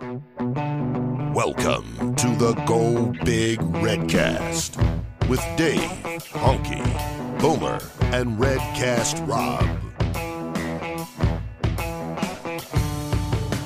Welcome 0.00 0.24
to 2.16 2.26
the 2.34 2.60
Go 2.66 3.12
Big 3.24 3.60
Redcast 3.60 4.76
with 5.28 5.38
Dave, 5.56 5.78
Honky, 6.32 6.82
Boomer, 7.38 7.78
and 8.12 8.36
Redcast 8.36 9.24
Rob. 9.28 9.62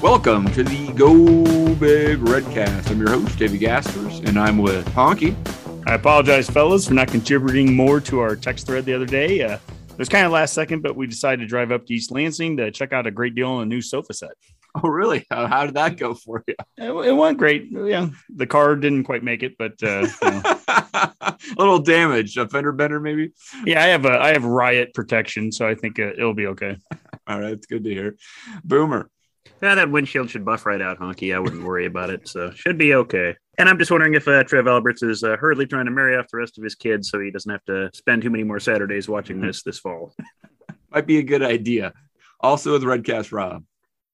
Welcome 0.02 0.52
to 0.52 0.62
the 0.62 0.92
Go 0.92 1.74
Big 1.77 2.19
Redcast. 2.19 2.91
I'm 2.91 3.00
your 3.00 3.08
host, 3.08 3.38
Davey 3.38 3.56
Gaspers, 3.56 4.19
and 4.19 4.38
I'm 4.38 4.58
with 4.58 4.86
Honky. 4.88 5.34
I 5.88 5.95
apologize, 5.95 6.50
fellas, 6.50 6.88
for 6.88 6.95
not 6.95 7.08
contributing 7.08 7.74
more 7.74 8.00
to 8.00 8.20
our 8.20 8.36
text 8.36 8.66
thread 8.66 8.84
the 8.84 8.92
other 8.92 9.06
day. 9.06 9.41
Uh, 9.41 9.55
it 9.55 9.98
was 9.98 10.10
kind 10.10 10.27
of 10.27 10.33
last 10.33 10.52
second, 10.52 10.83
but 10.83 10.95
we 10.95 11.06
decided 11.06 11.41
to 11.41 11.48
drive 11.48 11.72
up 11.72 11.86
to 11.86 11.95
East 11.95 12.10
Lansing 12.10 12.58
to 12.58 12.70
check 12.70 12.92
out 12.92 13.06
a 13.06 13.10
great 13.10 13.34
deal 13.34 13.48
on 13.48 13.62
a 13.62 13.66
new 13.66 13.80
sofa 13.80 14.12
set. 14.12 14.33
Oh, 14.84 14.88
really? 14.88 15.27
How, 15.30 15.46
how 15.46 15.66
did 15.66 15.74
that 15.74 15.96
go 15.96 16.14
for 16.14 16.45
you? 16.46 16.55
It, 16.77 17.09
it, 17.09 17.12
went 17.12 17.38
great. 17.38 17.69
Yeah, 17.70 18.10
the 18.28 18.46
car 18.46 18.77
didn't 18.77 19.05
quite 19.05 19.24
make 19.24 19.42
it, 19.42 19.56
but 19.59 19.82
uh, 19.82 20.06
you 20.22 20.30
know. 20.30 20.42
a 20.69 21.36
little 21.56 21.78
damage, 21.78 22.36
a 22.36 22.48
fender 22.48 22.72
bender, 22.72 23.00
maybe. 23.00 23.33
Yeah, 23.64 23.83
I 23.83 23.86
have 23.88 24.05
a 24.05 24.20
I 24.20 24.33
have 24.33 24.44
riot 24.44 24.94
protection, 24.94 25.53
so 25.53 25.66
I 25.66 25.75
think 25.75 25.98
uh, 25.98 26.12
it'll 26.12 26.34
be 26.34 26.47
okay. 26.48 26.77
All 27.27 27.41
right, 27.41 27.53
it's 27.53 27.66
good 27.66 27.84
to 27.84 27.91
hear. 27.91 28.16
Boomer. 28.64 29.11
Yeah, 29.62 29.75
that 29.75 29.91
windshield 29.91 30.30
should 30.30 30.44
buff 30.44 30.66
right 30.66 30.81
out, 30.81 31.00
honky. 31.00 31.34
I 31.34 31.41
wouldn't 31.41 31.64
worry 31.64 31.86
about 31.86 32.10
it, 32.10 32.28
so 32.28 32.53
should 32.53 32.78
be 32.78 32.94
okay. 32.94 33.34
And 33.58 33.69
I'm 33.69 33.78
just 33.78 33.91
wondering 33.91 34.14
if 34.14 34.28
uh, 34.28 34.44
Trev 34.44 34.69
Alberts 34.69 35.03
is 35.03 35.25
uh, 35.25 35.36
hurriedly 35.36 35.66
trying 35.66 35.86
to 35.86 35.91
marry 35.91 36.16
off 36.16 36.28
the 36.31 36.38
rest 36.38 36.58
of 36.58 36.64
his 36.64 36.77
kids, 36.77 37.10
so 37.10 37.19
he 37.19 37.33
doesn't 37.33 37.50
have 37.50 37.64
to 37.64 37.91
spend 37.92 38.22
too 38.22 38.31
many 38.31 38.44
more 38.44 38.60
Saturdays 38.60 39.08
watching 39.08 39.41
this 39.41 39.62
this 39.62 39.78
fall. 39.78 40.14
Might 40.91 41.06
be 41.06 41.19
a 41.19 41.22
good 41.22 41.42
idea. 41.42 41.92
Also 42.41 42.72
with 42.72 42.84
Redcast 42.84 43.33
Rob. 43.33 43.64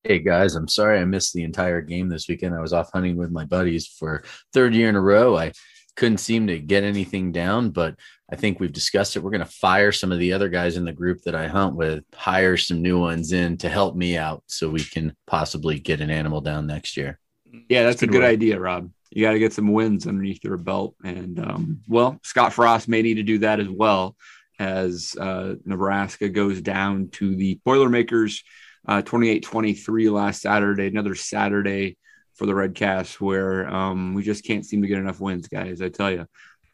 Hey 0.06 0.18
guys, 0.18 0.54
I'm 0.54 0.68
sorry 0.68 1.00
I 1.00 1.04
missed 1.06 1.32
the 1.32 1.44
entire 1.44 1.80
game 1.80 2.10
this 2.10 2.28
weekend. 2.28 2.54
I 2.54 2.60
was 2.60 2.74
off 2.74 2.90
hunting 2.92 3.16
with 3.16 3.30
my 3.30 3.46
buddies 3.46 3.86
for 3.86 4.22
third 4.52 4.74
year 4.74 4.90
in 4.90 4.96
a 4.96 5.00
row. 5.00 5.34
I 5.34 5.52
couldn't 5.96 6.18
seem 6.18 6.46
to 6.48 6.58
get 6.58 6.84
anything 6.84 7.32
down, 7.32 7.70
but 7.70 7.96
I 8.30 8.36
think 8.36 8.60
we've 8.60 8.70
discussed 8.70 9.16
it. 9.16 9.20
We're 9.20 9.30
going 9.30 9.40
to 9.40 9.46
fire 9.46 9.92
some 9.92 10.12
of 10.12 10.18
the 10.18 10.34
other 10.34 10.50
guys 10.50 10.76
in 10.76 10.84
the 10.84 10.92
group 10.92 11.22
that 11.22 11.34
I 11.34 11.46
hunt 11.46 11.74
with, 11.74 12.04
hire 12.14 12.58
some 12.58 12.82
new 12.82 13.00
ones 13.00 13.32
in 13.32 13.56
to 13.58 13.70
help 13.70 13.96
me 13.96 14.18
out 14.18 14.42
so 14.46 14.68
we 14.68 14.84
can 14.84 15.16
possibly 15.26 15.78
get 15.78 16.02
an 16.02 16.10
animal 16.10 16.42
down 16.42 16.66
next 16.66 16.98
year. 16.98 17.18
Yeah, 17.70 17.84
that's, 17.84 18.00
that's 18.00 18.02
a 18.02 18.06
good, 18.06 18.24
idea, 18.24 18.60
Rob. 18.60 18.90
You 19.08 19.22
got 19.22 19.32
to 19.32 19.38
get 19.38 19.54
some 19.54 19.72
wins 19.72 20.06
underneath 20.06 20.44
your 20.44 20.58
belt. 20.58 20.96
And 21.02 21.40
um, 21.40 21.80
well, 21.88 22.20
Scott 22.24 22.52
Frost 22.52 22.88
may 22.88 23.00
need 23.00 23.14
to 23.14 23.22
do 23.22 23.38
that 23.38 23.58
as 23.58 23.70
well 23.70 24.16
as 24.58 25.16
uh, 25.18 25.54
Nebraska 25.64 26.28
goes 26.28 26.60
down 26.60 27.08
to 27.12 27.34
the 27.34 27.58
Boilermakers 27.64 28.44
uh, 28.86 29.02
28-23 29.02 30.12
last 30.12 30.42
Saturday, 30.42 30.86
another 30.86 31.14
Saturday 31.14 31.96
for 32.34 32.46
the 32.46 32.54
Red 32.54 32.74
Redcast 32.74 33.20
where 33.20 33.68
um, 33.68 34.14
we 34.14 34.22
just 34.22 34.44
can't 34.44 34.66
seem 34.66 34.82
to 34.82 34.88
get 34.88 34.98
enough 34.98 35.20
wins, 35.20 35.48
guys. 35.48 35.80
I 35.80 35.88
tell 35.88 36.10
you, 36.10 36.26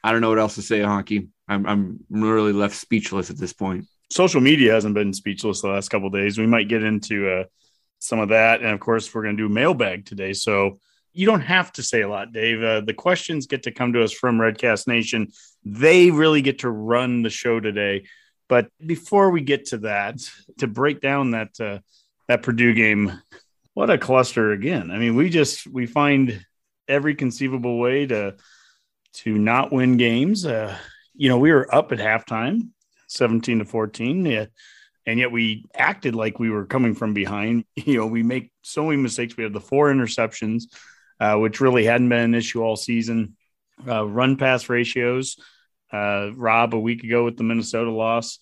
I 0.03 0.12
don't 0.12 0.20
know 0.20 0.31
what 0.31 0.38
else 0.38 0.55
to 0.55 0.62
say, 0.62 0.81
Honky. 0.81 1.28
I'm, 1.48 1.66
I'm 1.66 2.05
really 2.08 2.53
left 2.53 2.77
speechless 2.77 3.31
at 3.31 3.37
this 3.37 3.53
point. 3.53 3.87
Social 4.10 4.41
media 4.41 4.72
hasn't 4.72 4.94
been 4.94 5.12
speechless 5.12 5.60
the 5.60 5.69
last 5.69 5.88
couple 5.91 6.10
days. 6.10 6.38
We 6.38 6.47
might 6.47 6.69
get 6.69 6.82
into 6.82 7.28
uh, 7.28 7.44
some 7.99 8.19
of 8.19 8.31
that, 8.31 8.60
and 8.60 8.70
of 8.70 8.81
course, 8.81 9.12
we're 9.15 9.22
going 9.22 9.37
to 9.37 9.49
do 9.49 9.53
mailbag 9.53 10.06
today. 10.06 10.32
So 10.32 10.81
you 11.12 11.26
don't 11.26 11.43
have 11.43 11.72
to 11.72 11.82
say 11.82 12.03
a 12.03 12.09
lot, 12.09 12.32
Dave. 12.32 12.62
Uh, 12.62 12.81
the 12.81 12.94
questions 12.94 13.47
get 13.47 13.65
to 13.65 13.72
come 13.72 13.93
to 13.93 14.03
us 14.03 14.12
from 14.12 14.38
Redcast 14.38 14.88
Nation. 14.88 15.28
They 15.65 16.10
really 16.10 16.43
get 16.43 16.60
to 16.60 16.70
run 16.70 17.22
the 17.22 17.31
show 17.31 17.60
today. 17.60 18.04
But 18.49 18.69
before 18.84 19.31
we 19.31 19.43
get 19.43 19.66
to 19.66 19.78
that, 19.78 20.19
to 20.59 20.66
break 20.66 21.00
down 21.00 21.32
that 21.32 21.60
uh, 21.60 21.78
that 22.31 22.45
Purdue 22.45 22.73
game, 22.75 23.21
what 23.75 23.91
a 23.91 23.99
cluster 23.99 24.53
again. 24.53 24.93
I 24.93 24.99
mean, 24.99 25.17
we 25.17 25.31
just 25.31 25.67
we 25.67 25.87
find 25.87 26.47
every 26.87 27.17
conceivable 27.17 27.81
way 27.81 28.07
to 28.07 28.37
to 29.15 29.37
not 29.37 29.73
win 29.73 29.97
games. 29.97 30.47
Uh, 30.47 30.77
you 31.13 31.29
know, 31.29 31.39
we 31.39 31.51
were 31.51 31.75
up 31.75 31.91
at 31.91 31.99
halftime, 31.99 32.69
17 33.09 33.59
to 33.59 33.65
14. 33.65 34.25
Yeah, 34.25 34.47
and 35.07 35.19
yet 35.19 35.33
we 35.33 35.67
acted 35.75 36.15
like 36.15 36.39
we 36.39 36.51
were 36.51 36.67
coming 36.67 36.95
from 36.95 37.15
behind. 37.15 37.65
You 37.75 37.99
know, 37.99 38.07
we 38.07 38.23
make 38.23 38.53
so 38.62 38.85
many 38.85 38.99
mistakes. 38.99 39.37
We 39.37 39.43
have 39.43 39.53
the 39.53 39.61
four 39.61 39.93
interceptions, 39.93 40.67
uh, 41.19 41.35
which 41.35 41.61
really 41.61 41.85
hadn't 41.85 42.11
been 42.11 42.21
an 42.21 42.35
issue 42.37 42.62
all 42.62 42.77
season. 42.77 43.37
Uh, 43.85 44.07
run 44.07 44.37
pass 44.37 44.69
ratios. 44.69 45.37
Uh, 45.93 46.31
Rob, 46.37 46.77
a 46.77 46.79
week 46.79 47.03
ago 47.03 47.25
with 47.25 47.37
the 47.37 47.43
Minnesota 47.43 47.91
loss, 47.91 48.39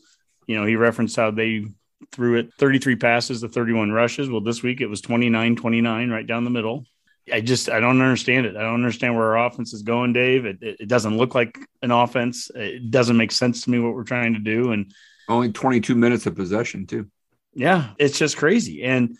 you 0.47 0.60
know, 0.60 0.66
he 0.66 0.76
referenced 0.76 1.16
how 1.16 1.31
they 1.31 1.65
threw 2.12 2.36
it 2.38 2.54
33 2.59 2.97
passes 2.97 3.41
to 3.41 3.48
31 3.48 3.91
rushes. 3.91 4.31
Well, 4.31 4.41
this 4.41 4.62
week 4.62 4.81
it 4.81 4.86
was 4.86 5.00
29 5.00 5.56
29 5.56 6.10
right 6.10 6.26
down 6.26 6.44
the 6.44 6.50
middle. 6.50 6.84
I 7.32 7.41
just 7.41 7.69
I 7.69 7.81
don't 7.81 8.00
understand 8.00 8.47
it. 8.47 8.56
I 8.56 8.62
don't 8.62 8.75
understand 8.75 9.16
where 9.16 9.36
our 9.36 9.47
offense 9.47 9.75
is 9.75 9.82
going, 9.82 10.12
Dave. 10.12 10.47
It, 10.47 10.62
it, 10.62 10.76
it, 10.81 10.88
doesn't 10.88 11.16
look 11.16 11.34
like 11.34 11.58
an 11.82 11.91
offense. 11.91 12.50
It 12.54 12.91
doesn't 12.91 13.16
make 13.16 13.32
sense 13.32 13.62
to 13.62 13.70
me 13.70 13.78
what 13.78 13.94
we're 13.94 14.04
trying 14.04 14.34
to 14.34 14.41
do. 14.41 14.72
And 14.72 14.92
only 15.28 15.53
22 15.53 15.94
minutes 15.94 16.26
of 16.26 16.37
possession 16.37 16.87
too. 16.87 17.10
Yeah, 17.54 17.91
it's 17.98 18.19
just 18.19 18.37
crazy. 18.37 18.82
And 18.82 19.16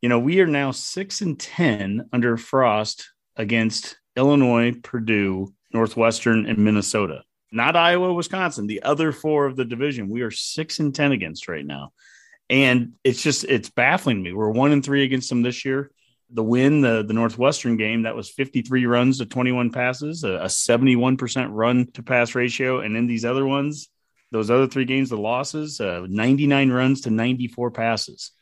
you 0.00 0.08
know, 0.08 0.18
we 0.18 0.40
are 0.40 0.46
now 0.46 0.70
six 0.70 1.20
and 1.20 1.38
ten 1.38 2.08
under 2.12 2.36
Frost 2.36 3.10
against 3.36 3.98
Illinois, 4.16 4.72
Purdue, 4.82 5.52
Northwestern, 5.72 6.46
and 6.46 6.58
Minnesota. 6.58 7.22
Not 7.52 7.76
Iowa, 7.76 8.14
Wisconsin. 8.14 8.66
The 8.66 8.82
other 8.82 9.12
four 9.12 9.46
of 9.46 9.56
the 9.56 9.64
division, 9.64 10.08
we 10.08 10.22
are 10.22 10.30
six 10.30 10.78
and 10.78 10.94
ten 10.94 11.12
against 11.12 11.48
right 11.48 11.66
now. 11.66 11.92
And 12.50 12.94
it's 13.04 13.22
just 13.22 13.44
it's 13.44 13.70
baffling 13.70 14.22
me. 14.22 14.32
We're 14.32 14.50
one 14.50 14.72
and 14.72 14.84
three 14.84 15.04
against 15.04 15.28
them 15.30 15.42
this 15.42 15.64
year. 15.64 15.90
The 16.32 16.42
win, 16.42 16.80
the 16.80 17.04
the 17.06 17.14
Northwestern 17.14 17.76
game, 17.76 18.02
that 18.02 18.16
was 18.16 18.28
53 18.28 18.86
runs 18.86 19.18
to 19.18 19.26
21 19.26 19.70
passes, 19.70 20.24
a, 20.24 20.32
a 20.32 20.46
71% 20.46 21.48
run 21.50 21.86
to 21.92 22.02
pass 22.02 22.34
ratio. 22.34 22.80
And 22.80 22.96
in 22.96 23.06
these 23.06 23.24
other 23.24 23.46
ones, 23.46 23.88
those 24.32 24.50
other 24.50 24.66
three 24.66 24.84
games, 24.84 25.10
the 25.10 25.16
losses, 25.16 25.80
uh, 25.80 26.06
99 26.08 26.70
runs 26.70 27.02
to 27.02 27.10
94 27.10 27.70
passes. 27.70 28.32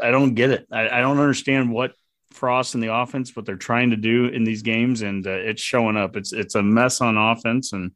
I 0.00 0.10
don't 0.10 0.34
get 0.34 0.50
it. 0.50 0.66
I, 0.70 0.88
I, 0.88 1.00
don't 1.00 1.20
understand 1.20 1.72
what 1.72 1.92
Frost 2.32 2.74
and 2.74 2.82
the 2.82 2.92
offense, 2.92 3.36
what 3.36 3.46
they're 3.46 3.56
trying 3.56 3.90
to 3.90 3.96
do 3.96 4.26
in 4.26 4.44
these 4.44 4.62
games, 4.62 5.02
and 5.02 5.26
uh, 5.26 5.30
it's 5.30 5.62
showing 5.62 5.96
up. 5.96 6.16
It's 6.16 6.32
it's 6.32 6.56
a 6.56 6.62
mess 6.62 7.00
on 7.00 7.16
offense, 7.16 7.72
and 7.72 7.92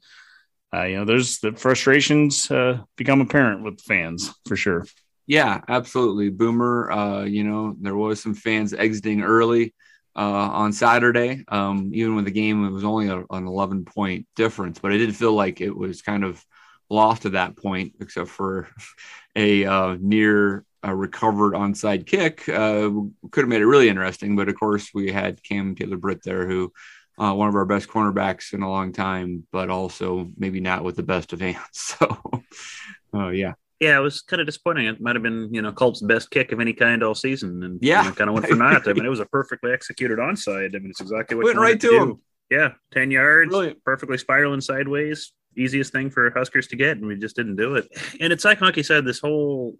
uh, 0.72 0.84
you 0.84 0.96
know, 0.98 1.04
there's 1.04 1.40
the 1.40 1.52
frustrations 1.52 2.50
uh, 2.50 2.82
become 2.96 3.20
apparent 3.20 3.64
with 3.64 3.80
fans 3.80 4.32
for 4.46 4.54
sure. 4.54 4.86
Yeah, 5.28 5.60
absolutely. 5.68 6.30
Boomer, 6.30 6.90
uh, 6.90 7.24
you 7.24 7.44
know, 7.44 7.76
there 7.80 7.96
was 7.96 8.22
some 8.22 8.34
fans 8.34 8.74
exiting 8.74 9.22
early 9.22 9.74
uh, 10.16 10.20
on 10.20 10.72
Saturday. 10.72 11.44
Um, 11.48 11.90
even 11.94 12.16
with 12.16 12.24
the 12.26 12.32
game, 12.32 12.64
it 12.64 12.70
was 12.70 12.84
only 12.84 13.08
a, 13.08 13.18
an 13.30 13.46
11 13.46 13.84
point 13.84 14.26
difference, 14.36 14.80
but 14.80 14.92
it 14.92 14.98
did 14.98 15.16
feel 15.16 15.34
like 15.34 15.60
it 15.60 15.76
was 15.76 16.02
kind 16.02 16.24
of 16.24 16.44
lost 16.90 17.26
at 17.26 17.32
that 17.32 17.56
point, 17.56 17.94
except 18.00 18.30
for 18.30 18.68
a 19.36 19.66
uh, 19.66 19.96
near 20.00 20.64
a 20.82 20.96
recovered 20.96 21.54
onside 21.54 22.06
kick. 22.06 22.48
Uh, 22.48 22.90
could 23.30 23.42
have 23.42 23.48
made 23.48 23.62
it 23.62 23.66
really 23.66 23.90
interesting, 23.90 24.36
but 24.36 24.48
of 24.50 24.58
course, 24.58 24.90
we 24.94 25.12
had 25.12 25.42
Cam 25.44 25.76
Taylor 25.76 25.98
Britt 25.98 26.22
there, 26.24 26.48
who 26.48 26.72
uh, 27.18 27.34
one 27.34 27.48
of 27.50 27.56
our 27.56 27.66
best 27.66 27.88
cornerbacks 27.88 28.54
in 28.54 28.62
a 28.62 28.70
long 28.70 28.92
time, 28.94 29.46
but 29.52 29.70
also 29.70 30.30
maybe 30.38 30.60
not 30.60 30.84
with 30.84 30.96
the 30.96 31.02
best 31.04 31.34
of 31.34 31.40
hands. 31.40 31.58
So, 31.98 33.18
uh, 33.20 33.28
yeah, 33.30 33.54
yeah, 33.80 33.96
it 33.96 34.00
was 34.00 34.22
kind 34.22 34.40
of 34.40 34.46
disappointing. 34.46 34.86
It 34.86 35.00
might 35.00 35.14
have 35.14 35.22
been, 35.22 35.52
you 35.52 35.62
know, 35.62 35.70
Colt's 35.72 36.00
best 36.00 36.30
kick 36.30 36.50
of 36.50 36.60
any 36.60 36.72
kind 36.72 37.02
all 37.02 37.14
season, 37.14 37.62
and 37.62 37.78
yeah, 37.80 38.02
you 38.02 38.08
know, 38.08 38.14
kind 38.14 38.28
of 38.28 38.34
went 38.34 38.46
for 38.46 38.56
naught. 38.56 38.88
I 38.88 38.92
mean, 38.92 39.06
it 39.06 39.10
was 39.10 39.20
a 39.20 39.26
perfectly 39.32 39.72
executed 39.72 40.18
onside. 40.18 40.74
I 40.74 40.78
mean, 40.78 40.90
it's 40.90 41.00
exactly 41.00 41.36
what 41.36 41.44
went 41.44 41.58
right 41.58 41.80
to, 41.80 41.88
to 41.88 41.96
him. 41.96 42.22
Yeah, 42.50 42.70
ten 42.92 43.10
yards, 43.10 43.50
Brilliant. 43.50 43.84
perfectly 43.84 44.18
spiraling 44.18 44.60
sideways. 44.60 45.32
Easiest 45.56 45.92
thing 45.92 46.10
for 46.10 46.30
Huskers 46.30 46.66
to 46.68 46.76
get, 46.76 46.96
and 46.98 47.06
we 47.06 47.16
just 47.16 47.36
didn't 47.36 47.56
do 47.56 47.76
it. 47.76 47.88
And 48.20 48.32
it's 48.32 48.44
like 48.44 48.58
Honky 48.58 48.84
said, 48.84 49.04
this 49.04 49.20
whole 49.20 49.76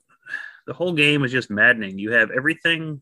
the 0.67 0.75
whole 0.75 0.93
game 0.93 1.25
is 1.25 1.33
just 1.33 1.51
maddening. 1.51 1.99
You 1.99 2.13
have 2.13 2.31
everything 2.31 3.01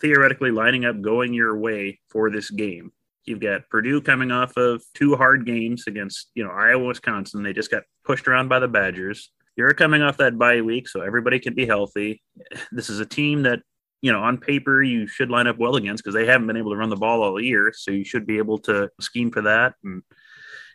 theoretically 0.00 0.50
lining 0.50 0.84
up 0.84 1.00
going 1.00 1.32
your 1.32 1.56
way 1.56 2.00
for 2.08 2.30
this 2.30 2.50
game. 2.50 2.92
You've 3.24 3.40
got 3.40 3.70
Purdue 3.70 4.02
coming 4.02 4.30
off 4.30 4.56
of 4.58 4.82
two 4.92 5.16
hard 5.16 5.46
games 5.46 5.84
against, 5.86 6.30
you 6.34 6.44
know, 6.44 6.50
Iowa, 6.50 6.84
Wisconsin. 6.84 7.42
They 7.42 7.54
just 7.54 7.70
got 7.70 7.84
pushed 8.04 8.28
around 8.28 8.48
by 8.48 8.58
the 8.58 8.68
Badgers 8.68 9.30
you're 9.56 9.74
coming 9.74 10.02
off 10.02 10.18
that 10.18 10.38
bye 10.38 10.60
week, 10.60 10.88
so 10.88 11.00
everybody 11.00 11.38
can 11.38 11.54
be 11.54 11.66
healthy. 11.66 12.22
This 12.72 12.90
is 12.90 13.00
a 13.00 13.06
team 13.06 13.42
that 13.42 13.60
you 14.04 14.12
know, 14.12 14.20
on 14.20 14.36
paper, 14.36 14.82
you 14.82 15.06
should 15.06 15.30
line 15.30 15.46
up 15.46 15.56
well 15.58 15.76
against 15.76 16.04
because 16.04 16.14
they 16.14 16.26
haven't 16.26 16.46
been 16.46 16.58
able 16.58 16.72
to 16.72 16.76
run 16.76 16.90
the 16.90 16.96
ball 16.96 17.22
all 17.22 17.40
year. 17.40 17.72
So 17.74 17.90
you 17.90 18.04
should 18.04 18.26
be 18.26 18.36
able 18.36 18.58
to 18.58 18.90
scheme 19.00 19.30
for 19.30 19.40
that 19.40 19.76
and 19.82 20.02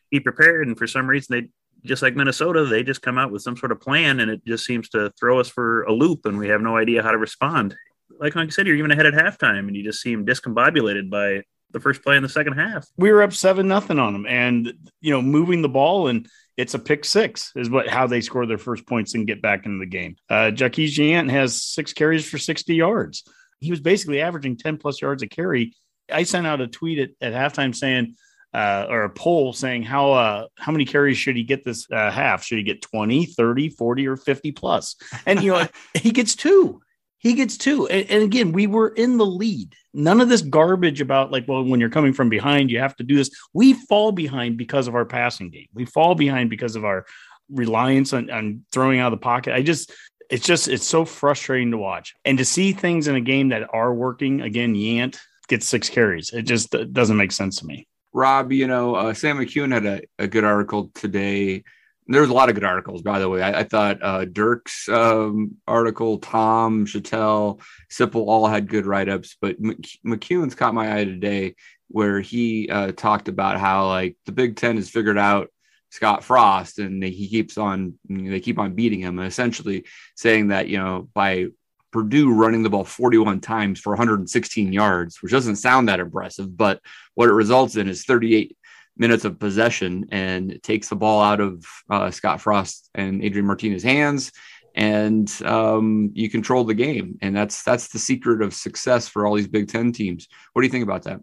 be 0.10 0.20
prepared. 0.20 0.68
And 0.68 0.76
for 0.76 0.88
some 0.88 1.08
reason, 1.08 1.36
they 1.36 1.88
just 1.88 2.02
like 2.02 2.16
Minnesota, 2.16 2.66
they 2.66 2.82
just 2.82 3.04
come 3.04 3.20
out 3.20 3.32
with 3.32 3.44
some 3.44 3.56
sort 3.56 3.72
of 3.72 3.80
plan 3.80 4.20
and 4.20 4.32
it 4.32 4.44
just 4.48 4.66
seems 4.66 4.90
to 4.90 5.14
throw 5.20 5.40
us 5.40 5.48
for 5.48 5.84
a 5.84 5.94
loop 5.94 6.26
and 6.26 6.40
we 6.40 6.48
have 6.48 6.62
no 6.62 6.76
idea 6.76 7.04
how 7.04 7.12
to 7.12 7.20
respond. 7.20 7.76
Like 8.20 8.36
I 8.36 8.48
said, 8.48 8.66
you're 8.66 8.76
even 8.78 8.90
ahead 8.90 9.06
at 9.06 9.14
halftime 9.14 9.68
and 9.68 9.76
you 9.76 9.84
just 9.84 10.02
seem 10.02 10.26
discombobulated 10.26 11.12
by 11.12 11.44
the 11.72 11.80
first 11.80 12.02
play 12.02 12.18
in 12.18 12.24
the 12.24 12.30
second 12.30 12.54
half. 12.54 12.88
We 12.98 13.12
were 13.12 13.22
up 13.22 13.34
seven 13.34 13.68
nothing 13.68 14.00
on 14.00 14.14
them, 14.14 14.26
and 14.26 14.74
you 15.02 15.12
know, 15.12 15.22
moving 15.22 15.62
the 15.62 15.70
ball 15.70 16.08
and 16.08 16.28
it's 16.60 16.74
a 16.74 16.80
pick 16.80 17.06
six 17.06 17.54
is 17.56 17.70
what 17.70 17.88
how 17.88 18.06
they 18.06 18.20
score 18.20 18.46
their 18.46 18.58
first 18.58 18.86
points 18.86 19.16
and 19.16 19.26
get 19.26 19.42
back 19.42 19.66
into 19.66 19.80
the 19.80 19.86
game. 19.86 20.18
Uh, 20.30 20.52
Jaquez 20.54 20.98
Yant 20.98 21.30
has 21.32 21.64
six 21.64 21.94
carries 21.94 22.30
for 22.30 22.38
60 22.38 22.76
yards. 22.76 23.24
He 23.62 23.72
was 23.72 23.80
basically 23.80 24.22
averaging 24.22 24.58
10 24.58 24.78
plus 24.78 25.02
yards 25.02 25.24
a 25.24 25.28
carry. 25.28 25.74
I 26.12 26.24
sent 26.24 26.46
out 26.46 26.60
a 26.60 26.68
tweet 26.68 27.00
at, 27.00 27.12
at 27.22 27.34
halftime 27.34 27.74
saying, 27.74 28.16
uh, 28.54 28.88
or 28.90 29.04
a 29.04 29.10
poll 29.10 29.54
saying 29.54 29.84
how 29.84 30.12
uh, 30.12 30.48
how 30.58 30.74
many 30.74 30.84
carries 30.84 31.18
should 31.18 31.38
he 31.38 31.44
get 31.44 31.64
this 31.64 31.88
uh, 31.90 32.12
half? 32.12 32.44
Should 32.44 32.58
he 32.58 32.64
get 32.66 32.82
20, 32.82 33.28
30, 33.28 33.70
40, 33.70 34.08
or 34.08 34.18
50 34.18 34.52
plus? 34.52 34.98
And 35.26 35.42
you 35.42 35.54
know, 35.54 35.66
he 35.94 36.12
gets 36.12 36.36
two. 36.36 36.82
He 37.20 37.34
gets 37.34 37.58
two. 37.58 37.88
And, 37.88 38.10
and, 38.10 38.24
again, 38.24 38.52
we 38.52 38.66
were 38.66 38.90
in 38.90 39.18
the 39.18 39.26
lead. 39.26 39.76
None 39.94 40.22
of 40.22 40.30
this 40.30 40.42
garbage 40.42 41.02
about 41.02 41.32
like, 41.32 41.48
well, 41.48 41.64
when 41.64 41.80
you're 41.80 41.90
coming 41.90 42.14
from 42.14 42.30
behind, 42.30 42.72
you 42.72 42.80
have 42.80 42.96
to 42.98 43.04
do 43.04 43.16
this. 43.16 43.30
We 43.54 43.74
fall 43.74 44.12
behind 44.12 44.58
because 44.58 44.88
of 44.88 44.96
our 44.96 45.06
passing 45.06 45.50
game. 45.50 45.68
We 45.74 45.86
fall 45.86 46.16
behind 46.16 46.50
because 46.50 46.76
of 46.76 46.86
our 46.86 47.06
reliance 47.50 48.14
on, 48.14 48.30
on 48.30 48.64
throwing 48.72 49.00
out 49.00 49.12
of 49.12 49.20
the 49.20 49.24
pocket. 49.24 49.54
I 49.54 49.62
just, 49.62 49.92
it's 50.30 50.46
just, 50.46 50.68
it's 50.68 50.88
so 50.88 51.06
frustrating 51.06 51.72
to 51.72 51.78
watch 51.78 52.16
and 52.24 52.38
to 52.38 52.46
see 52.46 52.72
things 52.72 53.08
in 53.08 53.16
a 53.16 53.22
game 53.22 53.50
that 53.50 53.68
are 53.74 53.94
working. 53.94 54.42
Again, 54.42 54.74
Yant 54.76 55.18
gets 55.48 55.68
six 55.68 55.90
carries. 55.90 56.32
It 56.32 56.44
just 56.44 56.74
doesn't 56.94 57.18
make 57.18 57.32
sense 57.32 57.58
to 57.58 57.66
me. 57.66 57.88
Rob, 58.14 58.52
you 58.52 58.68
know, 58.68 58.96
uh, 58.96 59.14
Sam 59.14 59.38
McKewon 59.38 59.74
had 59.74 59.86
a, 59.86 60.02
a 60.18 60.28
good 60.28 60.44
article 60.44 60.92
today 60.96 61.64
there 62.10 62.22
was 62.22 62.32
a 62.32 62.34
lot 62.34 62.50
of 62.50 62.56
good 62.56 62.64
articles, 62.64 63.04
by 63.04 63.20
the 63.20 63.30
way. 63.30 63.42
I, 63.42 63.60
I 63.60 63.64
thought 63.64 64.02
uh, 64.02 64.26
Dirk's 64.26 64.90
um, 64.90 65.58
article, 65.68 66.18
Tom, 66.18 66.86
Shatel, 66.86 67.62
Sipple 67.92 68.28
all 68.28 68.48
had 68.48 68.68
good 68.68 68.88
write 68.88 69.10
ups, 69.10 69.38
but 69.40 69.62
McKewon's 69.62 70.56
caught 70.56 70.74
my 70.74 71.00
eye 71.00 71.06
today 71.06 71.56
where 71.88 72.20
he 72.20 72.68
uh, 72.70 72.92
talked 72.92 73.28
about 73.28 73.60
how 73.60 73.88
like 73.88 74.18
the 74.26 74.32
Big 74.32 74.56
Ten 74.56 74.76
has 74.78 74.90
figured 74.90 75.18
out 75.18 75.50
Scott 75.92 76.24
Frost 76.24 76.80
and 76.80 77.02
they, 77.02 77.12
he 77.12 77.28
keeps 77.28 77.58
on, 77.58 77.96
they 78.10 78.40
keep 78.40 78.58
on 78.58 78.74
beating 78.74 79.00
him, 79.00 79.20
and 79.20 79.28
essentially 79.28 79.86
saying 80.16 80.48
that, 80.48 80.68
you 80.68 80.78
know, 80.78 81.10
by 81.14 81.48
Purdue 81.92 82.34
running 82.34 82.64
the 82.64 82.70
ball 82.70 82.84
41 82.84 83.40
times 83.40 83.80
for 83.80 83.92
116 83.92 84.74
yards, 84.74 85.22
which 85.22 85.32
doesn't 85.32 85.56
sound 85.56 85.90
that 85.90 86.00
impressive, 86.00 86.56
but 86.56 86.82
what 87.16 87.30
it 87.30 87.34
results 87.34 87.76
in 87.76 87.88
is 87.88 88.04
38 88.04 88.56
minutes 89.00 89.26
of 89.26 89.40
possession 89.40 90.08
and 90.12 90.62
takes 90.62 90.90
the 90.90 90.96
ball 90.96 91.22
out 91.22 91.40
of 91.40 91.66
uh, 91.90 92.12
Scott 92.12 92.42
Frost 92.42 92.90
and 92.94 93.24
Adrian 93.24 93.48
Martinez's 93.48 93.84
hands, 93.84 94.32
and 94.76 95.32
um, 95.44 96.12
you 96.14 96.30
control 96.30 96.64
the 96.64 96.74
game. 96.74 97.18
And 97.22 97.36
that's 97.36 97.64
that's 97.64 97.88
the 97.88 98.00
secret 98.00 98.42
of 98.42 98.54
success 98.54 99.08
for 99.08 99.26
all 99.26 99.36
these 99.36 99.48
Big 99.48 99.70
Ten 99.70 99.92
teams. 99.92 100.28
What 100.54 100.62
do 100.62 100.68
you 100.68 100.72
think 100.72 100.84
about 100.84 101.04
that? 101.04 101.22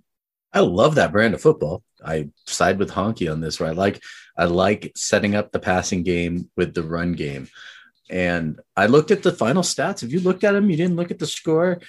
I 0.52 0.60
love 0.60 0.94
that 0.94 1.12
brand 1.12 1.34
of 1.34 1.42
football. 1.42 1.82
I 2.04 2.30
side 2.46 2.78
with 2.78 2.90
Honky 2.90 3.30
on 3.30 3.40
this. 3.40 3.60
Where 3.60 3.68
I 3.68 3.72
like 3.72 4.02
I 4.36 4.46
like 4.46 4.92
setting 4.96 5.34
up 5.34 5.52
the 5.52 5.58
passing 5.58 6.02
game 6.02 6.50
with 6.56 6.74
the 6.74 6.82
run 6.82 7.12
game. 7.12 7.48
And 8.08 8.60
I 8.76 8.86
looked 8.86 9.10
at 9.10 9.22
the 9.22 9.32
final 9.32 9.62
stats. 9.62 10.02
If 10.02 10.12
you 10.12 10.20
looked 10.20 10.44
at 10.44 10.52
them, 10.52 10.70
you 10.70 10.76
didn't 10.76 10.96
look 10.96 11.10
at 11.10 11.18
the 11.18 11.26
score. 11.26 11.80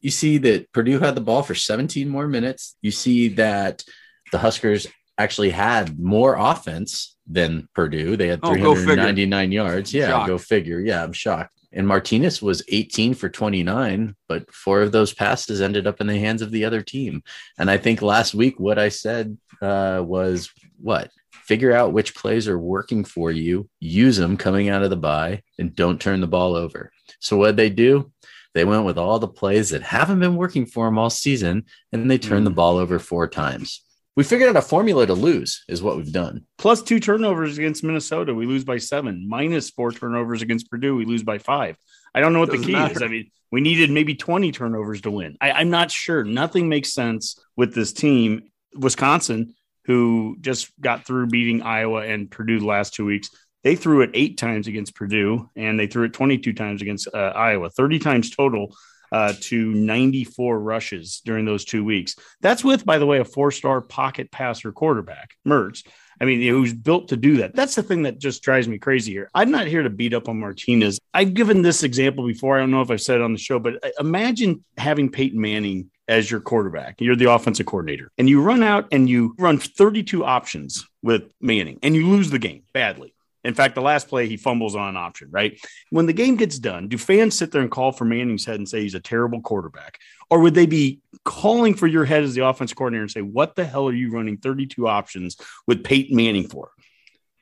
You 0.00 0.10
see 0.10 0.38
that 0.38 0.72
Purdue 0.72 0.98
had 0.98 1.14
the 1.14 1.20
ball 1.20 1.42
for 1.42 1.54
17 1.54 2.08
more 2.08 2.26
minutes. 2.26 2.76
You 2.82 2.90
see 2.90 3.28
that 3.28 3.84
the 4.32 4.38
Huskers 4.38 4.86
actually 5.22 5.50
had 5.50 5.98
more 5.98 6.36
offense 6.36 7.16
than 7.26 7.68
Purdue. 7.74 8.16
They 8.16 8.28
had 8.28 8.44
399 8.44 9.48
oh, 9.48 9.52
yards. 9.52 9.94
Yeah, 9.94 10.08
shocked. 10.08 10.28
go 10.28 10.38
figure. 10.38 10.80
Yeah, 10.80 11.02
I'm 11.02 11.12
shocked. 11.12 11.56
And 11.72 11.86
Martinez 11.86 12.42
was 12.42 12.64
18 12.68 13.14
for 13.14 13.28
29, 13.28 14.16
but 14.28 14.52
four 14.52 14.82
of 14.82 14.90
those 14.90 15.14
passes 15.14 15.60
ended 15.60 15.86
up 15.86 16.00
in 16.00 16.08
the 16.08 16.18
hands 16.18 16.42
of 16.42 16.50
the 16.50 16.64
other 16.64 16.82
team. 16.82 17.22
And 17.58 17.70
I 17.70 17.76
think 17.76 18.02
last 18.02 18.34
week, 18.34 18.58
what 18.58 18.78
I 18.78 18.88
said 18.88 19.38
uh, 19.62 20.02
was 20.04 20.50
what? 20.80 21.10
Figure 21.30 21.72
out 21.72 21.92
which 21.92 22.14
plays 22.14 22.48
are 22.48 22.58
working 22.58 23.04
for 23.04 23.30
you, 23.30 23.68
use 23.78 24.16
them 24.16 24.36
coming 24.36 24.68
out 24.68 24.82
of 24.82 24.90
the 24.90 24.96
bye, 24.96 25.42
and 25.58 25.74
don't 25.74 26.00
turn 26.00 26.20
the 26.20 26.26
ball 26.26 26.56
over. 26.56 26.92
So, 27.20 27.36
what 27.36 27.56
they 27.56 27.70
do? 27.70 28.12
They 28.52 28.64
went 28.64 28.84
with 28.84 28.98
all 28.98 29.20
the 29.20 29.28
plays 29.28 29.70
that 29.70 29.82
haven't 29.82 30.18
been 30.18 30.36
working 30.36 30.66
for 30.66 30.86
them 30.86 30.98
all 30.98 31.10
season, 31.10 31.66
and 31.92 32.10
they 32.10 32.18
turned 32.18 32.42
mm. 32.42 32.50
the 32.50 32.54
ball 32.54 32.78
over 32.78 32.98
four 32.98 33.28
times 33.28 33.84
we 34.16 34.24
figured 34.24 34.48
out 34.48 34.56
a 34.56 34.62
formula 34.62 35.06
to 35.06 35.14
lose 35.14 35.64
is 35.68 35.82
what 35.82 35.96
we've 35.96 36.12
done. 36.12 36.44
Plus 36.58 36.82
two 36.82 37.00
turnovers 37.00 37.58
against 37.58 37.84
Minnesota, 37.84 38.34
we 38.34 38.46
lose 38.46 38.64
by 38.64 38.78
seven. 38.78 39.28
Minus 39.28 39.70
four 39.70 39.92
turnovers 39.92 40.42
against 40.42 40.70
Purdue, 40.70 40.96
we 40.96 41.04
lose 41.04 41.22
by 41.22 41.38
five. 41.38 41.76
I 42.14 42.20
don't 42.20 42.32
know 42.32 42.40
what 42.40 42.50
Doesn't 42.50 42.62
the 42.62 42.66
key 42.66 42.72
matter. 42.72 42.94
is. 42.94 43.02
I 43.02 43.08
mean, 43.08 43.30
we 43.52 43.60
needed 43.60 43.90
maybe 43.90 44.14
20 44.14 44.52
turnovers 44.52 45.00
to 45.02 45.10
win. 45.10 45.36
I, 45.40 45.52
I'm 45.52 45.70
not 45.70 45.90
sure. 45.90 46.24
Nothing 46.24 46.68
makes 46.68 46.92
sense 46.92 47.38
with 47.56 47.74
this 47.74 47.92
team. 47.92 48.42
Wisconsin, 48.74 49.54
who 49.84 50.36
just 50.40 50.70
got 50.80 51.06
through 51.06 51.28
beating 51.28 51.62
Iowa 51.62 52.02
and 52.02 52.30
Purdue 52.30 52.60
the 52.60 52.66
last 52.66 52.94
two 52.94 53.04
weeks, 53.04 53.30
they 53.62 53.76
threw 53.76 54.02
it 54.02 54.10
eight 54.14 54.38
times 54.38 54.66
against 54.66 54.94
Purdue 54.94 55.48
and 55.56 55.78
they 55.78 55.86
threw 55.86 56.04
it 56.04 56.12
22 56.12 56.52
times 56.52 56.82
against 56.82 57.08
uh, 57.12 57.16
Iowa, 57.18 57.70
30 57.70 57.98
times 57.98 58.30
total 58.30 58.74
uh, 59.12 59.34
to 59.40 59.72
94 59.72 60.60
rushes 60.60 61.20
during 61.24 61.44
those 61.44 61.64
two 61.64 61.84
weeks. 61.84 62.16
That's 62.40 62.64
with, 62.64 62.84
by 62.84 62.98
the 62.98 63.06
way, 63.06 63.18
a 63.18 63.24
four 63.24 63.50
star 63.50 63.80
pocket 63.80 64.30
passer 64.30 64.72
quarterback, 64.72 65.36
Mertz. 65.46 65.84
I 66.20 66.26
mean, 66.26 66.60
was 66.60 66.74
built 66.74 67.08
to 67.08 67.16
do 67.16 67.38
that. 67.38 67.54
That's 67.54 67.74
the 67.74 67.82
thing 67.82 68.02
that 68.02 68.18
just 68.18 68.42
drives 68.42 68.68
me 68.68 68.78
crazy 68.78 69.12
here. 69.12 69.30
I'm 69.34 69.50
not 69.50 69.66
here 69.66 69.82
to 69.82 69.88
beat 69.88 70.12
up 70.12 70.28
on 70.28 70.38
Martinez. 70.38 71.00
I've 71.14 71.32
given 71.32 71.62
this 71.62 71.82
example 71.82 72.26
before. 72.26 72.58
I 72.58 72.60
don't 72.60 72.70
know 72.70 72.82
if 72.82 72.90
I've 72.90 73.00
said 73.00 73.16
it 73.16 73.22
on 73.22 73.32
the 73.32 73.38
show, 73.38 73.58
but 73.58 73.82
uh, 73.82 73.88
imagine 73.98 74.62
having 74.76 75.10
Peyton 75.10 75.40
Manning 75.40 75.90
as 76.08 76.30
your 76.30 76.40
quarterback. 76.40 77.00
You're 77.00 77.16
the 77.16 77.32
offensive 77.32 77.64
coordinator, 77.64 78.10
and 78.18 78.28
you 78.28 78.42
run 78.42 78.62
out 78.62 78.88
and 78.92 79.08
you 79.08 79.34
run 79.38 79.58
32 79.58 80.22
options 80.22 80.86
with 81.02 81.32
Manning, 81.40 81.78
and 81.82 81.94
you 81.94 82.06
lose 82.06 82.30
the 82.30 82.38
game 82.38 82.64
badly. 82.74 83.14
In 83.42 83.54
fact, 83.54 83.74
the 83.74 83.80
last 83.80 84.08
play 84.08 84.26
he 84.26 84.36
fumbles 84.36 84.76
on 84.76 84.88
an 84.88 84.96
option, 84.96 85.28
right? 85.30 85.58
When 85.90 86.06
the 86.06 86.12
game 86.12 86.36
gets 86.36 86.58
done, 86.58 86.88
do 86.88 86.98
fans 86.98 87.36
sit 87.36 87.52
there 87.52 87.62
and 87.62 87.70
call 87.70 87.92
for 87.92 88.04
Manning's 88.04 88.44
head 88.44 88.56
and 88.56 88.68
say 88.68 88.82
he's 88.82 88.94
a 88.94 89.00
terrible 89.00 89.40
quarterback? 89.40 89.98
Or 90.28 90.40
would 90.40 90.54
they 90.54 90.66
be 90.66 91.00
calling 91.24 91.74
for 91.74 91.86
your 91.86 92.04
head 92.04 92.22
as 92.22 92.34
the 92.34 92.44
offense 92.44 92.74
coordinator 92.74 93.02
and 93.02 93.10
say, 93.10 93.22
What 93.22 93.56
the 93.56 93.64
hell 93.64 93.88
are 93.88 93.94
you 93.94 94.10
running 94.12 94.36
32 94.36 94.86
options 94.86 95.36
with 95.66 95.84
Peyton 95.84 96.16
Manning 96.16 96.48
for? 96.48 96.70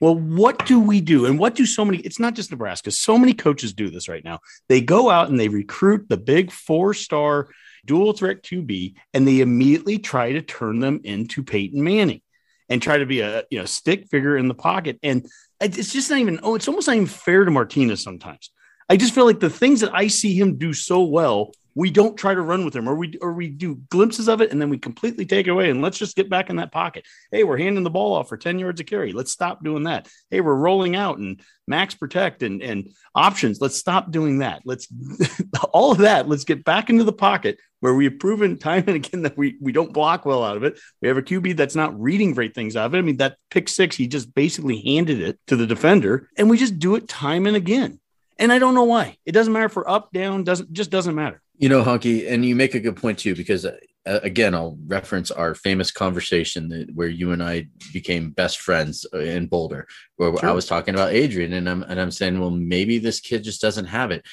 Well, 0.01 0.15
what 0.15 0.65
do 0.67 0.79
we 0.79 1.01
do? 1.01 1.27
And 1.27 1.41
what 1.41 1.57
do 1.57 1.67
so 1.67 1.85
many, 1.85 1.99
it's 1.99 2.21
not 2.21 2.35
just 2.35 2.53
Nebraska, 2.53 2.93
so 2.93 3.19
many 3.19 3.35
coaches 3.35 3.73
do 3.73 3.91
this 3.91 4.09
right 4.09 4.25
now. 4.25 4.39
They 4.69 4.81
go 4.81 5.11
out 5.11 5.29
and 5.29 5.41
they 5.41 5.49
recruit 5.49 6.09
the 6.09 6.17
big 6.17 6.53
four 6.53 6.95
star 6.95 7.49
dual 7.85 8.13
threat 8.13 8.45
QB 8.45 8.95
and 9.13 9.27
they 9.27 9.41
immediately 9.41 9.99
try 9.99 10.33
to 10.33 10.43
turn 10.43 10.79
them 10.79 11.01
into 11.03 11.43
Peyton 11.43 11.83
Manning 11.83 12.21
and 12.69 12.83
try 12.83 12.99
to 12.99 13.07
be 13.07 13.21
a 13.21 13.45
you 13.51 13.59
know 13.59 13.65
stick 13.65 14.09
figure 14.09 14.37
in 14.37 14.49
the 14.49 14.55
pocket. 14.55 14.99
And 15.03 15.27
it's 15.61 15.93
just 15.93 16.11
not 16.11 16.19
even 16.19 16.41
oh, 16.43 16.55
it's 16.55 16.69
almost 16.69 16.87
not 16.87 16.97
even 16.97 17.07
fair 17.07 17.45
to 17.45 17.51
Martinez 17.51 18.03
sometimes. 18.03 18.51
I 18.89 18.97
just 18.97 19.15
feel 19.15 19.27
like 19.27 19.41
the 19.41 19.51
things 19.51 19.81
that 19.81 19.95
I 19.95 20.07
see 20.07 20.39
him 20.39 20.57
do 20.57 20.73
so 20.73 21.03
well, 21.03 21.53
we 21.79 21.93
don't 21.93 22.17
try 22.17 22.35
to 22.35 22.43
run 22.43 22.65
with 22.65 22.75
him, 22.75 22.89
or 22.89 22.97
we 22.97 23.17
or 23.23 23.33
we 23.33 23.49
do 23.49 23.77
glimpses 23.89 24.29
of 24.29 24.41
it 24.41 24.51
and 24.51 24.61
then 24.61 24.69
we 24.69 24.79
completely 24.79 25.25
take 25.25 25.47
it 25.47 25.51
away 25.51 25.71
and 25.71 25.81
let's 25.81 25.97
just 25.97 26.17
get 26.17 26.29
back 26.29 26.51
in 26.51 26.57
that 26.57 26.73
pocket. 26.73 27.07
Hey, 27.31 27.45
we're 27.45 27.57
handing 27.57 27.85
the 27.85 27.89
ball 27.89 28.15
off 28.15 28.29
for 28.29 28.37
10 28.37 28.59
yards 28.59 28.81
of 28.81 28.87
carry. 28.87 29.13
Let's 29.13 29.31
stop 29.31 29.63
doing 29.63 29.85
that. 29.85 30.09
Hey, 30.29 30.41
we're 30.41 30.57
rolling 30.57 30.97
out 30.97 31.19
and 31.19 31.41
max 31.69 31.95
protect 31.95 32.43
and, 32.43 32.61
and 32.63 32.93
options. 33.15 33.61
Let's 33.61 33.77
stop 33.77 34.11
doing 34.11 34.39
that. 34.39 34.63
Let's 34.65 34.89
all 35.73 35.93
of 35.93 35.99
that. 35.99 36.29
Let's 36.29 36.43
get 36.43 36.65
back 36.65 36.91
into 36.91 37.05
the 37.05 37.13
pocket 37.13 37.61
where 37.79 37.95
we 37.95 38.07
have 38.07 38.19
proven 38.19 38.59
time 38.59 38.83
and 38.89 38.97
again 38.97 39.23
that 39.23 39.39
we, 39.39 39.57
we 39.61 39.71
don't 39.71 39.93
block 39.93 40.27
well 40.27 40.43
out 40.43 40.57
of 40.57 40.65
it. 40.65 40.81
We 41.01 41.07
have 41.07 41.17
a 41.17 41.23
QB 41.23 41.57
that's 41.57 41.77
not 41.77 41.97
reading 42.01 42.35
great 42.35 42.57
things 42.57 42.75
out 42.75 42.87
of 42.87 42.95
it. 42.97 42.99
I 42.99 43.03
mean, 43.03 43.19
that 43.19 43.37
pick 43.53 43.69
six, 43.69 43.95
he 43.95 44.09
just 44.09 44.35
basically 44.35 44.83
handed 44.83 45.21
it 45.21 45.39
to 45.47 45.55
the 45.55 45.67
defender, 45.67 46.29
and 46.37 46.51
we 46.51 46.59
just 46.59 46.81
do 46.81 46.97
it 46.97 47.07
time 47.07 47.47
and 47.47 47.55
again. 47.55 48.01
And 48.37 48.53
I 48.53 48.59
don't 48.59 48.75
know 48.75 48.85
why. 48.85 49.17
It 49.25 49.33
doesn't 49.33 49.53
matter 49.53 49.69
for 49.69 49.89
up, 49.89 50.13
down, 50.13 50.43
doesn't 50.43 50.73
just 50.73 50.91
doesn't 50.91 51.15
matter. 51.15 51.41
You 51.59 51.69
know, 51.69 51.83
Honky, 51.83 52.31
and 52.31 52.45
you 52.45 52.55
make 52.55 52.75
a 52.75 52.81
good 52.81 52.97
point 52.97 53.19
too, 53.19 53.35
because 53.35 53.65
uh, 54.09 54.21
again, 54.23 54.55
I'll 54.55 54.79
reference 54.87 55.31
our 55.31 55.55
famous 55.55 55.91
conversation 55.91 56.69
that, 56.71 56.95
where 56.95 57.09
you 57.09 57.33
and 57.33 57.43
I 57.43 57.67
became 57.93 58.31
best 58.31 58.61
friends 58.61 59.05
uh, 59.13 59.19
in 59.19 59.47
Boulder, 59.47 59.87
where 60.17 60.35
sure. 60.37 60.49
I 60.49 60.53
was 60.53 60.67
talking 60.67 60.95
about 60.95 61.13
Adrian, 61.13 61.53
and 61.53 61.69
I'm 61.69 61.83
and 61.83 62.01
I'm 62.01 62.11
saying, 62.11 62.39
well, 62.39 62.51
maybe 62.51 62.99
this 62.99 63.21
kid 63.21 63.45
just 63.45 63.61
doesn't 63.61 63.87
have 63.87 64.11
it. 64.11 64.25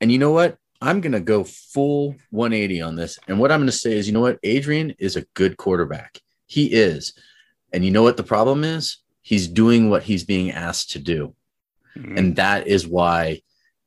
And 0.00 0.12
you 0.12 0.18
know 0.18 0.32
what? 0.32 0.58
I'm 0.80 1.00
going 1.00 1.12
to 1.12 1.20
go 1.20 1.44
full 1.44 2.16
180 2.30 2.82
on 2.82 2.96
this. 2.96 3.18
And 3.26 3.38
what 3.38 3.50
I'm 3.50 3.60
going 3.60 3.70
to 3.70 3.72
say 3.72 3.96
is, 3.96 4.06
you 4.06 4.12
know 4.12 4.20
what? 4.20 4.38
Adrian 4.42 4.94
is 4.98 5.16
a 5.16 5.24
good 5.32 5.56
quarterback. 5.56 6.20
He 6.46 6.66
is. 6.66 7.14
And 7.72 7.84
you 7.84 7.90
know 7.90 8.02
what 8.02 8.18
the 8.18 8.22
problem 8.22 8.64
is? 8.64 8.98
He's 9.22 9.48
doing 9.48 9.88
what 9.88 10.02
he's 10.02 10.24
being 10.24 10.50
asked 10.50 10.90
to 10.90 10.98
do. 10.98 11.34
Mm-hmm. 11.96 12.18
And 12.18 12.36
that 12.36 12.66
is 12.66 12.86
why 12.86 13.40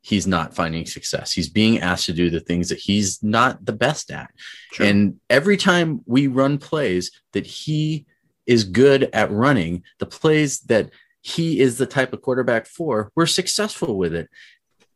he's 0.08 0.26
not 0.26 0.56
finding 0.56 0.86
success. 0.86 1.34
He's 1.34 1.50
being 1.50 1.80
asked 1.80 2.06
to 2.06 2.14
do 2.14 2.30
the 2.30 2.40
things 2.40 2.70
that 2.70 2.80
he's 2.80 3.22
not 3.22 3.66
the 3.66 3.74
best 3.74 4.10
at. 4.10 4.32
Sure. 4.72 4.86
And 4.86 5.20
every 5.30 5.58
time 5.58 6.00
we 6.06 6.28
run 6.28 6.60
plays 6.60 7.12
that 7.34 7.46
he 7.46 8.06
is 8.46 8.64
good 8.64 9.10
at 9.12 9.30
running, 9.32 9.84
the 10.00 10.06
plays 10.06 10.62
that 10.62 10.92
he 11.24 11.60
is 11.60 11.78
the 11.78 11.86
type 11.86 12.14
of 12.14 12.22
quarterback 12.22 12.68
for, 12.68 13.12
we're 13.18 13.26
successful 13.26 13.98
with 13.98 14.16
it. 14.16 14.30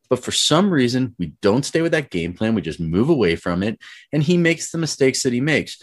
But 0.10 0.24
for 0.24 0.32
some 0.32 0.72
reason, 0.72 1.14
we 1.20 1.34
don't 1.42 1.66
stay 1.66 1.82
with 1.82 1.92
that 1.92 2.10
game 2.10 2.34
plan. 2.34 2.56
We 2.56 2.62
just 2.62 2.80
move 2.80 3.10
away 3.10 3.36
from 3.36 3.64
it. 3.64 3.80
And 4.14 4.24
he 4.24 4.38
makes 4.38 4.72
the 4.72 4.78
mistakes 4.78 5.24
that 5.24 5.34
he 5.34 5.42
makes. 5.42 5.78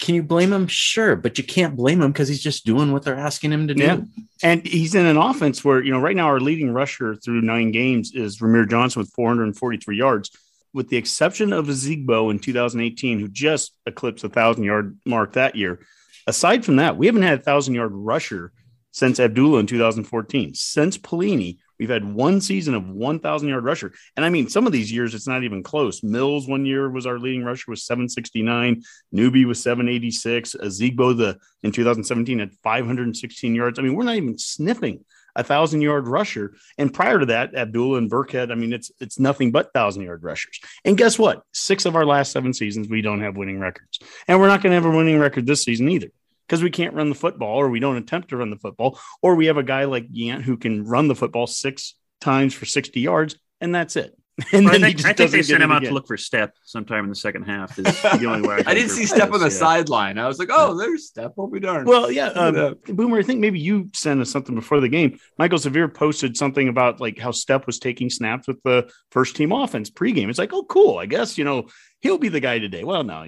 Can 0.00 0.14
you 0.14 0.22
blame 0.22 0.52
him? 0.52 0.66
Sure, 0.66 1.16
but 1.16 1.38
you 1.38 1.44
can't 1.44 1.76
blame 1.76 2.02
him 2.02 2.12
because 2.12 2.28
he's 2.28 2.42
just 2.42 2.66
doing 2.66 2.92
what 2.92 3.04
they're 3.04 3.16
asking 3.16 3.52
him 3.52 3.68
to 3.68 3.74
do. 3.74 3.82
Yeah. 3.82 4.00
And 4.42 4.66
he's 4.66 4.94
in 4.94 5.06
an 5.06 5.16
offense 5.16 5.64
where, 5.64 5.82
you 5.82 5.92
know, 5.92 6.00
right 6.00 6.16
now 6.16 6.26
our 6.26 6.40
leading 6.40 6.72
rusher 6.72 7.14
through 7.14 7.42
nine 7.42 7.70
games 7.70 8.12
is 8.12 8.38
Rahmir 8.38 8.68
Johnson 8.68 9.00
with 9.00 9.12
443 9.12 9.96
yards, 9.96 10.30
with 10.72 10.88
the 10.88 10.96
exception 10.96 11.52
of 11.52 11.66
Ozigbo 11.66 12.30
in 12.30 12.38
2018, 12.38 13.20
who 13.20 13.28
just 13.28 13.72
eclipsed 13.86 14.24
a 14.24 14.28
thousand 14.28 14.64
yard 14.64 14.98
mark 15.06 15.34
that 15.34 15.54
year. 15.54 15.80
Aside 16.26 16.64
from 16.64 16.76
that, 16.76 16.96
we 16.96 17.06
haven't 17.06 17.22
had 17.22 17.38
a 17.38 17.42
thousand 17.42 17.74
yard 17.74 17.92
rusher 17.92 18.52
since 18.90 19.20
Abdullah 19.20 19.60
in 19.60 19.66
2014. 19.66 20.54
Since 20.54 20.98
Pelini, 20.98 21.58
We've 21.78 21.90
had 21.90 22.04
one 22.04 22.40
season 22.40 22.74
of 22.74 22.88
1,000 22.88 23.48
yard 23.48 23.64
rusher. 23.64 23.92
And 24.16 24.24
I 24.24 24.30
mean, 24.30 24.48
some 24.48 24.66
of 24.66 24.72
these 24.72 24.92
years, 24.92 25.14
it's 25.14 25.26
not 25.26 25.44
even 25.44 25.62
close. 25.62 26.02
Mills 26.02 26.48
one 26.48 26.66
year 26.66 26.88
was 26.88 27.06
our 27.06 27.18
leading 27.18 27.44
rusher 27.44 27.70
with 27.70 27.80
769. 27.80 28.82
Newby 29.12 29.44
was 29.44 29.62
786. 29.62 30.56
Ozigbo 30.60 31.16
the 31.16 31.38
in 31.62 31.72
2017 31.72 32.40
at 32.40 32.52
516 32.62 33.54
yards. 33.54 33.78
I 33.78 33.82
mean, 33.82 33.94
we're 33.94 34.04
not 34.04 34.16
even 34.16 34.38
sniffing 34.38 35.04
a 35.36 35.42
thousand 35.42 35.80
yard 35.80 36.06
rusher. 36.06 36.54
And 36.78 36.92
prior 36.92 37.18
to 37.18 37.26
that, 37.26 37.54
Abdullah 37.54 37.98
and 37.98 38.10
Burkhead, 38.10 38.52
I 38.52 38.54
mean, 38.54 38.72
it's 38.72 38.92
it's 39.00 39.18
nothing 39.18 39.50
but 39.50 39.72
thousand 39.72 40.02
yard 40.02 40.22
rushers. 40.22 40.60
And 40.84 40.96
guess 40.96 41.18
what? 41.18 41.42
Six 41.52 41.86
of 41.86 41.96
our 41.96 42.06
last 42.06 42.32
seven 42.32 42.52
seasons, 42.52 42.88
we 42.88 43.02
don't 43.02 43.20
have 43.20 43.36
winning 43.36 43.58
records. 43.58 43.98
And 44.28 44.40
we're 44.40 44.48
not 44.48 44.62
going 44.62 44.70
to 44.70 44.76
have 44.76 44.86
a 44.86 44.96
winning 44.96 45.18
record 45.18 45.46
this 45.46 45.64
season 45.64 45.88
either 45.88 46.08
because 46.46 46.62
we 46.62 46.70
can't 46.70 46.94
run 46.94 47.08
the 47.08 47.14
football 47.14 47.56
or 47.56 47.68
we 47.68 47.80
don't 47.80 47.96
attempt 47.96 48.28
to 48.30 48.36
run 48.36 48.50
the 48.50 48.58
football, 48.58 48.98
or 49.22 49.34
we 49.34 49.46
have 49.46 49.56
a 49.56 49.62
guy 49.62 49.84
like 49.84 50.10
Yant 50.10 50.42
who 50.42 50.56
can 50.56 50.84
run 50.84 51.08
the 51.08 51.14
football 51.14 51.46
six 51.46 51.94
times 52.20 52.54
for 52.54 52.66
60 52.66 53.00
yards, 53.00 53.36
and 53.60 53.74
that's 53.74 53.96
it. 53.96 54.16
And 54.52 54.64
well, 54.64 54.74
I 54.74 54.78
think, 54.78 55.04
I 55.04 55.12
think 55.12 55.30
they 55.30 55.42
sent 55.42 55.62
him 55.62 55.70
out 55.70 55.78
again. 55.78 55.90
to 55.90 55.94
look 55.94 56.08
for 56.08 56.16
Stepp 56.16 56.50
sometime 56.64 57.04
in 57.04 57.10
the 57.10 57.14
second 57.14 57.44
half. 57.44 57.78
Is 57.78 57.84
the 58.02 58.26
only 58.26 58.48
way 58.48 58.64
I, 58.66 58.70
I 58.72 58.74
didn't 58.74 58.90
see 58.90 59.04
Stepp 59.04 59.32
on 59.32 59.38
the 59.38 59.46
yeah. 59.46 59.48
sideline. 59.48 60.18
I 60.18 60.26
was 60.26 60.40
like, 60.40 60.48
oh, 60.50 60.76
there's 60.76 61.12
Stepp. 61.12 61.34
We'll 61.36 61.46
be 61.46 61.60
darned. 61.60 61.86
Well, 61.86 62.10
yeah, 62.10 62.28
um, 62.30 62.74
Boomer. 62.88 63.18
I 63.18 63.22
think 63.22 63.38
maybe 63.38 63.60
you 63.60 63.90
sent 63.94 64.20
us 64.20 64.32
something 64.32 64.56
before 64.56 64.80
the 64.80 64.88
game. 64.88 65.20
Michael 65.38 65.58
Severe 65.58 65.86
posted 65.86 66.36
something 66.36 66.68
about 66.68 67.00
like 67.00 67.16
how 67.16 67.30
Stepp 67.30 67.66
was 67.66 67.78
taking 67.78 68.10
snaps 68.10 68.48
with 68.48 68.60
the 68.64 68.90
first 69.12 69.36
team 69.36 69.52
offense 69.52 69.88
pregame. 69.88 70.28
It's 70.28 70.38
like, 70.38 70.52
oh, 70.52 70.64
cool. 70.64 70.98
I 70.98 71.06
guess 71.06 71.38
you 71.38 71.44
know 71.44 71.68
he'll 72.00 72.18
be 72.18 72.28
the 72.28 72.40
guy 72.40 72.58
today. 72.58 72.82
Well, 72.82 73.04
no, 73.04 73.24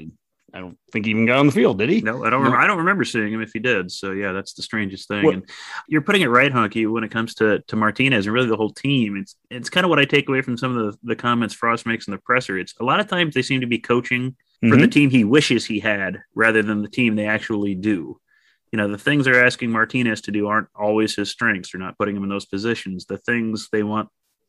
I 0.57 0.61
don't 0.61 0.79
think 0.91 1.05
he 1.05 1.11
even 1.11 1.27
got 1.27 1.39
on 1.39 1.47
the 1.47 1.53
field, 1.53 1.79
did 1.79 1.91
he? 1.91 2.01
No, 2.01 2.25
I 2.25 2.31
don't. 2.31 2.41
Remember, 2.41 2.57
I 2.57 2.67
don't 2.67 2.79
remember 2.79 3.05
seeing 3.05 3.31
him 3.31 3.43
if 3.43 3.53
he 3.53 3.59
did. 3.59 3.91
So 3.93 4.13
yeah, 4.13 4.33
that's 4.33 4.55
the 4.55 4.63
strangest 4.63 5.07
thing. 5.07 5.25
What? 5.25 5.35
And 5.35 5.51
you're 5.87 6.01
putting 6.01 6.23
it 6.23 6.29
right, 6.31 6.51
Honky, 6.51 6.91
when 6.91 7.05
it 7.05 7.11
comes 7.11 7.35
to 7.35 7.61
to 7.61 7.77
Martinez 7.77 8.27
and 8.27 8.33
really 8.33 8.49
the 8.49 8.57
whole 8.57 8.73
team. 8.73 9.17
It's 9.17 9.37
it's 9.51 9.69
kind 9.69 9.85
of 9.85 9.91
what 9.91 9.99
I 9.99 10.07
take 10.07 10.29
away 10.31 10.41
from 10.41 10.57
some 10.57 10.75
of 10.75 10.93
the 10.93 10.99
the 11.03 11.17
comments 11.17 11.55
Frost 11.55 11.85
makes 11.85 12.07
in 12.07 12.13
the 12.13 12.19
presser. 12.19 12.59
It's 12.59 12.75
a 12.81 12.85
lot 12.85 13.01
of 13.01 13.07
times 13.07 13.35
they 13.35 13.43
seem 13.43 13.61
to 13.61 13.67
be 13.67 13.79
coaching 13.79 14.31
mm-hmm. 14.31 14.71
for 14.71 14.77
the 14.77 14.89
team 14.89 15.11
he 15.11 15.25
wishes 15.25 15.67
he 15.67 15.79
had 15.79 16.23
rather 16.35 16.63
than 16.63 16.81
the 16.81 16.89
team 16.89 17.17
they 17.17 17.27
actually 17.27 17.75
do. 17.75 18.19
You 18.73 18.79
know, 18.79 18.89
the 18.89 18.99
things 18.99 19.27
they're 19.27 19.45
asking 19.45 19.71
Martinez 19.71 20.23
to 20.23 20.33
do 20.33 20.49
aren't 20.49 20.69
always 20.75 21.15
his 21.15 21.31
strengths. 21.31 21.73
They're 21.73 21.81
not 21.81 21.99
putting 21.99 22.17
him 22.17 22.25
in 22.25 22.31
those 22.31 22.47
positions. 22.47 23.05
The 23.05 23.19
things 23.19 23.69
they 23.71 23.83
want 23.83 24.09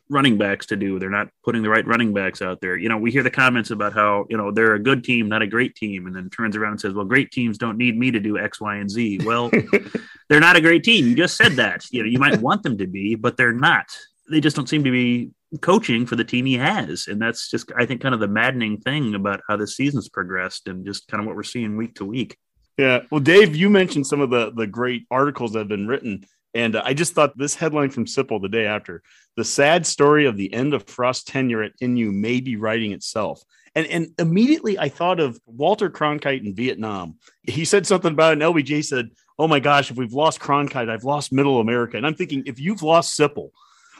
running 0.10 0.38
backs 0.38 0.66
to 0.68 0.76
do. 0.76 1.00
They're 1.00 1.10
not 1.10 1.30
putting 1.44 1.62
the 1.62 1.70
right 1.70 1.86
running 1.86 2.14
backs 2.14 2.42
out 2.42 2.62
there. 2.62 2.78
You 2.78 2.90
know, 2.90 2.98
we 2.98 3.12
hear 3.12 3.24
the 3.24 3.32
comments 3.32 3.72
about 3.72 3.94
how, 3.94 4.26
you 4.30 4.38
know, 4.38 4.52
they're 4.52 4.76
a 4.76 4.80
good 4.80 5.04
team, 5.04 5.28
not 5.28 5.42
a 5.42 5.48
great 5.48 5.76
team, 5.76 6.08
and 6.08 6.16
then 6.16 6.30
turns 6.30 6.56
around 6.56 6.72
and 6.72 6.82
says, 6.82 6.94
well, 6.94 7.06
great 7.06 7.32
teams 7.32 7.58
don't 7.58 7.78
need 7.78 7.98
me 7.98 8.12
to 8.12 8.20
do 8.20 8.38
X, 8.38 8.62
Y, 8.62 8.76
and 8.76 8.90
Z. 8.90 9.20
Well, 9.26 9.52
they're 10.30 10.40
not 10.40 10.56
a 10.56 10.62
great 10.62 10.84
team. 10.84 11.08
You 11.08 11.16
just 11.16 11.38
said 11.38 11.54
that. 11.54 11.86
You 11.92 12.04
know, 12.04 12.10
you 12.10 12.20
might 12.20 12.42
want 12.42 12.64
them 12.64 12.78
to 12.78 12.88
be, 12.88 13.16
but 13.16 13.38
they're 13.38 13.54
not. 13.54 13.86
They 14.30 14.42
just 14.42 14.56
don't 14.56 14.70
seem 14.70 14.84
to 14.84 14.92
be 14.92 15.32
coaching 15.62 16.06
for 16.06 16.16
the 16.16 16.26
team 16.26 16.46
he 16.46 16.56
has. 16.56 17.08
And 17.08 17.22
that's 17.22 17.50
just, 17.50 17.72
I 17.78 17.86
think, 17.86 18.02
kind 18.02 18.14
of 18.14 18.20
the 18.20 18.28
maddening 18.28 18.78
thing 18.78 19.16
about 19.16 19.42
how 19.48 19.58
the 19.58 19.68
season's 19.68 20.10
progressed 20.10 20.68
and 20.68 20.86
just 20.86 21.08
kind 21.08 21.22
of 21.22 21.28
what 21.28 21.36
we're 21.36 21.44
seeing 21.44 21.78
week 21.78 21.96
to 21.96 22.06
week. 22.06 22.38
Yeah. 22.78 23.02
Well, 23.10 23.22
Dave, 23.22 23.56
you 23.56 23.70
mentioned 23.70 24.06
some 24.06 24.22
of 24.22 24.30
the 24.30 24.52
the 24.52 24.68
great 24.68 25.08
articles 25.10 25.54
that 25.54 25.60
have 25.60 25.68
been 25.68 25.88
written 25.88 26.26
and 26.58 26.76
uh, 26.76 26.82
I 26.84 26.96
just 26.96 27.14
thought 27.14 27.38
this 27.38 27.54
headline 27.54 27.92
from 27.92 28.06
Sipple 28.06 28.42
the 28.42 28.50
day 28.50 28.66
after 28.66 29.04
the 29.36 29.44
sad 29.44 29.86
story 29.86 30.26
of 30.26 30.38
the 30.38 30.52
end 30.52 30.74
of 30.74 30.88
Frost's 30.88 31.24
tenure 31.24 31.62
at 31.62 31.74
NU 31.80 32.12
may 32.12 32.42
be 32.42 32.56
writing 32.56 32.94
itself. 32.94 33.44
And, 33.76 33.86
and 33.86 34.08
immediately 34.18 34.80
I 34.80 34.90
thought 34.90 35.20
of 35.20 35.40
Walter 35.46 35.92
Cronkite 35.92 36.44
in 36.44 36.56
Vietnam. 36.56 37.18
He 37.44 37.64
said 37.64 37.86
something 37.86 38.12
about 38.12 38.32
it, 38.32 38.42
and 38.42 38.56
LBJ 38.56 38.84
said, 38.84 39.12
Oh 39.38 39.48
my 39.48 39.60
gosh, 39.60 39.92
if 39.92 39.98
we've 39.98 40.14
lost 40.14 40.40
Cronkite, 40.40 40.90
I've 40.90 41.04
lost 41.04 41.32
middle 41.32 41.60
America. 41.60 41.96
And 41.96 42.08
I'm 42.08 42.16
thinking, 42.16 42.42
if 42.48 42.60
you've 42.60 42.82
lost 42.82 43.16
Sipple, 43.16 43.52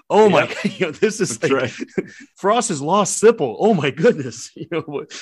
oh 0.10 0.28
my 0.28 0.48
God, 0.48 0.58
you 0.80 0.88
know, 0.88 0.92
this 0.94 1.22
is 1.22 1.42
like, 1.44 1.52
right. 1.52 1.74
Frost 2.38 2.70
has 2.70 2.82
lost 2.82 3.22
Sipple. 3.22 3.56
Oh 3.60 3.76
my 3.76 3.92
goodness. 3.92 4.50
You 4.56 4.68
know, 4.72 4.82
what, 4.82 5.14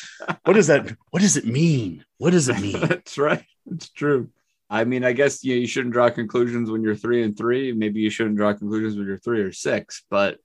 what 0.45 0.53
does 0.53 0.67
that, 0.67 0.95
what 1.11 1.21
does 1.21 1.35
it 1.35 1.45
mean? 1.45 2.05
What 2.17 2.31
does 2.31 2.47
it 2.47 2.61
mean? 2.61 2.79
That's 2.79 3.17
right. 3.17 3.43
It's 3.69 3.89
true. 3.89 4.29
I 4.75 4.83
mean, 4.83 5.05
I 5.05 5.13
guess 5.13 5.41
you, 5.41 5.55
know, 5.55 5.61
you 5.61 5.67
shouldn't 5.67 5.93
draw 5.93 6.09
conclusions 6.09 6.69
when 6.69 6.83
you're 6.83 6.97
three 6.97 7.23
and 7.23 7.37
three. 7.37 7.71
Maybe 7.71 8.01
you 8.01 8.09
shouldn't 8.09 8.35
draw 8.35 8.51
conclusions 8.53 8.97
when 8.97 9.07
you're 9.07 9.17
three 9.17 9.39
or 9.39 9.53
six, 9.53 10.03
but 10.09 10.37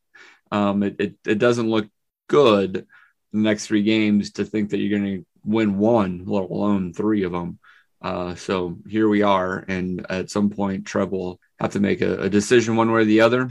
um, 0.52 0.84
it, 0.84 0.96
it, 1.00 1.14
it 1.26 1.38
doesn't 1.40 1.68
look 1.68 1.88
good 2.28 2.87
the 3.32 3.38
next 3.38 3.66
three 3.66 3.82
games 3.82 4.30
to 4.34 4.44
think 4.44 4.70
that 4.70 4.78
you're 4.78 4.96
going 4.96 5.18
to 5.18 5.26
win 5.44 5.78
one, 5.78 6.26
let 6.26 6.44
alone 6.44 6.92
three 6.92 7.25
of 7.25 7.32
them. 7.32 7.58
Uh, 8.00 8.37
so 8.37 8.78
here 8.88 9.08
we 9.08 9.22
are. 9.22 9.64
And 9.66 10.06
at 10.08 10.30
some 10.30 10.49
point, 10.50 10.87
Trev 10.87 11.10
will 11.10 11.40
have 11.58 11.72
to 11.72 11.80
make 11.80 12.00
a, 12.00 12.22
a 12.22 12.30
decision 12.30 12.76
one 12.76 12.92
way 12.92 13.00
or 13.00 13.04
the 13.04 13.22
other, 13.22 13.49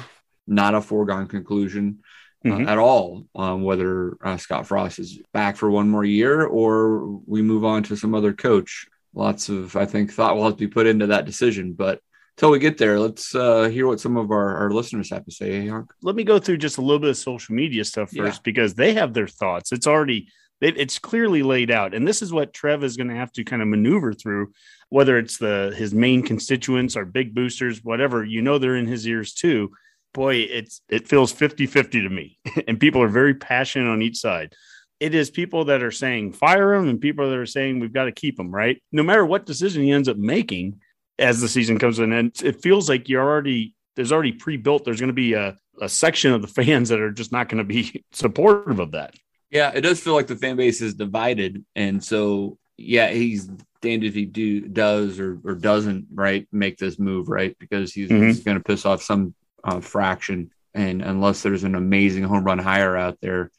not 0.48 0.76
a 0.76 0.82
foregone 0.82 1.28
conclusion. 1.28 2.00
Uh, 2.46 2.52
mm-hmm. 2.52 2.70
at 2.70 2.78
all, 2.78 3.26
um, 3.36 3.64
whether 3.64 4.16
uh, 4.24 4.38
Scott 4.38 4.66
Frost 4.66 4.98
is 4.98 5.20
back 5.34 5.58
for 5.58 5.70
one 5.70 5.90
more 5.90 6.06
year 6.06 6.46
or 6.46 7.20
we 7.28 7.42
move 7.42 7.66
on 7.66 7.84
to 7.84 7.98
some 7.98 8.16
other 8.16 8.32
coach 8.32 8.88
lots 9.14 9.50
of 9.50 9.76
I 9.76 9.86
think 9.86 10.12
thought 10.12 10.36
will 10.36 10.46
have 10.46 10.54
to 10.54 10.68
be 10.68 10.68
put 10.68 10.88
into 10.88 11.08
that 11.08 11.26
decision. 11.26 11.74
But 11.74 12.00
until 12.38 12.52
we 12.52 12.60
get 12.60 12.78
there, 12.78 13.00
let's 13.00 13.36
uh, 13.36 13.68
hear 13.68 13.86
what 13.88 14.00
some 14.00 14.16
of 14.16 14.32
our, 14.32 14.56
our 14.56 14.72
listeners 14.72 15.10
have 15.10 15.26
to 15.26 15.32
say. 15.32 15.68
Hey, 15.68 15.72
Let 16.02 16.16
me 16.16 16.24
go 16.24 16.40
through 16.40 16.58
just 16.58 16.78
a 16.78 16.82
little 16.82 17.00
bit 17.00 17.10
of 17.10 17.18
social 17.18 17.54
media 17.54 17.84
stuff 17.84 18.12
first 18.12 18.38
yeah. 18.38 18.44
because 18.44 18.76
they 18.76 18.94
have 18.94 19.14
their 19.14 19.28
thoughts. 19.28 19.72
It's 19.72 19.88
already 19.88 20.30
it, 20.62 20.78
it's 20.78 21.00
clearly 21.00 21.42
laid 21.42 21.72
out, 21.72 21.94
and 21.94 22.08
this 22.08 22.22
is 22.22 22.34
what 22.34 22.54
Trev 22.54 22.84
is 22.84 22.98
going 22.98 23.10
to 23.10 23.16
have 23.16 23.32
to 23.34 23.44
kind 23.44 23.62
of 23.62 23.68
maneuver 23.68 24.14
through. 24.14 24.52
Whether 24.90 25.18
it's 25.18 25.38
the 25.38 25.74
his 25.76 25.94
main 25.94 26.24
constituents 26.24 26.98
or 26.98 27.06
big 27.06 27.36
boosters, 27.36 27.84
whatever, 27.84 28.26
you 28.26 28.42
know, 28.42 28.58
they're 28.58 28.76
in 28.76 28.88
his 28.88 29.08
ears 29.08 29.34
too. 29.34 29.72
Boy, 30.14 30.38
it's 30.38 30.82
it 30.90 31.08
feels 31.08 31.34
50-50 31.34 31.92
to 31.92 32.10
me, 32.10 32.40
and 32.68 32.80
people 32.80 33.02
are 33.02 33.08
very 33.08 33.36
passionate 33.36 33.90
on 33.90 34.02
each 34.02 34.18
side 34.18 34.54
it 35.00 35.16
is 35.16 35.30
people 35.30 35.66
that 35.66 35.82
are 35.82 35.92
saying 35.92 36.34
fire 36.34 36.74
him 36.74 36.88
and 36.88 37.00
people 37.00 37.30
that 37.30 37.38
are 37.38 37.46
saying 37.46 37.80
we've 37.80 37.94
got 37.94 38.06
to 38.06 38.12
keep 38.12 38.40
him, 38.40 38.52
right? 38.52 38.82
No 38.92 39.04
matter 39.04 39.26
what 39.26 39.46
decision 39.46 39.84
he 39.84 39.92
ends 39.92 40.10
up 40.10 40.18
making 40.18 40.82
as 41.18 41.42
the 41.42 41.48
season 41.48 41.80
comes 41.80 42.00
in, 42.00 42.12
and 42.12 42.32
it 42.44 42.62
feels 42.62 42.90
like 42.90 43.10
you're 43.10 43.24
already 43.24 43.76
there's 43.96 44.12
already 44.12 44.32
pre-built. 44.32 44.86
There's 44.86 45.00
going 45.00 45.08
to 45.08 45.14
be 45.14 45.34
a, 45.34 45.58
a 45.82 45.90
section 45.90 46.32
of 46.34 46.42
the 46.42 46.48
fans 46.48 46.90
that 46.90 47.02
are 47.02 47.12
just 47.12 47.32
not 47.32 47.50
going 47.50 47.58
to 47.58 47.64
be 47.64 48.04
supportive 48.12 48.80
of 48.80 48.92
that. 48.92 49.16
Yeah, 49.50 49.72
it 49.74 49.82
does 49.82 50.00
feel 50.00 50.14
like 50.14 50.28
the 50.28 50.36
fan 50.36 50.58
base 50.58 50.82
is 50.82 50.94
divided, 50.94 51.66
and 51.76 52.04
so 52.04 52.58
yeah, 52.78 53.10
he's 53.10 53.50
damned 53.82 54.04
if 54.04 54.14
he 54.14 54.26
do 54.26 54.62
does 54.62 55.20
or 55.20 55.40
or 55.44 55.56
doesn't 55.56 56.08
right 56.14 56.48
make 56.52 56.78
this 56.78 57.00
move 57.00 57.30
right 57.30 57.58
because 57.60 57.94
he's, 57.94 58.10
mm-hmm. 58.10 58.28
he's 58.28 58.44
going 58.44 58.58
to 58.58 58.64
piss 58.64 58.86
off 58.86 59.02
some 59.02 59.34
uh, 59.64 59.80
fraction 59.80 60.52
and 60.74 61.02
unless 61.02 61.42
there's 61.42 61.64
an 61.64 61.76
amazing 61.76 62.24
home 62.24 62.44
run 62.44 62.60
hire 62.60 62.96
out 62.96 63.18
there, 63.22 63.52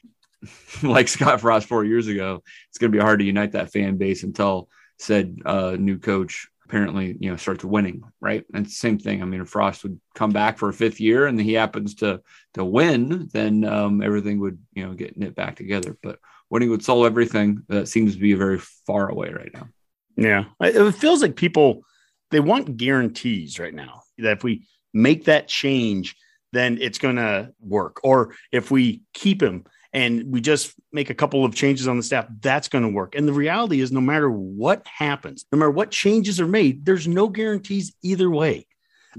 like 0.83 1.09
Scott 1.09 1.41
Frost 1.41 1.69
four 1.69 1.85
years 1.85 2.07
ago, 2.07 2.43
it's 2.69 2.79
going 2.79 2.93
to 2.93 2.97
be 2.97 3.03
hard 3.03 3.21
to 3.21 3.25
unite 3.25 3.53
that 3.53 3.73
fan 3.73 3.97
base 3.97 4.23
until 4.23 4.69
said 4.99 5.39
uh, 5.47 5.77
new 5.79 5.99
coach 5.99 6.49
apparently 6.71 7.17
you 7.19 7.29
know 7.29 7.37
starts 7.37 7.65
winning, 7.65 8.05
right? 8.21 8.45
And 8.55 8.71
same 8.71 8.99
thing. 8.99 9.23
I 9.23 9.25
mean, 9.25 9.41
if 9.41 9.49
Frost 9.49 9.83
would 9.83 10.01
come 10.15 10.31
back 10.31 10.57
for 10.57 10.69
a 10.69 10.73
fifth 10.73 11.01
year 11.01 11.27
and 11.27 11.41
he 11.41 11.55
happens 11.55 11.97
to 11.97 12.23
to 12.55 12.65
win, 12.65 13.29
then 13.33 13.65
um, 13.65 14.03
everything 14.03 14.39
would 14.41 14.59
you 14.73 14.87
know 14.87 14.95
get 14.95 15.19
knit 15.19 15.35
back 15.35 15.57
together. 15.57 15.97
But 16.01 16.21
winning 16.49 16.71
would 16.71 16.85
solve 16.85 17.07
everything. 17.07 17.65
That 17.69 17.89
seems 17.89 18.15
to 18.15 18.21
be 18.21 18.35
very 18.35 18.59
far 18.59 19.09
away 19.09 19.31
right 19.31 19.51
now. 19.53 19.69
Yeah, 20.17 20.45
it 20.61 20.93
feels 20.93 21.23
like 21.23 21.35
people 21.35 21.83
they 22.31 22.41
want 22.41 22.77
guarantees 22.77 23.59
right 23.59 23.75
now 23.75 24.03
that 24.19 24.39
if 24.39 24.45
we 24.45 24.69
make 24.95 25.25
that 25.25 25.49
change, 25.49 26.15
then 26.53 26.79
it's 26.81 26.99
going 26.99 27.17
to 27.17 27.53
work. 27.61 28.01
Or 28.05 28.35
if 28.53 28.71
we 28.71 29.03
keep 29.13 29.43
him 29.43 29.65
and 29.93 30.33
we 30.33 30.41
just 30.41 30.75
make 30.93 31.11
a 31.11 31.15
couple 31.15 31.45
of 31.45 31.55
changes 31.55 31.89
on 31.89 31.97
the 31.97 32.03
staff, 32.03 32.27
that's 32.41 32.69
going 32.69 32.85
to 32.85 32.91
work. 32.91 33.15
And 33.15 33.27
the 33.27 33.33
reality 33.33 33.81
is, 33.81 33.91
no 33.91 34.01
matter 34.01 34.31
what 34.31 34.87
happens, 34.87 35.45
no 35.53 35.59
matter 35.59 35.71
what 35.71 35.91
changes 35.91 36.41
are 36.41 36.47
made, 36.47 36.85
there's 36.85 37.09
no 37.09 37.29
guarantees 37.29 37.95
either 38.03 38.31
way. 38.31 38.67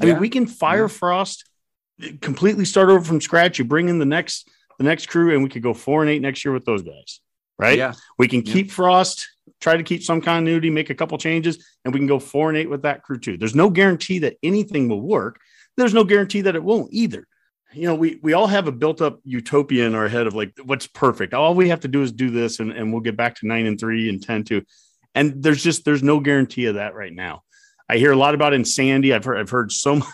I 0.01 0.05
yeah. 0.05 0.13
mean, 0.13 0.21
we 0.21 0.29
can 0.29 0.47
fire 0.47 0.83
yeah. 0.83 0.87
Frost, 0.87 1.49
completely 2.21 2.65
start 2.65 2.89
over 2.89 3.03
from 3.03 3.21
scratch. 3.21 3.59
You 3.59 3.65
bring 3.65 3.89
in 3.89 3.99
the 3.99 4.05
next 4.05 4.47
the 4.77 4.85
next 4.85 5.07
crew 5.07 5.33
and 5.33 5.43
we 5.43 5.49
could 5.49 5.61
go 5.61 5.73
four 5.73 6.01
and 6.01 6.09
eight 6.09 6.21
next 6.21 6.43
year 6.43 6.53
with 6.53 6.65
those 6.65 6.81
guys, 6.81 7.19
right? 7.59 7.77
Yeah. 7.77 7.93
We 8.17 8.27
can 8.27 8.41
Yeah. 8.43 8.53
keep 8.53 8.71
Frost, 8.71 9.29
try 9.59 9.77
to 9.77 9.83
keep 9.83 10.01
some 10.01 10.21
continuity, 10.21 10.69
make 10.71 10.89
a 10.89 10.95
couple 10.95 11.17
changes, 11.17 11.63
and 11.85 11.93
we 11.93 11.99
can 11.99 12.07
go 12.07 12.17
four 12.17 12.49
and 12.49 12.57
eight 12.57 12.69
with 12.69 12.81
that 12.83 13.03
crew 13.03 13.19
too. 13.19 13.37
There's 13.37 13.53
no 13.53 13.69
guarantee 13.69 14.19
that 14.19 14.37
anything 14.41 14.87
will 14.87 15.01
work. 15.01 15.39
There's 15.77 15.93
no 15.93 16.03
guarantee 16.03 16.41
that 16.41 16.55
it 16.55 16.63
won't 16.63 16.91
either. 16.91 17.27
You 17.73 17.87
know, 17.87 17.95
we 17.95 18.19
we 18.21 18.33
all 18.33 18.47
have 18.47 18.67
a 18.67 18.71
built 18.71 19.01
up 19.01 19.19
utopia 19.23 19.85
in 19.87 19.95
our 19.95 20.07
head 20.07 20.27
of 20.27 20.33
like 20.33 20.53
what's 20.63 20.87
perfect. 20.87 21.33
All 21.33 21.55
we 21.55 21.69
have 21.69 21.81
to 21.81 21.87
do 21.87 22.01
is 22.01 22.11
do 22.11 22.29
this 22.29 22.59
and, 22.59 22.71
and 22.71 22.91
we'll 22.91 23.01
get 23.01 23.15
back 23.15 23.35
to 23.37 23.47
nine 23.47 23.65
and 23.65 23.79
three 23.79 24.09
and 24.09 24.21
10 24.21 24.43
two. 24.43 24.61
And 25.15 25.41
there's 25.41 25.63
just 25.63 25.85
there's 25.85 26.03
no 26.03 26.19
guarantee 26.19 26.65
of 26.65 26.75
that 26.75 26.95
right 26.95 27.13
now. 27.13 27.43
I 27.89 27.97
hear 27.97 28.11
a 28.11 28.15
lot 28.15 28.33
about 28.35 28.53
insanity. 28.53 29.13
I've 29.13 29.23
heard 29.25 29.37
I've 29.37 29.49
heard 29.49 29.71
so 29.71 29.95
much. 29.97 30.09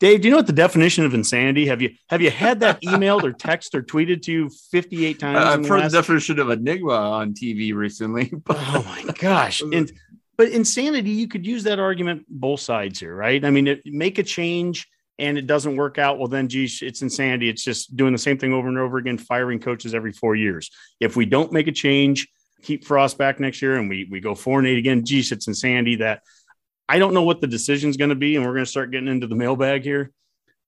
Dave, 0.00 0.20
do 0.20 0.28
you 0.28 0.30
know 0.30 0.36
what 0.38 0.46
the 0.46 0.52
definition 0.52 1.04
of 1.04 1.12
insanity? 1.12 1.66
Have 1.66 1.82
you 1.82 1.90
have 2.08 2.22
you 2.22 2.30
had 2.30 2.60
that 2.60 2.80
emailed 2.82 3.24
or 3.24 3.32
text 3.32 3.74
or 3.74 3.82
tweeted 3.82 4.22
to 4.22 4.32
you 4.32 4.50
58 4.70 5.18
times? 5.18 5.38
I've 5.38 5.62
the 5.62 5.68
heard 5.68 5.80
last- 5.80 5.92
the 5.92 5.98
definition 5.98 6.38
of 6.38 6.50
enigma 6.50 6.92
on 6.92 7.34
TV 7.34 7.74
recently. 7.74 8.32
But 8.44 8.56
Oh 8.60 8.82
my 8.84 9.12
gosh. 9.12 9.60
And 9.60 9.90
but 10.36 10.50
insanity, 10.50 11.10
you 11.10 11.26
could 11.26 11.44
use 11.44 11.64
that 11.64 11.80
argument 11.80 12.24
both 12.28 12.60
sides 12.60 13.00
here, 13.00 13.14
right? 13.14 13.44
I 13.44 13.50
mean, 13.50 13.66
it, 13.66 13.82
make 13.84 14.18
a 14.18 14.22
change 14.22 14.86
and 15.18 15.36
it 15.36 15.46
doesn't 15.46 15.76
work 15.76 15.98
out. 15.98 16.18
Well, 16.18 16.28
then, 16.28 16.48
geez, 16.48 16.80
it's 16.82 17.02
insanity. 17.02 17.48
It's 17.48 17.64
just 17.64 17.96
doing 17.96 18.12
the 18.12 18.18
same 18.18 18.38
thing 18.38 18.52
over 18.52 18.68
and 18.68 18.78
over 18.78 18.98
again, 18.98 19.18
firing 19.18 19.58
coaches 19.58 19.94
every 19.94 20.12
four 20.12 20.36
years. 20.36 20.70
If 21.00 21.16
we 21.16 21.26
don't 21.26 21.52
make 21.52 21.66
a 21.66 21.72
change, 21.72 22.28
keep 22.62 22.84
Frost 22.84 23.18
back 23.18 23.40
next 23.40 23.62
year, 23.62 23.76
and 23.76 23.88
we 23.88 24.06
we 24.10 24.20
go 24.20 24.34
four 24.34 24.58
and 24.58 24.68
eight 24.68 24.78
again, 24.78 25.04
geez, 25.04 25.32
it's 25.32 25.48
insanity 25.48 25.96
that 25.96 26.22
I 26.88 26.98
don't 26.98 27.14
know 27.14 27.22
what 27.22 27.40
the 27.40 27.46
decision 27.46 27.90
is 27.90 27.96
going 27.96 28.10
to 28.10 28.16
be, 28.16 28.36
and 28.36 28.44
we're 28.44 28.54
going 28.54 28.64
to 28.64 28.70
start 28.70 28.90
getting 28.90 29.08
into 29.08 29.26
the 29.26 29.34
mailbag 29.34 29.82
here. 29.82 30.12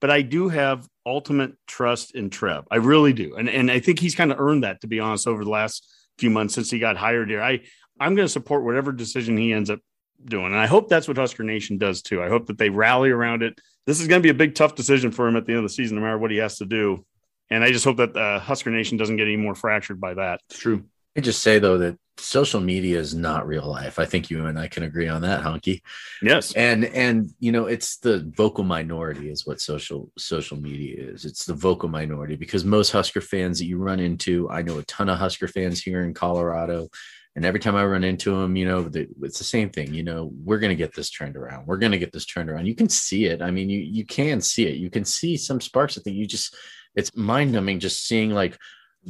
But 0.00 0.11
I 0.11 0.23
do 0.23 0.49
have 0.49 0.87
ultimate 1.04 1.52
trust 1.66 2.14
in 2.14 2.30
Trev. 2.30 2.64
I 2.71 2.76
really 2.76 3.12
do, 3.12 3.37
and 3.37 3.49
and 3.49 3.71
I 3.71 3.80
think 3.80 3.99
he's 3.99 4.14
kind 4.14 4.33
of 4.33 4.40
earned 4.40 4.64
that, 4.64 4.80
to 4.80 4.87
be 4.87 5.00
honest, 5.00 5.26
over 5.26 5.45
the 5.45 5.50
last 5.50 5.87
few 6.19 6.30
months 6.30 6.54
since 6.54 6.71
he 6.71 6.78
got 6.78 6.97
hired 6.97 7.30
here. 7.30 7.42
I 7.42 7.61
I'm 7.99 8.14
going 8.14 8.26
to 8.26 8.33
support 8.33 8.64
whatever 8.64 8.92
decision 8.92 9.37
he 9.37 9.52
ends 9.52 9.71
up 9.71 9.80
doing. 10.25 10.47
And 10.47 10.57
I 10.57 10.67
hope 10.67 10.89
that's 10.89 11.09
what 11.09 11.17
Husker 11.17 11.43
Nation 11.43 11.79
does 11.79 12.03
too. 12.03 12.23
I 12.23 12.29
hope 12.29 12.47
that 12.47 12.59
they 12.59 12.71
rally 12.71 13.11
around 13.11 13.43
it. 13.43 13.61
This 13.87 14.00
is 14.00 14.09
going 14.09 14.21
to 14.21 14.27
be 14.27 14.31
a 14.31 14.35
big, 14.35 14.55
tough 14.55 14.75
decision 14.75 15.11
for 15.11 15.27
him 15.27 15.37
at 15.37 15.47
the 15.47 15.53
end 15.53 15.59
of 15.59 15.65
the 15.65 15.75
season, 15.75 15.97
no 15.97 16.03
matter 16.03 16.19
what 16.19 16.31
he 16.31 16.37
has 16.39 16.59
to 16.59 16.67
do. 16.67 17.05
And 17.50 17.65
I 17.65 17.73
just 17.73 17.85
hope 17.85 17.97
that 17.97 18.17
uh, 18.17 18.39
Husker 18.39 18.71
Nation 18.71 18.97
doesn't 18.97 19.17
get 19.17 19.27
any 19.27 19.37
more 19.37 19.55
fractured 19.55 20.00
by 20.00 20.15
that. 20.15 20.41
it's 20.49 20.59
true. 20.59 20.85
I 21.17 21.21
just 21.21 21.43
say 21.43 21.59
though 21.59 21.79
that 21.79 21.99
social 22.19 22.61
media 22.61 22.99
is 22.99 23.15
not 23.15 23.47
real 23.47 23.67
life. 23.67 23.99
I 23.99 24.05
think 24.05 24.31
you 24.31 24.47
and 24.47 24.59
I 24.59 24.69
can 24.69 24.85
agree 24.85 25.09
on 25.09 25.23
that, 25.23 25.43
Honky. 25.43 25.83
Yes. 26.23 26.53
And 26.53 26.85
and 26.85 27.31
you 27.41 27.50
know, 27.50 27.67
it's 27.67 27.97
the 27.97 28.31
vocal 28.37 28.65
minority 28.65 29.31
is 29.31 29.47
what 29.47 29.61
social 29.61 30.11
social 30.19 30.57
media 30.57 31.11
is. 31.11 31.25
It's 31.25 31.45
the 31.45 31.55
vocal 31.55 31.89
minority 31.89 32.37
because 32.37 32.65
most 32.65 32.91
Husker 32.93 33.21
fans 33.21 33.59
that 33.59 33.67
you 33.67 33.79
run 33.79 34.00
into, 34.00 34.49
I 34.50 34.62
know 34.62 34.79
a 34.79 34.85
ton 34.85 35.09
of 35.09 35.19
Husker 35.19 35.49
fans 35.49 35.83
here 35.83 36.03
in 36.03 36.15
Colorado. 36.15 36.89
And 37.37 37.45
every 37.45 37.61
time 37.61 37.77
I 37.77 37.85
run 37.85 38.03
into 38.03 38.37
them, 38.37 38.57
you 38.57 38.67
know, 38.67 38.83
the, 38.83 39.09
it's 39.23 39.39
the 39.39 39.45
same 39.45 39.71
thing. 39.71 39.95
You 39.95 40.03
know, 40.03 40.33
we're 40.45 40.59
going 40.59 40.71
to 40.71 40.77
get 40.77 40.95
this 40.95 41.11
turned 41.11 41.37
around. 41.37 41.67
We're 41.67 41.79
going 41.79 41.93
to 41.93 41.99
get 41.99 42.13
this 42.13 42.27
turned 42.27 42.51
around. 42.51 42.67
You 42.67 42.75
can 42.75 42.89
see 42.89 43.27
it. 43.27 43.41
I 43.41 43.51
mean, 43.51 43.71
you 43.71 43.79
you 43.79 44.05
can 44.05 44.41
see 44.41 44.67
it. 44.67 44.77
You 44.77 44.91
can 44.91 45.05
see 45.05 45.37
some 45.37 45.61
sparks. 45.61 45.97
I 45.97 46.03
think 46.03 46.17
you 46.17 46.27
just, 46.27 46.57
it's 46.97 47.15
mind 47.17 47.53
numbing 47.53 47.79
just 47.79 48.07
seeing 48.07 48.31
like, 48.31 48.59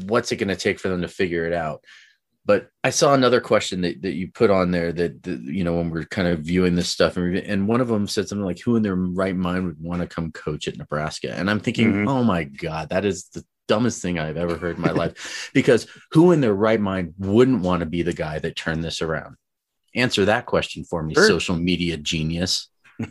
what's 0.05 0.33
it 0.33 0.37
going 0.37 0.49
to 0.49 0.57
take 0.57 0.79
for 0.79 0.89
them 0.89 1.03
to 1.03 1.09
figure 1.09 1.47
it 1.47 1.53
out. 1.53 1.83
But 2.47 2.69
I 2.83 2.91
saw 2.91 3.15
another 3.15 3.41
question 3.41 3.83
that, 3.83 4.03
that 4.03 4.15
you 4.15 4.31
put 4.33 4.51
on 4.51 4.71
there 4.71 4.93
that, 4.93 5.23
that 5.25 5.41
you 5.43 5.63
know 5.63 5.77
when 5.77 5.91
we're 5.91 6.05
kind 6.05 6.27
of 6.27 6.41
viewing 6.41 6.75
this 6.75 6.89
stuff, 6.89 7.17
and, 7.17 7.37
and 7.37 7.69
one 7.69 7.81
of 7.81 7.89
them 7.89 8.09
said 8.09 8.29
something 8.29 8.45
like, 8.45 8.61
"Who 8.61 8.77
in 8.77 8.83
their 8.83 8.97
right 8.97 9.37
mind 9.37 9.67
would 9.67 9.81
want 9.81 10.01
to 10.01 10.09
come 10.09 10.33
coach 10.33 10.67
at 10.67 10.79
Nebraska?" 10.79 11.35
And 11.37 11.51
I'm 11.51 11.61
thinking, 11.61 11.93
Mhm. 11.93 12.09
"Oh 12.09 12.25
my 12.25 12.45
god, 12.45 12.89
that 12.89 13.05
is 13.05 13.29
the 13.29 13.45
dumbest 13.73 14.03
thing 14.03 14.19
I've 14.19 14.37
ever 14.45 14.57
heard 14.63 14.77
in 14.77 14.83
my 14.83 14.91
life." 15.03 15.51
Because 15.55 15.87
who 16.13 16.33
in 16.33 16.41
their 16.41 16.55
right 16.69 16.81
mind 16.81 17.15
wouldn't 17.19 17.63
want 17.63 17.81
to 17.81 17.87
be 17.97 18.03
the 18.03 18.13
guy 18.25 18.39
that 18.41 18.57
turned 18.57 18.83
this 18.85 19.01
around? 19.03 19.37
Answer 19.95 20.25
that 20.27 20.47
question 20.47 20.85
for 20.85 21.03
me, 21.03 21.15
Sure. 21.15 21.27
social 21.27 21.57
media 21.57 21.97
genius. 21.97 22.69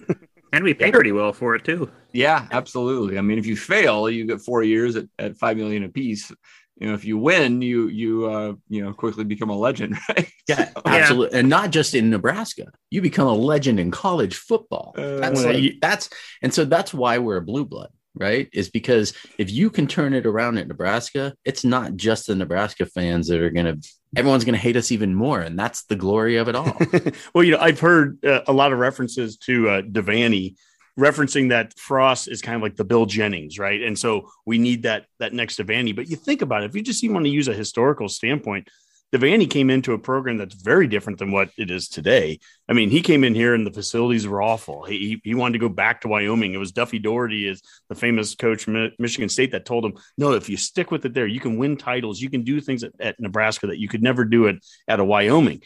And 0.52 0.64
we 0.64 0.74
pay 0.74 0.92
pretty 0.92 1.12
well 1.12 1.32
for 1.32 1.54
it 1.56 1.64
too. 1.64 1.92
Yeah, 2.12 2.48
absolutely. 2.52 3.20
I 3.20 3.22
mean, 3.22 3.38
if 3.38 3.46
you 3.46 3.56
fail, 3.56 4.10
you 4.10 4.26
get 4.26 4.42
four 4.42 4.64
years 4.64 4.96
at, 4.96 5.06
at 5.20 5.38
five 5.38 5.58
million 5.58 5.84
apiece. 5.84 6.32
You 6.80 6.88
know, 6.88 6.96
if 6.96 7.06
you 7.06 7.20
win, 7.20 7.62
you 7.62 7.88
you 7.88 8.26
uh 8.26 8.54
you 8.68 8.84
know 8.84 8.92
quickly 8.92 9.26
become 9.26 9.52
a 9.52 9.56
legend, 9.68 9.92
right? 10.10 10.28
Yeah, 10.48 10.66
So- 10.74 10.82
absolutely, 10.88 11.38
and 11.40 11.50
not 11.50 11.70
just 11.70 11.94
in 11.94 12.10
Nebraska. 12.10 12.66
You 12.90 13.00
become 13.04 13.28
a 13.28 13.34
legend 13.54 13.80
in 13.80 13.92
college 13.92 14.36
football. 14.38 14.96
Uh, 14.98 15.18
That's 15.24 15.44
like 15.46 15.60
you- 15.60 15.78
that's, 15.86 16.10
and 16.42 16.52
so 16.52 16.66
that's 16.66 16.92
why 16.96 17.20
we're 17.20 17.38
a 17.44 17.46
blue 17.52 17.66
blood, 17.66 17.92
right? 18.16 18.50
Is 18.54 18.70
because 18.70 19.14
if 19.38 19.52
you 19.52 19.70
can 19.70 19.88
turn 19.88 20.14
it 20.14 20.26
around 20.26 20.58
at 20.58 20.68
Nebraska, 20.68 21.34
it's 21.46 21.64
not 21.64 21.96
just 21.96 22.28
the 22.28 22.36
Nebraska 22.36 22.86
fans 22.86 23.28
that 23.28 23.42
are 23.42 23.50
gonna. 23.50 23.78
Everyone's 24.16 24.44
gonna 24.44 24.58
hate 24.58 24.76
us 24.76 24.92
even 24.92 25.14
more, 25.14 25.42
and 25.42 25.58
that's 25.58 25.86
the 25.86 25.96
glory 25.96 26.38
of 26.38 26.48
it 26.48 26.56
all. 26.56 26.76
well, 27.34 27.44
you 27.44 27.52
know, 27.52 27.60
I've 27.60 27.80
heard 27.80 28.24
uh, 28.26 28.42
a 28.48 28.54
lot 28.54 28.74
of 28.74 28.80
references 28.80 29.38
to 29.38 29.70
uh, 29.70 29.82
Devaney 29.82 30.56
referencing 31.00 31.50
that 31.50 31.74
Frost 31.78 32.28
is 32.28 32.42
kind 32.42 32.56
of 32.56 32.62
like 32.62 32.76
the 32.76 32.84
Bill 32.84 33.06
Jennings, 33.06 33.58
right? 33.58 33.82
And 33.82 33.98
so 33.98 34.30
we 34.46 34.58
need 34.58 34.84
that 34.84 35.06
that 35.20 35.34
next 35.34 35.58
Devaney. 35.58 35.96
But 35.96 36.10
you 36.10 36.16
think 36.16 36.42
about 36.42 36.64
it, 36.64 36.70
if 36.70 36.76
you 36.76 36.82
just 36.82 37.04
even 37.04 37.16
want 37.16 37.26
to 37.26 37.32
use 37.32 37.48
a 37.48 37.54
historical 37.54 38.10
standpoint, 38.10 38.68
Devaney 39.14 39.50
came 39.50 39.72
into 39.72 39.94
a 39.94 39.98
program 39.98 40.38
that's 40.38 40.54
very 40.54 40.88
different 40.88 41.18
than 41.18 41.32
what 41.32 41.50
it 41.58 41.72
is 41.72 41.88
today. 41.88 42.40
I 42.68 42.74
mean, 42.74 42.92
he 42.92 43.02
came 43.02 43.24
in 43.24 43.34
here 43.34 43.56
and 43.56 43.66
the 43.66 43.72
facilities 43.72 44.28
were 44.28 44.42
awful. 44.42 44.84
He, 44.84 45.20
he, 45.24 45.34
wanted 45.34 45.54
to 45.54 45.60
go 45.60 45.70
back 45.70 46.02
to 46.02 46.08
Wyoming. 46.08 46.54
It 46.54 46.58
was 46.58 46.72
Duffy 46.72 47.00
Daugherty, 47.00 47.48
is 47.48 47.62
the 47.88 47.96
famous 47.96 48.36
coach 48.36 48.64
from 48.64 48.92
Michigan 49.00 49.30
State, 49.30 49.52
that 49.54 49.66
told 49.66 49.84
him, 49.84 49.94
"No, 50.18 50.34
if 50.34 50.48
you 50.48 50.58
stick 50.58 50.92
with 50.92 51.06
it 51.06 51.14
there, 51.16 51.26
you 51.26 51.40
can 51.40 51.58
win 51.58 51.76
titles. 51.76 52.22
You 52.22 52.30
can 52.30 52.44
do 52.44 52.62
things 52.62 52.84
at, 52.84 52.92
at 53.00 53.20
Nebraska 53.20 53.68
that 53.68 53.80
you 53.80 53.88
could 53.88 54.04
never 54.04 54.26
do 54.26 54.46
it 54.46 54.58
at 54.88 55.00
a 55.00 55.06
Wyoming." 55.06 55.64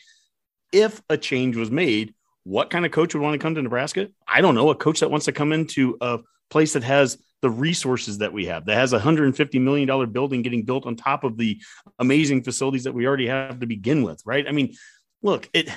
If 0.72 1.02
a 1.10 1.18
change 1.18 1.58
was 1.58 1.70
made, 1.70 2.14
what 2.44 2.70
kind 2.70 2.86
of 2.86 2.92
coach 2.92 3.14
would 3.14 3.22
want 3.22 3.34
to 3.34 3.40
come 3.40 3.56
to 3.56 3.62
Nebraska? 3.62 4.10
I 4.28 4.42
don't 4.42 4.56
know. 4.56 4.70
A 4.70 4.76
coach 4.76 5.02
that 5.02 5.12
wants 5.12 5.26
to 5.26 5.32
come 5.32 5.52
into 5.52 5.98
a 6.00 6.20
place 6.50 6.74
that 6.74 6.84
has 6.84 7.18
the 7.44 7.50
resources 7.50 8.20
that 8.20 8.32
we 8.32 8.46
have, 8.46 8.66
that 8.66 8.76
has 8.76 8.94
a 8.94 9.00
$150 9.00 9.60
million 9.60 10.12
building 10.12 10.42
getting 10.42 10.64
built 10.64 10.86
on 10.86 10.96
top 10.96 11.26
of 11.26 11.38
the 11.38 11.62
amazing 12.00 12.42
facilities 12.42 12.86
that 12.86 12.94
we 12.94 13.06
already 13.06 13.28
have 13.28 13.60
to 13.60 13.68
begin 13.68 14.02
with, 14.02 14.24
right? 14.26 14.48
I 14.48 14.54
mean, 14.54 14.74
look, 15.22 15.50
it 15.54 15.70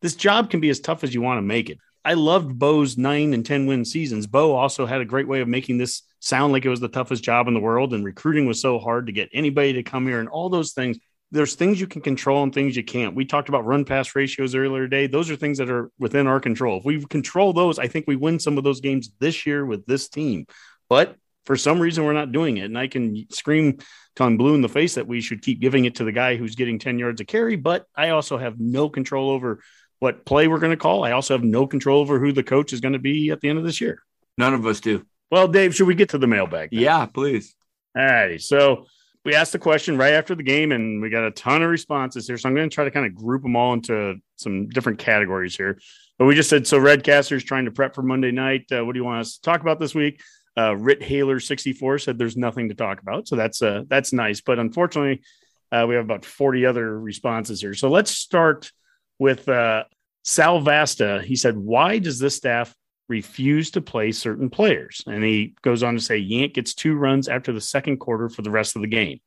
this 0.00 0.16
job 0.16 0.50
can 0.50 0.58
be 0.58 0.68
as 0.68 0.80
tough 0.80 1.04
as 1.04 1.14
you 1.14 1.22
want 1.22 1.38
to 1.38 1.42
make 1.42 1.70
it. 1.70 1.78
I 2.04 2.14
loved 2.14 2.58
Bo's 2.58 2.98
nine 2.98 3.34
and 3.34 3.46
10 3.46 3.66
win 3.66 3.84
seasons. 3.84 4.26
Bo 4.26 4.56
also 4.56 4.84
had 4.84 5.00
a 5.00 5.04
great 5.04 5.28
way 5.28 5.40
of 5.40 5.46
making 5.46 5.78
this 5.78 6.02
sound 6.18 6.52
like 6.52 6.64
it 6.64 6.70
was 6.70 6.80
the 6.80 6.88
toughest 6.88 7.22
job 7.22 7.46
in 7.46 7.54
the 7.54 7.60
world, 7.60 7.94
and 7.94 8.04
recruiting 8.04 8.46
was 8.46 8.60
so 8.60 8.80
hard 8.80 9.06
to 9.06 9.12
get 9.12 9.30
anybody 9.32 9.74
to 9.74 9.84
come 9.84 10.08
here 10.08 10.18
and 10.18 10.28
all 10.28 10.48
those 10.48 10.72
things 10.72 10.98
there's 11.32 11.54
things 11.54 11.80
you 11.80 11.86
can 11.86 12.02
control 12.02 12.42
and 12.42 12.54
things 12.54 12.76
you 12.76 12.84
can't. 12.84 13.16
We 13.16 13.24
talked 13.24 13.48
about 13.48 13.64
run 13.64 13.86
pass 13.86 14.14
ratios 14.14 14.54
earlier 14.54 14.82
today. 14.82 15.06
Those 15.06 15.30
are 15.30 15.36
things 15.36 15.56
that 15.58 15.70
are 15.70 15.90
within 15.98 16.26
our 16.26 16.38
control. 16.38 16.78
If 16.78 16.84
we 16.84 17.02
control 17.06 17.54
those, 17.54 17.78
I 17.78 17.88
think 17.88 18.04
we 18.06 18.16
win 18.16 18.38
some 18.38 18.58
of 18.58 18.64
those 18.64 18.82
games 18.82 19.10
this 19.18 19.46
year 19.46 19.64
with 19.64 19.86
this 19.86 20.10
team. 20.10 20.46
But 20.92 21.16
for 21.46 21.56
some 21.56 21.80
reason, 21.80 22.04
we're 22.04 22.12
not 22.12 22.32
doing 22.32 22.58
it. 22.58 22.66
And 22.66 22.76
I 22.76 22.86
can 22.86 23.24
scream 23.30 23.78
I'm 24.20 24.36
blue 24.36 24.54
in 24.54 24.60
the 24.60 24.68
face 24.68 24.96
that 24.96 25.06
we 25.06 25.22
should 25.22 25.40
keep 25.40 25.58
giving 25.58 25.86
it 25.86 25.94
to 25.94 26.04
the 26.04 26.12
guy 26.12 26.36
who's 26.36 26.54
getting 26.54 26.78
10 26.78 26.98
yards 26.98 27.18
of 27.22 27.26
carry. 27.26 27.56
But 27.56 27.86
I 27.96 28.10
also 28.10 28.36
have 28.36 28.60
no 28.60 28.90
control 28.90 29.30
over 29.30 29.62
what 30.00 30.26
play 30.26 30.48
we're 30.48 30.58
going 30.58 30.72
to 30.72 30.76
call. 30.76 31.02
I 31.02 31.12
also 31.12 31.32
have 31.32 31.42
no 31.42 31.66
control 31.66 32.02
over 32.02 32.20
who 32.20 32.30
the 32.30 32.42
coach 32.42 32.74
is 32.74 32.80
going 32.82 32.92
to 32.92 32.98
be 32.98 33.30
at 33.30 33.40
the 33.40 33.48
end 33.48 33.58
of 33.58 33.64
this 33.64 33.80
year. 33.80 34.02
None 34.36 34.52
of 34.52 34.66
us 34.66 34.80
do. 34.80 35.06
Well, 35.30 35.48
Dave, 35.48 35.74
should 35.74 35.86
we 35.86 35.94
get 35.94 36.10
to 36.10 36.18
the 36.18 36.26
mailbag? 36.26 36.72
now? 36.72 36.78
Yeah, 36.78 37.06
please. 37.06 37.54
All 37.96 38.04
righty. 38.04 38.36
So 38.36 38.84
we 39.24 39.34
asked 39.34 39.52
the 39.52 39.58
question 39.58 39.96
right 39.96 40.12
after 40.12 40.34
the 40.34 40.42
game, 40.42 40.72
and 40.72 41.00
we 41.00 41.08
got 41.08 41.24
a 41.24 41.30
ton 41.30 41.62
of 41.62 41.70
responses 41.70 42.26
here. 42.26 42.36
So 42.36 42.50
I'm 42.50 42.54
going 42.54 42.68
to 42.68 42.74
try 42.74 42.84
to 42.84 42.90
kind 42.90 43.06
of 43.06 43.14
group 43.14 43.44
them 43.44 43.56
all 43.56 43.72
into 43.72 44.16
some 44.36 44.68
different 44.68 44.98
categories 44.98 45.56
here. 45.56 45.80
But 46.18 46.26
we 46.26 46.34
just 46.34 46.50
said 46.50 46.66
so. 46.66 46.78
Redcaster's 46.78 47.44
trying 47.44 47.64
to 47.64 47.70
prep 47.70 47.94
for 47.94 48.02
Monday 48.02 48.30
night. 48.30 48.66
Uh, 48.70 48.84
what 48.84 48.92
do 48.92 48.98
you 48.98 49.04
want 49.04 49.20
us 49.20 49.36
to 49.36 49.40
talk 49.40 49.62
about 49.62 49.80
this 49.80 49.94
week? 49.94 50.20
Uh, 50.56 50.76
Rit 50.76 51.02
Haler 51.02 51.40
64 51.40 51.98
said 51.98 52.18
there's 52.18 52.36
nothing 52.36 52.68
to 52.68 52.74
talk 52.74 53.00
about, 53.00 53.26
so 53.26 53.36
that's 53.36 53.62
uh, 53.62 53.82
that's 53.88 54.12
nice. 54.12 54.40
But 54.40 54.58
unfortunately, 54.58 55.22
uh, 55.70 55.86
we 55.88 55.94
have 55.94 56.04
about 56.04 56.24
40 56.24 56.66
other 56.66 56.98
responses 56.98 57.60
here. 57.60 57.74
So 57.74 57.88
let's 57.88 58.10
start 58.10 58.70
with 59.18 59.48
uh, 59.48 59.84
Sal 60.24 60.60
Vasta. 60.60 61.22
He 61.24 61.36
said, 61.36 61.56
"Why 61.56 61.98
does 61.98 62.18
this 62.18 62.36
staff 62.36 62.74
refuse 63.12 63.70
to 63.72 63.82
play 63.82 64.10
certain 64.10 64.48
players. 64.48 65.02
And 65.06 65.22
he 65.22 65.54
goes 65.62 65.82
on 65.82 65.94
to 65.94 66.00
say 66.00 66.16
Yank 66.16 66.54
gets 66.54 66.74
two 66.74 66.94
runs 66.94 67.28
after 67.28 67.52
the 67.52 67.60
second 67.60 67.98
quarter 67.98 68.28
for 68.30 68.40
the 68.40 68.50
rest 68.50 68.74
of 68.74 68.82
the 68.82 68.88
game. 68.88 69.20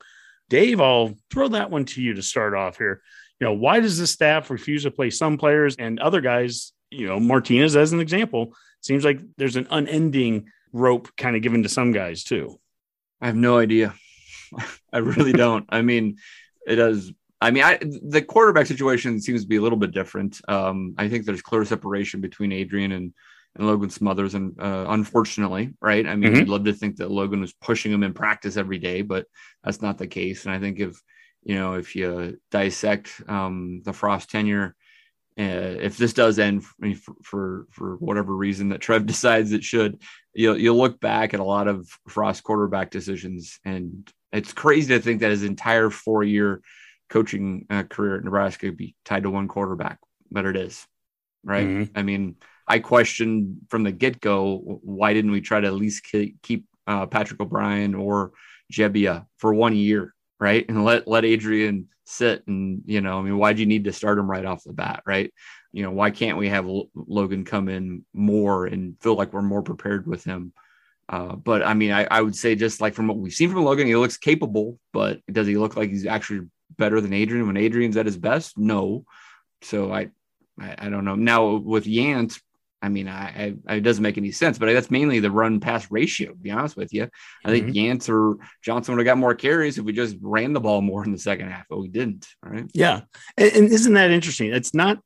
Dave, 0.50 0.82
I'll 0.82 1.14
throw 1.32 1.48
that 1.50 1.72
one 1.72 1.86
to 1.86 2.02
you 2.02 2.16
to 2.16 2.24
start 2.24 2.56
off 2.56 2.78
here. 2.78 3.02
You 3.40 3.46
know, 3.46 3.54
why 3.54 3.80
does 3.80 4.00
the 4.00 4.08
staff 4.08 4.50
refuse 4.50 4.84
to 4.84 4.92
play 4.92 5.12
some 5.12 5.38
players 5.38 5.76
and 5.78 6.00
other 6.00 6.22
guys, 6.22 6.74
you 6.90 7.08
know, 7.08 7.20
Martinez 7.20 7.76
as 7.76 7.94
an 7.94 8.00
example, 8.00 8.56
seems 8.82 9.06
like 9.06 9.20
there's 9.38 9.56
an 9.56 9.68
unending 9.70 10.48
rope 10.76 11.10
kind 11.16 11.36
of 11.36 11.42
given 11.42 11.64
to 11.64 11.70
some 11.70 11.92
guys 11.92 12.24
too. 12.24 12.60
I 13.22 13.28
have 13.28 13.36
no 13.36 13.58
idea. 13.58 13.96
I 14.94 15.00
really 15.00 15.34
don't. 15.46 15.66
I 15.70 15.82
mean, 15.82 16.18
it 16.68 16.76
does. 16.76 17.12
I 17.42 17.52
mean, 17.52 17.64
I, 17.64 17.80
the 17.82 18.22
quarterback 18.22 18.68
situation 18.68 19.20
seems 19.22 19.42
to 19.42 19.48
be 19.48 19.56
a 19.56 19.62
little 19.62 19.78
bit 19.78 19.92
different. 19.92 20.42
Um, 20.48 20.96
I 20.98 21.10
think 21.10 21.26
there's 21.26 21.42
clear 21.42 21.66
separation 21.66 22.22
between 22.22 22.52
Adrian 22.52 22.92
and 22.92 23.14
and 23.58 23.68
Logan 23.68 23.90
Smothers, 23.90 24.34
and 24.34 24.60
uh, 24.60 24.86
unfortunately, 24.90 25.74
right? 25.82 26.06
I 26.06 26.16
mean, 26.16 26.32
mm-hmm. 26.32 26.40
we'd 26.40 26.50
love 26.50 26.66
to 26.66 26.74
think 26.74 26.98
that 26.98 27.12
Logan 27.12 27.40
was 27.40 27.54
pushing 27.54 27.92
him 27.92 28.04
in 28.04 28.14
practice 28.14 28.58
every 28.58 28.80
day, 28.80 29.02
but 29.02 29.28
that's 29.64 29.82
not 29.82 29.98
the 29.98 30.08
case. 30.08 30.46
And 30.46 30.54
I 30.54 30.60
think 30.60 30.80
if 30.80 31.02
you 31.44 31.56
know 31.56 31.76
if 31.76 31.96
you 31.96 32.38
dissect 32.52 33.22
um, 33.28 33.82
the 33.86 33.94
Frost 33.94 34.30
tenure, 34.30 34.76
uh, 35.38 35.76
if 35.82 35.98
this 35.98 36.14
does 36.14 36.40
end 36.40 36.64
for, 36.64 37.14
for, 37.24 37.68
for 37.72 37.96
whatever 37.98 38.34
reason 38.34 38.70
that 38.70 38.80
Trev 38.80 39.06
decides 39.06 39.52
it 39.52 39.64
should, 39.64 40.02
you'll 40.34 40.58
you'll 40.58 40.78
look 40.78 41.00
back 41.00 41.34
at 41.34 41.40
a 41.40 41.44
lot 41.46 41.68
of 41.68 41.88
Frost 42.08 42.44
quarterback 42.44 42.90
decisions, 42.90 43.60
and 43.66 44.12
it's 44.32 44.54
crazy 44.54 44.94
to 44.94 45.02
think 45.02 45.22
that 45.22 45.32
his 45.32 45.44
entire 45.44 45.90
four 45.90 46.24
year 46.24 46.62
coaching 47.10 47.66
uh, 47.70 47.84
career 47.84 48.18
at 48.18 48.24
Nebraska 48.24 48.68
would 48.68 48.78
be 48.78 48.96
tied 49.04 49.24
to 49.24 49.30
one 49.30 49.48
quarterback, 49.48 50.00
but 50.32 50.46
it 50.46 50.56
is, 50.56 50.88
right? 51.44 51.68
Mm-hmm. 51.68 51.98
I 51.98 52.04
mean, 52.04 52.36
I 52.68 52.80
questioned 52.80 53.58
from 53.70 53.84
the 53.84 53.92
get 53.92 54.22
go 54.22 54.58
why 54.84 55.14
didn't 55.14 55.32
we 55.32 55.42
try 55.42 55.60
to 55.60 55.68
at 55.68 55.74
least 55.74 56.08
keep 56.42 56.66
uh, 56.88 57.06
Patrick 57.08 57.42
O'Brien 57.42 57.94
or 57.94 58.32
Gebbia 58.72 59.26
for 59.38 59.54
one 59.54 59.76
year, 59.76 60.15
right, 60.40 60.66
and 60.68 60.84
let 60.84 61.08
let 61.08 61.26
Adrian 61.26 61.88
sit 62.06 62.46
and 62.48 62.84
you 62.86 63.02
know, 63.02 63.20
I 63.20 63.22
mean, 63.22 63.38
why 63.38 63.54
do 63.54 63.62
you 63.62 63.66
need 63.66 63.86
to 63.86 63.94
start 63.94 64.20
him 64.20 64.30
right 64.30 64.46
off 64.46 64.64
the 64.64 64.74
bat, 64.74 65.04
right? 65.06 65.34
You 65.72 65.84
know, 65.84 65.92
why 65.92 66.12
can't 66.12 66.38
we 66.38 66.50
have 66.50 66.68
Logan 66.96 67.44
come 67.44 67.68
in 67.68 68.06
more 68.14 68.66
and 68.66 68.96
feel 69.02 69.16
like 69.16 69.34
we're 69.34 69.42
more 69.42 69.64
prepared 69.64 70.08
with 70.08 70.24
him? 70.24 70.54
Uh, 71.08 71.36
but 71.36 71.64
I 71.64 71.74
mean, 71.74 71.92
I, 71.92 72.08
I 72.10 72.22
would 72.22 72.36
say 72.36 72.56
just 72.56 72.82
like 72.82 72.94
from 72.94 73.08
what 73.08 73.18
we've 73.18 73.34
seen 73.34 73.52
from 73.52 73.64
Logan, 73.64 73.88
he 73.88 73.96
looks 73.96 74.18
capable, 74.18 74.80
but 74.94 75.20
does 75.32 75.48
he 75.48 75.58
look 75.58 75.76
like 75.76 75.90
he's 75.90 76.06
actually 76.06 76.48
better 76.78 77.00
than 77.02 77.14
Adrian 77.14 77.48
when 77.48 77.58
Adrian's 77.58 77.98
at 77.98 78.06
his 78.06 78.18
best? 78.18 78.58
No. 78.58 79.06
So 79.62 79.92
I, 79.92 80.10
I, 80.60 80.76
I 80.80 80.90
don't 80.90 81.06
know. 81.06 81.16
Now 81.16 81.56
with 81.56 81.86
Yant, 81.86 82.40
I 82.86 82.90
mean, 82.90 83.08
I, 83.08 83.56
I, 83.68 83.76
it 83.78 83.82
doesn't 83.82 84.04
make 84.04 84.20
any 84.20 84.32
sense, 84.32 84.60
but 84.60 84.72
that's 84.72 84.92
mainly 84.92 85.20
the 85.20 85.32
run 85.32 85.60
pass 85.60 85.90
ratio. 85.90 86.30
To 86.30 86.38
be 86.38 86.52
honest 86.52 86.78
with 86.78 86.94
you, 86.94 87.10
I 87.44 87.50
think 87.50 87.68
mm-hmm. 87.68 87.76
Yant 87.76 88.08
or 88.10 88.38
Johnson 88.62 88.94
would 88.94 89.00
have 89.00 89.12
got 89.12 89.18
more 89.18 89.34
carries 89.34 89.80
if 89.80 89.86
we 89.86 89.92
just 89.92 90.18
ran 90.22 90.54
the 90.54 90.60
ball 90.60 90.82
more 90.82 91.04
in 91.04 91.12
the 91.12 91.18
second 91.18 91.50
half, 91.50 91.66
but 91.68 91.80
we 91.80 91.88
didn't. 91.88 92.28
Right? 92.44 92.70
Yeah, 92.76 93.02
and, 93.38 93.52
and 93.54 93.72
isn't 93.72 93.94
that 93.94 94.12
interesting? 94.12 94.54
It's 94.54 94.76
not 94.76 95.00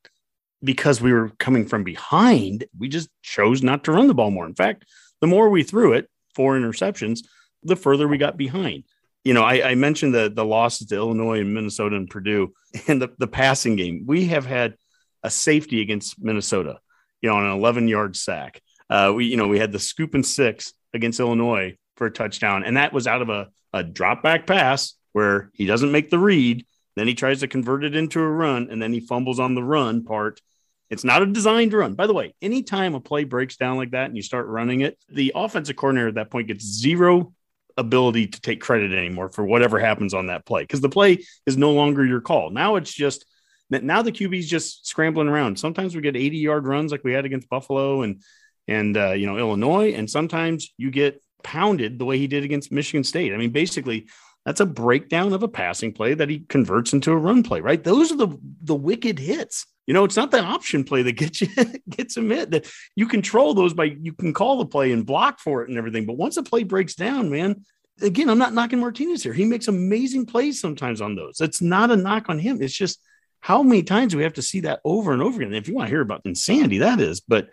because 0.62 1.00
we 1.00 1.14
were 1.14 1.32
coming 1.40 1.66
from 1.66 1.86
behind; 1.86 2.66
we 2.78 2.90
just 2.90 3.08
chose 3.22 3.64
not 3.64 3.86
to 3.86 3.94
run 3.94 4.08
the 4.08 4.14
ball 4.14 4.30
more. 4.30 4.46
In 4.46 4.56
fact, 4.56 4.84
the 5.22 5.28
more 5.28 5.48
we 5.48 5.64
threw 5.64 5.94
it, 5.94 6.10
four 6.36 6.60
interceptions, 6.60 7.22
the 7.64 7.78
further 7.78 8.10
we 8.10 8.18
got 8.18 8.36
behind. 8.36 8.84
You 9.24 9.34
know, 9.34 9.44
I, 9.44 9.70
I 9.70 9.76
mentioned 9.76 10.14
the 10.14 10.30
the 10.30 10.44
losses 10.44 10.88
to 10.88 10.96
Illinois 10.96 11.40
and 11.40 11.54
Minnesota 11.54 11.96
and 11.96 12.10
Purdue, 12.10 12.54
and 12.90 13.02
the, 13.02 13.08
the 13.18 13.28
passing 13.28 13.78
game. 13.78 14.04
We 14.06 14.26
have 14.26 14.46
had 14.46 14.76
a 15.24 15.30
safety 15.30 15.80
against 15.80 16.22
Minnesota, 16.22 16.80
you 17.22 17.30
know, 17.30 17.36
on 17.36 17.46
an 17.46 17.52
11 17.52 17.88
yard 17.88 18.16
sack. 18.16 18.62
Uh, 18.90 19.14
we, 19.16 19.26
you 19.26 19.38
know, 19.38 19.48
we 19.48 19.60
had 19.60 19.72
the 19.72 19.80
scoop 19.80 20.14
and 20.14 20.26
six 20.26 20.74
against 20.94 21.20
Illinois 21.20 21.78
for 21.96 22.08
a 22.08 22.12
touchdown, 22.12 22.64
and 22.64 22.78
that 22.78 22.94
was 22.94 23.08
out 23.08 23.22
of 23.22 23.30
a, 23.30 23.50
a 23.74 23.84
drop 23.84 24.24
back 24.24 24.48
pass 24.48 24.96
where 25.12 25.52
he 25.54 25.66
doesn't 25.66 25.92
make 25.92 26.10
the 26.10 26.20
read. 26.20 26.66
Then 26.96 27.08
he 27.08 27.14
tries 27.14 27.42
to 27.42 27.48
convert 27.48 27.84
it 27.84 27.96
into 27.96 28.20
a 28.20 28.28
run, 28.28 28.70
and 28.72 28.82
then 28.82 28.94
he 28.94 29.00
fumbles 29.00 29.40
on 29.40 29.56
the 29.56 29.64
run 29.64 30.04
part, 30.04 30.42
it's 30.90 31.04
not 31.04 31.22
a 31.22 31.26
designed 31.28 31.74
run. 31.74 31.94
By 31.94 32.08
the 32.08 32.14
way, 32.14 32.34
anytime 32.42 32.96
a 32.96 33.00
play 33.00 33.24
breaks 33.24 33.58
down 33.58 33.78
like 33.78 33.92
that 33.92 34.06
and 34.06 34.16
you 34.16 34.24
start 34.24 34.48
running 34.48 34.82
it, 34.82 34.98
the 35.08 35.32
offensive 35.36 35.76
coordinator 35.76 36.08
at 36.08 36.16
that 36.16 36.32
point 36.32 36.48
gets 36.48 36.66
zero 36.66 37.34
ability 37.78 38.28
to 38.28 38.42
take 38.42 38.60
credit 38.60 38.92
anymore 38.92 39.30
for 39.30 39.46
whatever 39.46 39.80
happens 39.80 40.14
on 40.14 40.26
that 40.26 40.46
play 40.46 40.64
because 40.64 40.82
the 40.82 40.90
play 40.90 41.24
is 41.46 41.58
no 41.58 41.72
longer 41.72 42.06
your 42.06 42.22
call. 42.22 42.50
Now 42.50 42.76
it's 42.76 42.94
just 42.94 43.26
now 43.70 44.02
the 44.02 44.12
QB's 44.12 44.48
just 44.48 44.88
scrambling 44.88 45.28
around. 45.28 45.60
Sometimes 45.60 45.96
we 45.96 46.02
get 46.02 46.16
80 46.16 46.38
yard 46.38 46.68
runs 46.68 46.92
like 46.92 47.04
we 47.04 47.14
had 47.14 47.26
against 47.26 47.50
Buffalo 47.50 48.02
and 48.02 48.22
and 48.68 48.96
uh, 48.98 49.12
you 49.12 49.26
know 49.26 49.38
Illinois, 49.38 49.94
and 49.94 50.10
sometimes 50.10 50.74
you 50.78 50.92
get 50.92 51.22
pounded 51.44 52.00
the 52.00 52.06
way 52.06 52.18
he 52.18 52.28
did 52.28 52.44
against 52.44 52.72
Michigan 52.72 53.04
State. 53.04 53.34
I 53.34 53.38
mean, 53.38 53.52
basically, 53.52 54.08
that's 54.46 54.60
a 54.60 54.66
breakdown 54.66 55.34
of 55.34 55.44
a 55.44 55.48
passing 55.48 55.94
play 55.94 56.14
that 56.14 56.30
he 56.30 56.40
converts 56.40 56.94
into 56.94 57.12
a 57.12 57.18
run 57.18 57.44
play, 57.44 57.62
right? 57.62 57.84
Those 57.84 58.12
are 58.12 58.18
the 58.18 58.38
the 58.62 58.76
wicked 58.76 59.20
hits. 59.20 59.66
You 59.88 59.94
know, 59.94 60.04
it's 60.04 60.16
not 60.16 60.30
the 60.30 60.42
option 60.42 60.84
play 60.84 61.02
that 61.02 61.14
gets 61.14 61.42
you 61.42 61.50
gets 61.90 62.16
him 62.16 62.30
hit. 62.30 62.52
That 62.52 62.72
you 62.96 63.08
control 63.08 63.54
those 63.54 63.74
by 63.74 63.86
you 63.86 64.14
can 64.14 64.34
call 64.34 64.60
the 64.60 64.66
play 64.66 64.92
and 64.92 65.06
block 65.06 65.40
for 65.40 65.64
it 65.64 65.70
and 65.70 65.78
everything. 65.78 66.06
But 66.06 66.18
once 66.18 66.38
a 66.38 66.44
play 66.44 66.64
breaks 66.64 66.96
down, 66.96 67.30
man, 67.30 67.64
again, 68.02 68.30
I'm 68.30 68.38
not 68.38 68.54
knocking 68.54 68.80
Martinez 68.80 69.24
here. 69.24 69.34
He 69.34 69.46
makes 69.46 69.68
amazing 69.68 70.26
plays 70.26 70.62
sometimes 70.62 71.02
on 71.02 71.16
those. 71.16 71.42
It's 71.42 71.62
not 71.62 71.92
a 71.92 71.96
knock 71.96 72.30
on 72.30 72.40
him. 72.40 72.62
It's 72.62 72.74
just 72.74 73.00
how 73.40 73.64
many 73.64 73.84
times 73.84 74.12
do 74.12 74.18
we 74.18 74.24
have 74.24 74.34
to 74.34 74.42
see 74.42 74.62
that 74.62 74.82
over 74.84 75.14
and 75.14 75.22
over 75.22 75.42
again? 75.42 75.54
If 75.54 75.68
you 75.68 75.76
want 75.76 75.88
to 75.88 75.92
hear 75.92 76.02
about 76.02 76.22
insanity, 76.26 76.80
that 76.80 77.00
is. 77.00 77.22
But 77.22 77.50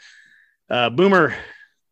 uh, 0.69 0.91
Boomer 0.91 1.35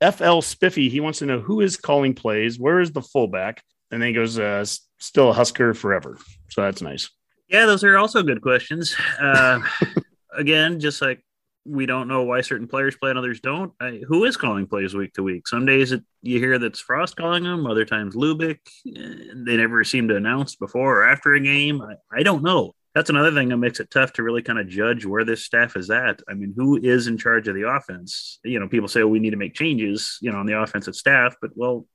FL 0.00 0.40
Spiffy, 0.40 0.88
he 0.88 1.00
wants 1.00 1.20
to 1.20 1.26
know 1.26 1.40
who 1.40 1.60
is 1.60 1.76
calling 1.76 2.14
plays, 2.14 2.58
where 2.58 2.80
is 2.80 2.92
the 2.92 3.02
fullback, 3.02 3.62
and 3.90 4.02
then 4.02 4.08
he 4.08 4.14
goes, 4.14 4.38
uh, 4.38 4.64
still 4.98 5.30
a 5.30 5.32
Husker 5.32 5.74
forever. 5.74 6.18
So 6.50 6.62
that's 6.62 6.82
nice. 6.82 7.08
Yeah, 7.48 7.66
those 7.66 7.84
are 7.84 7.96
also 7.96 8.22
good 8.22 8.42
questions. 8.42 8.96
Uh, 9.20 9.60
again, 10.36 10.80
just 10.80 11.00
like 11.00 11.24
we 11.66 11.86
don't 11.86 12.08
know 12.08 12.24
why 12.24 12.40
certain 12.42 12.68
players 12.68 12.96
play 12.96 13.10
and 13.10 13.18
others 13.18 13.40
don't. 13.40 13.72
I, 13.80 14.02
who 14.06 14.24
is 14.24 14.36
calling 14.36 14.66
plays 14.66 14.94
week 14.94 15.14
to 15.14 15.22
week? 15.22 15.48
Some 15.48 15.64
days 15.64 15.92
it, 15.92 16.02
you 16.22 16.38
hear 16.38 16.58
that's 16.58 16.80
Frost 16.80 17.16
calling 17.16 17.44
them, 17.44 17.66
other 17.66 17.84
times 17.84 18.14
Lubick. 18.14 18.58
They 18.84 19.56
never 19.56 19.84
seem 19.84 20.08
to 20.08 20.16
announce 20.16 20.56
before 20.56 21.00
or 21.00 21.08
after 21.08 21.32
a 21.32 21.40
game. 21.40 21.80
I, 21.80 21.94
I 22.12 22.22
don't 22.22 22.42
know. 22.42 22.74
That's 22.94 23.10
another 23.10 23.32
thing 23.32 23.48
that 23.48 23.56
makes 23.56 23.80
it 23.80 23.90
tough 23.90 24.12
to 24.14 24.22
really 24.22 24.42
kind 24.42 24.58
of 24.58 24.68
judge 24.68 25.04
where 25.04 25.24
this 25.24 25.44
staff 25.44 25.76
is 25.76 25.90
at. 25.90 26.22
I 26.28 26.34
mean, 26.34 26.54
who 26.56 26.76
is 26.76 27.08
in 27.08 27.18
charge 27.18 27.48
of 27.48 27.56
the 27.56 27.68
offense? 27.68 28.38
You 28.44 28.60
know, 28.60 28.68
people 28.68 28.86
say, 28.86 29.00
well, 29.00 29.10
we 29.10 29.18
need 29.18 29.30
to 29.30 29.36
make 29.36 29.54
changes, 29.54 30.18
you 30.20 30.30
know, 30.30 30.38
on 30.38 30.46
the 30.46 30.60
offensive 30.60 30.94
staff, 30.94 31.34
but 31.40 31.50
well, 31.56 31.86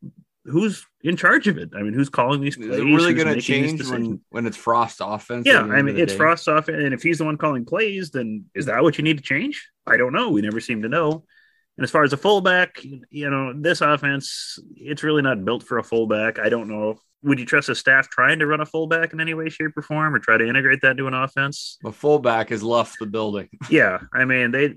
who's 0.43 0.85
in 1.01 1.15
charge 1.15 1.47
of 1.47 1.57
it? 1.57 1.69
I 1.73 1.83
mean, 1.83 1.93
who's 1.93 2.09
calling 2.09 2.41
these 2.41 2.57
plays? 2.57 2.71
Is 2.71 2.79
it 2.79 2.83
really 2.83 3.13
going 3.13 3.33
to 3.33 3.41
change 3.41 3.87
when, 3.89 4.19
when 4.29 4.45
it's 4.45 4.57
Frost 4.57 4.97
offense? 5.01 5.45
Yeah, 5.45 5.61
I 5.61 5.81
mean, 5.81 5.97
it's 5.97 6.11
day? 6.11 6.17
Frost 6.17 6.47
offense, 6.49 6.83
and 6.83 6.93
if 6.93 7.01
he's 7.01 7.19
the 7.19 7.25
one 7.25 7.37
calling 7.37 7.65
plays, 7.65 8.11
then 8.11 8.45
is 8.53 8.65
that 8.65 8.83
what 8.83 8.97
you 8.97 9.03
need 9.03 9.17
to 9.17 9.23
change? 9.23 9.69
I 9.87 9.95
don't 9.95 10.13
know. 10.13 10.31
We 10.31 10.41
never 10.41 10.59
seem 10.59 10.81
to 10.81 10.89
know. 10.89 11.23
And 11.77 11.83
as 11.85 11.91
far 11.91 12.03
as 12.03 12.11
a 12.11 12.17
fullback, 12.17 12.83
you 12.83 13.29
know, 13.29 13.53
this 13.55 13.79
offense, 13.79 14.59
it's 14.75 15.03
really 15.03 15.21
not 15.21 15.45
built 15.45 15.63
for 15.63 15.77
a 15.77 15.83
fullback. 15.83 16.37
I 16.37 16.49
don't 16.49 16.67
know 16.67 16.99
would 17.21 17.39
you 17.39 17.45
trust 17.45 17.69
a 17.69 17.75
staff 17.75 18.09
trying 18.09 18.39
to 18.39 18.47
run 18.47 18.61
a 18.61 18.65
fullback 18.65 19.13
in 19.13 19.19
any 19.19 19.33
way, 19.33 19.49
shape, 19.49 19.75
or 19.75 19.81
form, 19.81 20.15
or 20.15 20.19
try 20.19 20.37
to 20.37 20.47
integrate 20.47 20.81
that 20.81 20.91
into 20.91 21.07
an 21.07 21.13
offense? 21.13 21.77
A 21.85 21.91
fullback 21.91 22.49
has 22.49 22.63
left 22.63 22.97
the 22.99 23.05
building. 23.05 23.49
yeah, 23.69 23.99
I 24.13 24.25
mean 24.25 24.51
they 24.51 24.75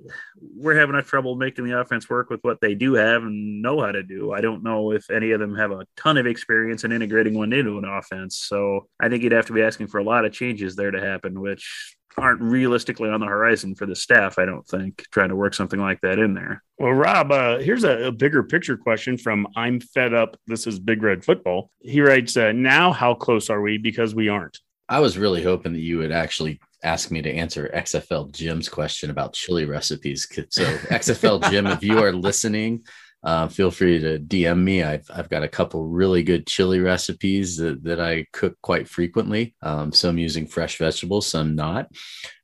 we're 0.57 0.77
having 0.77 0.95
enough 0.95 1.07
trouble 1.07 1.37
making 1.37 1.65
the 1.65 1.79
offense 1.79 2.11
work 2.11 2.31
with 2.31 2.41
what 2.43 2.61
they 2.61 2.75
do 2.75 2.95
have 2.95 3.23
and 3.23 3.63
know 3.63 3.81
how 3.81 3.93
to 3.93 4.03
do. 4.03 4.33
I 4.33 4.41
don't 4.41 4.63
know 4.63 4.93
if 4.93 5.11
any 5.11 5.31
of 5.31 5.41
them 5.41 5.55
have 5.57 5.71
a 5.71 5.87
ton 5.97 6.17
of 6.17 6.27
experience 6.27 6.85
in 6.85 6.93
integrating 6.93 7.35
one 7.35 7.53
into 7.53 7.79
an 7.79 7.85
offense. 7.85 8.39
So 8.39 8.89
I 9.01 9.09
think 9.09 9.23
you'd 9.23 9.33
have 9.33 9.47
to 9.47 9.53
be 9.53 9.63
asking 9.63 9.89
for 9.89 9.99
a 9.99 10.05
lot 10.05 10.25
of 10.25 10.33
changes 10.33 10.75
there 10.75 10.91
to 10.91 11.01
happen, 11.01 11.41
which 11.41 11.97
aren't 12.16 12.40
realistically 12.40 13.09
on 13.09 13.20
the 13.20 13.27
horizon 13.27 13.75
for 13.75 13.87
the 13.87 13.96
staff. 13.96 14.38
I 14.38 14.44
don't 14.44 14.66
think 14.66 15.05
trying 15.11 15.31
to 15.31 15.37
work 15.37 15.55
something 15.55 15.81
like 15.81 16.01
that 16.03 16.18
in 16.18 16.35
there. 16.35 16.62
Well, 16.79 16.92
Rob, 16.92 17.33
uh, 17.33 17.59
here's 17.59 17.85
a, 17.85 18.07
a, 18.07 18.12
bigger 18.12 18.42
picture 18.42 18.77
question 18.77 19.16
from 19.16 19.46
I'm 19.57 19.81
fed 19.81 20.14
up. 20.14 20.37
This 20.46 20.66
is 20.66 20.79
Big 20.79 21.03
Red 21.03 21.25
Football. 21.25 21.70
He 21.81 22.01
writes, 22.01 22.37
uh, 22.37 22.53
"Now, 22.53 22.92
how 22.92 23.14
close 23.14 23.51
are 23.51 23.61
we? 23.61 23.79
Because 23.79 24.14
we 24.14 24.29
aren't." 24.29 24.59
I 24.88 25.01
was 25.01 25.16
really 25.16 25.42
hoping 25.42 25.72
that 25.72 25.81
you 25.81 25.98
would 25.98 26.12
actually 26.12 26.61
ask 26.83 27.11
me 27.11 27.22
to 27.22 27.31
answer 27.31 27.70
XFL 27.75 28.33
Jim's 28.33 28.68
question 28.68 29.11
about 29.11 29.33
chili 29.33 29.64
recipes. 29.64 30.27
So, 30.51 30.64
XFL 30.64 31.51
Jim, 31.51 31.66
if 31.66 31.83
you 31.83 31.98
are 32.03 32.12
listening, 32.12 32.85
uh, 33.25 33.49
feel 33.49 33.71
free 33.71 34.01
to 34.01 34.19
DM 34.19 34.63
me. 34.63 34.83
I've, 34.83 35.09
I've 35.13 35.29
got 35.29 35.45
a 35.45 35.49
couple 35.49 35.87
really 35.87 36.23
good 36.23 36.47
chili 36.47 36.81
recipes 36.81 37.57
that, 37.59 37.83
that 37.85 38.01
I 38.01 38.27
cook 38.33 38.57
quite 38.63 38.89
frequently. 38.89 39.55
Um, 39.63 39.93
some 39.93 40.19
using 40.19 40.47
fresh 40.47 40.79
vegetables, 40.79 41.27
some 41.27 41.55
not. 41.55 41.89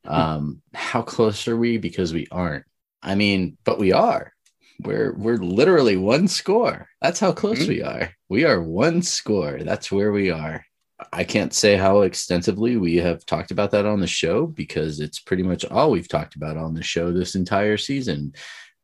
Um, 0.05 0.62
how 0.75 1.03
close 1.03 1.49
are 1.49 1.57
we? 1.57 1.79
Because 1.79 2.12
we 2.12 2.29
aren't. 2.31 2.64
I 3.03 3.14
mean, 3.14 3.59
but 3.64 3.79
we 3.79 3.93
are. 3.93 4.33
We're 4.81 5.12
we're 5.14 5.37
literally 5.37 5.97
one 5.97 6.29
score. 6.29 6.88
That's 7.03 7.19
how 7.19 7.33
close 7.33 7.61
mm-hmm. 7.61 7.69
we 7.69 7.83
are. 7.83 8.11
We 8.29 8.45
are 8.45 8.62
one 8.62 9.03
score. 9.03 9.59
That's 9.61 9.91
where 9.91 10.12
we 10.12 10.31
are. 10.31 10.64
I 11.12 11.25
can't 11.25 11.55
say 11.55 11.77
how 11.77 12.03
extensively 12.03 12.77
we 12.77 12.97
have 12.97 13.25
talked 13.25 13.51
about 13.51 13.71
that 13.73 13.87
on 13.87 14.01
the 14.01 14.07
show 14.07 14.47
because 14.47 15.01
it's 15.01 15.21
pretty 15.21 15.43
much 15.43 15.64
all 15.64 15.91
we've 15.91 16.09
talked 16.09 16.35
about 16.35 16.57
on 16.57 16.75
the 16.75 16.83
show 16.83 17.12
this 17.12 17.35
entire 17.35 17.77
season. 17.77 18.33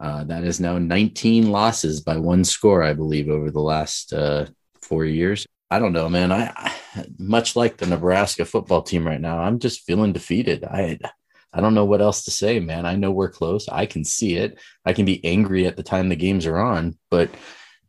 Uh, 0.04 0.22
that 0.22 0.44
is 0.44 0.60
now 0.60 0.76
19 0.76 1.50
losses 1.50 2.02
by 2.02 2.18
one 2.18 2.44
score, 2.44 2.82
I 2.82 2.92
believe, 2.92 3.30
over 3.30 3.50
the 3.50 3.62
last 3.62 4.12
uh, 4.12 4.44
four 4.82 5.06
years. 5.06 5.46
I 5.70 5.78
don't 5.78 5.94
know, 5.94 6.10
man. 6.10 6.30
I, 6.30 6.52
I, 6.54 7.06
much 7.18 7.56
like 7.56 7.78
the 7.78 7.86
Nebraska 7.86 8.44
football 8.44 8.82
team 8.82 9.06
right 9.06 9.20
now, 9.20 9.38
I'm 9.38 9.58
just 9.58 9.86
feeling 9.86 10.12
defeated. 10.12 10.62
I 10.62 10.98
I 11.54 11.62
don't 11.62 11.72
know 11.72 11.86
what 11.86 12.02
else 12.02 12.24
to 12.24 12.30
say, 12.30 12.60
man. 12.60 12.84
I 12.84 12.96
know 12.96 13.12
we're 13.12 13.30
close. 13.30 13.66
I 13.66 13.86
can 13.86 14.04
see 14.04 14.36
it. 14.36 14.60
I 14.84 14.92
can 14.92 15.06
be 15.06 15.24
angry 15.24 15.66
at 15.66 15.78
the 15.78 15.82
time 15.82 16.10
the 16.10 16.16
games 16.16 16.44
are 16.44 16.58
on, 16.58 16.98
but 17.10 17.30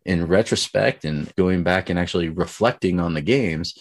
in 0.05 0.25
retrospect 0.25 1.03
and 1.03 1.35
going 1.35 1.63
back 1.63 1.89
and 1.89 1.99
actually 1.99 2.29
reflecting 2.29 3.01
on 3.01 3.13
the 3.13 3.21
games, 3.21 3.73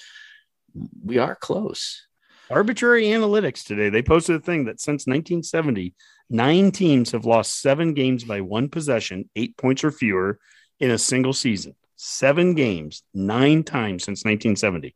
we 1.04 1.18
are 1.18 1.36
close. 1.36 2.04
Arbitrary 2.50 3.04
analytics 3.04 3.62
today. 3.62 3.90
They 3.90 4.02
posted 4.02 4.34
a 4.34 4.40
thing 4.40 4.64
that 4.64 4.80
since 4.80 5.06
1970, 5.06 5.94
Nine 6.30 6.70
teams 6.70 7.12
have 7.12 7.24
lost 7.24 7.60
seven 7.60 7.94
games 7.94 8.24
by 8.24 8.40
one 8.40 8.68
possession, 8.68 9.28
eight 9.36 9.56
points 9.56 9.84
or 9.84 9.90
fewer 9.90 10.38
in 10.80 10.90
a 10.90 10.98
single 10.98 11.32
season. 11.32 11.74
Seven 11.96 12.54
games, 12.54 13.02
nine 13.12 13.62
times 13.62 14.04
since 14.04 14.24
1970. 14.24 14.94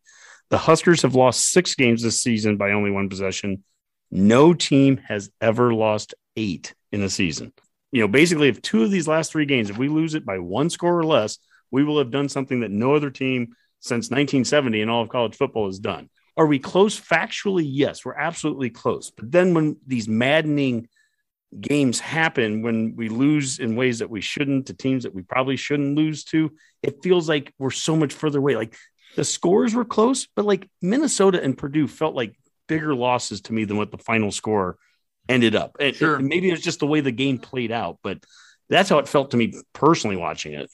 The 0.50 0.58
Huskers 0.58 1.02
have 1.02 1.14
lost 1.14 1.50
six 1.50 1.74
games 1.74 2.02
this 2.02 2.22
season 2.22 2.56
by 2.56 2.72
only 2.72 2.90
one 2.90 3.08
possession. 3.08 3.62
No 4.10 4.54
team 4.54 4.96
has 5.08 5.30
ever 5.40 5.74
lost 5.74 6.14
eight 6.36 6.74
in 6.92 7.02
a 7.02 7.10
season. 7.10 7.52
You 7.92 8.02
know, 8.02 8.08
basically, 8.08 8.48
if 8.48 8.62
two 8.62 8.82
of 8.82 8.90
these 8.90 9.08
last 9.08 9.32
three 9.32 9.46
games, 9.46 9.70
if 9.70 9.78
we 9.78 9.88
lose 9.88 10.14
it 10.14 10.24
by 10.24 10.38
one 10.38 10.70
score 10.70 10.98
or 10.98 11.04
less, 11.04 11.38
we 11.70 11.84
will 11.84 11.98
have 11.98 12.10
done 12.10 12.28
something 12.28 12.60
that 12.60 12.70
no 12.70 12.94
other 12.94 13.10
team 13.10 13.54
since 13.80 14.06
1970 14.06 14.80
in 14.80 14.88
all 14.88 15.02
of 15.02 15.08
college 15.08 15.36
football 15.36 15.66
has 15.66 15.78
done. 15.78 16.08
Are 16.36 16.46
we 16.46 16.58
close 16.58 16.98
factually? 16.98 17.66
Yes, 17.66 18.04
we're 18.04 18.14
absolutely 18.14 18.70
close. 18.70 19.10
But 19.10 19.30
then 19.30 19.54
when 19.54 19.76
these 19.86 20.08
maddening 20.08 20.88
games 21.58 21.98
happen, 22.00 22.62
when 22.62 22.94
we 22.96 23.08
lose 23.08 23.58
in 23.58 23.76
ways 23.76 24.00
that 24.00 24.10
we 24.10 24.20
shouldn't 24.20 24.66
to 24.66 24.74
teams 24.74 25.04
that 25.04 25.14
we 25.14 25.22
probably 25.22 25.56
shouldn't 25.56 25.96
lose 25.96 26.24
to, 26.24 26.52
it 26.82 27.02
feels 27.02 27.28
like 27.28 27.52
we're 27.58 27.70
so 27.70 27.96
much 27.96 28.12
further 28.12 28.38
away. 28.38 28.56
Like 28.56 28.76
the 29.16 29.24
scores 29.24 29.74
were 29.74 29.84
close, 29.84 30.26
but 30.36 30.44
like 30.44 30.68
Minnesota 30.82 31.42
and 31.42 31.56
Purdue 31.56 31.88
felt 31.88 32.14
like 32.14 32.38
bigger 32.66 32.94
losses 32.94 33.40
to 33.42 33.52
me 33.52 33.64
than 33.64 33.76
what 33.76 33.90
the 33.90 33.98
final 33.98 34.30
score 34.30 34.76
ended 35.28 35.54
up. 35.54 35.76
And, 35.80 35.96
sure. 35.96 36.18
maybe 36.18 36.50
it's 36.50 36.62
just 36.62 36.80
the 36.80 36.86
way 36.86 37.00
the 37.00 37.12
game 37.12 37.38
played 37.38 37.72
out, 37.72 37.98
but 38.02 38.18
that's 38.68 38.90
how 38.90 38.98
it 38.98 39.08
felt 39.08 39.30
to 39.30 39.36
me 39.36 39.54
personally 39.72 40.16
watching 40.16 40.52
it. 40.52 40.70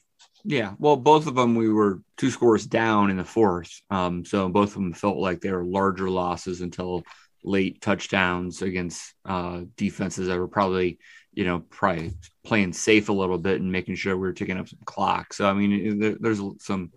Yeah, 0.47 0.75
well, 0.79 0.97
both 0.97 1.27
of 1.27 1.37
them 1.37 1.55
we 1.55 1.73
were 1.73 2.03
two 2.19 2.31
scores 2.31 2.67
down 2.67 3.11
in 3.11 3.17
the 3.17 3.25
fourth, 3.25 3.81
um, 3.89 4.27
so 4.27 4.49
both 4.51 4.71
of 4.71 4.75
them 4.75 4.93
felt 4.93 5.17
like 5.17 5.41
they 5.41 5.51
were 5.51 5.65
larger 5.65 6.11
losses 6.11 6.61
until 6.61 7.03
late 7.45 7.81
touchdowns 7.81 8.63
against 8.63 9.15
uh, 9.25 9.63
defenses 9.77 10.29
that 10.29 10.39
were 10.39 10.49
probably, 10.49 10.99
you 11.33 11.45
know, 11.45 11.61
probably 11.61 12.13
playing 12.45 12.73
safe 12.73 13.09
a 13.09 13.13
little 13.13 13.39
bit 13.39 13.61
and 13.61 13.71
making 13.71 13.95
sure 13.95 14.17
we 14.17 14.27
were 14.27 14.33
taking 14.33 14.59
up 14.59 14.69
some 14.69 14.79
clock. 14.85 15.33
So 15.33 15.49
I 15.49 15.53
mean, 15.53 15.99
there, 15.99 16.17
there's 16.19 16.41
some 16.61 16.91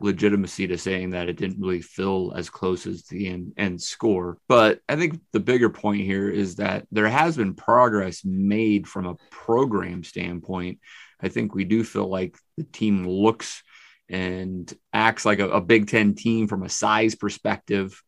legitimacy 0.00 0.66
to 0.66 0.78
saying 0.78 1.10
that 1.10 1.28
it 1.28 1.36
didn't 1.36 1.60
really 1.60 1.80
feel 1.80 2.32
as 2.36 2.50
close 2.50 2.86
as 2.86 3.04
the 3.04 3.28
end, 3.28 3.52
end 3.56 3.80
score. 3.80 4.38
But 4.48 4.80
I 4.88 4.96
think 4.96 5.20
the 5.32 5.40
bigger 5.40 5.70
point 5.70 6.02
here 6.02 6.28
is 6.28 6.56
that 6.56 6.86
there 6.90 7.08
has 7.08 7.36
been 7.36 7.54
progress 7.54 8.24
made 8.24 8.86
from 8.86 9.06
a 9.06 9.16
program 9.30 10.04
standpoint. 10.04 10.78
I 11.20 11.28
think 11.28 11.54
we 11.54 11.64
do 11.64 11.82
feel 11.82 12.08
like 12.08 12.36
the 12.56 12.64
team 12.64 13.06
looks 13.06 13.62
and 14.08 14.72
acts 14.92 15.24
like 15.24 15.38
a, 15.38 15.48
a 15.48 15.60
Big 15.60 15.88
Ten 15.88 16.14
team 16.14 16.46
from 16.46 16.62
a 16.62 16.68
size 16.68 17.14
perspective. 17.14 18.02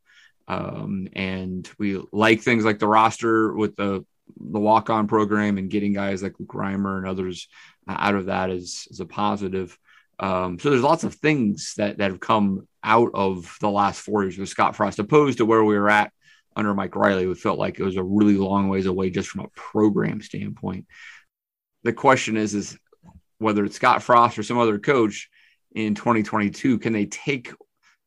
Um, 0.48 1.08
and 1.12 1.68
we 1.78 2.02
like 2.10 2.40
things 2.40 2.64
like 2.64 2.78
the 2.78 2.88
roster 2.88 3.54
with 3.54 3.76
the 3.76 4.04
the 4.36 4.60
walk 4.60 4.90
on 4.90 5.06
program 5.06 5.58
and 5.58 5.70
getting 5.70 5.92
guys 5.92 6.22
like 6.22 6.38
Luke 6.38 6.52
Reimer 6.52 6.98
and 6.98 7.06
others 7.06 7.48
out 7.88 8.14
of 8.14 8.26
that 8.26 8.50
is, 8.50 8.86
is 8.90 9.00
a 9.00 9.06
positive. 9.06 9.78
Um, 10.20 10.58
so 10.58 10.70
there's 10.70 10.82
lots 10.82 11.04
of 11.04 11.14
things 11.14 11.74
that, 11.76 11.98
that 11.98 12.10
have 12.10 12.20
come 12.20 12.66
out 12.82 13.10
of 13.14 13.56
the 13.60 13.70
last 13.70 14.00
four 14.00 14.24
years 14.24 14.36
with 14.36 14.48
Scott 14.48 14.76
Frost, 14.76 14.98
opposed 14.98 15.38
to 15.38 15.46
where 15.46 15.64
we 15.64 15.78
were 15.78 15.90
at 15.90 16.12
under 16.56 16.74
Mike 16.74 16.96
Riley. 16.96 17.26
We 17.26 17.34
felt 17.34 17.58
like 17.58 17.78
it 17.78 17.84
was 17.84 17.96
a 17.96 18.02
really 18.02 18.36
long 18.36 18.68
ways 18.68 18.86
away 18.86 19.10
just 19.10 19.28
from 19.28 19.44
a 19.44 19.50
program 19.54 20.20
standpoint. 20.20 20.86
The 21.84 21.92
question 21.92 22.36
is, 22.36 22.54
is 22.54 22.76
whether 23.38 23.64
it's 23.64 23.76
Scott 23.76 24.02
Frost 24.02 24.38
or 24.38 24.42
some 24.42 24.58
other 24.58 24.78
coach 24.78 25.30
in 25.74 25.94
2022, 25.94 26.78
can 26.78 26.92
they 26.92 27.06
take 27.06 27.52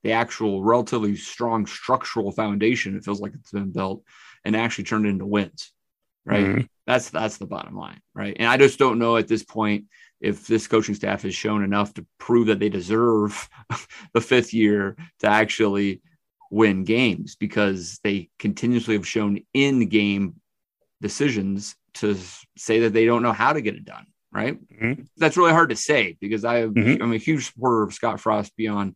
the 0.04 0.14
actual 0.14 0.64
relatively 0.64 1.16
strong 1.16 1.66
structural 1.66 2.32
foundation 2.32 2.96
it 2.96 3.04
feels 3.04 3.22
like 3.22 3.34
it's 3.34 3.52
been 3.52 3.72
built 3.72 4.04
and 4.44 4.56
actually 4.56 4.86
turned 4.86 5.06
into 5.06 5.26
wins? 5.26 5.72
Right. 6.26 6.46
Mm-hmm. 6.46 6.62
That's 6.86 7.10
that's 7.10 7.38
the 7.38 7.48
bottom 7.48 7.76
line. 7.76 8.00
Right. 8.14 8.36
And 8.38 8.48
I 8.48 8.58
just 8.58 8.78
don't 8.78 9.00
know 9.00 9.18
at 9.18 9.28
this 9.28 9.44
point 9.44 9.86
if 10.20 10.46
this 10.46 10.68
coaching 10.68 10.96
staff 10.96 11.24
has 11.24 11.34
shown 11.34 11.64
enough 11.64 11.94
to 11.96 12.06
prove 12.20 12.48
that 12.48 12.60
they 12.60 12.70
deserve 12.70 13.50
the 14.14 14.22
fifth 14.22 14.54
year 14.54 14.96
to 15.20 15.28
actually 15.28 16.02
win 16.52 16.84
games 16.84 17.36
because 17.36 18.00
they 18.04 18.30
continuously 18.38 18.96
have 18.96 19.08
shown 19.08 19.40
in 19.54 19.88
game 19.88 20.36
decisions 21.02 21.76
to 21.94 22.16
say 22.58 22.82
that 22.82 22.94
they 22.94 23.06
don't 23.06 23.24
know 23.24 23.32
how 23.32 23.54
to 23.54 23.62
get 23.62 23.76
it 23.76 23.86
done 23.86 24.06
right 24.32 24.60
mm-hmm. 24.70 25.02
that's 25.18 25.38
really 25.38 25.52
hard 25.52 25.70
to 25.70 25.76
say 25.76 26.16
because 26.20 26.46
i 26.46 26.64
mm-hmm. 26.64 27.02
i'm 27.02 27.14
a 27.14 27.18
huge 27.18 27.48
supporter 27.48 27.84
of 27.84 27.94
scott 27.94 28.20
frost 28.20 28.56
beyond 28.56 28.96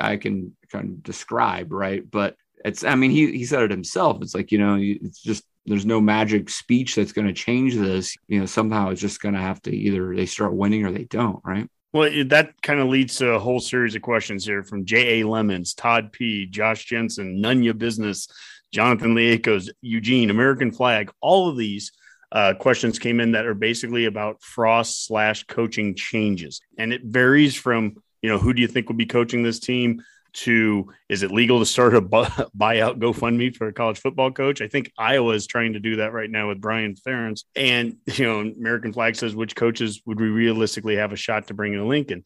i 0.00 0.16
can 0.16 0.56
kind 0.70 0.90
of 0.90 1.02
describe 1.02 1.72
right 1.72 2.10
but 2.10 2.36
it's 2.64 2.84
i 2.84 2.94
mean 2.94 3.10
he, 3.10 3.30
he 3.32 3.44
said 3.44 3.62
it 3.62 3.70
himself 3.70 4.18
it's 4.22 4.34
like 4.34 4.50
you 4.52 4.58
know 4.58 4.76
it's 4.80 5.22
just 5.22 5.44
there's 5.66 5.86
no 5.86 6.00
magic 6.00 6.50
speech 6.50 6.94
that's 6.94 7.12
going 7.12 7.26
to 7.26 7.32
change 7.32 7.74
this. 7.76 8.16
You 8.28 8.40
know, 8.40 8.46
somehow 8.46 8.90
it's 8.90 9.00
just 9.00 9.20
going 9.20 9.34
to 9.34 9.40
have 9.40 9.62
to 9.62 9.74
either 9.74 10.14
they 10.14 10.26
start 10.26 10.54
winning 10.54 10.84
or 10.84 10.92
they 10.92 11.04
don't, 11.04 11.40
right? 11.44 11.68
Well, 11.92 12.10
that 12.26 12.60
kind 12.60 12.80
of 12.80 12.88
leads 12.88 13.16
to 13.16 13.30
a 13.30 13.38
whole 13.38 13.60
series 13.60 13.94
of 13.94 14.02
questions 14.02 14.44
here 14.44 14.64
from 14.64 14.84
J.A. 14.84 15.26
Lemons, 15.26 15.74
Todd 15.74 16.12
P., 16.12 16.46
Josh 16.46 16.84
Jensen, 16.84 17.40
Nunya 17.40 17.76
Business, 17.76 18.28
Jonathan 18.72 19.14
Liakos, 19.14 19.70
Eugene, 19.80 20.30
American 20.30 20.72
Flag. 20.72 21.12
All 21.20 21.48
of 21.48 21.56
these 21.56 21.92
uh, 22.32 22.54
questions 22.54 22.98
came 22.98 23.20
in 23.20 23.32
that 23.32 23.46
are 23.46 23.54
basically 23.54 24.06
about 24.06 24.42
Frost 24.42 25.06
slash 25.06 25.44
coaching 25.44 25.94
changes. 25.94 26.60
And 26.76 26.92
it 26.92 27.02
varies 27.04 27.54
from, 27.54 28.02
you 28.24 28.30
know, 28.30 28.38
who 28.38 28.54
do 28.54 28.62
you 28.62 28.68
think 28.68 28.88
will 28.88 28.96
be 28.96 29.04
coaching 29.04 29.42
this 29.42 29.58
team 29.58 30.02
to 30.32 30.90
is 31.10 31.22
it 31.22 31.30
legal 31.30 31.58
to 31.58 31.66
start 31.66 31.94
a 31.94 32.00
buyout 32.00 32.98
GoFundMe 32.98 33.54
for 33.54 33.68
a 33.68 33.72
college 33.74 33.98
football 33.98 34.32
coach? 34.32 34.62
I 34.62 34.66
think 34.66 34.90
Iowa 34.96 35.34
is 35.34 35.46
trying 35.46 35.74
to 35.74 35.78
do 35.78 35.96
that 35.96 36.14
right 36.14 36.30
now 36.30 36.48
with 36.48 36.58
Brian 36.58 36.94
Ferentz. 36.94 37.44
And, 37.54 37.98
you 38.06 38.24
know, 38.24 38.40
American 38.40 38.94
Flag 38.94 39.16
says 39.16 39.36
which 39.36 39.54
coaches 39.54 40.00
would 40.06 40.18
we 40.18 40.28
realistically 40.28 40.96
have 40.96 41.12
a 41.12 41.16
shot 41.16 41.48
to 41.48 41.54
bring 41.54 41.74
in 41.74 41.86
Lincoln? 41.86 42.24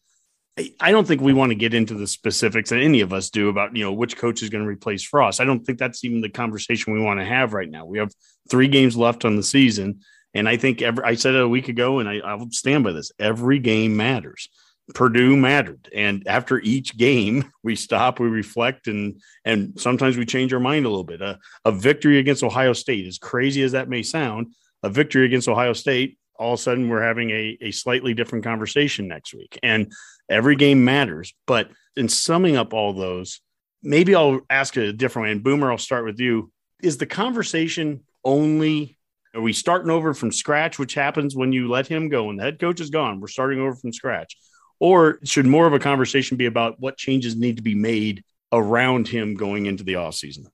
I 0.79 0.93
don't 0.93 1.05
think 1.05 1.21
we 1.21 1.33
want 1.33 1.51
to 1.51 1.57
get 1.57 1.75
into 1.75 1.95
the 1.95 2.07
specifics 2.07 2.71
that 2.71 2.79
any 2.81 3.01
of 3.01 3.13
us 3.13 3.29
do 3.29 3.49
about, 3.49 3.75
you 3.75 3.83
know, 3.83 3.93
which 3.93 4.17
coach 4.17 4.41
is 4.41 4.51
going 4.51 4.63
to 4.63 4.71
replace 4.71 5.03
Frost. 5.03 5.41
I 5.41 5.45
don't 5.45 5.67
think 5.67 5.81
that's 5.81 6.05
even 6.05 6.21
the 6.21 6.29
conversation 6.29 6.93
we 6.93 7.03
want 7.03 7.19
to 7.19 7.27
have 7.27 7.55
right 7.55 7.69
now. 7.69 7.87
We 7.87 7.99
have 7.99 8.13
three 8.49 8.69
games 8.69 8.97
left 8.97 9.25
on 9.25 9.35
the 9.35 9.43
season. 9.43 10.03
And 10.33 10.49
I 10.49 10.59
think 10.59 10.81
every, 10.81 11.03
I 11.03 11.17
said 11.17 11.35
it 11.35 11.43
a 11.43 11.49
week 11.49 11.69
ago, 11.69 11.99
and 11.99 12.09
I, 12.09 12.19
I'll 12.19 12.51
stand 12.53 12.85
by 12.85 12.93
this 12.93 13.11
every 13.19 13.59
game 13.59 13.97
matters. 13.97 14.49
Purdue 14.95 15.37
mattered. 15.37 15.89
And 15.95 16.27
after 16.27 16.61
each 16.61 16.97
game, 16.97 17.51
we 17.63 17.77
stop, 17.77 18.21
we 18.21 18.29
reflect, 18.29 18.87
and 18.89 19.21
and 19.45 19.79
sometimes 19.79 20.17
we 20.17 20.25
change 20.25 20.53
our 20.53 20.61
mind 20.61 20.87
a 20.87 20.89
little 20.89 21.05
bit. 21.05 21.21
A, 21.21 21.39
a 21.65 21.73
victory 21.73 22.19
against 22.19 22.43
Ohio 22.43 22.73
State, 22.73 23.07
as 23.07 23.19
crazy 23.19 23.63
as 23.63 23.73
that 23.73 23.89
may 23.89 24.03
sound, 24.03 24.55
a 24.83 24.91
victory 24.91 25.27
against 25.27 25.49
Ohio 25.49 25.73
State, 25.73 26.19
all 26.39 26.55
of 26.55 26.61
a 26.61 26.63
sudden 26.63 26.89
we're 26.89 27.03
having 27.03 27.31
a, 27.31 27.59
a 27.61 27.71
slightly 27.71 28.15
different 28.15 28.45
conversation 28.45 29.09
next 29.09 29.35
week. 29.35 29.59
And 29.63 29.93
every 30.29 30.57
game 30.57 30.85
matters. 30.85 31.35
But 31.47 31.71
in 31.97 32.09
summing 32.09 32.57
up 32.57 32.73
all 32.73 32.93
those, 32.93 33.41
maybe 33.83 34.15
I'll 34.15 34.41
ask 34.49 34.77
it 34.77 34.89
a 34.89 34.93
different 34.93 35.27
way. 35.27 35.33
And 35.33 35.43
Boomer, 35.43 35.71
I'll 35.71 35.79
start 35.79 36.05
with 36.05 36.21
you. 36.21 36.51
Is 36.83 36.97
the 36.97 37.07
conversation 37.07 38.05
only 38.25 38.97
are 39.35 39.43
we 39.43 39.53
starting 39.53 39.91
over 39.91 40.15
from 40.15 40.33
scratch, 40.33 40.79
which 40.79 40.95
happens 40.95 41.37
when 41.37 41.53
you 41.53 41.69
let 41.69 41.87
him 41.87 42.09
go 42.09 42.31
and 42.31 42.39
the 42.39 42.45
head 42.45 42.59
coach 42.59 42.81
is 42.81 42.89
gone? 42.89 43.21
We're 43.21 43.29
starting 43.29 43.61
over 43.61 43.75
from 43.75 43.93
scratch 43.93 44.37
or 44.81 45.19
should 45.25 45.47
more 45.47 45.67
of 45.67 45.73
a 45.73 45.79
conversation 45.79 46.37
be 46.37 46.47
about 46.47 46.81
what 46.81 46.97
changes 46.97 47.37
need 47.37 47.57
to 47.57 47.63
be 47.63 47.75
made 47.75 48.25
around 48.53 49.09
him 49.09 49.35
going 49.35 49.67
into 49.67 49.85
the 49.85 49.97
off 49.97 50.15
season? 50.15 50.47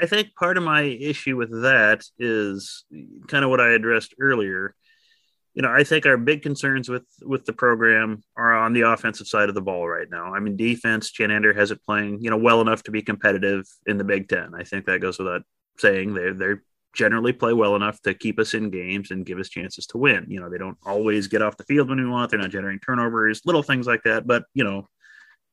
I 0.00 0.06
think 0.06 0.34
part 0.34 0.56
of 0.56 0.64
my 0.64 0.82
issue 0.82 1.36
with 1.36 1.62
that 1.62 2.04
is 2.18 2.84
kind 3.28 3.44
of 3.44 3.50
what 3.50 3.60
I 3.60 3.70
addressed 3.70 4.14
earlier. 4.20 4.74
You 5.54 5.62
know, 5.62 5.70
I 5.70 5.84
think 5.84 6.06
our 6.06 6.16
big 6.16 6.42
concerns 6.42 6.88
with 6.88 7.04
with 7.20 7.44
the 7.44 7.52
program 7.52 8.24
are 8.36 8.56
on 8.56 8.72
the 8.72 8.80
offensive 8.82 9.26
side 9.26 9.48
of 9.48 9.54
the 9.54 9.60
ball 9.60 9.86
right 9.86 10.08
now. 10.10 10.34
I 10.34 10.40
mean, 10.40 10.56
defense, 10.56 11.12
Chinander 11.12 11.54
has 11.54 11.70
it 11.70 11.84
playing, 11.84 12.22
you 12.22 12.30
know, 12.30 12.38
well 12.38 12.62
enough 12.62 12.82
to 12.84 12.90
be 12.90 13.02
competitive 13.02 13.64
in 13.86 13.98
the 13.98 14.04
Big 14.04 14.28
Ten. 14.28 14.54
I 14.56 14.64
think 14.64 14.86
that 14.86 15.00
goes 15.00 15.18
without 15.18 15.42
saying. 15.76 16.14
They're 16.14 16.32
they're 16.32 16.62
generally 16.94 17.32
play 17.32 17.52
well 17.52 17.76
enough 17.76 18.00
to 18.02 18.14
keep 18.14 18.38
us 18.38 18.54
in 18.54 18.70
games 18.70 19.10
and 19.10 19.26
give 19.26 19.38
us 19.38 19.48
chances 19.48 19.86
to 19.88 19.98
win. 19.98 20.26
You 20.28 20.40
know, 20.40 20.50
they 20.50 20.58
don't 20.58 20.78
always 20.84 21.26
get 21.26 21.42
off 21.42 21.56
the 21.56 21.64
field 21.64 21.88
when 21.88 21.98
we 21.98 22.08
want. 22.08 22.30
They're 22.30 22.40
not 22.40 22.50
generating 22.50 22.80
turnovers, 22.80 23.42
little 23.44 23.62
things 23.62 23.86
like 23.86 24.02
that. 24.04 24.26
But, 24.26 24.44
you 24.54 24.64
know, 24.64 24.88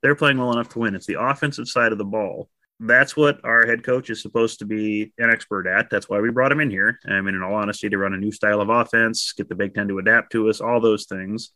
they're 0.02 0.16
playing 0.16 0.38
well 0.38 0.52
enough 0.52 0.70
to 0.70 0.80
win. 0.80 0.96
It's 0.96 1.06
the 1.06 1.22
offensive 1.22 1.68
side 1.68 1.92
of 1.92 1.98
the 1.98 2.06
ball. 2.06 2.50
That's 2.82 3.18
what 3.18 3.44
our 3.44 3.66
head 3.66 3.84
coach 3.84 4.10
is 4.10 4.22
supposed 4.22 4.60
to 4.60 4.66
be 4.66 5.14
an 5.18 5.30
expert 5.30 5.68
at. 5.68 5.90
That's 5.90 6.08
why 6.08 6.22
we 6.22 6.32
brought 6.32 6.52
him 6.52 6.62
in 6.62 6.70
here. 6.70 6.98
I 7.08 7.20
mean, 7.20 7.36
in 7.36 7.44
all 7.44 7.56
honesty, 7.56 7.90
to 7.90 7.98
run 7.98 8.14
a 8.14 8.18
new 8.18 8.32
style 8.32 8.62
of 8.62 8.70
offense, 8.70 9.34
get 9.34 9.50
the 9.50 9.56
Big 9.56 9.74
Ten 9.74 9.90
to 9.90 10.00
adapt 10.00 10.32
to 10.32 10.50
us, 10.50 10.62
all 10.62 10.80
those 10.80 11.06
things. 11.06 11.52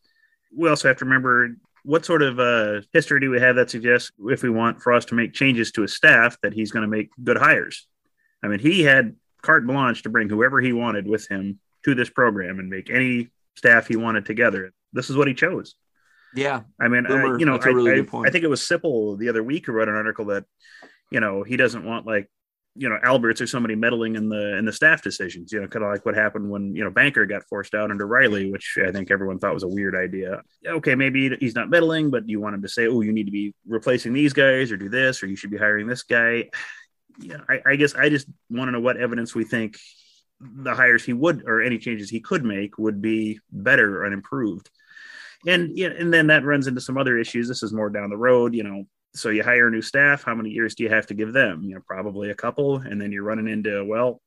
We 0.55 0.69
also 0.69 0.89
have 0.89 0.97
to 0.97 1.05
remember 1.05 1.55
what 1.83 2.05
sort 2.05 2.23
of 2.23 2.39
uh, 2.39 2.81
history 2.91 3.19
do 3.19 3.29
we 3.29 3.39
have 3.39 3.55
that 3.55 3.69
suggests 3.69 4.11
if 4.27 4.43
we 4.43 4.49
want 4.49 4.81
Frost 4.81 5.09
to 5.09 5.15
make 5.15 5.33
changes 5.33 5.71
to 5.73 5.81
his 5.81 5.93
staff 5.93 6.37
that 6.41 6.53
he's 6.53 6.71
going 6.71 6.83
to 6.83 6.89
make 6.89 7.09
good 7.23 7.37
hires? 7.37 7.87
I 8.43 8.47
mean, 8.47 8.59
he 8.59 8.83
had 8.83 9.15
carte 9.43 9.67
blanche 9.67 10.03
to 10.03 10.09
bring 10.09 10.29
whoever 10.29 10.59
he 10.59 10.73
wanted 10.73 11.07
with 11.07 11.27
him 11.27 11.59
to 11.85 11.93
this 11.93 12.09
program 12.09 12.59
and 12.59 12.69
make 12.69 12.89
any 12.89 13.29
staff 13.55 13.87
he 13.87 13.95
wanted 13.95 14.25
together. 14.25 14.73
This 14.93 15.09
is 15.09 15.17
what 15.17 15.27
he 15.27 15.33
chose. 15.33 15.75
Yeah. 16.35 16.61
I 16.81 16.87
mean, 16.87 17.03
Boomer, 17.03 17.35
I, 17.35 17.39
you 17.39 17.45
know, 17.45 17.59
I, 17.61 17.67
really 17.67 17.91
I, 17.91 18.17
I, 18.27 18.29
think 18.31 18.43
it 18.43 18.49
was 18.49 18.61
Sipple 18.61 19.17
the 19.17 19.29
other 19.29 19.43
week 19.43 19.67
who 19.67 19.73
wrote 19.73 19.87
an 19.87 19.95
article 19.95 20.25
that, 20.25 20.45
you 21.11 21.19
know, 21.19 21.43
he 21.43 21.57
doesn't 21.57 21.85
want 21.85 22.07
like 22.07 22.29
you 22.75 22.89
know 22.89 22.97
Alberts 23.03 23.39
or 23.39 23.47
somebody 23.47 23.75
meddling 23.75 24.15
in 24.15 24.29
the 24.29 24.57
in 24.57 24.65
the 24.65 24.73
staff 24.73 25.01
decisions. 25.01 25.51
You 25.51 25.61
know, 25.61 25.67
kind 25.67 25.85
of 25.85 25.91
like 25.91 26.05
what 26.05 26.15
happened 26.15 26.49
when 26.49 26.75
you 26.75 26.83
know 26.83 26.89
Banker 26.89 27.25
got 27.25 27.43
forced 27.47 27.75
out 27.75 27.91
under 27.91 28.07
Riley, 28.07 28.51
which 28.51 28.77
I 28.85 28.91
think 28.91 29.11
everyone 29.11 29.39
thought 29.39 29.53
was 29.53 29.63
a 29.63 29.67
weird 29.67 29.95
idea. 29.95 30.41
Okay, 30.65 30.95
maybe 30.95 31.35
he's 31.39 31.55
not 31.55 31.69
meddling, 31.69 32.09
but 32.09 32.27
you 32.27 32.39
want 32.41 32.55
him 32.55 32.63
to 32.63 32.69
say, 32.69 32.87
"Oh, 32.87 33.01
you 33.01 33.13
need 33.13 33.25
to 33.25 33.31
be 33.31 33.53
replacing 33.67 34.13
these 34.13 34.33
guys, 34.33 34.71
or 34.71 34.77
do 34.77 34.89
this, 34.89 35.21
or 35.21 35.27
you 35.27 35.35
should 35.35 35.51
be 35.51 35.57
hiring 35.57 35.87
this 35.87 36.03
guy." 36.03 36.49
Yeah, 37.19 37.37
I, 37.49 37.61
I 37.65 37.75
guess 37.75 37.95
I 37.95 38.09
just 38.09 38.27
want 38.49 38.67
to 38.67 38.71
know 38.71 38.79
what 38.79 38.97
evidence 38.97 39.35
we 39.35 39.43
think 39.43 39.77
the 40.41 40.73
hires 40.73 41.05
he 41.05 41.13
would 41.13 41.43
or 41.45 41.61
any 41.61 41.77
changes 41.77 42.09
he 42.09 42.19
could 42.19 42.43
make 42.43 42.77
would 42.77 43.01
be 43.01 43.39
better 43.51 44.03
and 44.03 44.13
improved. 44.13 44.69
And 45.45 45.77
yeah, 45.77 45.89
and 45.89 46.13
then 46.13 46.27
that 46.27 46.43
runs 46.43 46.67
into 46.67 46.81
some 46.81 46.97
other 46.97 47.17
issues. 47.17 47.47
This 47.47 47.63
is 47.63 47.73
more 47.73 47.89
down 47.89 48.09
the 48.09 48.17
road, 48.17 48.53
you 48.53 48.63
know 48.63 48.85
so 49.15 49.29
you 49.29 49.43
hire 49.43 49.69
new 49.69 49.81
staff 49.81 50.23
how 50.23 50.35
many 50.35 50.49
years 50.49 50.75
do 50.75 50.83
you 50.83 50.89
have 50.89 51.05
to 51.07 51.13
give 51.13 51.33
them 51.33 51.63
you 51.63 51.75
know 51.75 51.81
probably 51.85 52.31
a 52.31 52.35
couple 52.35 52.77
and 52.77 52.99
then 52.99 53.11
you're 53.11 53.23
running 53.23 53.47
into 53.47 53.83
well 53.85 54.21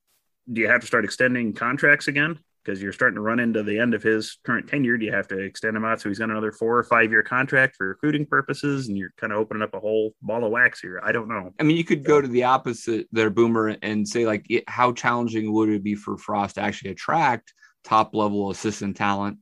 do 0.53 0.61
you 0.61 0.68
have 0.68 0.81
to 0.81 0.87
start 0.87 1.05
extending 1.05 1.53
contracts 1.53 2.09
again 2.09 2.38
because 2.66 2.83
you're 2.83 2.92
starting 2.92 3.14
to 3.14 3.20
run 3.20 3.38
into 3.38 3.62
the 3.62 3.79
end 3.79 3.94
of 3.94 4.02
his 4.02 4.38
current 4.44 4.68
tenure 4.68 4.98
do 4.98 5.07
you 5.07 5.12
have 5.12 5.29
to 5.29 5.38
extend 5.38 5.76
him 5.76 5.85
out 5.85 6.00
so 6.00 6.09
he's 6.09 6.18
got 6.18 6.31
another 6.31 6.50
four 6.52 6.76
or 6.76 6.83
five 6.83 7.11
year 7.11 7.22
contract 7.22 7.76
for 7.76 7.88
recruiting 7.88 8.26
purposes 8.26 8.88
and 8.88 8.98
you're 8.98 9.12
kind 9.16 9.33
of 9.33 9.38
opening 9.38 9.62
up 9.62 9.72
a 9.74 9.81
whole 9.81 10.12
ball 10.20 10.44
of 10.44 10.50
wax 10.50 10.81
here 10.81 11.00
i 11.05 11.12
don't 11.12 11.29
know 11.29 11.52
i 11.61 11.62
mean 11.62 11.76
you 11.76 11.85
could 11.85 12.05
go 12.05 12.20
to 12.20 12.29
the 12.29 12.42
opposite 12.42 13.07
there 13.12 13.31
boomer 13.31 13.76
and 13.83 14.07
say 14.07 14.26
like 14.26 14.46
how 14.66 14.92
challenging 14.92 15.52
would 15.52 15.68
it 15.68 15.85
be 15.85 15.94
for 15.94 16.18
frost 16.18 16.57
to 16.57 16.61
actually 16.61 16.90
attract 16.90 17.52
top 17.85 18.14
level 18.14 18.50
assistant 18.50 18.96
talent 18.96 19.38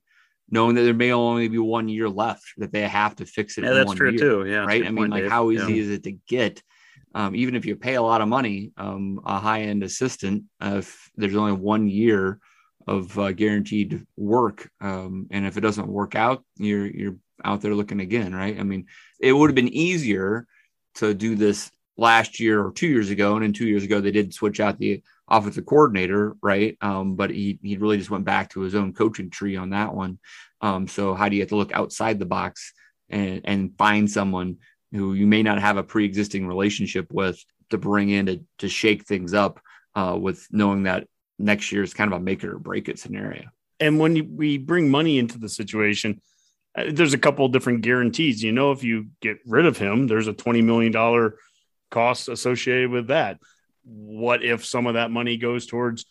knowing 0.50 0.74
that 0.74 0.82
there 0.82 0.92
may 0.92 1.12
only 1.12 1.48
be 1.48 1.58
one 1.58 1.88
year 1.88 2.08
left 2.08 2.44
that 2.58 2.70
they 2.70 2.82
have 2.82 3.16
to 3.16 3.24
fix 3.24 3.56
it. 3.56 3.64
Yeah, 3.64 3.72
that's 3.72 3.94
true 3.94 4.10
year, 4.10 4.18
too. 4.18 4.44
Yeah, 4.46 4.66
right. 4.66 4.86
I 4.86 4.90
mean, 4.90 5.08
like, 5.08 5.22
Dave. 5.22 5.30
how 5.30 5.50
easy 5.50 5.72
yeah. 5.72 5.82
is 5.82 5.88
it 5.88 6.04
to 6.04 6.12
get? 6.28 6.62
Um, 7.14 7.34
even 7.34 7.56
if 7.56 7.64
you 7.64 7.76
pay 7.76 7.94
a 7.94 8.02
lot 8.02 8.20
of 8.20 8.28
money, 8.28 8.72
um, 8.76 9.20
a 9.24 9.38
high 9.38 9.62
end 9.62 9.82
assistant, 9.82 10.44
uh, 10.60 10.76
if 10.78 11.10
there's 11.16 11.34
only 11.34 11.52
one 11.52 11.88
year 11.88 12.40
of 12.86 13.18
uh, 13.18 13.32
guaranteed 13.32 14.06
work, 14.16 14.70
um, 14.80 15.26
and 15.30 15.46
if 15.46 15.56
it 15.56 15.62
doesn't 15.62 15.88
work 15.88 16.14
out, 16.14 16.44
you're 16.56 16.86
you're 16.86 17.16
out 17.44 17.60
there 17.60 17.74
looking 17.74 18.00
again, 18.00 18.34
right? 18.34 18.58
I 18.58 18.62
mean, 18.62 18.86
it 19.20 19.32
would 19.32 19.50
have 19.50 19.54
been 19.54 19.68
easier 19.68 20.46
to 20.96 21.14
do 21.14 21.34
this 21.34 21.70
last 21.96 22.40
year 22.40 22.64
or 22.64 22.72
two 22.72 22.86
years 22.86 23.10
ago, 23.10 23.36
and 23.36 23.44
in 23.44 23.52
two 23.52 23.66
years 23.66 23.84
ago 23.84 24.00
they 24.00 24.10
did 24.10 24.34
switch 24.34 24.60
out 24.60 24.78
the 24.78 25.02
offensive 25.28 25.66
coordinator, 25.66 26.36
right? 26.42 26.76
Um, 26.80 27.16
but 27.16 27.30
he 27.30 27.58
he 27.62 27.76
really 27.76 27.98
just 27.98 28.10
went 28.10 28.24
back 28.24 28.50
to 28.50 28.60
his 28.60 28.74
own 28.74 28.92
coaching 28.92 29.30
tree 29.30 29.56
on 29.56 29.70
that 29.70 29.94
one. 29.94 30.18
Um, 30.60 30.86
so 30.86 31.14
how 31.14 31.28
do 31.28 31.36
you 31.36 31.42
have 31.42 31.50
to 31.50 31.56
look 31.56 31.72
outside 31.72 32.18
the 32.18 32.26
box 32.26 32.72
and 33.08 33.40
and 33.44 33.76
find 33.76 34.10
someone 34.10 34.58
who 34.92 35.14
you 35.14 35.26
may 35.26 35.42
not 35.42 35.60
have 35.60 35.76
a 35.76 35.82
pre-existing 35.82 36.46
relationship 36.46 37.12
with 37.12 37.42
to 37.70 37.78
bring 37.78 38.10
in 38.10 38.26
to 38.26 38.40
to 38.58 38.68
shake 38.68 39.04
things 39.04 39.34
up 39.34 39.60
uh, 39.94 40.16
with 40.20 40.46
knowing 40.50 40.84
that 40.84 41.06
next 41.38 41.72
year 41.72 41.82
is 41.82 41.94
kind 41.94 42.12
of 42.12 42.20
a 42.20 42.22
make 42.22 42.44
it 42.44 42.48
or 42.48 42.58
break 42.58 42.88
it 42.88 42.98
scenario. 42.98 43.44
And 43.80 43.98
when 43.98 44.16
you, 44.16 44.24
we 44.24 44.58
bring 44.58 44.88
money 44.90 45.18
into 45.18 45.38
the 45.38 45.48
situation, 45.48 46.20
uh, 46.76 46.84
there's 46.90 47.14
a 47.14 47.18
couple 47.18 47.44
of 47.44 47.52
different 47.52 47.82
guarantees. 47.82 48.42
You 48.42 48.52
know, 48.52 48.72
if 48.72 48.84
you 48.84 49.08
get 49.20 49.38
rid 49.46 49.66
of 49.66 49.76
him, 49.76 50.06
there's 50.06 50.28
a 50.28 50.32
twenty 50.32 50.62
million 50.62 50.92
dollar 50.92 51.38
cost 51.90 52.28
associated 52.28 52.90
with 52.90 53.08
that 53.08 53.38
what 53.84 54.42
if 54.42 54.64
some 54.64 54.86
of 54.86 54.94
that 54.94 55.10
money 55.10 55.36
goes 55.36 55.66
towards 55.66 56.04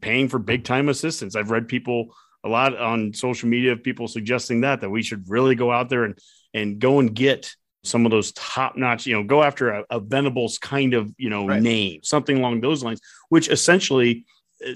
paying 0.00 0.28
for 0.28 0.38
big 0.38 0.64
time 0.64 0.88
assistance? 0.88 1.36
I've 1.36 1.50
read 1.50 1.68
people 1.68 2.14
a 2.44 2.48
lot 2.48 2.76
on 2.76 3.12
social 3.12 3.48
media 3.48 3.72
of 3.72 3.82
people 3.82 4.08
suggesting 4.08 4.62
that 4.62 4.80
that 4.80 4.90
we 4.90 5.02
should 5.02 5.28
really 5.28 5.54
go 5.54 5.70
out 5.70 5.88
there 5.88 6.04
and 6.04 6.18
and 6.54 6.78
go 6.78 6.98
and 6.98 7.14
get 7.14 7.54
some 7.82 8.04
of 8.04 8.10
those 8.10 8.32
top 8.32 8.76
notch, 8.76 9.06
you 9.06 9.14
know, 9.14 9.22
go 9.22 9.42
after 9.42 9.70
a, 9.70 9.84
a 9.90 10.00
Venables 10.00 10.58
kind 10.58 10.92
of, 10.92 11.14
you 11.16 11.30
know, 11.30 11.46
right. 11.46 11.62
name, 11.62 12.00
something 12.02 12.36
along 12.36 12.60
those 12.60 12.82
lines, 12.82 13.00
which 13.30 13.48
essentially 13.48 14.26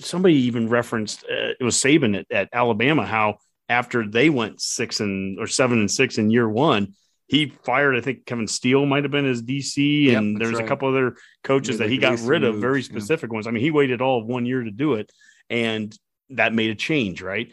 somebody 0.01 0.35
even 0.35 0.68
referenced 0.68 1.25
uh, 1.25 1.53
it 1.59 1.62
was 1.62 1.77
Saban 1.77 2.18
at, 2.18 2.27
at 2.31 2.49
Alabama, 2.53 3.07
how 3.07 3.38
after 3.68 4.07
they 4.07 4.31
went 4.31 4.61
six 4.61 5.01
and 5.01 5.38
or 5.38 5.47
seven 5.47 5.79
and 5.79 5.90
six 5.90 6.18
in 6.18 6.31
year 6.31 6.49
one, 6.49 6.94
he 7.27 7.47
fired, 7.64 7.97
I 7.97 8.01
think 8.01 8.27
Kevin 8.27 8.47
Steele 8.47 8.85
might 8.85 9.05
have 9.05 9.11
been 9.11 9.25
his 9.25 9.42
DC, 9.42 10.07
yep, 10.07 10.18
and 10.18 10.38
there's 10.38 10.55
right. 10.55 10.64
a 10.64 10.68
couple 10.68 10.88
other 10.88 11.16
coaches 11.42 11.79
that 11.79 11.88
he 11.88 11.97
got 11.97 12.20
rid 12.20 12.44
of, 12.44 12.57
very 12.57 12.83
specific 12.83 13.31
yeah. 13.31 13.35
ones. 13.35 13.47
I 13.47 13.51
mean, 13.51 13.62
he 13.62 13.70
waited 13.70 14.03
all 14.03 14.20
of 14.20 14.27
one 14.27 14.44
year 14.44 14.62
to 14.62 14.70
do 14.70 14.94
it, 14.94 15.11
and 15.49 15.97
that 16.31 16.53
made 16.53 16.70
a 16.70 16.75
change, 16.75 17.23
right? 17.23 17.53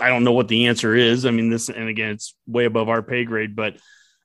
I 0.00 0.08
don't 0.08 0.24
know 0.24 0.32
what 0.32 0.48
the 0.48 0.66
answer 0.66 0.94
is. 0.94 1.24
I 1.24 1.30
mean, 1.30 1.48
this, 1.48 1.68
and 1.68 1.88
again, 1.88 2.10
it's 2.10 2.34
way 2.46 2.66
above 2.66 2.88
our 2.88 3.02
pay 3.02 3.24
grade, 3.24 3.56
but 3.56 3.76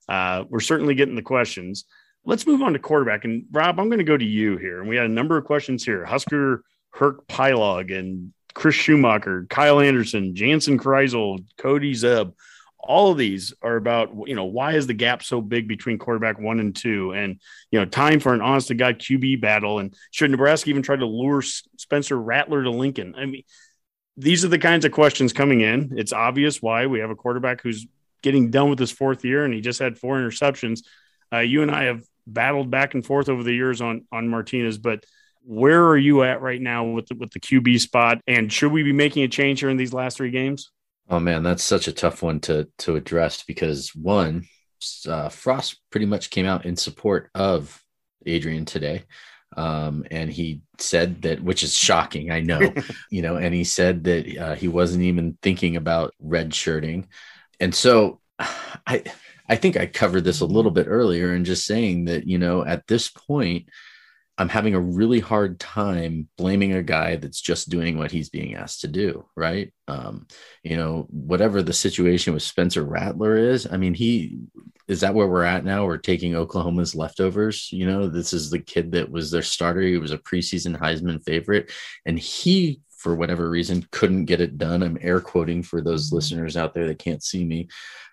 uh, 0.08 0.44
we're 0.48 0.60
certainly 0.60 0.94
getting 0.94 1.14
the 1.14 1.22
questions. 1.22 1.84
Let's 2.24 2.46
move 2.46 2.62
on 2.62 2.72
to 2.74 2.78
quarterback. 2.78 3.24
And 3.24 3.44
Rob, 3.50 3.78
I'm 3.78 3.88
going 3.88 3.98
to 3.98 4.04
go 4.04 4.16
to 4.16 4.24
you 4.24 4.56
here. 4.56 4.80
And 4.80 4.88
we 4.88 4.96
had 4.96 5.06
a 5.06 5.12
number 5.12 5.36
of 5.36 5.44
questions 5.44 5.84
here. 5.84 6.04
Husker 6.04 6.62
Herc 6.90 7.26
Pylog 7.28 7.96
and 7.96 8.32
Chris 8.54 8.74
Schumacher, 8.74 9.46
Kyle 9.48 9.80
Anderson, 9.80 10.34
Jansen 10.34 10.78
Kreisel, 10.78 11.44
Cody 11.56 11.94
Zeb 11.94 12.32
all 12.80 13.10
of 13.10 13.18
these 13.18 13.52
are 13.60 13.76
about 13.76 14.10
you 14.26 14.34
know 14.34 14.44
why 14.44 14.72
is 14.72 14.86
the 14.86 14.94
gap 14.94 15.22
so 15.22 15.40
big 15.40 15.68
between 15.68 15.98
quarterback 15.98 16.38
one 16.38 16.60
and 16.60 16.74
two? 16.74 17.12
And 17.12 17.40
you 17.70 17.78
know 17.78 17.84
time 17.84 18.20
for 18.20 18.32
an 18.34 18.40
honest 18.40 18.68
to 18.68 18.74
god 18.74 18.98
qb 18.98 19.40
battle. 19.40 19.78
And 19.78 19.94
should 20.10 20.30
nebraska 20.30 20.70
even 20.70 20.82
try 20.82 20.96
to 20.96 21.06
lure 21.06 21.42
spencer 21.42 22.18
rattler 22.18 22.62
to 22.62 22.70
lincoln? 22.70 23.14
I 23.16 23.26
mean 23.26 23.42
these 24.16 24.44
are 24.44 24.48
the 24.48 24.58
kinds 24.58 24.84
of 24.84 24.92
questions 24.92 25.32
coming 25.32 25.60
in. 25.60 25.94
It's 25.96 26.12
obvious 26.12 26.62
why 26.62 26.86
we 26.86 27.00
have 27.00 27.10
a 27.10 27.14
quarterback 27.14 27.60
who's 27.60 27.86
getting 28.22 28.50
done 28.50 28.68
with 28.70 28.78
his 28.78 28.90
fourth 28.90 29.24
year 29.24 29.44
and 29.44 29.54
he 29.54 29.60
just 29.60 29.78
had 29.78 29.98
four 29.98 30.18
interceptions. 30.18 30.80
Uh, 31.30 31.38
you 31.40 31.60
and 31.60 31.70
i 31.70 31.84
have 31.84 32.02
battled 32.26 32.70
back 32.70 32.94
and 32.94 33.04
forth 33.04 33.28
over 33.28 33.42
the 33.42 33.52
years 33.52 33.80
on 33.82 34.06
on 34.12 34.28
martinez 34.28 34.78
but 34.78 35.04
where 35.48 35.86
are 35.86 35.96
you 35.96 36.24
at 36.24 36.42
right 36.42 36.60
now 36.60 36.84
with 36.84 37.06
the, 37.06 37.14
with 37.14 37.30
the 37.30 37.40
qb 37.40 37.80
spot? 37.80 38.20
And 38.26 38.52
should 38.52 38.70
we 38.70 38.82
be 38.82 38.92
making 38.92 39.22
a 39.22 39.28
change 39.28 39.60
here 39.60 39.70
in 39.70 39.78
these 39.78 39.94
last 39.94 40.18
three 40.18 40.30
games? 40.30 40.70
Oh 41.08 41.18
man, 41.18 41.42
that's 41.42 41.64
such 41.64 41.88
a 41.88 41.92
tough 41.92 42.22
one 42.22 42.38
to 42.40 42.68
to 42.80 42.96
address 42.96 43.42
because 43.44 43.94
one, 43.94 44.44
uh, 45.08 45.30
Frost 45.30 45.80
pretty 45.90 46.04
much 46.04 46.28
came 46.28 46.44
out 46.44 46.66
in 46.66 46.76
support 46.76 47.30
of 47.34 47.82
Adrian 48.26 48.66
today, 48.66 49.04
um, 49.56 50.04
and 50.10 50.30
he 50.30 50.60
said 50.78 51.22
that, 51.22 51.42
which 51.42 51.62
is 51.62 51.74
shocking, 51.74 52.30
I 52.30 52.40
know, 52.40 52.74
you 53.10 53.22
know, 53.22 53.36
and 53.36 53.54
he 53.54 53.64
said 53.64 54.04
that 54.04 54.36
uh, 54.36 54.54
he 54.54 54.68
wasn't 54.68 55.04
even 55.04 55.38
thinking 55.40 55.76
about 55.76 56.12
red 56.20 56.52
shirting, 56.52 57.08
and 57.58 57.74
so 57.74 58.20
I 58.38 59.02
I 59.48 59.56
think 59.56 59.78
I 59.78 59.86
covered 59.86 60.24
this 60.24 60.40
a 60.40 60.46
little 60.46 60.72
bit 60.72 60.88
earlier 60.88 61.32
and 61.32 61.46
just 61.46 61.64
saying 61.64 62.04
that 62.04 62.26
you 62.26 62.36
know 62.36 62.66
at 62.66 62.86
this 62.86 63.08
point 63.08 63.70
I'm 64.38 64.48
having 64.48 64.74
a 64.74 64.80
really 64.80 65.18
hard 65.18 65.58
time 65.58 66.28
blaming 66.38 66.72
a 66.72 66.82
guy 66.82 67.16
that's 67.16 67.40
just 67.40 67.68
doing 67.68 67.98
what 67.98 68.12
he's 68.12 68.30
being 68.30 68.54
asked 68.54 68.82
to 68.82 68.88
do, 68.88 69.26
right? 69.36 69.72
Um, 69.88 70.28
you 70.62 70.76
know, 70.76 71.08
whatever 71.10 71.60
the 71.60 71.72
situation 71.72 72.32
with 72.34 72.44
Spencer 72.44 72.84
Rattler 72.84 73.36
is, 73.36 73.66
I 73.70 73.76
mean, 73.76 73.94
he 73.94 74.38
is 74.86 75.00
that 75.00 75.14
where 75.14 75.26
we're 75.26 75.42
at 75.42 75.64
now? 75.64 75.84
We're 75.84 75.98
taking 75.98 76.34
Oklahoma's 76.34 76.94
leftovers. 76.94 77.68
You 77.72 77.86
know, 77.86 78.08
this 78.08 78.32
is 78.32 78.50
the 78.50 78.60
kid 78.60 78.92
that 78.92 79.10
was 79.10 79.30
their 79.30 79.42
starter. 79.42 79.82
He 79.82 79.98
was 79.98 80.12
a 80.12 80.18
preseason 80.18 80.78
Heisman 80.78 81.22
favorite, 81.24 81.70
and 82.06 82.18
he 82.18 82.80
for 82.98 83.14
whatever 83.14 83.48
reason 83.48 83.86
couldn't 83.92 84.24
get 84.26 84.40
it 84.40 84.58
done. 84.58 84.82
I'm 84.82 84.98
air 85.00 85.20
quoting 85.20 85.62
for 85.62 85.80
those 85.80 86.12
listeners 86.12 86.56
out 86.56 86.74
there 86.74 86.86
that 86.88 86.98
can't 86.98 87.22
see 87.22 87.44
me. 87.44 87.68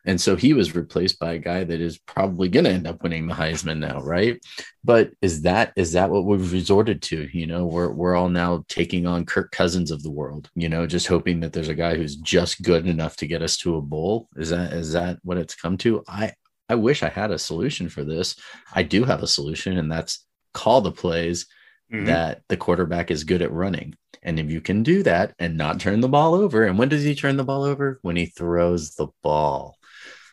And 0.06 0.22
so 0.22 0.36
he 0.36 0.54
was 0.54 0.76
replaced 0.76 1.18
by 1.18 1.34
a 1.34 1.40
guy 1.40 1.64
that 1.64 1.82
is 1.82 1.98
probably 1.98 2.48
going 2.48 2.66
to 2.66 2.72
end 2.72 2.86
up 2.86 3.02
winning 3.02 3.26
the 3.26 3.34
Heisman 3.34 3.80
now, 3.80 4.02
right? 4.02 4.40
But 4.84 5.12
is 5.22 5.42
that 5.42 5.74
is 5.76 5.94
that 5.94 6.12
what 6.12 6.26
we've 6.26 6.54
resorted 6.54 7.02
to? 7.04 7.28
You 7.36 7.48
know, 7.48 7.66
we're 7.66 7.92
we're 7.92 8.16
all 8.16 8.30
now 8.30 8.64
taking 8.70 9.08
on 9.08 9.26
Kirk 9.26 9.52
Cousins 9.52 9.90
of 9.90 10.04
the 10.04 10.12
world, 10.12 10.50
you 10.54 10.70
know, 10.70 10.86
just 10.86 11.08
hoping 11.08 11.40
that 11.40 11.54
there's 11.54 11.70
a 11.70 11.74
guy 11.74 11.96
who's 11.96 12.16
just 12.18 12.62
good 12.62 12.86
enough 12.86 13.16
to 13.18 13.28
get 13.28 13.42
us 13.42 13.58
to 13.58 13.78
a 13.78 13.82
bowl. 13.82 14.30
Is 14.36 14.52
that 14.52 14.74
is 14.74 14.94
that 14.94 15.18
what 15.24 15.38
it's 15.38 15.56
come 15.56 15.78
to? 15.80 16.04
I 16.08 16.34
I 16.70 16.76
wish 16.76 17.02
I 17.02 17.10
had 17.10 17.32
a 17.32 17.40
solution 17.40 17.90
for 17.90 18.04
this. 18.04 18.36
I 18.74 18.84
do 18.84 19.04
have 19.04 19.24
a 19.24 19.28
solution, 19.28 19.78
and 19.78 19.92
that's 19.92 20.26
call 20.54 20.82
the 20.82 20.92
plays 20.92 21.48
mm-hmm. 21.92 22.06
that 22.06 22.42
the 22.50 22.58
quarterback 22.58 23.12
is 23.12 23.24
good 23.24 23.42
at 23.42 23.52
running. 23.52 23.96
And 24.26 24.40
if 24.40 24.50
you 24.50 24.60
can 24.60 24.82
do 24.82 25.04
that 25.04 25.36
and 25.38 25.56
not 25.56 25.80
turn 25.80 26.02
the 26.02 26.10
ball 26.10 26.34
over, 26.34 26.66
and 26.66 26.80
when 26.80 26.90
does 26.90 27.04
he 27.04 27.14
turn 27.14 27.38
the 27.38 27.44
ball 27.44 27.64
over? 27.64 28.00
When 28.02 28.16
he 28.16 28.26
throws 28.26 28.96
the 28.96 29.08
ball. 29.22 29.78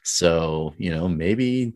So, 0.02 0.74
you 0.78 0.90
know, 0.90 1.08
maybe 1.08 1.74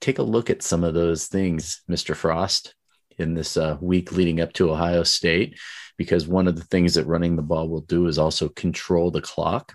take 0.00 0.18
a 0.18 0.22
look 0.22 0.50
at 0.50 0.62
some 0.62 0.82
of 0.82 0.94
those 0.94 1.28
things, 1.28 1.82
Mr. 1.88 2.14
Frost, 2.16 2.74
in 3.18 3.34
this 3.34 3.56
uh, 3.56 3.78
week 3.80 4.10
leading 4.10 4.40
up 4.40 4.52
to 4.54 4.72
Ohio 4.72 5.04
State, 5.04 5.56
because 5.96 6.26
one 6.26 6.48
of 6.48 6.56
the 6.56 6.64
things 6.64 6.94
that 6.94 7.06
running 7.06 7.36
the 7.36 7.42
ball 7.42 7.68
will 7.68 7.82
do 7.82 8.08
is 8.08 8.18
also 8.18 8.48
control 8.48 9.12
the 9.12 9.22
clock, 9.22 9.72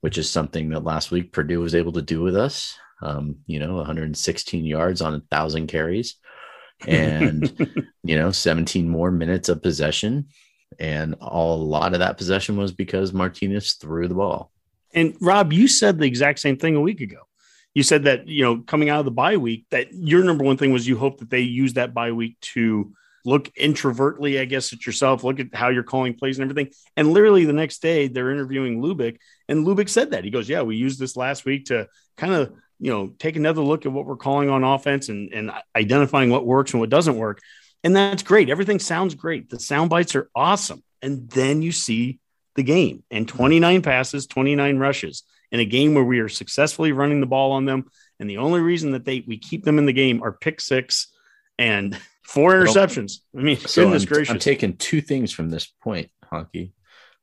which 0.00 0.18
is 0.18 0.28
something 0.28 0.68
that 0.70 0.82
last 0.82 1.12
week 1.12 1.32
Purdue 1.32 1.60
was 1.60 1.76
able 1.76 1.92
to 1.92 2.02
do 2.02 2.22
with 2.22 2.36
us. 2.36 2.76
Um, 3.00 3.36
you 3.46 3.60
know, 3.60 3.76
116 3.76 4.64
yards 4.64 5.00
on 5.00 5.14
a 5.14 5.22
thousand 5.30 5.68
carries 5.68 6.16
and, 6.88 7.86
you 8.02 8.16
know, 8.16 8.32
17 8.32 8.88
more 8.88 9.12
minutes 9.12 9.48
of 9.48 9.62
possession. 9.62 10.26
And 10.78 11.14
all, 11.20 11.60
a 11.60 11.64
lot 11.64 11.92
of 11.92 12.00
that 12.00 12.18
possession 12.18 12.56
was 12.56 12.72
because 12.72 13.12
Martinez 13.12 13.74
threw 13.74 14.08
the 14.08 14.14
ball. 14.14 14.50
And 14.92 15.16
Rob, 15.20 15.52
you 15.52 15.68
said 15.68 15.98
the 15.98 16.06
exact 16.06 16.38
same 16.38 16.56
thing 16.56 16.76
a 16.76 16.80
week 16.80 17.00
ago. 17.00 17.18
You 17.74 17.82
said 17.82 18.04
that, 18.04 18.28
you 18.28 18.44
know, 18.44 18.60
coming 18.60 18.88
out 18.88 19.00
of 19.00 19.04
the 19.04 19.10
bye 19.10 19.36
week, 19.36 19.66
that 19.70 19.92
your 19.92 20.22
number 20.22 20.44
one 20.44 20.56
thing 20.56 20.72
was 20.72 20.86
you 20.86 20.96
hope 20.96 21.18
that 21.18 21.30
they 21.30 21.40
use 21.40 21.72
that 21.74 21.92
bye 21.92 22.12
week 22.12 22.38
to 22.40 22.92
look 23.24 23.50
introvertly, 23.56 24.38
I 24.38 24.44
guess, 24.44 24.72
at 24.72 24.86
yourself, 24.86 25.24
look 25.24 25.40
at 25.40 25.54
how 25.54 25.70
you're 25.70 25.82
calling 25.82 26.14
plays 26.14 26.38
and 26.38 26.48
everything. 26.48 26.72
And 26.96 27.12
literally 27.12 27.44
the 27.44 27.52
next 27.52 27.80
day, 27.80 28.06
they're 28.06 28.30
interviewing 28.30 28.82
Lubick, 28.82 29.18
and 29.48 29.66
Lubick 29.66 29.88
said 29.88 30.10
that. 30.10 30.24
He 30.24 30.30
goes, 30.30 30.48
Yeah, 30.48 30.62
we 30.62 30.76
used 30.76 31.00
this 31.00 31.16
last 31.16 31.44
week 31.44 31.66
to 31.66 31.88
kind 32.16 32.34
of, 32.34 32.52
you 32.78 32.90
know, 32.90 33.08
take 33.18 33.36
another 33.36 33.62
look 33.62 33.86
at 33.86 33.92
what 33.92 34.06
we're 34.06 34.16
calling 34.16 34.50
on 34.50 34.62
offense 34.62 35.08
and, 35.08 35.32
and 35.32 35.50
identifying 35.74 36.30
what 36.30 36.46
works 36.46 36.72
and 36.72 36.80
what 36.80 36.90
doesn't 36.90 37.16
work. 37.16 37.40
And 37.84 37.94
that's 37.94 38.22
great. 38.22 38.48
Everything 38.48 38.78
sounds 38.78 39.14
great. 39.14 39.50
The 39.50 39.60
sound 39.60 39.90
bites 39.90 40.16
are 40.16 40.30
awesome. 40.34 40.82
And 41.02 41.28
then 41.30 41.60
you 41.60 41.70
see 41.70 42.18
the 42.56 42.62
game 42.62 43.04
and 43.10 43.28
29 43.28 43.82
passes, 43.82 44.26
29 44.26 44.78
rushes 44.78 45.22
in 45.52 45.60
a 45.60 45.64
game 45.64 45.94
where 45.94 46.04
we 46.04 46.20
are 46.20 46.28
successfully 46.28 46.92
running 46.92 47.20
the 47.20 47.26
ball 47.26 47.52
on 47.52 47.66
them. 47.66 47.84
And 48.18 48.28
the 48.28 48.38
only 48.38 48.60
reason 48.60 48.92
that 48.92 49.04
they 49.04 49.22
we 49.26 49.38
keep 49.38 49.64
them 49.64 49.78
in 49.78 49.86
the 49.86 49.92
game 49.92 50.22
are 50.22 50.32
pick 50.32 50.60
six 50.60 51.12
and 51.58 51.98
four 52.22 52.54
interceptions. 52.54 53.18
I 53.36 53.42
mean, 53.42 53.58
So 53.58 53.84
goodness 53.84 54.04
I'm, 54.04 54.08
gracious. 54.08 54.32
I'm 54.32 54.38
taking 54.38 54.76
two 54.76 55.02
things 55.02 55.30
from 55.30 55.50
this 55.50 55.66
point, 55.66 56.10
Honky. 56.32 56.72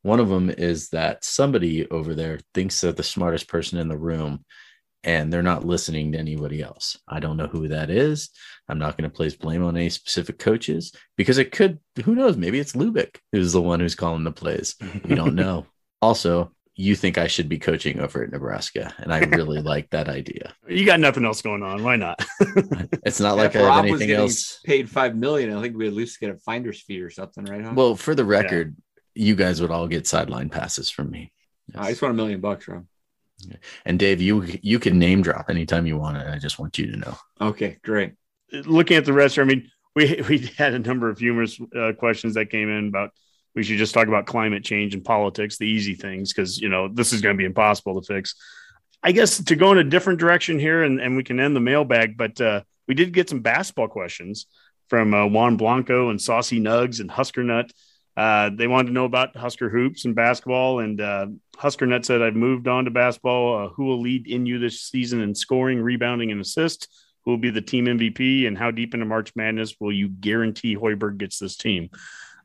One 0.03 0.19
of 0.19 0.29
them 0.29 0.49
is 0.49 0.89
that 0.89 1.23
somebody 1.23 1.89
over 1.89 2.13
there 2.13 2.39
thinks 2.53 2.81
they're 2.81 2.91
the 2.91 3.03
smartest 3.03 3.47
person 3.47 3.79
in 3.79 3.87
the 3.87 3.97
room 3.97 4.45
and 5.03 5.31
they're 5.31 5.41
not 5.41 5.65
listening 5.65 6.11
to 6.11 6.17
anybody 6.19 6.61
else. 6.61 6.97
I 7.07 7.19
don't 7.19 7.37
know 7.37 7.47
who 7.47 7.67
that 7.69 7.89
is. 7.89 8.29
I'm 8.69 8.79
not 8.79 8.97
going 8.97 9.09
to 9.09 9.15
place 9.15 9.35
blame 9.35 9.63
on 9.63 9.75
any 9.75 9.89
specific 9.89 10.37
coaches 10.39 10.93
because 11.17 11.37
it 11.37 11.51
could, 11.51 11.79
who 12.05 12.15
knows, 12.15 12.37
maybe 12.37 12.59
it's 12.59 12.73
Lubick 12.73 13.17
who's 13.31 13.51
the 13.53 13.61
one 13.61 13.79
who's 13.79 13.95
calling 13.95 14.23
the 14.23 14.31
plays. 14.31 14.75
We 15.07 15.15
don't 15.15 15.35
know. 15.43 15.65
Also, 16.01 16.51
you 16.75 16.95
think 16.95 17.17
I 17.17 17.27
should 17.27 17.49
be 17.49 17.59
coaching 17.59 17.99
over 17.99 18.23
at 18.23 18.31
Nebraska, 18.31 18.93
and 18.97 19.13
I 19.13 19.19
really 19.37 19.61
like 19.61 19.89
that 19.89 20.07
idea. 20.07 20.53
you 20.67 20.85
got 20.85 20.99
nothing 21.01 21.25
else 21.25 21.41
going 21.41 21.61
on. 21.63 21.83
Why 21.83 21.95
not? 21.95 22.23
It's 23.03 23.19
not 23.19 23.35
Yeah, 23.35 23.43
like 23.43 23.55
I 23.55 23.59
have 23.59 23.67
Rob 23.67 23.83
was 23.85 23.89
anything 23.91 24.07
getting 24.07 24.21
else. 24.23 24.59
Paid 24.63 24.89
five 24.89 25.15
million. 25.15 25.53
I 25.55 25.61
think 25.61 25.75
we'd 25.75 25.87
at 25.87 25.93
least 25.93 26.19
get 26.19 26.29
a 26.29 26.37
finder's 26.37 26.81
fee 26.81 27.01
or 27.01 27.09
something, 27.09 27.43
right? 27.45 27.61
Huh? 27.63 27.73
Well, 27.75 27.95
for 27.95 28.15
the 28.15 28.23
record, 28.23 28.75
you 29.15 29.35
guys 29.35 29.59
would 29.61 29.71
all 29.71 29.87
get 29.87 30.07
sideline 30.07 30.49
passes 30.49 30.89
from 30.89 31.11
me. 31.11 31.33
I 31.75 31.89
just 31.89 32.01
want 32.01 32.13
a 32.13 32.15
million 32.15 32.39
bucks, 32.39 32.67
Rob. 32.67 32.85
And 33.85 33.99
Dave, 33.99 34.21
you 34.21 34.45
you 34.61 34.79
can 34.79 34.99
name 34.99 35.21
drop 35.21 35.49
anytime 35.49 35.85
you 35.85 35.97
want 35.97 36.17
it. 36.17 36.27
I 36.27 36.37
just 36.37 36.59
want 36.59 36.77
you 36.77 36.91
to 36.91 36.97
know. 36.97 37.17
Okay, 37.39 37.77
great. 37.83 38.13
Looking 38.51 38.97
at 38.97 39.05
the 39.05 39.13
rest, 39.13 39.39
I 39.39 39.43
mean, 39.43 39.69
we 39.95 40.21
we 40.29 40.37
had 40.57 40.73
a 40.73 40.79
number 40.79 41.09
of 41.09 41.19
humorous 41.19 41.59
uh, 41.75 41.93
questions 41.97 42.35
that 42.35 42.49
came 42.49 42.69
in 42.69 42.87
about 42.87 43.11
we 43.53 43.63
should 43.63 43.77
just 43.77 43.93
talk 43.93 44.07
about 44.07 44.25
climate 44.25 44.63
change 44.63 44.93
and 44.93 45.03
politics, 45.03 45.57
the 45.57 45.65
easy 45.65 45.93
things, 45.93 46.33
because 46.33 46.57
you 46.59 46.69
know 46.69 46.87
this 46.87 47.13
is 47.13 47.21
going 47.21 47.35
to 47.35 47.37
be 47.37 47.45
impossible 47.45 47.99
to 47.99 48.05
fix. 48.05 48.35
I 49.03 49.11
guess 49.11 49.43
to 49.43 49.55
go 49.55 49.71
in 49.71 49.79
a 49.79 49.83
different 49.83 50.19
direction 50.19 50.59
here, 50.59 50.83
and, 50.83 51.01
and 51.01 51.17
we 51.17 51.23
can 51.23 51.39
end 51.39 51.55
the 51.55 51.59
mailbag, 51.61 52.17
but 52.17 52.39
uh, 52.39 52.61
we 52.87 52.93
did 52.93 53.13
get 53.13 53.29
some 53.29 53.39
basketball 53.39 53.87
questions 53.87 54.45
from 54.89 55.13
uh, 55.13 55.25
Juan 55.25 55.57
Blanco 55.57 56.09
and 56.09 56.21
Saucy 56.21 56.59
Nugs 56.59 56.99
and 56.99 57.09
Husker 57.09 57.43
Nut. 57.43 57.71
Uh, 58.17 58.49
they 58.53 58.67
wanted 58.67 58.87
to 58.87 58.93
know 58.93 59.05
about 59.05 59.35
Husker 59.35 59.69
hoops 59.69 60.05
and 60.05 60.13
basketball, 60.13 60.79
and 60.79 60.99
uh, 60.99 61.27
Husker 61.57 61.85
Nut 61.85 62.05
said, 62.05 62.21
"I've 62.21 62.35
moved 62.35 62.67
on 62.67 62.85
to 62.85 62.91
basketball. 62.91 63.65
Uh, 63.65 63.69
who 63.69 63.85
will 63.85 64.01
lead 64.01 64.27
in 64.27 64.45
you 64.45 64.59
this 64.59 64.81
season 64.81 65.21
in 65.21 65.33
scoring, 65.33 65.81
rebounding, 65.81 66.31
and 66.31 66.41
assist? 66.41 66.89
Who 67.23 67.31
will 67.31 67.37
be 67.37 67.51
the 67.51 67.61
team 67.61 67.85
MVP? 67.85 68.47
And 68.47 68.57
how 68.57 68.71
deep 68.71 68.93
into 68.93 69.05
March 69.05 69.31
Madness 69.35 69.75
will 69.79 69.93
you 69.93 70.09
guarantee 70.09 70.75
Hoiberg 70.75 71.17
gets 71.17 71.39
this 71.39 71.55
team?" 71.55 71.89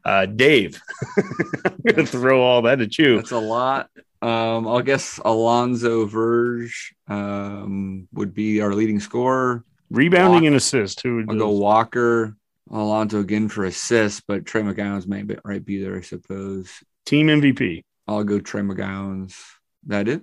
Uh, 0.05 0.25
Dave, 0.25 0.81
I'm 1.64 1.79
going 1.85 1.97
to 1.97 2.07
throw 2.07 2.41
all 2.41 2.62
that 2.62 2.81
at 2.81 2.97
you. 2.97 3.17
That's 3.17 3.33
a 3.33 3.39
lot. 3.39 3.91
Um, 4.23 4.69
I'll 4.69 4.83
guess 4.83 5.19
Alonzo 5.25 6.07
Verge 6.07 6.95
um, 7.09 8.07
would 8.12 8.33
be 8.33 8.61
our 8.61 8.73
leading 8.73 9.01
scorer. 9.01 9.64
Rebounding 9.91 10.43
Walk- 10.43 10.47
and 10.47 10.57
assist. 10.57 11.01
Who 11.03 11.17
would 11.17 11.31
I'll 11.31 11.37
go 11.37 11.51
Walker, 11.51 12.37
Alonzo 12.71 13.21
again 13.21 13.49
for 13.49 13.64
assists, 13.64 14.23
but 14.27 14.45
Trey 14.45 14.62
McGowens 14.62 15.07
may 15.07 15.23
be, 15.23 15.37
right 15.45 15.64
be 15.64 15.83
there, 15.83 15.97
I 15.97 16.01
suppose. 16.01 16.71
team 17.05 17.29
MVP? 17.29 17.83
I'll 18.09 18.25
go 18.25 18.41
Trey 18.41 18.62
McGowens. 18.62 19.41
That 19.87 20.09
it? 20.09 20.23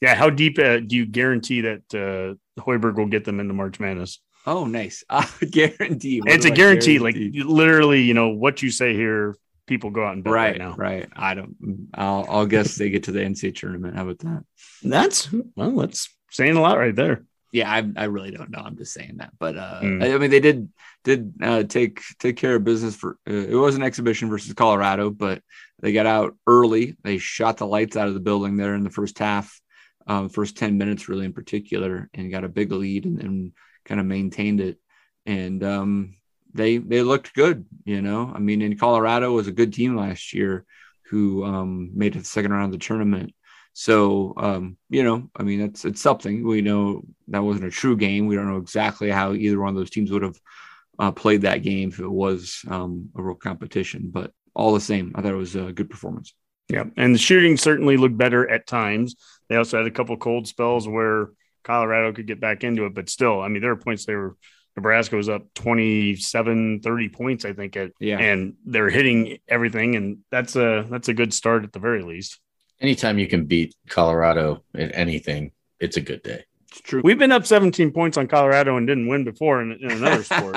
Yeah. 0.00 0.14
How 0.14 0.30
deep 0.30 0.58
uh, 0.58 0.78
do 0.78 0.96
you 0.96 1.06
guarantee 1.06 1.62
that 1.62 1.82
uh, 1.92 2.60
Hoiberg 2.60 2.96
will 2.96 3.06
get 3.06 3.24
them 3.24 3.40
into 3.40 3.54
March 3.54 3.80
Madness? 3.80 4.20
Oh, 4.46 4.66
nice. 4.66 5.04
I 5.10 5.26
guarantee. 5.50 6.20
What 6.20 6.30
it's 6.30 6.44
a 6.44 6.48
do 6.48 6.52
I 6.52 6.56
guarantee. 6.56 6.98
Like 6.98 7.16
literally, 7.16 8.02
you 8.02 8.14
know 8.14 8.28
what 8.28 8.62
you 8.62 8.70
say 8.70 8.94
here. 8.94 9.36
People 9.66 9.90
go 9.90 10.04
out 10.04 10.12
and 10.12 10.22
bet 10.22 10.32
right, 10.32 10.50
right, 10.50 10.58
now. 10.58 10.74
right. 10.76 11.08
I 11.16 11.32
don't. 11.34 11.88
I'll, 11.94 12.26
I'll 12.28 12.46
guess 12.46 12.76
they 12.76 12.90
get 12.90 13.04
to 13.04 13.12
the 13.12 13.20
NCAA 13.20 13.56
tournament. 13.56 13.96
How 13.96 14.02
about 14.02 14.18
that? 14.18 14.44
That's 14.82 15.32
well, 15.56 15.74
that's 15.76 16.10
saying 16.30 16.56
a 16.56 16.60
lot 16.60 16.78
right 16.78 16.94
there. 16.94 17.24
Yeah, 17.54 17.70
I, 17.70 17.88
I 17.96 18.04
really 18.06 18.32
don't 18.32 18.50
know. 18.50 18.58
I'm 18.58 18.76
just 18.76 18.92
saying 18.92 19.18
that, 19.18 19.30
but 19.38 19.56
uh, 19.56 19.80
Mm. 19.80 20.02
I, 20.02 20.14
I 20.14 20.18
mean, 20.18 20.30
they 20.30 20.40
did 20.40 20.68
did 21.04 21.34
uh, 21.40 21.62
take 21.62 22.00
take 22.18 22.36
care 22.36 22.56
of 22.56 22.64
business 22.64 22.96
for. 22.96 23.16
Uh, 23.30 23.32
it 23.32 23.54
was 23.54 23.76
an 23.76 23.84
exhibition 23.84 24.28
versus 24.28 24.52
Colorado, 24.54 25.08
but 25.10 25.40
they 25.80 25.92
got 25.92 26.06
out 26.06 26.34
early. 26.48 26.96
They 27.04 27.18
shot 27.18 27.58
the 27.58 27.66
lights 27.66 27.96
out 27.96 28.08
of 28.08 28.14
the 28.14 28.26
building 28.28 28.56
there 28.56 28.74
in 28.74 28.82
the 28.82 28.90
first 28.90 29.20
half, 29.20 29.60
um, 30.08 30.28
first 30.30 30.56
ten 30.56 30.78
minutes 30.78 31.08
really 31.08 31.26
in 31.26 31.32
particular, 31.32 32.10
and 32.12 32.32
got 32.32 32.42
a 32.42 32.48
big 32.48 32.72
lead 32.72 33.04
and, 33.04 33.20
and 33.22 33.52
kind 33.84 34.00
of 34.00 34.06
maintained 34.06 34.60
it. 34.60 34.78
And 35.24 35.62
um, 35.62 36.16
they 36.52 36.78
they 36.78 37.02
looked 37.02 37.34
good. 37.34 37.66
You 37.84 38.02
know, 38.02 38.32
I 38.34 38.40
mean, 38.40 38.62
in 38.62 38.76
Colorado 38.76 39.30
was 39.30 39.46
a 39.46 39.52
good 39.52 39.72
team 39.72 39.96
last 39.96 40.34
year 40.34 40.64
who 41.10 41.44
um, 41.44 41.92
made 41.94 42.16
it 42.16 42.18
the 42.18 42.24
second 42.24 42.52
round 42.52 42.74
of 42.74 42.80
the 42.80 42.84
tournament. 42.84 43.32
So, 43.74 44.34
um, 44.36 44.76
you 44.88 45.02
know, 45.02 45.28
I 45.36 45.42
mean, 45.42 45.60
it's 45.60 45.84
it's 45.84 46.00
something. 46.00 46.46
We 46.46 46.62
know 46.62 47.02
that 47.28 47.42
wasn't 47.42 47.66
a 47.66 47.70
true 47.70 47.96
game. 47.96 48.26
We 48.26 48.36
don't 48.36 48.48
know 48.48 48.58
exactly 48.58 49.10
how 49.10 49.32
either 49.34 49.58
one 49.60 49.70
of 49.70 49.74
those 49.74 49.90
teams 49.90 50.10
would 50.12 50.22
have 50.22 50.40
uh, 50.98 51.10
played 51.10 51.42
that 51.42 51.62
game 51.62 51.88
if 51.88 51.98
it 51.98 52.08
was 52.10 52.60
um, 52.68 53.10
a 53.16 53.22
real 53.22 53.34
competition. 53.34 54.10
But 54.12 54.30
all 54.54 54.72
the 54.74 54.80
same, 54.80 55.12
I 55.16 55.22
thought 55.22 55.32
it 55.32 55.36
was 55.36 55.56
a 55.56 55.72
good 55.72 55.90
performance. 55.90 56.34
Yeah, 56.68 56.84
and 56.96 57.14
the 57.14 57.18
shooting 57.18 57.56
certainly 57.56 57.96
looked 57.96 58.16
better 58.16 58.48
at 58.48 58.66
times. 58.66 59.16
They 59.48 59.56
also 59.56 59.78
had 59.78 59.86
a 59.86 59.90
couple 59.90 60.16
cold 60.16 60.46
spells 60.46 60.86
where 60.88 61.30
Colorado 61.64 62.12
could 62.12 62.28
get 62.28 62.40
back 62.40 62.62
into 62.62 62.86
it, 62.86 62.94
but 62.94 63.10
still, 63.10 63.40
I 63.40 63.48
mean, 63.48 63.60
there 63.60 63.72
are 63.72 63.76
points 63.76 64.06
they 64.06 64.14
were 64.14 64.36
Nebraska 64.76 65.16
was 65.16 65.28
up 65.28 65.52
27, 65.54 66.80
30 66.80 67.08
points, 67.08 67.44
I 67.44 67.52
think, 67.52 67.76
at, 67.76 67.92
Yeah. 68.00 68.18
and 68.18 68.54
they're 68.64 68.90
hitting 68.90 69.38
everything, 69.48 69.94
and 69.96 70.18
that's 70.30 70.56
a 70.56 70.86
that's 70.88 71.08
a 71.08 71.14
good 71.14 71.32
start 71.32 71.64
at 71.64 71.72
the 71.72 71.78
very 71.78 72.02
least. 72.02 72.40
Anytime 72.80 73.18
you 73.18 73.26
can 73.28 73.44
beat 73.46 73.74
Colorado 73.88 74.62
at 74.74 74.90
anything, 74.94 75.52
it's 75.80 75.96
a 75.96 76.00
good 76.00 76.22
day. 76.22 76.44
It's 76.70 76.80
true. 76.80 77.00
We've 77.04 77.18
been 77.18 77.30
up 77.30 77.46
17 77.46 77.92
points 77.92 78.16
on 78.16 78.26
Colorado 78.26 78.76
and 78.76 78.84
didn't 78.86 79.06
win 79.06 79.22
before 79.22 79.62
in, 79.62 79.72
in 79.72 79.92
another 79.92 80.24
sport. 80.24 80.56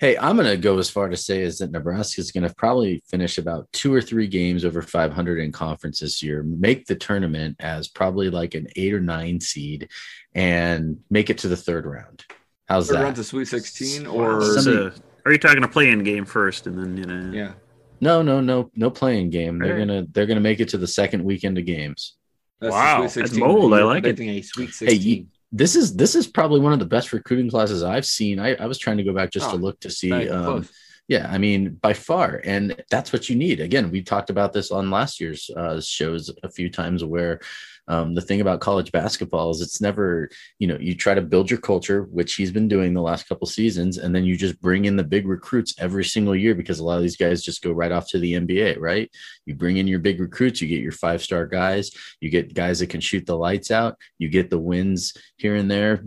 Hey, 0.00 0.16
I'm 0.16 0.36
going 0.36 0.48
to 0.48 0.56
go 0.56 0.78
as 0.78 0.88
far 0.88 1.08
to 1.08 1.16
say 1.16 1.42
is 1.42 1.58
that 1.58 1.72
Nebraska 1.72 2.20
is 2.20 2.30
going 2.30 2.46
to 2.48 2.54
probably 2.54 3.02
finish 3.10 3.38
about 3.38 3.66
two 3.72 3.92
or 3.92 4.00
three 4.00 4.28
games 4.28 4.64
over 4.64 4.80
500 4.82 5.40
in 5.40 5.50
conference 5.50 5.98
this 5.98 6.22
year, 6.22 6.44
make 6.44 6.86
the 6.86 6.94
tournament 6.94 7.56
as 7.58 7.88
probably 7.88 8.30
like 8.30 8.54
an 8.54 8.68
eight 8.76 8.94
or 8.94 9.00
nine 9.00 9.40
seed, 9.40 9.88
and 10.34 10.98
make 11.10 11.28
it 11.28 11.38
to 11.38 11.48
the 11.48 11.56
third 11.56 11.86
round. 11.86 12.24
How's 12.68 12.86
Third 12.86 12.96
that? 12.98 13.02
round 13.02 13.16
to 13.16 13.24
Sweet 13.24 13.46
16 13.48 14.06
or 14.06 14.40
So, 14.42 14.60
Somebody- 14.60 15.02
are 15.26 15.32
you 15.32 15.38
talking 15.38 15.64
a 15.64 15.68
play-in 15.68 16.04
game 16.04 16.24
first, 16.24 16.66
and 16.68 16.78
then 16.78 16.96
you 16.96 17.04
know? 17.04 17.32
yeah. 17.36 17.52
No, 18.00 18.22
no, 18.22 18.40
no, 18.40 18.70
no 18.74 18.90
playing 18.90 19.30
game. 19.30 19.58
They're 19.58 19.74
Right. 19.76 19.86
gonna 19.86 20.06
they're 20.12 20.26
gonna 20.26 20.40
make 20.40 20.60
it 20.60 20.68
to 20.70 20.78
the 20.78 20.86
second 20.86 21.24
weekend 21.24 21.58
of 21.58 21.64
games. 21.66 22.14
That's 22.60 22.72
Wow, 22.72 23.00
that's 23.02 23.14
16. 23.14 23.40
bold. 23.40 23.74
I 23.74 23.82
like 23.84 24.04
it. 24.04 24.18
A 24.20 24.42
Sweet 24.42 24.70
Hey, 24.78 24.94
you- 24.94 25.26
This 25.50 25.74
is 25.76 25.96
this 25.96 26.14
is 26.14 26.26
probably 26.26 26.60
one 26.60 26.72
of 26.74 26.78
the 26.78 26.84
best 26.84 27.12
recruiting 27.12 27.48
classes 27.48 27.82
I've 27.82 28.04
seen. 28.04 28.38
I, 28.38 28.54
I 28.56 28.66
was 28.66 28.78
trying 28.78 28.98
to 28.98 29.02
go 29.02 29.14
back 29.14 29.30
just 29.30 29.48
Oh, 29.48 29.52
to 29.52 29.56
look 29.56 29.80
to 29.80 29.90
see. 29.90 30.10
Not 30.10 30.22
even 30.22 30.36
Um, 30.36 30.68
yeah, 31.08 31.26
I 31.32 31.38
mean, 31.38 31.78
by 31.80 31.94
far, 31.94 32.42
and 32.44 32.76
that's 32.90 33.14
what 33.14 33.30
you 33.30 33.36
need. 33.36 33.60
Again, 33.60 33.90
we 33.90 34.02
talked 34.02 34.28
about 34.28 34.52
this 34.52 34.70
on 34.70 34.90
last 34.90 35.20
year's 35.20 35.48
uh, 35.56 35.80
shows 35.80 36.30
a 36.42 36.50
few 36.50 36.68
times, 36.68 37.02
where 37.02 37.40
um, 37.88 38.14
the 38.14 38.20
thing 38.20 38.40
about 38.40 38.60
college 38.60 38.92
basketball 38.92 39.50
is 39.50 39.60
it's 39.60 39.80
never, 39.80 40.28
you 40.58 40.66
know, 40.66 40.76
you 40.78 40.94
try 40.94 41.14
to 41.14 41.22
build 41.22 41.50
your 41.50 41.58
culture, 41.58 42.02
which 42.04 42.34
he's 42.34 42.52
been 42.52 42.68
doing 42.68 42.92
the 42.92 43.02
last 43.02 43.28
couple 43.28 43.46
seasons, 43.46 43.98
and 43.98 44.14
then 44.14 44.24
you 44.24 44.36
just 44.36 44.60
bring 44.60 44.84
in 44.84 44.96
the 44.96 45.02
big 45.02 45.26
recruits 45.26 45.74
every 45.78 46.04
single 46.04 46.36
year 46.36 46.54
because 46.54 46.78
a 46.78 46.84
lot 46.84 46.96
of 46.96 47.02
these 47.02 47.16
guys 47.16 47.42
just 47.42 47.62
go 47.62 47.72
right 47.72 47.90
off 47.90 48.08
to 48.08 48.18
the 48.18 48.34
NBA, 48.34 48.78
right? 48.78 49.10
You 49.46 49.54
bring 49.54 49.78
in 49.78 49.86
your 49.86 50.00
big 50.00 50.20
recruits, 50.20 50.60
you 50.60 50.68
get 50.68 50.82
your 50.82 50.92
five 50.92 51.22
star 51.22 51.46
guys, 51.46 51.90
you 52.20 52.30
get 52.30 52.54
guys 52.54 52.80
that 52.80 52.90
can 52.90 53.00
shoot 53.00 53.24
the 53.26 53.36
lights 53.36 53.70
out, 53.70 53.96
you 54.18 54.28
get 54.28 54.50
the 54.50 54.58
wins 54.58 55.14
here 55.38 55.56
and 55.56 55.70
there 55.70 56.04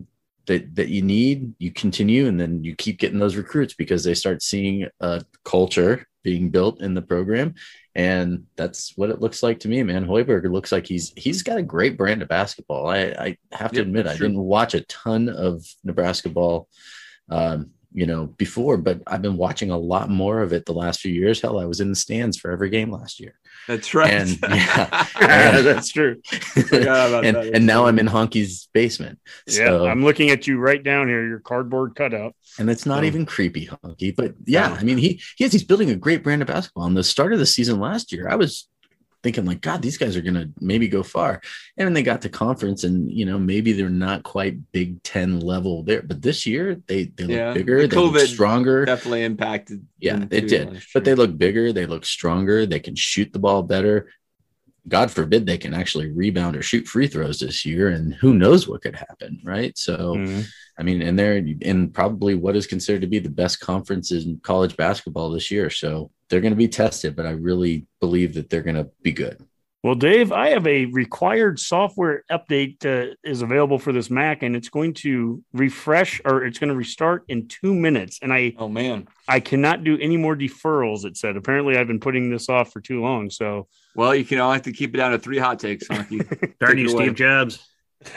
that 0.48 0.76
that 0.76 0.90
you 0.90 1.02
need 1.04 1.54
you 1.60 1.72
continue 1.72 2.28
and 2.28 2.40
then 2.40 2.64
you 2.64 2.76
keep 2.76 3.00
getting 3.00 3.20
those 3.20 3.36
recruits 3.36 3.76
because 3.76 4.04
they 4.04 4.16
start 4.16 4.42
seeing 4.42 4.88
a 5.00 5.24
culture 5.46 6.08
being 6.24 6.50
built 6.50 6.82
in 6.82 6.94
the 6.94 7.02
program 7.02 7.54
and 7.96 8.46
that's 8.56 8.94
what 8.96 9.10
it 9.10 9.20
looks 9.20 9.44
like 9.44 9.60
to 9.60 9.68
me 9.68 9.84
man 9.84 10.06
Hoiberg 10.06 10.50
looks 10.52 10.72
like 10.72 10.88
he's 10.88 11.12
he's 11.18 11.44
got 11.44 11.58
a 11.58 11.64
great 11.64 11.98
brand 11.98 12.22
of 12.22 12.30
basketball 12.30 12.88
i 12.88 13.00
i 13.20 13.38
have 13.52 13.72
to 13.72 13.78
Yep, 13.78 13.86
admit 13.86 14.08
i 14.08 14.14
didn't 14.14 14.40
watch 14.40 14.74
a 14.74 14.82
ton 14.82 15.28
of 15.30 15.66
nebraska 15.84 16.30
ball 16.30 16.68
um 17.30 17.72
you 17.94 18.06
know, 18.06 18.28
before, 18.28 18.78
but 18.78 19.02
I've 19.06 19.22
been 19.22 19.38
watching 19.38 19.70
a 19.70 19.78
lot 19.78 20.10
more 20.10 20.42
of 20.42 20.54
it 20.54 20.66
the 20.66 20.74
last 20.74 21.02
few 21.02 21.12
years. 21.12 21.42
Hell, 21.42 21.60
I 21.60 21.66
was 21.66 21.82
in 21.82 21.90
the 21.90 21.96
stands 21.96 22.38
for 22.38 22.52
every 22.52 22.70
game 22.70 22.90
last 22.92 23.20
year. 23.20 23.34
That's 23.68 23.94
right. 23.94 24.12
And 24.12 24.30
yeah, 24.50 25.08
yeah 25.20 25.62
that's 25.62 25.90
true. 25.90 26.22
and, 26.72 27.38
and 27.38 27.66
now 27.66 27.86
I'm 27.86 28.00
in 28.00 28.08
Honky's 28.08 28.68
basement. 28.74 29.20
So, 29.48 29.84
yeah, 29.84 29.92
I'm 29.92 30.04
looking 30.04 30.30
at 30.30 30.48
you 30.48 30.58
right 30.58 30.82
down 30.82 31.08
here, 31.08 31.26
your 31.28 31.40
cardboard 31.40 31.96
cutout. 31.96 32.36
And 32.60 32.70
it's 32.70 32.86
not 32.86 33.04
even 33.04 33.26
creepy, 33.26 33.68
Honky. 33.68 34.16
But 34.16 34.34
yeah, 34.46 34.76
I 34.80 34.84
mean, 34.84 34.98
he 34.98 35.22
he 35.38 35.44
has 35.44 35.54
he's 35.54 35.64
building 35.64 35.90
a 35.90 35.96
great 35.96 36.24
brand 36.24 36.42
of 36.42 36.48
basketball. 36.48 36.84
On 36.84 36.96
the 36.96 37.04
start 37.04 37.34
of 37.34 37.40
the 37.40 37.46
season 37.46 37.80
last 37.80 38.12
year, 38.12 38.28
I 38.28 38.36
was 38.36 38.68
thinking 39.24 39.46
like, 39.46 39.62
God, 39.62 39.82
these 39.82 39.98
guys 39.98 40.16
are 40.16 40.22
going 40.22 40.34
to 40.36 40.50
maybe 40.60 40.88
go 40.88 41.04
far. 41.04 41.42
And 41.78 41.86
then 41.86 41.94
they 41.94 42.04
got 42.04 42.22
to 42.24 42.30
conference 42.30 42.84
and, 42.84 43.12
you 43.12 43.26
know, 43.26 43.38
maybe 43.38 43.74
they're 43.74 43.90
not 43.90 44.24
quite 44.24 44.72
Big 44.72 45.02
Ten 45.04 45.40
level 45.40 45.84
there, 45.84 46.02
but 46.02 46.22
this 46.22 46.46
year 46.46 46.82
they, 46.88 47.06
they 47.06 47.26
look 47.26 47.38
yeah. 47.38 47.54
bigger, 47.54 47.82
the 47.82 47.88
they 47.88 47.96
COVID 47.96 48.14
look 48.14 48.28
stronger. 48.28 48.86
Definitely 48.86 49.24
impacted. 49.24 49.86
Yeah, 50.00 50.26
it 50.32 50.48
did. 50.48 50.82
But 50.94 51.04
they 51.04 51.16
look 51.16 51.38
bigger. 51.38 51.72
They 51.72 51.86
look 51.86 52.06
stronger. 52.06 52.66
They 52.66 52.80
can 52.80 52.96
shoot 52.96 53.32
the 53.32 53.40
ball 53.40 53.64
better. 53.64 54.10
God 54.88 55.12
forbid 55.12 55.46
they 55.46 55.58
can 55.58 55.74
actually 55.74 56.12
rebound 56.12 56.56
or 56.56 56.64
shoot 56.64 56.88
free 56.88 57.08
throws 57.08 57.40
this 57.40 57.66
year, 57.66 57.90
and 57.90 58.14
who 58.16 58.34
knows 58.34 58.68
what 58.68 58.82
could 58.82 58.96
happen, 58.96 59.40
right? 59.44 59.78
So, 59.78 60.16
mm-hmm. 60.16 60.42
I 60.78 60.84
mean, 60.84 61.02
and 61.02 61.18
they're 61.18 61.38
in 61.38 61.92
probably 61.92 62.36
what 62.36 62.56
is 62.56 62.66
considered 62.66 63.02
to 63.02 63.08
be 63.08 63.20
the 63.20 63.30
best 63.30 63.60
conference 63.60 64.12
in 64.12 64.40
college 64.42 64.76
basketball 64.76 65.30
this 65.30 65.52
year. 65.52 65.70
So 65.70 66.10
they're 66.30 66.42
going 66.42 66.54
to 66.54 66.58
be 66.58 66.68
tested, 66.68 67.16
but 67.16 67.28
I 67.28 67.32
really 67.32 67.86
believe 68.00 68.34
that 68.34 68.50
they're 68.50 68.64
going 68.64 68.78
to 68.78 68.90
be 69.04 69.12
good. 69.12 69.46
Well, 69.84 69.96
Dave, 69.96 70.32
I 70.32 70.50
have 70.50 70.68
a 70.68 70.86
required 70.86 71.60
software 71.60 72.24
update 72.32 72.86
uh, 72.86 73.16
is 73.24 73.42
available 73.42 73.80
for 73.80 73.92
this 73.92 74.12
Mac, 74.12 74.44
and 74.44 74.56
it's 74.56 74.70
going 74.70 74.94
to 74.96 75.44
refresh 75.54 76.22
or 76.24 76.46
it's 76.46 76.60
going 76.60 76.70
to 76.70 76.76
restart 76.76 77.24
in 77.30 77.48
two 77.48 77.74
minutes. 77.74 78.20
And 78.22 78.32
I, 78.32 78.54
oh 78.60 78.70
man, 78.70 79.08
I 79.28 79.40
cannot 79.40 79.84
do 79.84 79.98
any 80.00 80.18
more 80.18 80.36
deferrals. 80.36 81.04
It 81.04 81.18
said. 81.18 81.36
Apparently, 81.36 81.78
I've 81.78 81.88
been 81.88 82.00
putting 82.00 82.30
this 82.30 82.48
off 82.48 82.72
for 82.72 82.80
too 82.80 83.02
long. 83.02 83.32
So, 83.32 83.68
well, 83.96 84.14
you 84.14 84.24
can 84.24 84.40
all 84.40 84.54
have 84.54 84.62
to 84.64 84.72
keep 84.72 84.94
it 84.94 84.98
down 84.98 85.14
to 85.14 85.20
three 85.20 85.40
hot 85.40 85.58
takes. 85.58 85.88
Darn 86.60 86.78
you, 86.78 86.88
Steve 86.88 87.16
Jobs. 87.16 87.68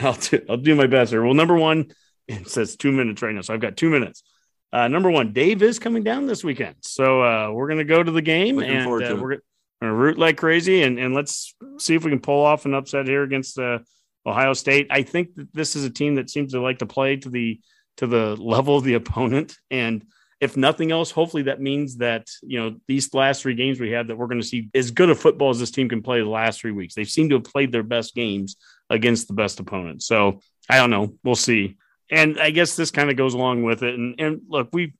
I'll 0.01 0.13
do, 0.13 0.45
I'll 0.47 0.57
do 0.57 0.75
my 0.75 0.87
best. 0.87 1.11
Here. 1.11 1.23
Well, 1.23 1.33
number 1.33 1.55
one, 1.55 1.87
it 2.27 2.47
says 2.47 2.75
two 2.75 2.91
minutes 2.91 3.23
right 3.23 3.33
now, 3.33 3.41
so 3.41 3.55
I've 3.55 3.59
got 3.59 3.75
two 3.75 3.89
minutes. 3.89 4.23
Uh, 4.71 4.87
number 4.87 5.09
one, 5.09 5.33
Dave 5.33 5.63
is 5.63 5.79
coming 5.79 6.03
down 6.03 6.27
this 6.27 6.43
weekend, 6.43 6.75
so 6.81 7.23
uh, 7.23 7.51
we're 7.51 7.67
going 7.67 7.79
to 7.79 7.85
go 7.85 8.03
to 8.03 8.11
the 8.11 8.21
game 8.21 8.57
Looking 8.57 8.71
and 8.71 8.87
uh, 8.87 8.89
we're 8.89 8.99
going 8.99 9.39
to 9.39 9.41
root 9.81 10.17
like 10.17 10.37
crazy, 10.37 10.83
and 10.83 10.99
and 10.99 11.13
let's 11.13 11.53
see 11.79 11.95
if 11.95 12.03
we 12.03 12.11
can 12.11 12.19
pull 12.19 12.43
off 12.43 12.65
an 12.65 12.73
upset 12.73 13.07
here 13.07 13.23
against 13.23 13.59
uh, 13.59 13.79
Ohio 14.25 14.53
State. 14.53 14.87
I 14.89 15.03
think 15.03 15.35
that 15.35 15.53
this 15.53 15.75
is 15.75 15.83
a 15.83 15.89
team 15.89 16.15
that 16.15 16.29
seems 16.29 16.53
to 16.53 16.61
like 16.61 16.79
to 16.79 16.85
play 16.85 17.17
to 17.17 17.29
the 17.29 17.59
to 17.97 18.07
the 18.07 18.35
level 18.35 18.77
of 18.77 18.83
the 18.83 18.95
opponent, 18.95 19.55
and 19.69 20.05
if 20.41 20.57
nothing 20.57 20.91
else, 20.91 21.11
hopefully 21.11 21.43
that 21.43 21.61
means 21.61 21.97
that 21.97 22.29
you 22.43 22.59
know 22.59 22.77
these 22.87 23.13
last 23.13 23.41
three 23.41 23.55
games 23.55 23.79
we 23.79 23.91
have 23.91 24.07
that 24.07 24.17
we're 24.17 24.27
going 24.27 24.41
to 24.41 24.47
see 24.47 24.69
as 24.73 24.91
good 24.91 25.09
a 25.09 25.15
football 25.15 25.49
as 25.49 25.59
this 25.59 25.71
team 25.71 25.89
can 25.89 26.01
play 26.01 26.19
the 26.19 26.29
last 26.29 26.61
three 26.61 26.71
weeks. 26.71 26.95
They 26.95 27.05
seem 27.05 27.29
to 27.29 27.35
have 27.35 27.43
played 27.43 27.71
their 27.71 27.83
best 27.83 28.15
games 28.15 28.57
against 28.89 29.27
the 29.27 29.33
best 29.33 29.59
opponents. 29.59 30.05
So 30.05 30.39
I 30.69 30.77
don't 30.77 30.89
know. 30.89 31.15
We'll 31.23 31.35
see 31.35 31.77
and 32.09 32.39
I 32.39 32.51
guess 32.51 32.75
this 32.75 32.91
kind 32.91 33.09
of 33.09 33.15
goes 33.15 33.33
along 33.33 33.63
with 33.63 33.83
it. 33.83 33.95
And 33.95 34.15
and 34.19 34.41
look, 34.47 34.69
we 34.73 34.93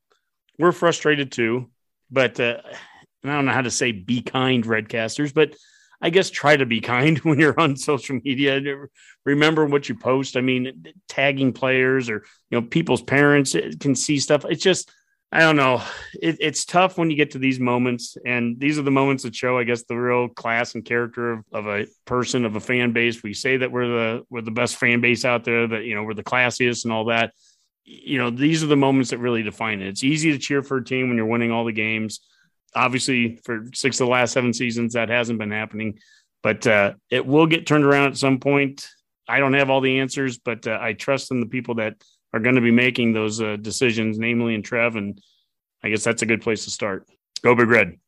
we're 0.58 0.72
frustrated 0.72 1.32
too, 1.32 1.70
but 2.10 2.38
uh, 2.40 2.58
I 3.30 3.34
don't 3.34 3.46
know 3.46 3.52
how 3.52 3.62
to 3.62 3.70
say 3.70 3.92
be 3.92 4.22
kind, 4.22 4.64
Redcasters, 4.64 5.32
but 5.34 5.54
I 6.00 6.10
guess 6.10 6.30
try 6.30 6.56
to 6.56 6.66
be 6.66 6.80
kind 6.80 7.18
when 7.24 7.38
you're 7.38 7.58
on 7.58 7.76
social 7.76 8.20
media. 8.24 8.60
Remember 9.24 9.64
what 9.66 9.88
you 9.88 9.94
post. 9.94 10.36
I 10.36 10.40
mean, 10.40 10.84
tagging 11.08 11.52
players 11.52 12.08
or 12.10 12.24
you 12.50 12.60
know 12.60 12.66
people's 12.66 13.02
parents 13.02 13.54
eh, 13.54 13.72
can 13.80 13.94
see 13.94 14.18
stuff. 14.18 14.44
It's 14.44 14.62
just 14.62 14.90
I 15.32 15.40
don't 15.40 15.56
know. 15.56 15.82
It, 16.14 16.36
it's 16.40 16.64
tough 16.64 16.96
when 16.96 17.10
you 17.10 17.16
get 17.16 17.32
to 17.32 17.38
these 17.38 17.58
moments, 17.58 18.16
and 18.24 18.58
these 18.60 18.78
are 18.78 18.82
the 18.82 18.92
moments 18.92 19.24
that 19.24 19.34
show, 19.34 19.58
I 19.58 19.64
guess, 19.64 19.82
the 19.82 19.96
real 19.96 20.28
class 20.28 20.74
and 20.74 20.84
character 20.84 21.32
of, 21.32 21.44
of 21.52 21.66
a 21.66 21.86
person, 22.04 22.44
of 22.44 22.54
a 22.54 22.60
fan 22.60 22.92
base. 22.92 23.22
We 23.22 23.34
say 23.34 23.56
that 23.56 23.72
we're 23.72 23.88
the 23.88 24.22
we're 24.30 24.42
the 24.42 24.52
best 24.52 24.76
fan 24.76 25.00
base 25.00 25.24
out 25.24 25.44
there, 25.44 25.66
that 25.66 25.84
you 25.84 25.94
know 25.94 26.04
we're 26.04 26.14
the 26.14 26.22
classiest 26.22 26.84
and 26.84 26.92
all 26.92 27.06
that. 27.06 27.32
You 27.84 28.18
know, 28.18 28.30
these 28.30 28.62
are 28.62 28.68
the 28.68 28.76
moments 28.76 29.10
that 29.10 29.18
really 29.18 29.42
define 29.42 29.80
it. 29.80 29.88
It's 29.88 30.04
easy 30.04 30.32
to 30.32 30.38
cheer 30.38 30.62
for 30.62 30.78
a 30.78 30.84
team 30.84 31.08
when 31.08 31.16
you're 31.16 31.26
winning 31.26 31.52
all 31.52 31.64
the 31.64 31.72
games. 31.72 32.20
Obviously, 32.76 33.40
for 33.44 33.64
six 33.74 33.98
of 33.98 34.06
the 34.06 34.12
last 34.12 34.32
seven 34.32 34.52
seasons, 34.52 34.92
that 34.92 35.08
hasn't 35.08 35.38
been 35.38 35.50
happening, 35.50 35.98
but 36.42 36.66
uh, 36.66 36.92
it 37.10 37.26
will 37.26 37.46
get 37.46 37.66
turned 37.66 37.84
around 37.84 38.08
at 38.08 38.16
some 38.16 38.38
point. 38.38 38.88
I 39.28 39.40
don't 39.40 39.54
have 39.54 39.70
all 39.70 39.80
the 39.80 39.98
answers, 39.98 40.38
but 40.38 40.66
uh, 40.66 40.78
I 40.80 40.92
trust 40.92 41.30
in 41.30 41.40
the 41.40 41.46
people 41.46 41.76
that 41.76 41.94
are 42.32 42.40
going 42.40 42.54
to 42.54 42.60
be 42.60 42.70
making 42.70 43.12
those 43.12 43.40
uh, 43.40 43.56
decisions, 43.56 44.18
namely 44.18 44.54
in 44.54 44.62
Trev. 44.62 44.96
And 44.96 45.20
I 45.82 45.88
guess 45.88 46.04
that's 46.04 46.22
a 46.22 46.26
good 46.26 46.42
place 46.42 46.64
to 46.64 46.70
start. 46.70 47.08
Go 47.42 47.54
Big 47.54 47.68
Red. 47.68 47.98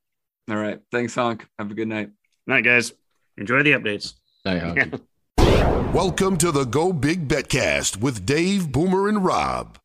All 0.50 0.56
right. 0.56 0.80
Thanks, 0.92 1.14
Honk. 1.14 1.46
Have 1.58 1.70
a 1.70 1.74
good 1.74 1.88
night. 1.88 2.10
Night, 2.46 2.64
guys. 2.64 2.92
Enjoy 3.36 3.62
the 3.62 3.72
updates. 3.72 4.14
Night, 4.44 4.62
Honk. 4.62 5.02
Welcome 5.94 6.36
to 6.38 6.52
the 6.52 6.64
Go 6.64 6.92
Big 6.92 7.26
Betcast 7.26 7.96
with 7.96 8.26
Dave, 8.26 8.70
Boomer, 8.70 9.08
and 9.08 9.24
Rob. 9.24 9.78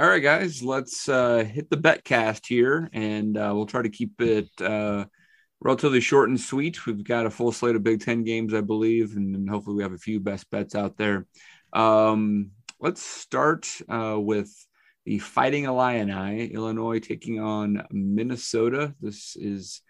All 0.00 0.06
right, 0.08 0.22
guys, 0.22 0.62
let's 0.62 1.08
uh, 1.08 1.42
hit 1.42 1.70
the 1.70 1.76
betcast 1.76 2.46
here, 2.46 2.88
and 2.92 3.36
uh, 3.36 3.50
we'll 3.52 3.66
try 3.66 3.82
to 3.82 3.88
keep 3.88 4.20
it 4.20 4.48
uh, 4.60 5.06
relatively 5.60 6.00
short 6.00 6.28
and 6.28 6.40
sweet. 6.40 6.86
We've 6.86 7.02
got 7.02 7.26
a 7.26 7.30
full 7.30 7.50
slate 7.50 7.74
of 7.74 7.82
Big 7.82 8.00
Ten 8.00 8.22
games, 8.22 8.54
I 8.54 8.60
believe, 8.60 9.16
and 9.16 9.50
hopefully 9.50 9.74
we 9.74 9.82
have 9.82 9.94
a 9.94 9.98
few 9.98 10.20
best 10.20 10.48
bets 10.50 10.76
out 10.76 10.96
there. 10.98 11.26
Um, 11.72 12.52
let's 12.78 13.02
start 13.02 13.68
uh, 13.88 14.14
with 14.20 14.48
the 15.04 15.18
Fighting 15.18 15.64
Illini, 15.64 16.46
Illinois 16.46 17.00
taking 17.00 17.40
on 17.40 17.84
Minnesota. 17.90 18.94
This 19.00 19.34
is 19.34 19.82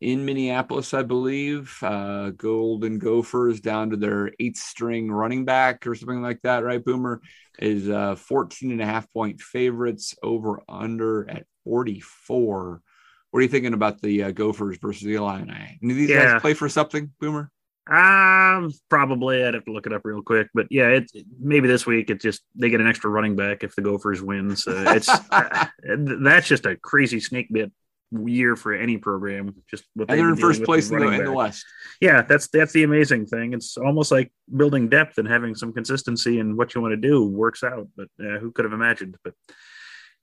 in 0.00 0.24
Minneapolis, 0.24 0.94
I 0.94 1.02
believe. 1.02 1.76
Uh, 1.82 2.30
Golden 2.30 2.98
Gophers 2.98 3.60
down 3.60 3.90
to 3.90 3.96
their 3.96 4.32
eighth 4.40 4.58
string 4.58 5.10
running 5.10 5.44
back 5.44 5.86
or 5.86 5.94
something 5.94 6.22
like 6.22 6.40
that, 6.42 6.64
right? 6.64 6.84
Boomer 6.84 7.20
is 7.58 7.88
uh, 7.88 8.14
14 8.16 8.72
and 8.72 8.80
a 8.80 8.86
half 8.86 9.12
point 9.12 9.40
favorites 9.40 10.14
over 10.22 10.62
under 10.68 11.28
at 11.28 11.44
44. 11.64 12.82
What 13.30 13.38
are 13.38 13.42
you 13.42 13.48
thinking 13.48 13.74
about 13.74 14.00
the 14.00 14.24
uh, 14.24 14.30
Gophers 14.32 14.78
versus 14.78 15.02
the 15.02 15.14
Illini? 15.14 15.78
Any 15.82 15.92
of 15.92 15.96
these 15.96 16.10
yeah. 16.10 16.32
guys 16.32 16.40
play 16.40 16.54
for 16.54 16.68
something, 16.68 17.12
Boomer? 17.20 17.50
Um, 17.90 18.72
probably. 18.88 19.44
I'd 19.44 19.54
have 19.54 19.64
to 19.64 19.72
look 19.72 19.86
it 19.86 19.92
up 19.92 20.02
real 20.04 20.22
quick, 20.22 20.48
but 20.54 20.66
yeah, 20.70 20.88
it's 20.88 21.12
maybe 21.40 21.66
this 21.66 21.86
week. 21.86 22.08
It 22.08 22.20
just 22.20 22.42
they 22.54 22.70
get 22.70 22.80
an 22.80 22.86
extra 22.86 23.10
running 23.10 23.36
back 23.36 23.64
if 23.64 23.74
the 23.74 23.82
Gophers 23.82 24.22
win. 24.22 24.54
So 24.54 24.72
it's 24.88 25.08
uh, 25.08 25.66
that's 25.96 26.46
just 26.46 26.66
a 26.66 26.76
crazy 26.76 27.18
snake 27.18 27.48
bit 27.50 27.72
year 28.12 28.56
for 28.56 28.72
any 28.72 28.98
program. 28.98 29.54
Just 29.70 29.84
what 29.94 30.10
and 30.10 30.18
they're 30.18 30.30
in 30.30 30.36
first 30.36 30.64
place 30.64 30.90
in 30.90 30.98
the, 30.98 31.08
in 31.08 31.24
the, 31.24 31.32
West. 31.32 31.64
Yeah, 32.00 32.22
that's 32.22 32.48
that's 32.48 32.72
the 32.72 32.84
amazing 32.84 33.26
thing. 33.26 33.52
It's 33.52 33.76
almost 33.76 34.10
like 34.10 34.32
building 34.54 34.88
depth 34.88 35.18
and 35.18 35.28
having 35.28 35.54
some 35.54 35.72
consistency 35.72 36.38
in 36.38 36.56
what 36.56 36.74
you 36.74 36.80
want 36.80 36.92
to 36.92 36.96
do 36.96 37.24
works 37.26 37.62
out. 37.62 37.88
But 37.96 38.08
uh, 38.20 38.38
who 38.38 38.52
could 38.52 38.64
have 38.64 38.74
imagined? 38.74 39.16
But 39.24 39.34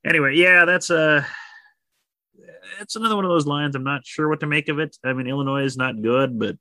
anyway, 0.06 0.36
yeah, 0.36 0.66
that's 0.66 0.90
a. 0.90 1.00
Uh, 1.00 1.24
it's 2.82 2.98
another 2.98 3.16
one 3.16 3.24
of 3.24 3.32
those 3.32 3.48
lines. 3.48 3.76
I'm 3.76 3.84
not 3.84 4.06
sure 4.06 4.28
what 4.28 4.42
to 4.42 4.48
make 4.48 4.68
of 4.68 4.78
it. 4.78 4.96
I 5.04 5.14
mean, 5.14 5.28
Illinois 5.28 5.64
is 5.64 5.78
not 5.78 6.02
good, 6.02 6.38
but 6.38 6.58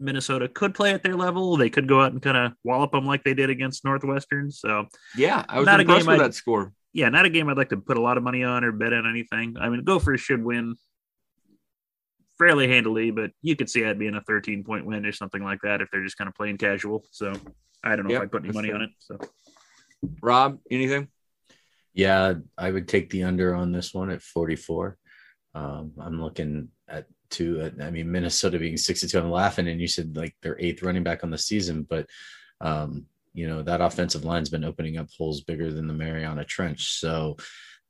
Minnesota 0.00 0.48
could 0.48 0.74
play 0.74 0.92
at 0.92 1.02
their 1.02 1.16
level. 1.16 1.56
They 1.56 1.70
could 1.70 1.88
go 1.88 2.00
out 2.00 2.12
and 2.12 2.22
kind 2.22 2.36
of 2.36 2.52
wallop 2.64 2.92
them 2.92 3.04
like 3.04 3.24
they 3.24 3.34
did 3.34 3.50
against 3.50 3.84
Northwestern. 3.84 4.50
So 4.50 4.86
yeah, 5.16 5.44
I 5.48 5.58
was 5.58 5.66
not 5.66 5.80
impressed 5.80 6.06
with 6.06 6.20
I'd, 6.20 6.24
that 6.24 6.34
score. 6.34 6.72
Yeah, 6.92 7.08
not 7.10 7.26
a 7.26 7.30
game 7.30 7.48
I'd 7.48 7.56
like 7.56 7.68
to 7.70 7.76
put 7.76 7.98
a 7.98 8.00
lot 8.00 8.16
of 8.16 8.22
money 8.22 8.42
on 8.44 8.64
or 8.64 8.72
bet 8.72 8.92
on 8.92 9.08
anything. 9.08 9.56
I 9.60 9.68
mean, 9.68 9.84
Gophers 9.84 10.20
should 10.20 10.42
win 10.42 10.74
fairly 12.38 12.68
handily, 12.68 13.10
but 13.10 13.30
you 13.42 13.56
could 13.56 13.68
see 13.68 13.82
that 13.82 13.98
being 13.98 14.14
a 14.14 14.22
13 14.22 14.64
point 14.64 14.86
win 14.86 15.04
or 15.04 15.12
something 15.12 15.42
like 15.42 15.60
that 15.62 15.80
if 15.80 15.90
they're 15.90 16.04
just 16.04 16.16
kind 16.16 16.28
of 16.28 16.34
playing 16.34 16.56
casual. 16.56 17.04
So 17.10 17.32
I 17.84 17.96
don't 17.96 18.06
know 18.06 18.12
yep, 18.12 18.22
if 18.22 18.28
I 18.28 18.30
put 18.30 18.44
any 18.44 18.52
money 18.52 18.72
on 18.72 18.82
it. 18.82 18.90
So 18.98 19.18
Rob, 20.22 20.58
anything? 20.70 21.08
Yeah, 21.92 22.34
I 22.56 22.70
would 22.70 22.88
take 22.88 23.10
the 23.10 23.24
under 23.24 23.54
on 23.54 23.72
this 23.72 23.92
one 23.92 24.10
at 24.10 24.22
44. 24.22 24.96
Um, 25.54 25.92
I'm 26.00 26.22
looking 26.22 26.68
at 26.88 27.06
to 27.30 27.72
I 27.82 27.90
mean 27.90 28.10
Minnesota 28.10 28.58
being 28.58 28.76
62 28.76 29.18
I'm 29.18 29.30
laughing 29.30 29.68
and 29.68 29.80
you 29.80 29.88
said 29.88 30.16
like 30.16 30.34
their 30.42 30.56
eighth 30.58 30.82
running 30.82 31.02
back 31.02 31.24
on 31.24 31.30
the 31.30 31.38
season 31.38 31.86
but 31.88 32.06
um 32.60 33.06
you 33.38 33.48
know 33.48 33.62
that 33.62 33.80
offensive 33.80 34.24
line's 34.24 34.50
been 34.50 34.64
opening 34.64 34.98
up 34.98 35.08
holes 35.16 35.42
bigger 35.42 35.72
than 35.72 35.86
the 35.86 35.94
Mariana 35.94 36.44
Trench 36.44 36.98
so 36.98 37.36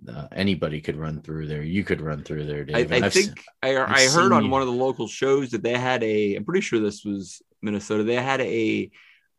uh, 0.06 0.28
anybody 0.30 0.80
could 0.80 0.96
run 0.96 1.22
through 1.22 1.46
there. 1.48 1.62
You 1.62 1.82
could 1.84 2.00
run 2.00 2.22
through 2.22 2.44
there, 2.44 2.64
Dave. 2.64 2.92
I, 2.92 3.06
I 3.06 3.08
think 3.08 3.42
I, 3.62 3.76
I 3.76 4.08
heard 4.08 4.32
on 4.32 4.44
you. 4.44 4.50
one 4.50 4.62
of 4.62 4.68
the 4.68 4.74
local 4.74 5.08
shows 5.08 5.50
that 5.50 5.62
they 5.62 5.76
had 5.76 6.04
a. 6.04 6.36
I'm 6.36 6.44
pretty 6.44 6.60
sure 6.60 6.78
this 6.78 7.04
was 7.04 7.42
Minnesota. 7.62 8.04
They 8.04 8.14
had 8.14 8.40
a 8.40 8.90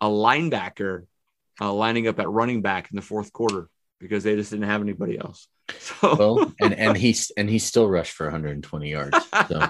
a 0.02 0.08
linebacker 0.08 1.06
uh, 1.62 1.72
lining 1.72 2.08
up 2.08 2.20
at 2.20 2.30
running 2.30 2.62
back 2.62 2.90
in 2.92 2.96
the 2.96 3.02
fourth 3.02 3.32
quarter 3.32 3.70
because 4.00 4.24
they 4.24 4.36
just 4.36 4.52
didn't 4.52 4.68
have 4.68 4.82
anybody 4.82 5.18
else. 5.18 5.48
So 5.80 6.16
well, 6.16 6.54
and 6.60 6.74
and 6.74 6.98
he's 6.98 7.32
and 7.38 7.48
he 7.48 7.60
still 7.60 7.88
rushed 7.88 8.14
for 8.14 8.26
120 8.26 8.90
yards. 8.90 9.18
So 9.48 9.60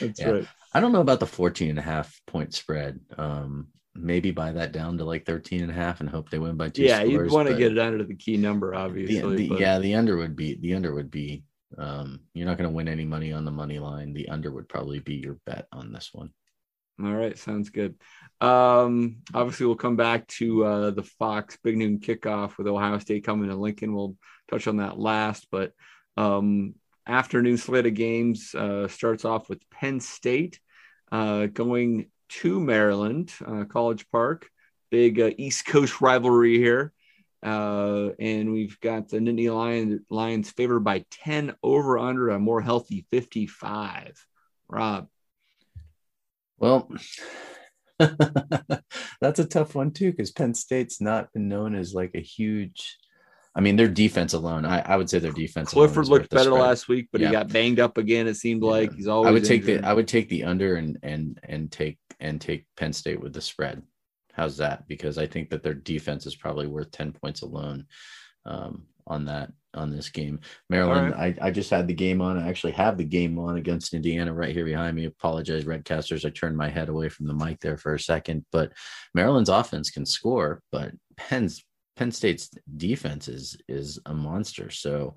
that's 0.00 0.20
yeah. 0.20 0.28
right. 0.28 0.48
I 0.72 0.80
don't 0.80 0.90
know 0.90 1.00
about 1.00 1.20
the 1.20 1.26
14 1.26 1.70
and 1.70 1.78
a 1.78 1.82
half 1.82 2.20
point 2.26 2.54
spread. 2.54 2.98
Um, 3.16 3.68
maybe 3.94 4.30
buy 4.30 4.52
that 4.52 4.72
down 4.72 4.98
to 4.98 5.04
like 5.04 5.24
13 5.24 5.62
and 5.62 5.70
a 5.70 5.74
half 5.74 6.00
and 6.00 6.08
hope 6.08 6.30
they 6.30 6.38
win 6.38 6.56
by 6.56 6.68
two. 6.68 6.82
Yeah, 6.82 6.98
scores, 6.98 7.10
you'd 7.10 7.30
want 7.30 7.48
to 7.48 7.56
get 7.56 7.72
it 7.72 7.78
under 7.78 8.04
the 8.04 8.16
key 8.16 8.36
number, 8.36 8.74
obviously. 8.74 9.20
the, 9.20 9.36
the, 9.36 9.48
but- 9.50 9.60
yeah, 9.60 9.78
the 9.78 9.94
under 9.94 10.16
would 10.16 10.36
be 10.36 10.58
the 10.60 10.74
under 10.74 10.94
would 10.94 11.10
be. 11.10 11.44
Um, 11.76 12.20
you're 12.34 12.46
not 12.46 12.56
going 12.56 12.70
to 12.70 12.74
win 12.74 12.86
any 12.86 13.04
money 13.04 13.32
on 13.32 13.44
the 13.44 13.50
money 13.50 13.80
line. 13.80 14.12
The 14.12 14.28
under 14.28 14.52
would 14.52 14.68
probably 14.68 15.00
be 15.00 15.14
your 15.14 15.38
bet 15.44 15.66
on 15.72 15.92
this 15.92 16.10
one. 16.12 16.30
All 17.02 17.12
right, 17.12 17.36
sounds 17.36 17.70
good. 17.70 17.96
Um, 18.40 19.16
obviously, 19.34 19.66
we'll 19.66 19.74
come 19.74 19.96
back 19.96 20.28
to 20.28 20.64
uh, 20.64 20.90
the 20.92 21.02
Fox 21.02 21.58
Big 21.64 21.76
Noon 21.76 21.98
kickoff 21.98 22.56
with 22.56 22.68
Ohio 22.68 23.00
State 23.00 23.24
coming 23.24 23.48
to 23.48 23.56
Lincoln. 23.56 23.92
We'll 23.92 24.16
touch 24.48 24.68
on 24.68 24.76
that 24.76 24.98
last, 24.98 25.48
but 25.50 25.72
um, 26.16 26.74
afternoon 27.06 27.56
slate 27.56 27.86
of 27.86 27.94
games 27.94 28.54
uh, 28.54 28.86
starts 28.86 29.24
off 29.24 29.48
with 29.48 29.68
Penn 29.70 29.98
State 29.98 30.60
uh, 31.10 31.46
going 31.46 32.06
to 32.28 32.60
Maryland, 32.60 33.32
uh, 33.46 33.64
College 33.64 34.06
Park. 34.10 34.48
Big 34.94 35.20
uh, 35.20 35.30
East 35.36 35.66
Coast 35.66 36.00
rivalry 36.00 36.56
here. 36.56 36.92
Uh, 37.42 38.10
and 38.20 38.52
we've 38.52 38.78
got 38.78 39.08
the 39.08 39.18
Nittany 39.18 39.52
Lions, 39.52 40.00
Lions 40.08 40.50
favored 40.52 40.84
by 40.84 41.04
10 41.10 41.54
over 41.64 41.98
under 41.98 42.30
a 42.30 42.38
more 42.38 42.60
healthy 42.60 43.04
55. 43.10 44.24
Rob. 44.68 45.08
Well, 46.58 46.88
that's 47.98 49.40
a 49.40 49.44
tough 49.44 49.74
one 49.74 49.90
too, 49.90 50.12
because 50.12 50.30
Penn 50.30 50.54
State's 50.54 51.00
not 51.00 51.32
been 51.32 51.48
known 51.48 51.74
as 51.74 51.92
like 51.92 52.12
a 52.14 52.20
huge. 52.20 52.96
I 53.56 53.60
mean, 53.60 53.76
their 53.76 53.88
defense 53.88 54.32
alone, 54.32 54.64
I, 54.64 54.80
I 54.80 54.96
would 54.96 55.08
say 55.08 55.20
their 55.20 55.32
defense. 55.32 55.70
Clifford 55.70 56.08
looked 56.08 56.30
better 56.30 56.50
spread. 56.50 56.60
last 56.60 56.88
week, 56.88 57.08
but 57.12 57.20
Yeah. 57.20 57.28
he 57.28 57.32
got 57.32 57.52
banged 57.52 57.78
up 57.78 57.98
again. 57.98 58.26
It 58.26 58.34
seemed 58.34 58.62
Yeah. 58.64 58.70
like 58.70 58.92
he's 58.94 59.06
always. 59.06 59.28
I 59.28 59.32
would 59.32 59.44
take 59.44 59.64
the 59.64 59.80
I 59.84 59.92
would 59.92 60.08
take 60.08 60.28
the 60.28 60.44
under 60.44 60.76
and 60.76 60.98
and 61.02 61.38
and 61.44 61.70
take 61.70 61.98
and 62.20 62.40
take 62.40 62.66
Penn 62.76 62.92
State 62.92 63.20
with 63.20 63.32
the 63.32 63.40
spread. 63.40 63.82
How's 64.32 64.56
that? 64.56 64.88
Because 64.88 65.18
I 65.18 65.26
think 65.26 65.50
that 65.50 65.62
their 65.62 65.74
defense 65.74 66.26
is 66.26 66.34
probably 66.34 66.66
worth 66.66 66.90
ten 66.90 67.12
points 67.12 67.42
alone 67.42 67.86
um, 68.44 68.86
on 69.06 69.26
that 69.26 69.52
on 69.74 69.90
this 69.90 70.08
game. 70.08 70.40
Maryland, 70.70 71.14
I, 71.14 71.34
I 71.40 71.50
just 71.50 71.70
had 71.70 71.86
the 71.86 71.94
game 71.94 72.20
on. 72.20 72.38
I 72.38 72.48
actually 72.48 72.72
have 72.72 72.96
the 72.96 73.04
game 73.04 73.38
on 73.38 73.56
against 73.56 73.94
Indiana 73.94 74.32
right 74.32 74.52
here 74.52 74.64
behind 74.64 74.96
me. 74.96 75.04
Apologize, 75.04 75.64
Redcasters. 75.64 76.24
I 76.24 76.30
turned 76.30 76.56
my 76.56 76.68
head 76.68 76.88
away 76.88 77.08
from 77.08 77.26
the 77.26 77.34
mic 77.34 77.60
there 77.60 77.76
for 77.76 77.94
a 77.94 78.00
second. 78.00 78.44
But 78.50 78.72
Maryland's 79.14 79.48
offense 79.48 79.90
can 79.90 80.06
score, 80.06 80.60
but 80.72 80.92
Penn's 81.16 81.64
Penn 81.96 82.10
State's 82.10 82.50
defense 82.76 83.28
is 83.28 83.56
is 83.68 83.98
a 84.06 84.14
monster. 84.14 84.70
So 84.70 85.16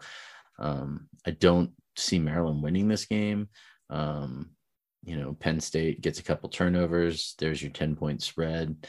um, 0.60 1.08
I 1.26 1.32
don't 1.32 1.72
see 1.96 2.20
Maryland 2.20 2.64
winning 2.64 2.88
this 2.88 3.06
game. 3.06 3.50
Um, 3.90 4.52
you 5.04 5.18
know, 5.18 5.34
Penn 5.34 5.60
State 5.60 6.02
gets 6.02 6.20
a 6.20 6.24
couple 6.24 6.50
turnovers. 6.50 7.36
There's 7.40 7.62
your 7.62 7.72
10 7.72 7.96
point 7.96 8.22
spread. 8.22 8.88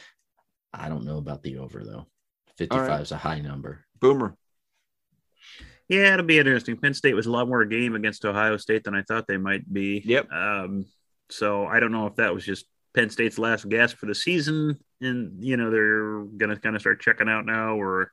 I 0.73 0.89
don't 0.89 1.05
know 1.05 1.19
about 1.19 1.43
the 1.43 1.59
over 1.59 1.85
though. 1.85 2.07
55 2.57 3.01
is 3.01 3.13
a 3.13 3.17
high 3.17 3.41
number. 3.41 3.85
Boomer. 4.01 4.37
Yeah, 5.89 6.15
it'll 6.15 6.27
be 6.27 6.39
interesting. 6.39 6.77
Penn 6.77 6.93
State 6.93 7.15
was 7.15 7.27
a 7.27 7.31
lot 7.31 7.49
more 7.49 7.65
game 7.65 7.95
against 7.95 8.25
Ohio 8.25 8.57
State 8.59 8.85
than 8.85 8.95
I 8.95 9.03
thought 9.03 9.27
they 9.27 9.39
might 9.39 9.73
be. 9.73 10.03
Yep. 10.05 10.31
Um, 10.31 10.87
so 11.31 11.67
I 11.67 11.81
don't 11.81 11.93
know 11.93 12.07
if 12.07 12.17
that 12.17 12.35
was 12.35 12.45
just 12.45 12.67
Penn 12.95 13.09
State's 13.11 13.39
last 13.39 13.69
gasp 13.69 13.97
for 13.97 14.07
the 14.07 14.15
season, 14.15 14.79
and 15.01 15.45
you 15.45 15.57
know 15.57 15.71
they're 15.71 16.25
going 16.25 16.51
to 16.51 16.57
kind 16.57 16.75
of 16.75 16.81
start 16.81 17.01
checking 17.01 17.29
out 17.29 17.47
now, 17.47 17.81
or 17.81 18.13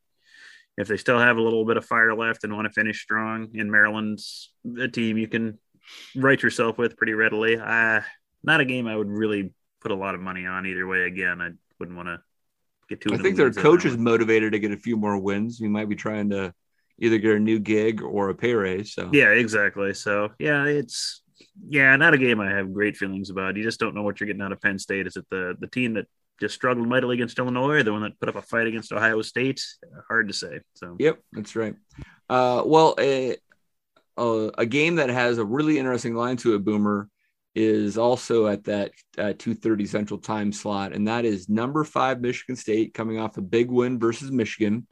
if 0.78 0.88
they 0.88 0.98
still 0.98 1.20
have 1.20 1.38
a 1.38 1.42
little 1.42 1.66
bit 1.66 1.78
of 1.78 1.86
fire 1.86 2.14
left 2.14 2.44
and 2.44 2.54
want 2.54 2.68
to 2.68 2.74
finish 2.74 3.02
strong. 3.02 3.50
In 3.54 3.72
Maryland's 3.72 4.52
a 4.80 4.88
team 4.88 5.18
you 5.18 5.28
can 5.28 5.58
write 6.16 6.44
yourself 6.44 6.78
with 6.78 6.98
pretty 6.98 7.14
readily. 7.14 7.58
Uh, 7.58 8.02
not 8.44 8.62
a 8.62 8.66
game 8.66 8.88
I 8.88 8.96
would 8.96 9.10
really 9.10 9.54
put 9.82 9.92
a 9.92 9.96
lot 9.96 10.16
of 10.16 10.22
money 10.22 10.46
on 10.46 10.66
either 10.66 10.88
way. 10.88 11.04
Again, 11.04 11.42
I 11.42 11.50
wouldn't 11.80 11.98
want 11.98 12.10
to 12.10 12.20
get 12.90 13.02
too. 13.02 13.14
I 13.14 13.18
think 13.18 13.36
their 13.38 13.46
weeds 13.46 13.58
on 13.58 13.64
that 13.64 13.70
coach 13.70 13.86
is 13.86 13.98
motivated 13.98 14.54
to 14.54 14.60
get 14.60 14.72
a 14.72 14.78
few 14.78 14.98
more 14.98 15.18
wins. 15.18 15.58
He 15.58 15.68
might 15.68 15.90
be 15.90 15.96
trying 15.96 16.30
to 16.32 16.54
either 17.00 17.18
get 17.18 17.36
a 17.36 17.40
new 17.40 17.60
gig 17.60 18.02
or 18.02 18.30
a 18.30 18.36
pay 18.36 18.54
raise. 18.54 18.94
So 18.94 19.10
Yeah, 19.12 19.30
exactly. 19.30 19.94
So 19.94 20.30
yeah, 20.40 20.66
it's 20.66 21.22
yeah, 21.68 21.96
not 21.96 22.14
a 22.14 22.18
game 22.18 22.40
I 22.40 22.52
have 22.52 22.74
great 22.74 22.98
feelings 22.98 23.30
about. 23.30 23.56
You 23.56 23.64
just 23.64 23.80
don't 23.80 23.96
know 23.96 24.04
what 24.04 24.20
you're 24.20 24.28
getting 24.28 24.42
out 24.42 24.52
of 24.52 24.62
Penn 24.62 24.80
State. 24.80 25.08
Is 25.08 25.16
it 25.16 25.26
the 25.30 25.56
the 25.60 25.68
team 25.68 25.94
that 25.96 26.06
just 26.40 26.56
struggled 26.56 26.88
mightily 26.88 27.16
against 27.16 27.40
Illinois, 27.40 27.84
the 27.84 27.92
one 27.92 28.02
that 28.02 28.20
put 28.20 28.30
up 28.30 28.36
a 28.36 28.42
fight 28.42 28.68
against 28.68 28.92
Ohio 28.92 29.22
State? 29.22 29.64
Hard 30.08 30.28
to 30.28 30.34
say. 30.34 30.60
So 30.76 30.96
Yep, 31.00 31.20
that's 31.32 31.56
right. 31.56 31.76
Uh, 32.30 32.64
well, 32.66 32.96
a, 33.00 33.38
a, 34.18 34.52
a 34.58 34.66
game 34.66 34.96
that 34.96 35.10
has 35.10 35.38
a 35.38 35.46
really 35.46 35.78
interesting 35.80 36.16
line 36.16 36.38
to 36.38 36.56
it, 36.56 36.66
Boomer, 36.66 37.10
is 37.54 37.98
also 37.98 38.48
at 38.48 38.66
that 38.66 38.92
uh, 39.18 39.34
2.30 39.34 39.88
Central 39.88 40.20
Time 40.20 40.52
slot, 40.52 40.94
and 40.94 41.08
that 41.08 41.24
is 41.24 41.48
number 41.48 41.84
five 41.84 42.20
Michigan 42.20 42.56
State 42.56 42.94
coming 42.94 43.18
off 43.18 43.38
a 43.38 43.42
big 43.42 43.72
win 43.72 43.98
versus 43.98 44.32
Michigan. 44.32 44.88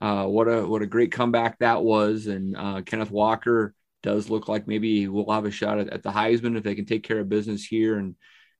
Uh, 0.00 0.24
what 0.24 0.44
a 0.46 0.66
what 0.66 0.80
a 0.80 0.86
great 0.86 1.12
comeback 1.12 1.58
that 1.58 1.82
was, 1.82 2.28
and 2.28 2.56
uh, 2.56 2.80
Kenneth 2.82 3.10
Walker 3.10 3.74
does 4.02 4.30
look 4.30 4.48
like 4.48 4.66
maybe 4.66 5.08
we'll 5.08 5.30
have 5.30 5.44
a 5.44 5.50
shot 5.50 5.78
at, 5.78 5.90
at 5.90 6.02
the 6.02 6.10
Heisman 6.10 6.56
if 6.56 6.62
they 6.62 6.74
can 6.74 6.86
take 6.86 7.02
care 7.02 7.18
of 7.18 7.28
business 7.28 7.64
here 7.64 7.98
and 7.98 8.14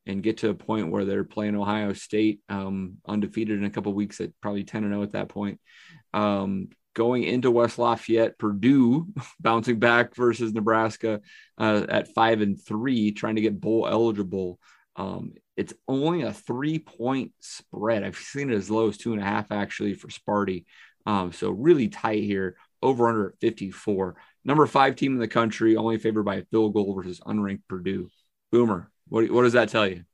and 0.09 0.23
get 0.23 0.39
to 0.39 0.49
a 0.49 0.55
point 0.55 0.91
where 0.91 1.05
they're 1.05 1.23
playing 1.23 1.55
Ohio 1.55 1.93
State 1.93 2.41
um, 2.49 2.97
undefeated 3.07 3.59
in 3.59 3.65
a 3.65 3.71
couple 3.71 3.93
weeks 3.93 4.21
at 4.21 4.31
probably 4.41 4.65
10 4.65 4.83
and 4.83 4.93
0 4.93 5.03
at 5.03 5.13
that 5.13 5.29
point. 5.29 5.61
Um, 6.15 6.71
going 6.95 7.23
into 7.23 7.51
West 7.51 7.79
Lafayette, 7.79 8.39
Purdue 8.39 9.07
bouncing 9.41 9.79
back 9.79 10.17
versus 10.17 10.53
Nebraska 10.53 11.21
uh, 11.59 11.87
at 11.89 12.15
five 12.15 12.41
and 12.41 12.61
three, 12.61 13.13
trying 13.13 13.37
to 13.37 13.43
get 13.43 13.61
bowl 13.61 13.87
eligible. 13.89 14.59
Um, 14.97 15.35
it's 15.57 15.75
only 15.87 16.23
a 16.23 16.33
three 16.33 16.79
point 16.79 17.33
spread. 17.41 18.03
I've 18.03 18.17
seen 18.17 18.51
it 18.51 18.57
as 18.57 18.71
low 18.71 18.89
as 18.89 18.97
two 18.97 19.13
and 19.13 19.21
a 19.23 19.25
half 19.25 19.53
actually 19.53 19.95
for 19.95 20.09
Sparty. 20.09 20.65
Um, 21.05 21.33
so 21.33 21.51
really 21.51 21.89
tight 21.89 22.23
here, 22.23 22.57
over 22.83 23.09
under 23.09 23.35
54. 23.41 24.17
Number 24.45 24.67
five 24.67 24.97
team 24.97 25.13
in 25.13 25.19
the 25.19 25.29
country, 25.29 25.77
only 25.77 25.99
favored 25.99 26.25
by 26.25 26.37
a 26.37 26.45
field 26.47 26.73
goal 26.75 26.95
versus 26.95 27.21
unranked 27.21 27.63
Purdue. 27.69 28.09
Boomer, 28.51 28.91
what, 29.09 29.31
what 29.31 29.43
does 29.43 29.55
that 29.55 29.69
tell 29.69 29.87
you? 29.87 30.05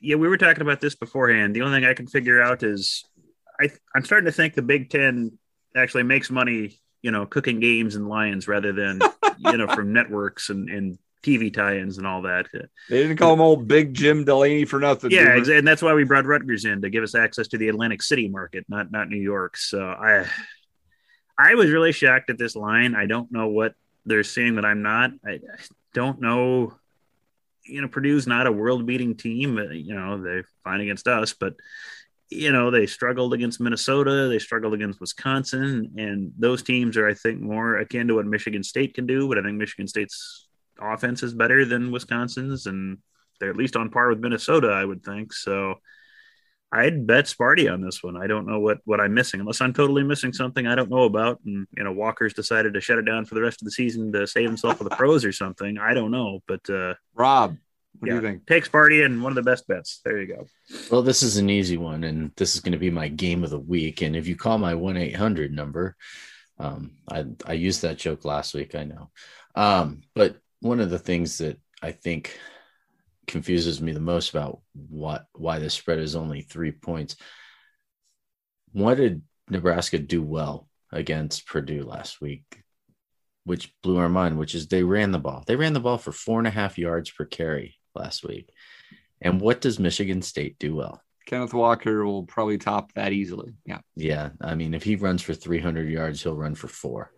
yeah, 0.00 0.16
we 0.16 0.28
were 0.28 0.36
talking 0.36 0.62
about 0.62 0.80
this 0.80 0.94
beforehand. 0.94 1.54
The 1.54 1.62
only 1.62 1.78
thing 1.78 1.88
I 1.88 1.94
can 1.94 2.06
figure 2.06 2.42
out 2.42 2.62
is 2.62 3.04
I 3.60 3.70
I'm 3.94 4.04
starting 4.04 4.26
to 4.26 4.32
think 4.32 4.54
the 4.54 4.62
Big 4.62 4.90
Ten 4.90 5.38
actually 5.76 6.02
makes 6.02 6.30
money, 6.30 6.80
you 7.02 7.10
know, 7.10 7.26
cooking 7.26 7.60
games 7.60 7.94
and 7.94 8.08
Lions 8.08 8.48
rather 8.48 8.72
than 8.72 9.00
you 9.38 9.56
know 9.56 9.68
from 9.68 9.92
networks 9.92 10.50
and 10.50 10.68
and 10.68 10.98
TV 11.22 11.52
tie-ins 11.52 11.96
and 11.96 12.06
all 12.06 12.22
that. 12.22 12.46
They 12.52 13.02
didn't 13.02 13.16
call 13.16 13.32
him 13.32 13.40
old 13.40 13.66
Big 13.66 13.94
Jim 13.94 14.24
Delany 14.24 14.66
for 14.66 14.78
nothing. 14.78 15.10
Yeah, 15.10 15.36
and 15.36 15.66
that's 15.66 15.80
why 15.80 15.94
we 15.94 16.04
brought 16.04 16.26
Rutgers 16.26 16.66
in 16.66 16.82
to 16.82 16.90
give 16.90 17.02
us 17.02 17.14
access 17.14 17.48
to 17.48 17.58
the 17.58 17.68
Atlantic 17.68 18.02
City 18.02 18.28
market, 18.28 18.66
not 18.68 18.90
not 18.90 19.08
New 19.08 19.20
York. 19.20 19.56
So 19.56 19.86
I 19.86 20.26
I 21.38 21.54
was 21.54 21.70
really 21.70 21.92
shocked 21.92 22.30
at 22.30 22.38
this 22.38 22.54
line. 22.54 22.94
I 22.94 23.06
don't 23.06 23.32
know 23.32 23.48
what 23.48 23.74
they're 24.04 24.22
seeing 24.22 24.56
that 24.56 24.64
I'm 24.64 24.82
not. 24.82 25.12
I 25.26 25.40
don't 25.94 26.20
know. 26.20 26.74
You 27.64 27.80
know, 27.80 27.88
Purdue's 27.88 28.26
not 28.26 28.46
a 28.46 28.52
world-beating 28.52 29.16
team. 29.16 29.58
Uh, 29.58 29.70
You 29.70 29.94
know, 29.94 30.22
they're 30.22 30.44
fine 30.64 30.80
against 30.80 31.08
us, 31.08 31.32
but 31.32 31.54
you 32.30 32.50
know 32.50 32.70
they 32.70 32.86
struggled 32.86 33.34
against 33.34 33.60
Minnesota. 33.60 34.28
They 34.28 34.38
struggled 34.38 34.74
against 34.74 35.00
Wisconsin, 35.00 35.92
and 35.96 36.32
those 36.38 36.62
teams 36.62 36.96
are, 36.96 37.08
I 37.08 37.14
think, 37.14 37.40
more 37.40 37.78
akin 37.78 38.08
to 38.08 38.14
what 38.14 38.26
Michigan 38.26 38.62
State 38.62 38.94
can 38.94 39.06
do. 39.06 39.28
But 39.28 39.38
I 39.38 39.42
think 39.42 39.56
Michigan 39.56 39.86
State's 39.88 40.48
offense 40.80 41.22
is 41.22 41.34
better 41.34 41.64
than 41.64 41.92
Wisconsin's, 41.92 42.66
and 42.66 42.98
they're 43.38 43.50
at 43.50 43.56
least 43.56 43.76
on 43.76 43.90
par 43.90 44.08
with 44.08 44.20
Minnesota, 44.20 44.68
I 44.68 44.84
would 44.84 45.04
think. 45.04 45.32
So 45.32 45.76
I'd 46.74 47.06
bet 47.06 47.26
Sparty 47.26 47.72
on 47.72 47.80
this 47.80 48.02
one. 48.02 48.16
I 48.16 48.26
don't 48.26 48.46
know 48.46 48.58
what 48.58 48.78
what 48.84 49.00
I'm 49.00 49.14
missing, 49.14 49.40
unless 49.40 49.60
I'm 49.60 49.72
totally 49.72 50.02
missing 50.02 50.32
something 50.32 50.66
I 50.66 50.74
don't 50.74 50.90
know 50.90 51.04
about. 51.04 51.38
And 51.46 51.66
you 51.76 51.84
know, 51.84 51.92
Walker's 51.92 52.34
decided 52.34 52.74
to 52.74 52.80
shut 52.80 52.98
it 52.98 53.04
down 53.04 53.24
for 53.24 53.36
the 53.36 53.42
rest 53.42 53.62
of 53.62 53.66
the 53.66 53.70
season 53.70 54.12
to 54.12 54.26
save 54.26 54.48
himself 54.48 54.78
for 54.78 54.84
the 54.84 54.90
pros 54.90 55.24
or 55.24 55.32
something. 55.32 55.78
I 55.78 55.94
don't 55.94 56.10
know, 56.10 56.42
but 56.48 56.68
uh, 56.68 56.94
Rob, 57.14 57.56
what 57.98 58.08
yeah, 58.08 58.14
do 58.14 58.26
you 58.26 58.32
think? 58.32 58.46
take 58.46 58.68
Sparty 58.68 59.04
and 59.04 59.22
one 59.22 59.30
of 59.30 59.36
the 59.36 59.48
best 59.48 59.68
bets. 59.68 60.00
There 60.04 60.20
you 60.20 60.34
go. 60.34 60.46
Well, 60.90 61.02
this 61.02 61.22
is 61.22 61.36
an 61.36 61.48
easy 61.48 61.76
one, 61.76 62.02
and 62.02 62.32
this 62.36 62.56
is 62.56 62.60
going 62.60 62.72
to 62.72 62.78
be 62.78 62.90
my 62.90 63.06
game 63.06 63.44
of 63.44 63.50
the 63.50 63.58
week. 63.58 64.02
And 64.02 64.16
if 64.16 64.26
you 64.26 64.34
call 64.34 64.58
my 64.58 64.74
1 64.74 64.96
800 64.96 65.52
number, 65.52 65.94
um, 66.58 66.92
I, 67.08 67.24
I 67.46 67.52
used 67.52 67.82
that 67.82 67.98
joke 67.98 68.24
last 68.24 68.52
week, 68.52 68.74
I 68.74 68.84
know. 68.84 69.10
Um, 69.54 70.02
but 70.14 70.38
one 70.60 70.80
of 70.80 70.90
the 70.90 70.98
things 70.98 71.38
that 71.38 71.60
I 71.80 71.92
think 71.92 72.36
confuses 73.26 73.80
me 73.80 73.92
the 73.92 74.00
most 74.00 74.30
about 74.30 74.60
what 74.72 75.26
why 75.34 75.58
the 75.58 75.70
spread 75.70 75.98
is 75.98 76.16
only 76.16 76.42
three 76.42 76.72
points. 76.72 77.16
What 78.72 78.96
did 78.96 79.22
Nebraska 79.48 79.98
do 79.98 80.22
well 80.22 80.68
against 80.92 81.46
Purdue 81.46 81.84
last 81.84 82.20
week? 82.20 82.44
Which 83.44 83.72
blew 83.82 83.98
our 83.98 84.08
mind, 84.08 84.38
which 84.38 84.54
is 84.54 84.68
they 84.68 84.82
ran 84.82 85.12
the 85.12 85.18
ball. 85.18 85.44
They 85.46 85.56
ran 85.56 85.74
the 85.74 85.80
ball 85.80 85.98
for 85.98 86.12
four 86.12 86.38
and 86.38 86.48
a 86.48 86.50
half 86.50 86.78
yards 86.78 87.10
per 87.10 87.24
carry 87.24 87.76
last 87.94 88.24
week. 88.24 88.50
And 89.20 89.40
what 89.40 89.60
does 89.60 89.78
Michigan 89.78 90.22
State 90.22 90.58
do 90.58 90.74
well? 90.74 91.00
Kenneth 91.26 91.54
Walker 91.54 92.04
will 92.04 92.24
probably 92.24 92.58
top 92.58 92.92
that 92.94 93.12
easily. 93.12 93.54
Yeah. 93.64 93.80
Yeah, 93.96 94.30
I 94.40 94.54
mean, 94.54 94.74
if 94.74 94.82
he 94.82 94.96
runs 94.96 95.22
for 95.22 95.34
300 95.34 95.88
yards, 95.88 96.22
he'll 96.22 96.36
run 96.36 96.54
for 96.54 96.68
four. 96.68 97.10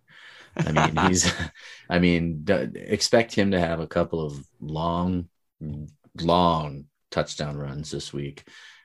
I 0.55 0.71
mean, 0.71 1.07
he's, 1.07 1.31
I 1.89 1.99
mean, 1.99 2.43
d- 2.43 2.69
expect 2.75 3.35
him 3.35 3.51
to 3.51 3.59
have 3.59 3.79
a 3.79 3.87
couple 3.87 4.25
of 4.25 4.41
long, 4.59 5.27
long 6.21 6.85
touchdown 7.11 7.57
runs 7.57 7.91
this 7.91 8.13
week. 8.13 8.43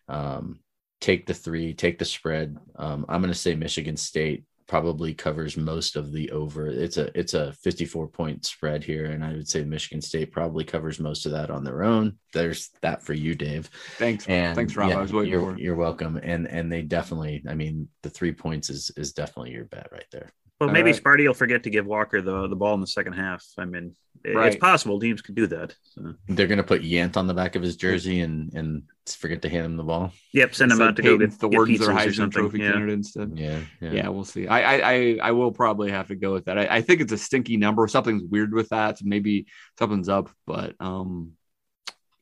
Um, 0.09 0.61
take 1.01 1.27
the 1.27 1.35
three, 1.35 1.75
take 1.75 1.99
the 1.99 2.05
spread. 2.05 2.57
Um, 2.77 3.05
I'm 3.09 3.21
going 3.21 3.33
to 3.33 3.39
say 3.39 3.55
Michigan 3.55 3.97
State 3.97 4.45
probably 4.69 5.13
covers 5.13 5.57
most 5.57 5.97
of 5.97 6.13
the 6.13 6.31
over. 6.31 6.67
It's 6.67 6.97
a 6.97 7.11
it's 7.19 7.35
a 7.35 7.53
54 7.53 8.09
point 8.09 8.47
spread 8.47 8.83
here, 8.83 9.07
and 9.07 9.25
I 9.25 9.35
would 9.35 9.49
say 9.49 9.65
Michigan 9.65 10.01
State 10.01 10.33
probably 10.33 10.65
covers 10.65 10.99
most 10.99 11.27
of 11.27 11.33
that 11.33 11.51
on 11.51 11.65
their 11.65 11.83
own. 11.83 12.19
There's 12.33 12.71
that 12.81 13.03
for 13.03 13.13
you, 13.13 13.35
Dave. 13.35 13.69
Thanks, 13.99 14.27
and 14.29 14.57
thanks, 14.57 14.75
Rob. 14.77 14.91
Yeah, 14.91 14.99
I 14.99 15.03
was 15.03 15.13
waiting 15.13 15.33
you're, 15.33 15.53
for. 15.53 15.59
You're 15.59 15.77
welcome. 15.77 16.17
And 16.17 16.49
and 16.49 16.73
they 16.73 16.83
definitely, 16.83 17.43
I 17.49 17.55
mean, 17.55 17.89
the 18.03 18.11
three 18.11 18.33
points 18.33 18.71
is 18.71 18.91
is 18.97 19.13
definitely 19.13 19.53
your 19.53 19.67
bet 19.67 19.89
right 19.93 20.07
there. 20.11 20.31
Well, 20.61 20.71
maybe 20.71 20.93
right. 20.93 21.03
Sparty 21.03 21.27
will 21.27 21.35
forget 21.35 21.65
to 21.65 21.71
give 21.71 21.87
Walker 21.87 22.23
the 22.23 22.49
the 22.49 22.57
ball 22.57 22.75
in 22.75 22.81
the 22.81 22.87
second 22.87 23.15
half. 23.15 23.45
I 23.59 23.65
mean, 23.65 23.85
it- 23.85 24.12
Right. 24.25 24.49
it's 24.49 24.57
possible 24.57 25.01
teams 25.01 25.21
could 25.23 25.35
do 25.35 25.47
that. 25.49 25.75
So. 25.95 26.15
They're 26.29 26.47
gonna 26.47 26.63
put 26.63 26.83
Yant 26.83 27.17
on 27.17 27.27
the 27.27 27.35
back 27.35 27.57
of 27.57 27.63
his 27.63 27.77
jersey 27.77 28.21
and 28.21 28.53
and 28.55 28.83
forget 29.09 29.43
to 29.43 29.49
hand 29.49 29.67
him 29.67 29.77
the 29.77 29.83
ball. 29.83 30.13
Yep, 30.33 30.55
send 30.55 30.71
him 30.71 30.79
Said 30.79 30.89
out 30.89 30.97
to 30.97 31.03
go 31.03 31.19
Peyton 31.19 31.31
get, 31.31 31.39
Thornton's 31.41 31.79
get 31.79 31.87
their 31.87 31.97
or 31.97 31.99
Heisman 31.99 32.15
something. 32.15 32.31
Trophy 32.43 32.59
Yeah. 32.61 32.73
candidate 32.73 32.95
instead. 32.95 33.33
Yeah, 33.37 33.61
Yeah. 33.81 34.09
we'll 34.09 34.25
see. 34.25 34.47
I, 34.47 34.61
I 34.61 34.93
I 34.93 35.19
I 35.23 35.31
will 35.33 35.51
probably 35.53 35.91
have 35.91 36.09
to 36.09 36.15
go 36.15 36.33
with 36.33 36.45
that. 36.45 36.59
I, 36.59 36.67
I 36.77 36.81
think 36.83 37.01
it's 37.01 37.13
a 37.13 37.19
stinky 37.19 37.57
number. 37.57 37.87
Something's 37.89 38.23
weird 38.23 38.53
with 38.53 38.69
that. 38.69 38.99
So 38.99 39.05
maybe 39.07 39.47
something's 39.79 40.09
up, 40.09 40.31
but 40.47 40.75
um, 40.79 41.33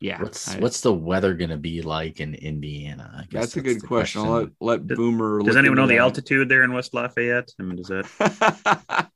yeah. 0.00 0.22
What's 0.22 0.48
I- 0.54 0.58
what's 0.60 0.80
the 0.80 0.94
weather 0.94 1.34
gonna 1.34 1.58
be 1.58 1.82
like 1.82 2.20
in 2.20 2.34
Indiana? 2.34 3.12
I 3.18 3.24
guess 3.28 3.42
that's 3.42 3.56
a 3.56 3.60
good 3.60 3.82
the 3.82 3.86
question. 3.86 4.22
I'll 4.22 4.32
let 4.32 4.48
let 4.60 4.86
Does- 4.86 4.96
Boomer. 4.96 5.42
Does 5.42 5.56
anyone 5.56 5.76
know 5.76 5.86
the 5.86 5.96
that. 5.96 6.00
altitude 6.00 6.48
there 6.48 6.62
in 6.64 6.72
West 6.72 6.94
Lafayette? 6.94 7.50
I 7.60 7.62
mean, 7.62 7.76
does 7.76 7.88
that? 7.88 9.10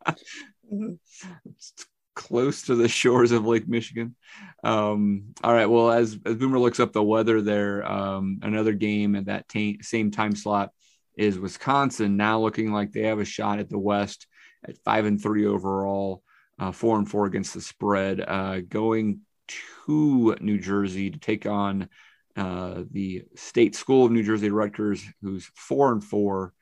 It's 0.71 1.87
close 2.15 2.63
to 2.63 2.75
the 2.75 2.89
shores 3.01 3.33
of 3.33 3.47
Lake 3.47 3.69
Michigan. 3.69 4.15
Um, 4.63 5.35
all 5.43 5.53
right. 5.53 5.67
Well, 5.67 5.91
as, 5.91 6.19
as 6.25 6.37
Boomer 6.37 6.59
looks 6.59 6.81
up 6.81 6.93
the 6.93 7.03
weather 7.03 7.43
there, 7.43 7.91
um, 7.91 8.41
another 8.43 8.73
game 8.73 9.17
at 9.17 9.27
that 9.27 9.49
ta- 9.49 9.83
same 9.83 10.11
time 10.11 10.35
slot 10.35 10.71
is 11.17 11.39
Wisconsin 11.39 12.17
now 12.17 12.41
looking 12.41 12.73
like 12.73 12.93
they 12.93 13.03
have 13.03 13.21
a 13.21 13.25
shot 13.25 13.59
at 13.59 13.69
the 13.69 13.79
West 13.79 14.27
at 14.67 14.79
five 14.85 15.05
and 15.05 15.23
three 15.23 15.47
overall, 15.47 16.23
uh, 16.59 16.73
four 16.73 16.99
and 16.99 17.09
four 17.09 17.27
against 17.27 17.55
the 17.55 17.61
spread, 17.61 18.21
uh, 18.21 18.61
going 18.61 19.21
to 19.47 20.37
New 20.41 20.59
Jersey 20.59 21.11
to 21.11 21.19
take 21.19 21.47
on 21.47 21.89
uh, 22.37 22.83
the 22.91 23.25
State 23.37 23.77
School 23.77 24.07
of 24.07 24.13
New 24.13 24.23
Jersey 24.23 24.51
Rutgers, 24.51 25.05
who's 25.23 25.49
four 25.55 25.93
and 25.93 26.03
four 26.03 26.53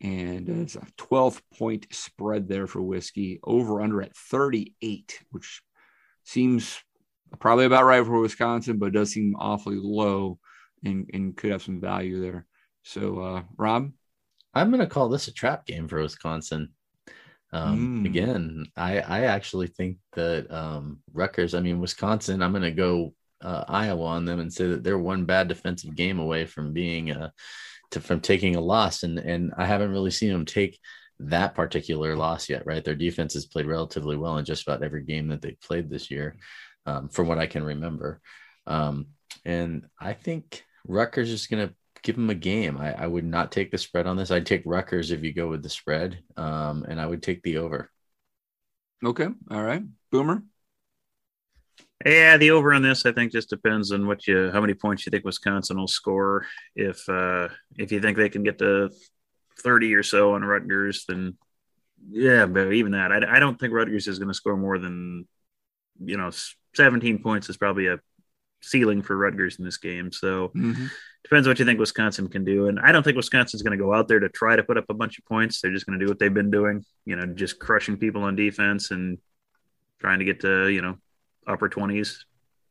and 0.00 0.48
uh, 0.48 0.62
it's 0.62 0.76
a 0.76 0.86
12 0.96 1.42
point 1.58 1.86
spread 1.90 2.48
there 2.48 2.66
for 2.66 2.80
whiskey 2.82 3.40
over 3.44 3.82
under 3.82 4.02
at 4.02 4.16
38 4.16 5.20
which 5.30 5.62
seems 6.24 6.80
probably 7.38 7.64
about 7.64 7.84
right 7.84 8.04
for 8.04 8.20
wisconsin 8.20 8.78
but 8.78 8.92
does 8.92 9.12
seem 9.12 9.34
awfully 9.38 9.78
low 9.78 10.38
and, 10.84 11.08
and 11.12 11.36
could 11.36 11.50
have 11.50 11.62
some 11.62 11.80
value 11.80 12.20
there 12.20 12.46
so 12.82 13.20
uh 13.20 13.42
rob 13.56 13.90
I'm 14.54 14.70
gonna 14.70 14.86
call 14.86 15.08
this 15.08 15.28
a 15.28 15.32
trap 15.32 15.66
game 15.66 15.88
for 15.88 16.02
Wisconsin. 16.02 16.70
Um, 17.52 18.02
Mm. 18.02 18.06
Again, 18.06 18.66
I 18.76 19.00
I 19.00 19.20
actually 19.24 19.68
think 19.68 19.98
that 20.12 20.50
um, 20.50 21.00
Rutgers. 21.12 21.54
I 21.54 21.60
mean, 21.60 21.80
Wisconsin. 21.80 22.42
I'm 22.42 22.52
gonna 22.52 22.70
go 22.70 23.14
uh, 23.40 23.64
Iowa 23.68 24.04
on 24.04 24.24
them 24.24 24.40
and 24.40 24.52
say 24.52 24.68
that 24.68 24.82
they're 24.84 24.98
one 24.98 25.24
bad 25.24 25.48
defensive 25.48 25.94
game 25.94 26.18
away 26.18 26.46
from 26.46 26.72
being 26.72 27.12
uh, 27.12 27.30
to 27.90 28.00
from 28.00 28.20
taking 28.20 28.56
a 28.56 28.60
loss, 28.60 29.02
and 29.02 29.18
and 29.18 29.52
I 29.56 29.66
haven't 29.66 29.92
really 29.92 30.10
seen 30.10 30.32
them 30.32 30.44
take 30.44 30.78
that 31.20 31.54
particular 31.54 32.16
loss 32.16 32.48
yet. 32.48 32.64
Right, 32.66 32.84
their 32.84 32.94
defense 32.94 33.34
has 33.34 33.46
played 33.46 33.66
relatively 33.66 34.16
well 34.16 34.38
in 34.38 34.44
just 34.44 34.62
about 34.66 34.82
every 34.82 35.02
game 35.04 35.28
that 35.28 35.42
they've 35.42 35.60
played 35.60 35.90
this 35.90 36.10
year, 36.10 36.36
um, 36.86 37.08
from 37.08 37.28
what 37.28 37.38
I 37.38 37.46
can 37.46 37.64
remember. 37.64 38.20
Um, 38.66 39.08
and 39.44 39.86
I 40.00 40.12
think 40.14 40.64
Rutgers 40.86 41.30
is 41.30 41.46
going 41.46 41.68
to 41.68 41.74
give 42.02 42.16
them 42.16 42.30
a 42.30 42.34
game. 42.34 42.78
I, 42.78 42.92
I 42.94 43.06
would 43.06 43.24
not 43.24 43.52
take 43.52 43.70
the 43.70 43.78
spread 43.78 44.06
on 44.06 44.16
this. 44.16 44.30
I'd 44.30 44.46
take 44.46 44.62
Rutgers 44.64 45.10
if 45.10 45.22
you 45.22 45.32
go 45.32 45.48
with 45.48 45.62
the 45.62 45.68
spread, 45.68 46.22
um, 46.36 46.84
and 46.88 47.00
I 47.00 47.06
would 47.06 47.22
take 47.22 47.42
the 47.42 47.58
over. 47.58 47.90
okay 49.04 49.28
all 49.50 49.62
right 49.62 49.82
boomer 50.10 50.42
Yeah, 52.04 52.38
the 52.38 52.52
over 52.52 52.72
on 52.72 52.82
this 52.82 53.04
I 53.04 53.12
think 53.12 53.32
just 53.32 53.50
depends 53.50 53.92
on 53.92 54.06
what 54.06 54.26
you 54.26 54.50
how 54.50 54.60
many 54.60 54.74
points 54.74 55.04
you 55.04 55.10
think 55.10 55.24
Wisconsin 55.24 55.78
will 55.78 55.88
score. 55.88 56.46
If 56.74 57.08
uh 57.08 57.48
if 57.76 57.92
you 57.92 58.00
think 58.00 58.16
they 58.16 58.28
can 58.28 58.42
get 58.42 58.58
to 58.58 58.90
thirty 59.58 59.94
or 59.94 60.02
so 60.02 60.34
on 60.34 60.42
Rutgers, 60.42 61.04
then 61.06 61.36
yeah, 62.10 62.46
but 62.46 62.72
even 62.72 62.92
that, 62.92 63.12
I, 63.12 63.36
I 63.36 63.38
don't 63.38 63.60
think 63.60 63.74
Rutgers 63.74 64.08
is 64.08 64.18
going 64.18 64.28
to 64.28 64.34
score 64.34 64.56
more 64.56 64.78
than 64.78 65.28
you 66.02 66.16
know 66.16 66.30
seventeen 66.74 67.22
points 67.22 67.50
is 67.50 67.58
probably 67.58 67.88
a 67.88 67.98
ceiling 68.62 69.02
for 69.02 69.16
Rutgers 69.16 69.58
in 69.58 69.64
this 69.64 69.78
game. 69.78 70.12
So 70.12 70.50
depends 71.24 71.46
what 71.48 71.58
you 71.58 71.64
think 71.64 71.78
Wisconsin 71.78 72.28
can 72.28 72.44
do. 72.44 72.68
And 72.68 72.80
I 72.80 72.92
don't 72.92 73.02
think 73.02 73.16
Wisconsin's 73.16 73.62
going 73.62 73.76
to 73.76 73.82
go 73.82 73.94
out 73.94 74.08
there 74.08 74.20
to 74.20 74.28
try 74.28 74.56
to 74.56 74.62
put 74.62 74.78
up 74.78 74.86
a 74.88 74.94
bunch 74.94 75.18
of 75.18 75.24
points. 75.24 75.60
They're 75.60 75.72
just 75.72 75.86
going 75.86 75.98
to 75.98 76.04
do 76.04 76.10
what 76.10 76.18
they've 76.18 76.32
been 76.32 76.50
doing, 76.50 76.84
you 77.04 77.16
know, 77.16 77.26
just 77.26 77.58
crushing 77.58 77.96
people 77.96 78.22
on 78.22 78.36
defense 78.36 78.90
and 78.90 79.18
trying 79.98 80.18
to 80.18 80.24
get 80.24 80.40
to, 80.40 80.68
you 80.68 80.82
know, 80.82 80.96
upper 81.46 81.68
20s 81.68 82.24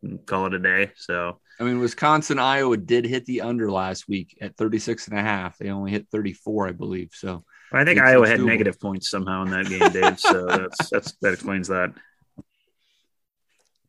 and 0.03 0.26
call 0.26 0.45
it 0.45 0.53
a 0.53 0.59
day. 0.59 0.91
So, 0.95 1.39
i 1.59 1.63
mean 1.63 1.80
wisconsin 1.80 2.39
iowa 2.39 2.78
did 2.78 3.05
hit 3.05 3.26
the 3.26 3.41
under 3.41 3.70
last 3.70 4.07
week 4.07 4.38
at 4.39 4.55
36 4.55 5.09
and 5.09 5.20
a 5.20 5.22
half 5.22 5.57
they 5.57 5.70
only 5.70 5.91
hit 5.91 6.07
34 6.09 6.70
i 6.70 6.72
believe 6.72 7.09
so 7.13 7.43
I 7.72 7.86
think 7.86 7.99
Iowa 7.99 8.28
had 8.28 8.39
doable. 8.39 8.45
negative 8.45 8.80
points 8.80 9.09
somehow 9.09 9.43
in 9.43 9.51
that 9.51 9.67
game, 9.67 9.91
Dave. 9.91 10.20
So 10.20 10.45
that's, 10.47 10.89
that's, 10.89 11.11
that 11.22 11.34
explains 11.34 11.67
that. 11.67 11.93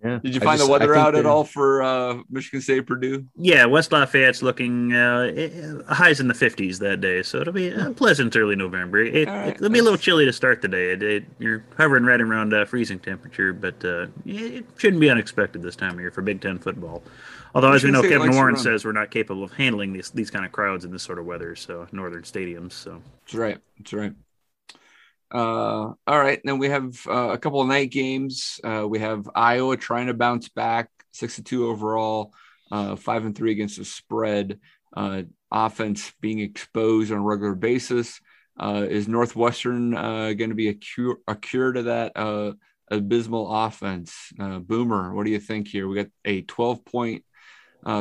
Yeah. 0.02 0.18
did 0.22 0.34
you 0.34 0.40
find 0.40 0.58
the 0.58 0.66
weather 0.66 0.94
out 0.94 1.14
at 1.14 1.26
all 1.26 1.44
for 1.44 1.82
uh 1.82 2.22
michigan 2.30 2.62
state 2.62 2.86
purdue 2.86 3.26
Yeah, 3.36 3.66
West 3.66 3.92
Lafayette's 3.92 4.42
looking 4.42 4.94
uh, 4.94 5.32
eh, 5.36 5.50
highs 5.92 6.20
in 6.20 6.28
the 6.28 6.34
50s 6.34 6.78
that 6.78 7.00
day, 7.00 7.22
so 7.22 7.40
it'll 7.40 7.52
be 7.52 7.68
a 7.68 7.90
pleasant 7.90 8.34
early 8.34 8.56
November. 8.56 9.02
It, 9.02 9.28
All 9.28 9.36
right. 9.36 9.54
It'll 9.54 9.68
be 9.68 9.78
a 9.78 9.82
little 9.82 9.98
chilly 9.98 10.24
to 10.24 10.32
start 10.32 10.62
the 10.62 10.68
day. 10.68 10.92
It, 10.92 11.02
it, 11.02 11.24
you're 11.38 11.64
hovering 11.76 12.04
right 12.04 12.20
around 12.20 12.54
uh, 12.54 12.64
freezing 12.64 12.98
temperature, 12.98 13.52
but 13.52 13.84
uh, 13.84 14.06
it 14.24 14.64
shouldn't 14.78 15.00
be 15.00 15.10
unexpected 15.10 15.62
this 15.62 15.76
time 15.76 15.94
of 15.94 16.00
year 16.00 16.10
for 16.10 16.22
Big 16.22 16.40
Ten 16.40 16.58
football. 16.58 17.02
Although, 17.54 17.72
as 17.72 17.82
we 17.82 17.90
know, 17.90 18.00
State 18.00 18.10
Kevin 18.10 18.32
Warren 18.32 18.56
says 18.56 18.84
we're 18.84 18.92
not 18.92 19.10
capable 19.10 19.42
of 19.42 19.52
handling 19.52 19.92
these 19.92 20.10
these 20.10 20.30
kind 20.30 20.44
of 20.44 20.52
crowds 20.52 20.84
in 20.84 20.92
this 20.92 21.02
sort 21.02 21.18
of 21.18 21.26
weather. 21.26 21.56
So 21.56 21.86
northern 21.92 22.22
stadiums. 22.22 22.72
So 22.72 23.02
That's 23.24 23.34
right. 23.34 23.58
That's 23.78 23.92
right. 23.92 24.12
Uh, 25.32 25.92
all 26.06 26.18
right. 26.18 26.40
Then 26.44 26.58
we 26.58 26.68
have 26.68 27.06
uh, 27.06 27.30
a 27.30 27.38
couple 27.38 27.60
of 27.60 27.68
night 27.68 27.90
games. 27.90 28.60
Uh, 28.64 28.86
we 28.88 28.98
have 28.98 29.28
Iowa 29.34 29.76
trying 29.76 30.08
to 30.08 30.14
bounce 30.14 30.48
back, 30.48 30.90
six 31.12 31.36
to 31.36 31.42
two 31.42 31.68
overall, 31.68 32.32
uh, 32.72 32.96
five 32.96 33.24
and 33.24 33.36
three 33.36 33.52
against 33.52 33.78
the 33.78 33.84
spread. 33.84 34.58
Uh, 34.96 35.22
offense 35.52 36.12
being 36.20 36.40
exposed 36.40 37.12
on 37.12 37.18
a 37.18 37.22
regular 37.22 37.54
basis. 37.54 38.20
Uh, 38.58 38.86
is 38.88 39.08
Northwestern 39.08 39.92
going 39.92 40.50
to 40.50 40.54
be 40.54 40.68
a 40.68 40.74
cure 40.74 41.18
a 41.26 41.34
cure 41.34 41.72
to 41.72 41.84
that 41.84 42.56
abysmal 42.90 43.50
offense? 43.50 44.32
Boomer, 44.36 45.14
what 45.14 45.24
do 45.24 45.30
you 45.30 45.38
think 45.38 45.68
here? 45.68 45.88
We 45.88 45.96
got 45.96 46.08
a 46.24 46.42
12 46.42 46.84
point 46.84 47.24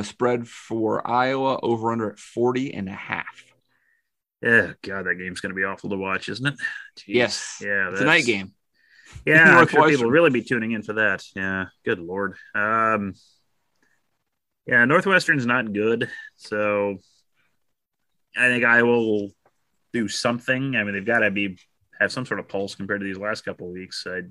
spread 0.01 0.47
for 0.47 1.07
Iowa 1.07 1.59
over 1.61 1.91
under 1.91 2.11
at 2.11 2.19
40 2.19 2.73
and 2.73 2.89
a 2.89 2.93
half. 2.93 3.48
Yeah, 4.41 4.73
God, 4.81 5.05
that 5.05 5.15
game's 5.15 5.41
going 5.41 5.51
to 5.51 5.55
be 5.55 5.63
awful 5.63 5.89
to 5.89 5.97
watch, 5.97 6.29
isn't 6.29 6.45
it? 6.45 6.55
Jeez. 6.97 7.03
Yes. 7.07 7.57
Yeah, 7.61 7.91
It's 7.91 8.01
a 8.01 8.05
night 8.05 8.25
game. 8.25 8.53
Yeah, 9.25 9.57
I'm 9.57 9.67
sure 9.67 9.89
people 9.89 10.05
will 10.05 10.11
really 10.11 10.29
be 10.29 10.43
tuning 10.43 10.71
in 10.71 10.83
for 10.83 10.93
that. 10.93 11.23
Yeah, 11.35 11.65
good 11.83 11.99
lord. 11.99 12.35
Um, 12.53 13.13
yeah, 14.65 14.85
Northwestern's 14.85 15.45
not 15.45 15.73
good, 15.73 16.09
so 16.35 16.97
I 18.37 18.47
think 18.47 18.63
I 18.63 18.83
will 18.83 19.31
do 19.93 20.07
something. 20.07 20.75
I 20.75 20.83
mean, 20.83 20.93
they've 20.93 21.05
got 21.05 21.19
to 21.19 21.31
be 21.31 21.57
have 21.99 22.11
some 22.11 22.25
sort 22.25 22.39
of 22.39 22.47
pulse 22.47 22.75
compared 22.75 23.01
to 23.01 23.05
these 23.05 23.17
last 23.17 23.43
couple 23.43 23.67
of 23.67 23.73
weeks. 23.73 24.05
I, 24.07 24.21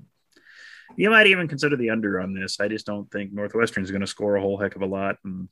you 0.96 1.10
might 1.10 1.26
even 1.26 1.48
consider 1.48 1.76
the 1.76 1.90
under 1.90 2.20
on 2.20 2.32
this. 2.32 2.60
I 2.60 2.68
just 2.68 2.86
don't 2.86 3.10
think 3.10 3.32
Northwestern's 3.32 3.90
going 3.90 4.00
to 4.00 4.06
score 4.06 4.36
a 4.36 4.40
whole 4.40 4.58
heck 4.58 4.76
of 4.76 4.82
a 4.82 4.86
lot, 4.86 5.16
and 5.24 5.48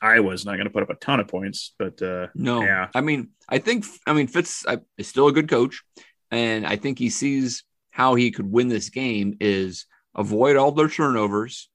Iowa's 0.00 0.44
not 0.44 0.54
going 0.54 0.66
to 0.66 0.72
put 0.72 0.82
up 0.82 0.90
a 0.90 0.94
ton 0.94 1.20
of 1.20 1.28
points. 1.28 1.74
But 1.78 2.00
uh, 2.02 2.28
No, 2.34 2.62
Yeah. 2.62 2.88
I 2.94 3.00
mean, 3.00 3.30
I 3.48 3.58
think, 3.58 3.84
I 4.06 4.12
mean, 4.12 4.26
Fitz 4.26 4.64
is 4.96 5.08
still 5.08 5.28
a 5.28 5.32
good 5.32 5.48
coach, 5.48 5.82
and 6.30 6.66
I 6.66 6.76
think 6.76 6.98
he 6.98 7.10
sees 7.10 7.64
how 7.90 8.14
he 8.14 8.30
could 8.30 8.50
win 8.50 8.68
this 8.68 8.90
game 8.90 9.36
is 9.40 9.86
avoid 10.14 10.56
all 10.56 10.72
their 10.72 10.88
turnovers, 10.88 11.68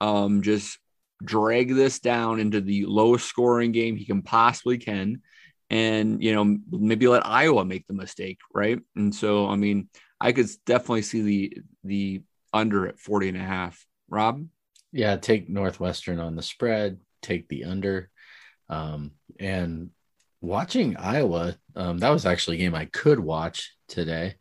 um, 0.00 0.42
just 0.42 0.78
drag 1.22 1.74
this 1.74 2.00
down 2.00 2.40
into 2.40 2.60
the 2.60 2.84
lowest 2.86 3.26
scoring 3.26 3.72
game 3.72 3.96
he 3.96 4.04
can 4.04 4.22
possibly 4.22 4.78
can, 4.78 5.22
and 5.70 6.22
you 6.22 6.34
know 6.34 6.58
maybe 6.70 7.08
let 7.08 7.26
Iowa 7.26 7.64
make 7.64 7.86
the 7.86 7.94
mistake, 7.94 8.38
right? 8.52 8.78
And 8.94 9.14
so, 9.14 9.48
I 9.48 9.56
mean, 9.56 9.88
I 10.20 10.32
could 10.32 10.48
definitely 10.66 11.02
see 11.02 11.22
the 11.22 11.58
the 11.82 12.22
under 12.52 12.86
at 12.86 13.00
40 13.00 13.30
and 13.30 13.38
a 13.38 13.40
half. 13.40 13.84
Rob, 14.08 14.46
Yeah, 14.92 15.16
take 15.16 15.48
Northwestern 15.48 16.20
on 16.20 16.36
the 16.36 16.42
spread, 16.42 17.00
take 17.24 17.48
the 17.48 17.64
under. 17.64 18.10
Um, 18.68 19.12
and 19.40 19.90
watching 20.40 20.96
Iowa, 20.96 21.56
um, 21.74 21.98
that 21.98 22.10
was 22.10 22.26
actually 22.26 22.56
a 22.56 22.60
game 22.60 22.74
I 22.74 22.84
could 22.84 23.18
watch 23.18 23.74
today. 23.88 24.36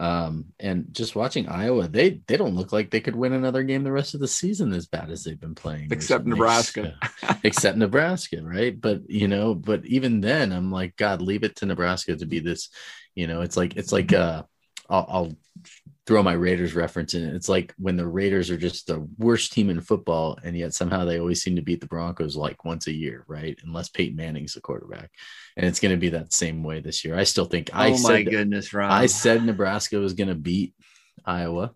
Um, 0.00 0.46
and 0.60 0.86
just 0.92 1.16
watching 1.16 1.48
Iowa, 1.48 1.88
they 1.88 2.20
they 2.26 2.36
don't 2.36 2.54
look 2.54 2.72
like 2.72 2.90
they 2.90 3.00
could 3.00 3.16
win 3.16 3.32
another 3.32 3.62
game 3.62 3.82
the 3.82 3.92
rest 3.92 4.14
of 4.14 4.20
the 4.20 4.28
season 4.28 4.72
as 4.72 4.86
bad 4.86 5.10
as 5.10 5.24
they've 5.24 5.40
been 5.40 5.54
playing. 5.54 5.88
Except 5.90 6.24
Nebraska. 6.24 6.96
except 7.42 7.76
Nebraska, 7.76 8.40
right? 8.42 8.80
But 8.80 9.10
you 9.10 9.28
know, 9.28 9.54
but 9.54 9.84
even 9.84 10.20
then, 10.20 10.52
I'm 10.52 10.70
like, 10.70 10.96
God, 10.96 11.20
leave 11.20 11.42
it 11.42 11.56
to 11.56 11.66
Nebraska 11.66 12.16
to 12.16 12.26
be 12.26 12.38
this. 12.38 12.70
You 13.14 13.26
know, 13.26 13.42
it's 13.42 13.56
like 13.56 13.76
it's 13.76 13.92
like 13.92 14.12
uh, 14.12 14.44
I'll, 14.88 15.06
I'll 15.08 15.36
throw 16.08 16.22
my 16.22 16.32
Raiders 16.32 16.74
reference 16.74 17.12
in. 17.12 17.22
It's 17.36 17.50
like 17.50 17.74
when 17.76 17.98
the 17.98 18.06
Raiders 18.06 18.50
are 18.50 18.56
just 18.56 18.86
the 18.86 19.06
worst 19.18 19.52
team 19.52 19.68
in 19.68 19.82
football, 19.82 20.38
and 20.42 20.56
yet 20.56 20.72
somehow 20.72 21.04
they 21.04 21.20
always 21.20 21.42
seem 21.42 21.56
to 21.56 21.62
beat 21.62 21.82
the 21.82 21.86
Broncos 21.86 22.34
like 22.34 22.64
once 22.64 22.86
a 22.86 22.92
year, 22.92 23.24
right? 23.28 23.58
Unless 23.62 23.90
Peyton 23.90 24.16
Manning's 24.16 24.54
the 24.54 24.62
quarterback, 24.62 25.10
and 25.54 25.66
it's 25.66 25.80
going 25.80 25.92
to 25.92 26.00
be 26.00 26.08
that 26.08 26.32
same 26.32 26.62
way 26.62 26.80
this 26.80 27.04
year. 27.04 27.14
I 27.14 27.24
still 27.24 27.44
think. 27.44 27.68
Oh 27.74 27.78
I 27.78 27.90
my 27.90 27.96
said, 27.96 28.30
goodness, 28.30 28.72
Rob! 28.72 28.90
I 28.90 29.04
said 29.04 29.44
Nebraska 29.44 29.98
was 29.98 30.14
going 30.14 30.28
to 30.28 30.34
beat 30.34 30.72
Iowa 31.26 31.72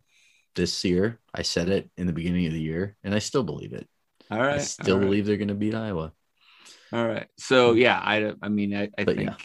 this 0.56 0.82
year. 0.82 1.20
I 1.34 1.42
said 1.42 1.68
it 1.68 1.90
in 1.98 2.06
the 2.06 2.14
beginning 2.14 2.46
of 2.46 2.54
the 2.54 2.60
year, 2.60 2.96
and 3.04 3.14
I 3.14 3.18
still 3.18 3.42
believe 3.42 3.74
it. 3.74 3.86
all 4.30 4.40
right, 4.40 4.54
I 4.54 4.58
still 4.58 4.96
right, 4.96 5.04
believe 5.04 5.26
they're 5.26 5.36
going 5.36 5.48
to 5.48 5.54
beat 5.54 5.74
Iowa. 5.74 6.10
All 6.90 7.06
right. 7.06 7.26
So 7.36 7.72
hmm. 7.72 7.80
yeah, 7.80 8.00
I 8.02 8.32
I 8.40 8.48
mean 8.48 8.74
I, 8.74 8.84
I 8.96 9.04
But 9.04 9.16
think 9.16 9.28
yeah. 9.28 9.36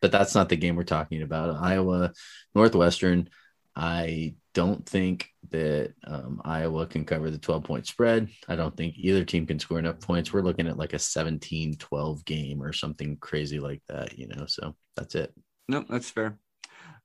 But 0.00 0.10
that's 0.10 0.34
not 0.34 0.48
the 0.48 0.56
game 0.56 0.74
we're 0.74 0.82
talking 0.84 1.22
about. 1.22 1.62
Iowa, 1.62 2.12
Northwestern. 2.54 3.28
I 3.74 4.34
don't 4.54 4.84
think 4.86 5.28
that 5.50 5.94
um, 6.06 6.40
Iowa 6.44 6.86
can 6.86 7.04
cover 7.04 7.30
the 7.30 7.38
12 7.38 7.64
point 7.64 7.86
spread. 7.86 8.28
I 8.48 8.56
don't 8.56 8.76
think 8.76 8.94
either 8.96 9.24
team 9.24 9.46
can 9.46 9.58
score 9.58 9.78
enough 9.78 10.00
points. 10.00 10.32
We're 10.32 10.42
looking 10.42 10.66
at 10.66 10.76
like 10.76 10.92
a 10.92 10.98
17 10.98 11.76
12 11.76 12.24
game 12.24 12.62
or 12.62 12.72
something 12.72 13.16
crazy 13.18 13.58
like 13.58 13.82
that, 13.88 14.18
you 14.18 14.28
know? 14.28 14.46
So 14.46 14.76
that's 14.96 15.14
it. 15.14 15.32
no, 15.68 15.84
that's 15.88 16.10
fair. 16.10 16.38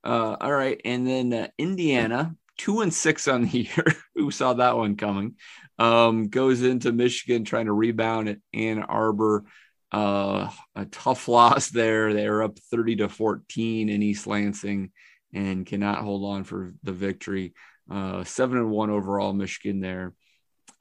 Uh, 0.03 0.37
all 0.39 0.51
right, 0.53 0.79
and 0.85 1.05
then 1.07 1.33
uh, 1.33 1.47
Indiana, 1.57 2.35
two 2.57 2.81
and 2.81 2.93
six 2.93 3.27
on 3.27 3.43
the 3.43 3.49
year. 3.63 3.85
Who 4.15 4.31
saw 4.31 4.53
that 4.53 4.77
one 4.77 4.95
coming? 4.95 5.35
Um, 5.79 6.27
goes 6.29 6.61
into 6.63 6.91
Michigan 6.91 7.43
trying 7.43 7.65
to 7.65 7.73
rebound 7.73 8.29
at 8.29 8.39
Ann 8.53 8.79
Arbor. 8.83 9.45
Uh, 9.91 10.49
a 10.75 10.85
tough 10.85 11.27
loss 11.29 11.69
there. 11.69 12.13
They 12.13 12.25
are 12.27 12.43
up 12.43 12.59
30 12.71 12.97
to 12.97 13.09
14 13.09 13.89
in 13.89 14.03
East 14.03 14.27
Lansing 14.27 14.91
and 15.33 15.65
cannot 15.65 16.03
hold 16.03 16.23
on 16.25 16.43
for 16.43 16.71
the 16.83 16.91
victory. 16.91 17.53
Uh, 17.89 18.23
seven 18.23 18.57
and 18.57 18.69
one 18.69 18.89
overall, 18.89 19.33
Michigan 19.33 19.79
there. 19.79 20.13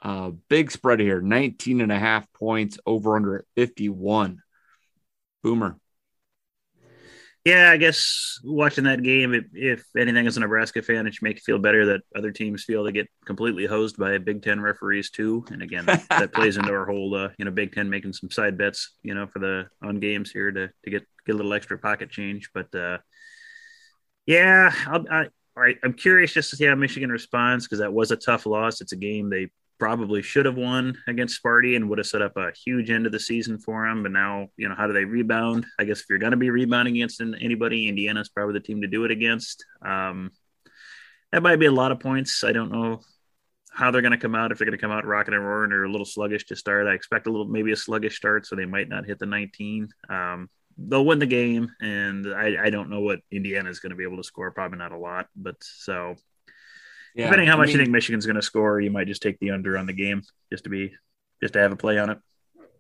Uh, 0.03 0.33
big 0.49 0.71
spread 0.71 1.01
here 1.01 1.21
19 1.21 1.81
and 1.81 1.93
a 1.93 1.99
half 1.99 2.31
points 2.33 2.79
over 2.87 3.17
under 3.17 3.45
51. 3.57 4.41
Boomer. 5.43 5.79
Yeah, 7.47 7.71
I 7.71 7.77
guess 7.77 8.41
watching 8.43 8.85
that 8.85 9.05
game, 9.05 9.33
if, 9.33 9.45
if 9.53 9.85
anything, 9.97 10.27
as 10.27 10.37
a 10.37 10.41
Nebraska 10.41 10.83
fan, 10.83 11.07
it 11.07 11.15
should 11.15 11.23
make 11.23 11.37
you 11.37 11.43
feel 11.43 11.61
better 11.61 11.87
that 11.87 12.01
other 12.17 12.33
teams 12.33 12.65
feel 12.65 12.83
they 12.83 12.91
get 12.91 13.07
completely 13.25 13.67
hosed 13.67 13.97
by 13.97 14.19
Big 14.19 14.43
Ten 14.43 14.61
referees 14.61 15.11
too. 15.11 15.45
And 15.53 15.63
again, 15.63 15.87
that, 15.87 16.05
that 16.09 16.33
plays 16.33 16.57
into 16.57 16.73
our 16.73 16.85
whole, 16.85 17.15
uh, 17.15 17.29
you 17.39 17.45
know, 17.45 17.53
Big 17.53 17.73
Ten 17.73 17.89
making 17.89 18.15
some 18.15 18.33
side 18.33 18.59
bets, 18.59 18.97
you 19.05 19.15
know, 19.15 19.29
for 19.29 19.39
the 19.39 19.69
on 19.81 20.01
games 20.01 20.33
here 20.33 20.51
to 20.51 20.67
to 20.67 20.91
get 20.91 21.07
get 21.25 21.35
a 21.35 21.37
little 21.37 21.55
extra 21.55 21.79
pocket 21.79 22.11
change. 22.11 22.51
But 22.53 22.75
uh, 22.75 22.99
yeah, 24.27 24.73
I'll, 24.87 25.05
I, 25.11 25.23
all 25.57 25.63
right, 25.63 25.79
I'm 25.83 25.95
curious 25.95 26.33
just 26.33 26.51
to 26.51 26.57
see 26.57 26.67
how 26.67 26.75
Michigan 26.75 27.11
responds 27.11 27.65
because 27.65 27.79
that 27.79 27.93
was 27.93 28.11
a 28.11 28.17
tough 28.17 28.45
loss. 28.45 28.81
It's 28.81 28.93
a 28.93 28.97
game 28.97 29.31
they 29.31 29.51
probably 29.79 30.23
should 30.23 30.47
have 30.47 30.57
won 30.57 30.97
against 31.07 31.43
Sparty 31.43 31.77
and 31.77 31.89
would 31.89 31.99
have 31.99 32.07
set 32.07 32.23
up 32.23 32.37
a 32.37 32.53
huge 32.53 32.91
end 32.91 33.07
of 33.07 33.13
the 33.13 33.21
season 33.21 33.59
for 33.59 33.87
them. 33.87 34.03
But 34.03 34.13
now, 34.13 34.49
you 34.57 34.69
know, 34.69 34.75
how 34.75 34.87
do 34.87 34.93
they 34.93 35.05
rebound? 35.05 35.67
I 35.79 35.85
guess 35.85 36.01
if 36.01 36.07
you're 36.09 36.19
going 36.19 36.33
to 36.33 36.37
be 36.37 36.51
rebounding 36.51 36.97
against 36.97 37.21
anybody, 37.21 37.89
Indiana's 37.89 38.29
probably 38.29 38.55
the 38.55 38.61
team 38.61 38.83
to 38.83 38.89
do 38.89 39.05
it 39.05 39.11
against. 39.11 39.65
Um, 39.85 40.31
that 41.33 41.43
might 41.43 41.57
be 41.57 41.67
a 41.67 41.73
lot 41.73 41.93
of 41.93 42.01
points. 42.01 42.45
I 42.45 42.53
don't 42.53 42.73
know 42.73 43.01
how 43.71 43.91
they're 43.91 44.03
going 44.03 44.13
to 44.13 44.19
come 44.19 44.35
out. 44.35 44.53
If 44.53 44.59
they're 44.59 44.67
going 44.67 44.79
to 44.79 44.83
come 44.83 44.91
out 44.91 45.05
rocking 45.05 45.35
and 45.35 45.45
roaring 45.45 45.73
or 45.73 45.85
a 45.85 45.91
little 45.91 46.07
sluggish 46.07 46.47
to 46.47 46.57
start, 46.57 46.87
I 46.87 46.95
expect 46.95 47.27
a 47.27 47.31
little, 47.31 47.47
maybe 47.47 47.73
a 47.73 47.77
sluggish 47.77 48.17
start, 48.17 48.47
so 48.47 48.57
they 48.57 48.65
might 48.65 48.89
not 48.89 49.05
hit 49.05 49.19
the 49.19 49.27
19. 49.27 49.89
Um, 50.09 50.49
they'll 50.79 51.05
win 51.05 51.19
the 51.19 51.27
game, 51.27 51.71
and 51.81 52.27
I, 52.35 52.65
I 52.67 52.71
don't 52.71 52.91
know 52.91 53.01
what 53.01 53.21
Indiana 53.31 53.71
is 53.71 53.81
going 53.81 53.91
to 53.91 53.97
be 53.97 54.05
able 54.05 54.19
to 54.19 54.25
score. 54.25 54.51
Probably 54.51 54.79
not 54.79 54.93
a 54.93 54.99
lot, 54.99 55.27
but 55.35 55.57
so 55.61 56.15
Yeah, 57.15 57.27
Depending 57.27 57.49
how 57.49 57.55
I 57.55 57.59
much 57.59 57.69
mean- 57.69 57.77
you 57.77 57.83
think 57.83 57.93
Michigan's 57.93 58.27
going 58.27 58.37
to 58.37 58.43
score, 58.43 58.81
you 58.81 58.91
might 58.91 59.07
just 59.07 59.23
take 59.23 59.39
the 59.39 59.51
under 59.53 59.79
on 59.79 59.87
the 59.87 59.93
game 59.93 60.23
just 60.53 60.65
to 60.65 60.71
be 60.71 60.93
just 61.43 61.55
to 61.55 61.61
have 61.61 61.73
a 61.73 61.77
play 61.77 61.99
on 61.99 62.11
it. 62.11 62.19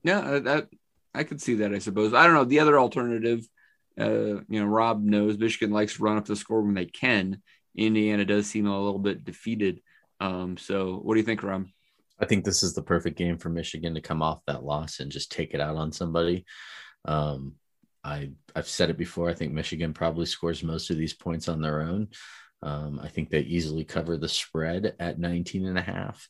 Yeah, 0.02 0.18
uh, 0.20 0.38
that 0.40 0.68
I 1.14 1.24
could 1.24 1.40
see 1.40 1.54
that. 1.56 1.72
I 1.74 1.78
suppose. 1.78 2.12
I 2.14 2.24
don't 2.24 2.34
know. 2.34 2.44
The 2.44 2.60
other 2.60 2.78
alternative, 2.78 3.46
uh, 3.98 4.40
you 4.48 4.60
know, 4.60 4.66
Rob 4.66 5.02
knows 5.02 5.38
Michigan 5.38 5.72
likes 5.72 5.96
to 5.96 6.02
run 6.02 6.16
up 6.18 6.26
the 6.26 6.36
score 6.36 6.62
when 6.62 6.74
they 6.74 6.86
can. 6.86 7.42
Indiana 7.76 8.24
does 8.24 8.46
seem 8.46 8.66
a 8.66 8.82
little 8.84 8.98
bit 8.98 9.24
defeated. 9.24 9.80
Um, 10.20 10.56
so 10.56 10.96
what 11.02 11.14
do 11.14 11.20
you 11.20 11.26
think, 11.26 11.42
Rob? 11.42 11.66
I 12.18 12.24
think 12.24 12.44
this 12.44 12.62
is 12.62 12.72
the 12.74 12.82
perfect 12.82 13.18
game 13.18 13.36
for 13.36 13.50
Michigan 13.50 13.94
to 13.94 14.00
come 14.00 14.22
off 14.22 14.40
that 14.46 14.64
loss 14.64 15.00
and 15.00 15.10
just 15.12 15.30
take 15.32 15.52
it 15.52 15.60
out 15.60 15.76
on 15.76 15.92
somebody. 15.92 16.46
Um, 17.04 17.54
I 18.06 18.30
I've 18.54 18.68
said 18.68 18.88
it 18.90 18.96
before. 18.96 19.28
I 19.28 19.34
think 19.34 19.52
Michigan 19.52 19.92
probably 19.92 20.26
scores 20.26 20.62
most 20.62 20.90
of 20.90 20.96
these 20.96 21.12
points 21.12 21.48
on 21.48 21.60
their 21.60 21.82
own. 21.82 22.08
Um, 22.62 23.00
I 23.02 23.08
think 23.08 23.28
they 23.28 23.40
easily 23.40 23.84
cover 23.84 24.16
the 24.16 24.28
spread 24.28 24.94
at 24.98 25.18
19 25.18 25.66
and 25.66 25.76
a 25.76 25.82
half. 25.82 26.28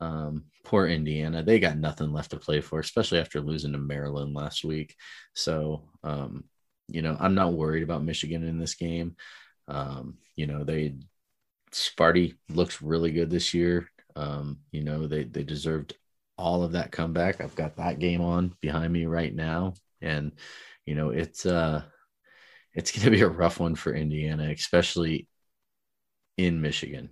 Um, 0.00 0.44
poor 0.64 0.86
Indiana. 0.86 1.42
They 1.42 1.58
got 1.58 1.78
nothing 1.78 2.12
left 2.12 2.30
to 2.30 2.36
play 2.36 2.60
for, 2.60 2.78
especially 2.78 3.20
after 3.20 3.40
losing 3.40 3.72
to 3.72 3.78
Maryland 3.78 4.34
last 4.34 4.64
week. 4.64 4.94
So, 5.34 5.88
um, 6.02 6.44
you 6.88 7.00
know, 7.00 7.16
I'm 7.18 7.34
not 7.34 7.54
worried 7.54 7.82
about 7.82 8.04
Michigan 8.04 8.44
in 8.44 8.58
this 8.58 8.74
game. 8.74 9.16
Um, 9.66 10.18
you 10.36 10.46
know, 10.46 10.62
they 10.62 10.94
Sparty 11.72 12.36
looks 12.50 12.82
really 12.82 13.12
good 13.12 13.30
this 13.30 13.54
year. 13.54 13.88
Um, 14.14 14.58
you 14.72 14.84
know, 14.84 15.06
they 15.06 15.24
they 15.24 15.42
deserved 15.42 15.94
all 16.36 16.62
of 16.62 16.72
that 16.72 16.92
comeback. 16.92 17.40
I've 17.40 17.56
got 17.56 17.76
that 17.76 17.98
game 17.98 18.20
on 18.20 18.54
behind 18.60 18.92
me 18.92 19.06
right 19.06 19.34
now. 19.34 19.74
And, 20.00 20.32
you 20.86 20.94
know, 20.94 21.10
it's 21.10 21.46
uh 21.46 21.82
it's 22.74 22.92
gonna 22.96 23.10
be 23.10 23.22
a 23.22 23.28
rough 23.28 23.60
one 23.60 23.74
for 23.74 23.94
Indiana, 23.94 24.50
especially 24.50 25.28
in 26.36 26.60
Michigan. 26.60 27.10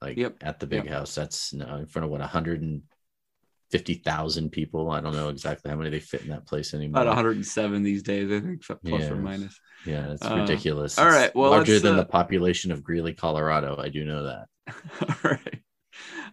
Like 0.00 0.16
Yep. 0.16 0.36
at 0.40 0.58
the 0.60 0.66
big 0.66 0.84
Yep. 0.84 0.94
house. 0.94 1.14
That's 1.14 1.52
no, 1.52 1.76
in 1.76 1.86
front 1.86 2.04
of 2.04 2.10
what 2.10 2.20
150,000 2.20 4.50
people. 4.50 4.90
I 4.90 5.00
don't 5.00 5.14
know 5.14 5.28
exactly 5.28 5.70
how 5.70 5.76
many 5.76 5.90
they 5.90 6.00
fit 6.00 6.22
in 6.22 6.30
that 6.30 6.46
place 6.46 6.74
anymore. 6.74 7.02
About 7.02 7.10
107 7.10 7.82
these 7.82 8.02
days, 8.02 8.30
I 8.30 8.40
think, 8.40 8.64
plus 8.64 8.78
Yeah. 8.84 9.12
or 9.12 9.16
minus. 9.16 9.58
Yeah, 9.86 10.12
it's 10.12 10.24
Uh, 10.24 10.36
ridiculous. 10.36 10.98
All 10.98 11.06
right, 11.06 11.34
well, 11.34 11.50
larger 11.50 11.78
than 11.78 11.94
uh, 11.94 11.98
the 11.98 12.06
population 12.06 12.72
of 12.72 12.82
Greeley, 12.82 13.14
Colorado. 13.14 13.76
I 13.78 13.88
do 13.88 14.04
know 14.04 14.24
that. 14.24 14.48
All 15.24 15.30
right. 15.30 15.62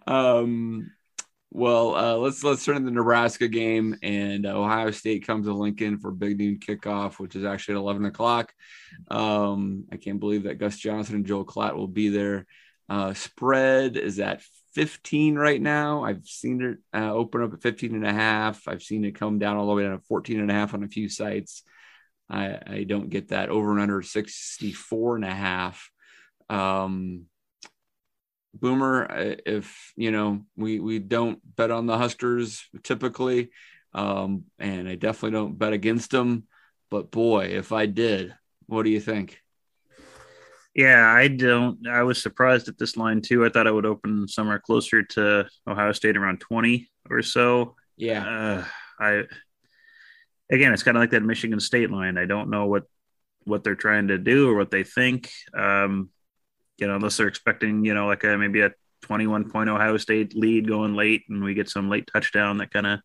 Um, 0.08 0.90
well, 1.52 1.96
uh, 1.96 2.16
let's 2.16 2.44
let's 2.44 2.64
turn 2.64 2.76
to 2.76 2.84
the 2.84 2.92
Nebraska 2.92 3.48
game, 3.48 3.98
and 4.04 4.46
Ohio 4.46 4.92
State 4.92 5.26
comes 5.26 5.48
to 5.48 5.54
Lincoln 5.54 5.98
for 5.98 6.12
big 6.12 6.38
noon 6.38 6.60
kickoff, 6.60 7.20
which 7.20 7.36
is 7.36 7.44
actually 7.44 7.76
at 7.76 7.80
eleven 7.80 8.06
o'clock. 8.06 8.54
Um, 9.10 9.86
I 9.92 9.98
can't 9.98 10.20
believe 10.20 10.44
that 10.44 10.60
Gus 10.60 10.78
Johnson 10.78 11.16
and 11.16 11.26
Joel 11.26 11.46
Klatt 11.46 11.76
will 11.76 11.88
be 11.88 12.10
there. 12.10 12.46
Uh, 12.88 13.14
spread 13.14 13.98
is 13.98 14.20
at 14.20 14.42
15 14.74 15.36
right 15.36 15.62
now. 15.62 16.04
I've 16.04 16.26
seen 16.26 16.62
it 16.62 16.78
uh, 16.98 17.12
open 17.14 17.44
up 17.44 17.54
at 17.54 17.62
15 17.62 17.96
and 17.96 18.06
a 18.06 18.14
half. 18.14 18.68
I've 18.68 18.82
seen 18.82 19.06
it 19.06 19.12
come 19.16 19.38
down 19.38 19.58
all 19.58 19.68
the 19.68 19.74
way 19.74 19.84
down 19.84 19.92
to 19.92 20.06
14 20.06 20.40
and 20.40 20.50
a 20.50 20.54
half 20.54 20.74
on 20.74 20.84
a 20.84 20.88
few 20.88 21.08
sites. 21.10 21.64
I, 22.30 22.60
I 22.66 22.84
don't 22.84 23.10
get 23.10 23.30
that 23.30 23.50
over 23.50 23.72
and 23.72 23.82
under 23.82 24.02
64 24.02 25.16
and 25.18 25.26
a 25.26 25.34
half. 25.34 25.90
Um, 26.50 27.26
Boomer, 28.54 29.08
if 29.46 29.94
you 29.96 30.12
know, 30.12 30.42
we 30.56 30.80
we 30.80 31.00
don't 31.00 31.40
bet 31.56 31.72
on 31.72 31.86
the 31.86 31.98
Huskers 31.98 32.64
typically, 32.84 33.52
um, 33.94 34.46
and 34.58 34.88
I 34.88 34.96
definitely 34.96 35.38
don't 35.38 35.58
bet 35.58 35.74
against 35.74 36.12
them. 36.12 36.48
But 36.90 37.12
boy, 37.12 37.46
if 37.46 37.72
I 37.72 37.86
did, 37.86 38.34
what 38.66 38.84
do 38.84 38.90
you 38.90 39.00
think? 39.00 39.40
Yeah, 40.76 41.12
I 41.12 41.28
don't. 41.28 41.88
I 41.88 42.04
was 42.04 42.22
surprised 42.22 42.68
at 42.68 42.78
this 42.78 42.96
line 42.96 43.22
too. 43.22 43.46
I 43.46 43.50
thought 43.50 43.68
it 43.68 43.74
would 43.74 43.86
open 43.86 44.28
somewhere 44.28 44.60
closer 44.60 45.04
to 45.04 45.48
Ohio 45.68 45.92
State 45.92 46.18
around 46.18 46.40
twenty 46.40 46.90
or 47.10 47.22
so. 47.22 47.76
Yeah, 47.98 48.24
Uh, 48.24 48.66
I 49.00 49.24
again, 50.52 50.74
it's 50.74 50.84
kind 50.84 50.96
of 50.96 51.02
like 51.02 51.12
that 51.12 51.24
Michigan 51.24 51.60
State 51.60 51.92
line. 51.92 52.18
I 52.18 52.26
don't 52.26 52.50
know 52.50 52.68
what 52.68 52.84
what 53.46 53.64
they're 53.64 53.76
trying 53.76 54.10
to 54.10 54.18
do 54.18 54.50
or 54.50 54.56
what 54.56 54.72
they 54.72 54.84
think. 54.84 55.30
Um, 55.54 56.10
you 56.80 56.88
know, 56.88 56.96
unless 56.96 57.18
they're 57.18 57.28
expecting, 57.28 57.86
you 57.86 57.94
know, 57.94 58.08
like 58.08 58.24
a 58.24 58.38
maybe 58.38 58.62
a 58.62 58.72
21 59.04 59.50
point 59.50 59.70
Ohio 59.70 59.98
State 59.98 60.36
lead 60.36 60.68
going 60.68 60.96
late, 60.96 61.24
and 61.30 61.44
we 61.44 61.54
get 61.54 61.70
some 61.70 61.90
late 61.90 62.10
touchdown 62.12 62.58
that 62.58 62.72
kind 62.72 62.88
of 62.88 63.00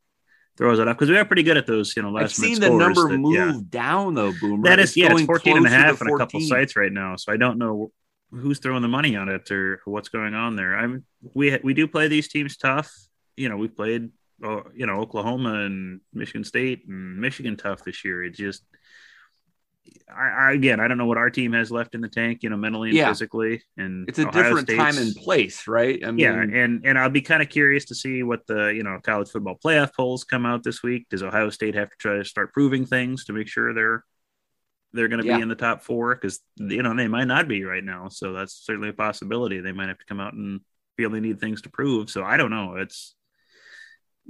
throws 0.57 0.79
it 0.79 0.87
up 0.87 0.97
because 0.97 1.11
we 1.11 1.17
are 1.17 1.25
pretty 1.25 1.43
good 1.43 1.57
at 1.57 1.67
those, 1.67 1.97
you 1.97 2.03
know, 2.03 2.17
I've 2.17 2.33
seen 2.33 2.61
the 2.61 2.71
number 2.71 3.09
that- 3.09 3.19
move 3.19 3.35
yeah. 3.35 3.61
down 3.69 4.15
though, 4.15 4.33
Boomer. 4.41 4.69
That 4.69 4.79
is, 4.79 4.97
yeah, 4.97 5.07
it's 5.07 5.15
going 5.15 5.27
14 5.27 5.57
and 5.57 5.67
a 5.67 5.71
half 5.71 6.01
on 6.01 6.09
a 6.09 6.17
couple 6.17 6.41
sites 6.41 6.77
right 6.77 6.93
now. 6.93 7.17
So 7.17 7.33
I 7.33 7.37
don't 7.37 7.59
know 7.59 7.91
who's 8.31 8.59
throwing 8.59 8.83
the 8.83 8.89
money 8.89 9.17
on 9.17 9.29
it 9.29 9.51
or 9.51 9.81
what's 9.85 10.09
going 10.09 10.35
on 10.35 10.57
there. 10.57 10.77
I'm 10.77 11.05
we 11.35 11.59
we 11.63 11.75
do 11.75 11.87
play 11.87 12.09
these 12.09 12.29
teams 12.29 12.57
tough. 12.57 12.93
You 13.37 13.49
know, 13.49 13.57
we've 13.57 13.75
played 13.75 14.11
uh, 14.43 14.63
you 14.75 14.87
know 14.87 14.95
Oklahoma 14.95 15.65
and 15.65 16.01
Michigan 16.13 16.45
State 16.45 16.87
and 16.89 17.19
Michigan 17.19 17.57
tough 17.57 17.85
this 17.85 18.05
year. 18.05 18.25
It's 18.25 18.39
just 18.39 18.63
I, 20.09 20.29
I, 20.29 20.53
again, 20.53 20.81
I 20.81 20.89
don't 20.89 20.99
know 20.99 21.07
what 21.07 21.19
our 21.19 21.31
team 21.31 21.53
has 21.53 21.71
left 21.71 21.95
in 21.95 22.01
the 22.01 22.09
tank, 22.09 22.43
you 22.43 22.51
know, 22.51 22.57
mentally 22.57 22.91
and 22.91 22.99
yeah. 22.99 23.09
physically. 23.09 23.63
And 23.77 24.09
it's 24.09 24.19
a 24.19 24.29
Ohio 24.29 24.43
different 24.43 24.69
State's, 24.69 24.79
time 24.79 24.99
and 24.99 25.15
place, 25.17 25.67
right? 25.67 26.03
I 26.05 26.11
mean, 26.11 26.19
yeah, 26.19 26.41
and 26.41 26.85
and 26.85 26.99
I'll 26.99 27.11
be 27.11 27.23
kind 27.23 27.43
of 27.43 27.49
curious 27.49 27.87
to 27.87 27.95
see 27.95 28.23
what 28.23 28.47
the 28.47 28.67
you 28.69 28.83
know 28.83 28.99
college 29.03 29.31
football 29.31 29.59
playoff 29.63 29.95
polls 29.95 30.25
come 30.25 30.47
out 30.47 30.63
this 30.63 30.83
week. 30.83 31.09
Does 31.11 31.23
Ohio 31.23 31.51
State 31.51 31.75
have 31.75 31.91
to 31.91 31.97
try 31.99 32.17
to 32.17 32.25
start 32.25 32.53
proving 32.53 32.87
things 32.87 33.25
to 33.27 33.33
make 33.33 33.49
sure 33.49 33.75
they're 33.75 34.05
they're 34.93 35.09
going 35.09 35.23
to 35.23 35.27
yeah. 35.27 35.37
be 35.37 35.43
in 35.43 35.49
the 35.49 35.55
top 35.55 35.83
four? 35.83 36.15
Because 36.15 36.41
you 36.57 36.83
know 36.83 36.95
they 36.95 37.09
might 37.09 37.25
not 37.25 37.49
be 37.49 37.65
right 37.65 37.85
now, 37.85 38.09
so 38.09 38.33
that's 38.33 38.55
certainly 38.65 38.91
a 38.91 38.95
possibility. 38.95 39.61
They 39.61 39.73
might 39.73 39.89
have 39.89 39.99
to 39.99 40.07
come 40.07 40.21
out 40.21 40.35
and 40.35 40.61
feel 40.97 41.11
they 41.11 41.21
need 41.21 41.41
things 41.41 41.63
to 41.63 41.71
prove. 41.71 42.11
So 42.11 42.25
I 42.25 42.37
don't 42.37 42.51
know. 42.51 42.77
It's 42.77 43.15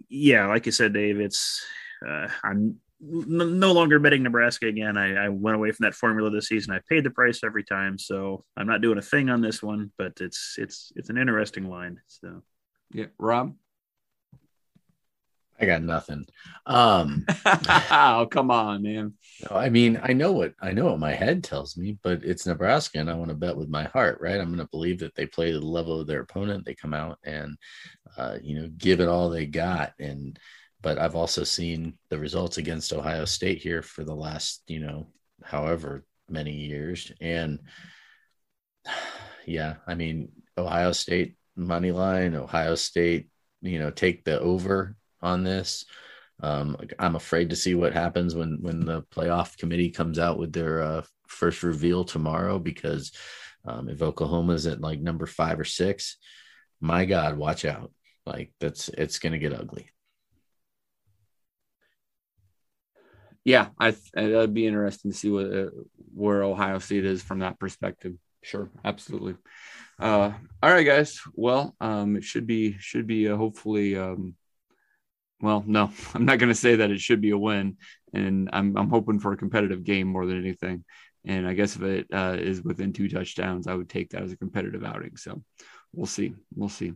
yeah, 0.08 0.46
like 0.46 0.66
you 0.66 0.72
said, 0.72 0.92
Dave. 0.92 1.20
It's 1.20 1.64
uh, 2.06 2.28
I'm 2.42 2.80
no 3.06 3.72
longer 3.72 3.98
betting 3.98 4.22
Nebraska 4.22 4.66
again. 4.66 4.96
I, 4.96 5.26
I, 5.26 5.28
went 5.28 5.56
away 5.56 5.70
from 5.72 5.84
that 5.84 5.94
formula 5.94 6.30
this 6.30 6.48
season. 6.48 6.72
I 6.72 6.80
paid 6.88 7.04
the 7.04 7.10
price 7.10 7.44
every 7.44 7.64
time, 7.64 7.98
so 7.98 8.44
I'm 8.56 8.66
not 8.66 8.80
doing 8.80 8.98
a 8.98 9.02
thing 9.02 9.30
on 9.30 9.40
this 9.40 9.62
one. 9.62 9.92
But 9.98 10.20
it's 10.20 10.56
it's 10.58 10.92
it's 10.96 11.10
an 11.10 11.18
interesting 11.18 11.68
line. 11.68 12.00
So 12.06 12.42
yeah, 12.92 13.06
Rob. 13.18 13.54
I 15.60 15.66
got 15.66 15.82
nothing. 15.82 16.26
Um, 16.66 17.24
oh 17.46 18.26
come 18.30 18.50
on, 18.50 18.82
man. 18.82 19.14
No, 19.48 19.56
I 19.56 19.68
mean 19.68 20.00
I 20.02 20.12
know 20.12 20.32
what 20.32 20.54
I 20.60 20.72
know 20.72 20.86
what 20.86 20.98
my 20.98 21.12
head 21.12 21.44
tells 21.44 21.76
me, 21.76 21.98
but 22.02 22.24
it's 22.24 22.46
Nebraska, 22.46 22.98
and 22.98 23.10
I 23.10 23.14
want 23.14 23.28
to 23.28 23.36
bet 23.36 23.56
with 23.56 23.68
my 23.68 23.84
heart, 23.84 24.18
right? 24.20 24.40
I'm 24.40 24.48
going 24.48 24.58
to 24.58 24.68
believe 24.70 24.98
that 25.00 25.14
they 25.14 25.26
play 25.26 25.52
the 25.52 25.60
level 25.60 26.00
of 26.00 26.06
their 26.06 26.22
opponent. 26.22 26.64
They 26.64 26.74
come 26.74 26.94
out 26.94 27.18
and 27.24 27.56
uh, 28.16 28.38
you 28.42 28.60
know 28.60 28.68
give 28.76 29.00
it 29.00 29.08
all 29.08 29.30
they 29.30 29.46
got, 29.46 29.92
and 30.00 30.38
but 30.84 30.98
I've 30.98 31.16
also 31.16 31.44
seen 31.44 31.94
the 32.10 32.18
results 32.18 32.58
against 32.58 32.92
Ohio 32.92 33.24
State 33.24 33.62
here 33.62 33.80
for 33.80 34.04
the 34.04 34.14
last, 34.14 34.62
you 34.68 34.80
know, 34.80 35.06
however 35.42 36.04
many 36.28 36.52
years. 36.52 37.10
And 37.22 37.60
yeah, 39.46 39.76
I 39.86 39.94
mean, 39.94 40.30
Ohio 40.58 40.92
State 40.92 41.36
money 41.56 41.90
line, 41.90 42.34
Ohio 42.34 42.74
State, 42.74 43.30
you 43.62 43.78
know, 43.78 43.90
take 43.90 44.24
the 44.24 44.38
over 44.38 44.94
on 45.22 45.42
this. 45.42 45.86
Um, 46.42 46.76
I'm 46.98 47.16
afraid 47.16 47.48
to 47.50 47.56
see 47.56 47.74
what 47.74 47.94
happens 47.94 48.34
when 48.34 48.58
when 48.60 48.84
the 48.84 49.04
playoff 49.04 49.56
committee 49.56 49.90
comes 49.90 50.18
out 50.18 50.38
with 50.38 50.52
their 50.52 50.82
uh, 50.82 51.02
first 51.28 51.62
reveal 51.62 52.04
tomorrow 52.04 52.58
because 52.58 53.12
um, 53.64 53.88
if 53.88 54.02
Oklahoma's 54.02 54.66
at 54.66 54.82
like 54.82 55.00
number 55.00 55.24
five 55.24 55.58
or 55.58 55.64
six, 55.64 56.18
my 56.78 57.06
God, 57.06 57.38
watch 57.38 57.64
out! 57.64 57.90
Like 58.26 58.52
that's 58.60 58.90
it's 58.90 59.18
going 59.18 59.32
to 59.32 59.38
get 59.38 59.54
ugly. 59.54 59.88
Yeah, 63.44 63.68
I 63.78 63.94
that'd 64.14 64.54
be 64.54 64.66
interesting 64.66 65.10
to 65.10 65.16
see 65.16 65.30
what 65.30 65.52
uh, 65.52 65.70
where 66.14 66.42
Ohio 66.42 66.78
State 66.78 67.04
is 67.04 67.22
from 67.22 67.40
that 67.40 67.58
perspective. 67.58 68.14
Sure, 68.42 68.70
absolutely. 68.84 69.36
Uh, 69.98 70.32
all 70.62 70.70
right, 70.70 70.86
guys. 70.86 71.20
Well, 71.34 71.76
um, 71.80 72.16
it 72.16 72.24
should 72.24 72.46
be 72.46 72.76
should 72.78 73.06
be 73.06 73.28
uh, 73.28 73.36
hopefully. 73.36 73.96
Um, 73.96 74.34
well, 75.40 75.62
no, 75.66 75.90
I'm 76.14 76.24
not 76.24 76.38
going 76.38 76.48
to 76.48 76.54
say 76.54 76.76
that 76.76 76.90
it 76.90 77.00
should 77.00 77.20
be 77.20 77.30
a 77.30 77.38
win, 77.38 77.76
and 78.14 78.48
I'm 78.52 78.76
I'm 78.76 78.88
hoping 78.88 79.20
for 79.20 79.32
a 79.32 79.36
competitive 79.36 79.84
game 79.84 80.08
more 80.08 80.26
than 80.26 80.38
anything. 80.38 80.84
And 81.26 81.46
I 81.46 81.54
guess 81.54 81.76
if 81.76 81.82
it 81.82 82.06
uh, 82.12 82.36
is 82.38 82.62
within 82.62 82.92
two 82.92 83.08
touchdowns, 83.08 83.66
I 83.66 83.74
would 83.74 83.88
take 83.88 84.10
that 84.10 84.22
as 84.22 84.32
a 84.32 84.36
competitive 84.36 84.84
outing. 84.84 85.16
So 85.16 85.42
we'll 85.92 86.06
see. 86.06 86.34
We'll 86.54 86.68
see. 86.68 86.92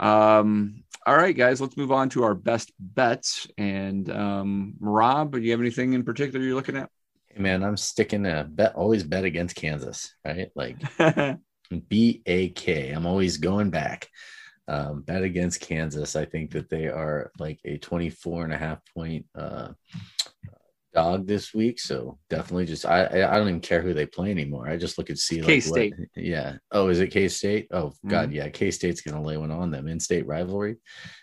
Um, 0.00 0.84
all 1.06 1.16
right, 1.16 1.36
guys, 1.36 1.60
let's 1.60 1.76
move 1.76 1.92
on 1.92 2.08
to 2.10 2.24
our 2.24 2.34
best 2.34 2.72
bets. 2.78 3.46
And 3.58 4.10
um, 4.10 4.74
Rob, 4.80 5.32
do 5.32 5.40
you 5.40 5.50
have 5.50 5.60
anything 5.60 5.92
in 5.92 6.02
particular 6.02 6.44
you're 6.44 6.54
looking 6.54 6.76
at? 6.76 6.90
Hey, 7.28 7.42
man, 7.42 7.62
I'm 7.62 7.76
sticking 7.76 8.24
to 8.24 8.46
bet, 8.48 8.74
always 8.74 9.02
bet 9.02 9.24
against 9.24 9.56
Kansas, 9.56 10.14
right? 10.24 10.50
Like 10.54 10.78
B 11.88 12.22
A 12.26 12.48
K. 12.50 12.90
I'm 12.90 13.06
always 13.06 13.36
going 13.36 13.70
back. 13.70 14.08
Um, 14.66 15.02
bet 15.02 15.22
against 15.22 15.60
Kansas. 15.60 16.16
I 16.16 16.24
think 16.24 16.52
that 16.52 16.70
they 16.70 16.86
are 16.86 17.30
like 17.38 17.60
a 17.66 17.76
24 17.76 18.44
and 18.44 18.52
a 18.52 18.56
half 18.56 18.78
point 18.94 19.26
uh, 19.34 19.72
dog 20.94 21.26
this 21.26 21.52
week. 21.52 21.80
So 21.80 22.18
definitely 22.30 22.66
just 22.66 22.86
I 22.86 23.04
I 23.06 23.36
don't 23.36 23.48
even 23.48 23.60
care 23.60 23.82
who 23.82 23.92
they 23.92 24.06
play 24.06 24.30
anymore. 24.30 24.68
I 24.68 24.76
just 24.76 24.96
look 24.96 25.10
and 25.10 25.18
see 25.18 25.40
like 25.40 25.46
K 25.46 25.60
State. 25.60 25.94
Yeah. 26.16 26.56
Oh, 26.70 26.88
is 26.88 27.00
it 27.00 27.08
K 27.08 27.28
State? 27.28 27.68
Oh 27.72 27.92
God, 28.06 28.28
mm-hmm. 28.28 28.36
yeah. 28.36 28.48
K 28.48 28.70
State's 28.70 29.00
gonna 29.00 29.22
lay 29.22 29.36
one 29.36 29.50
on 29.50 29.70
them. 29.70 29.88
In 29.88 30.00
state 30.00 30.26
rivalry. 30.26 30.76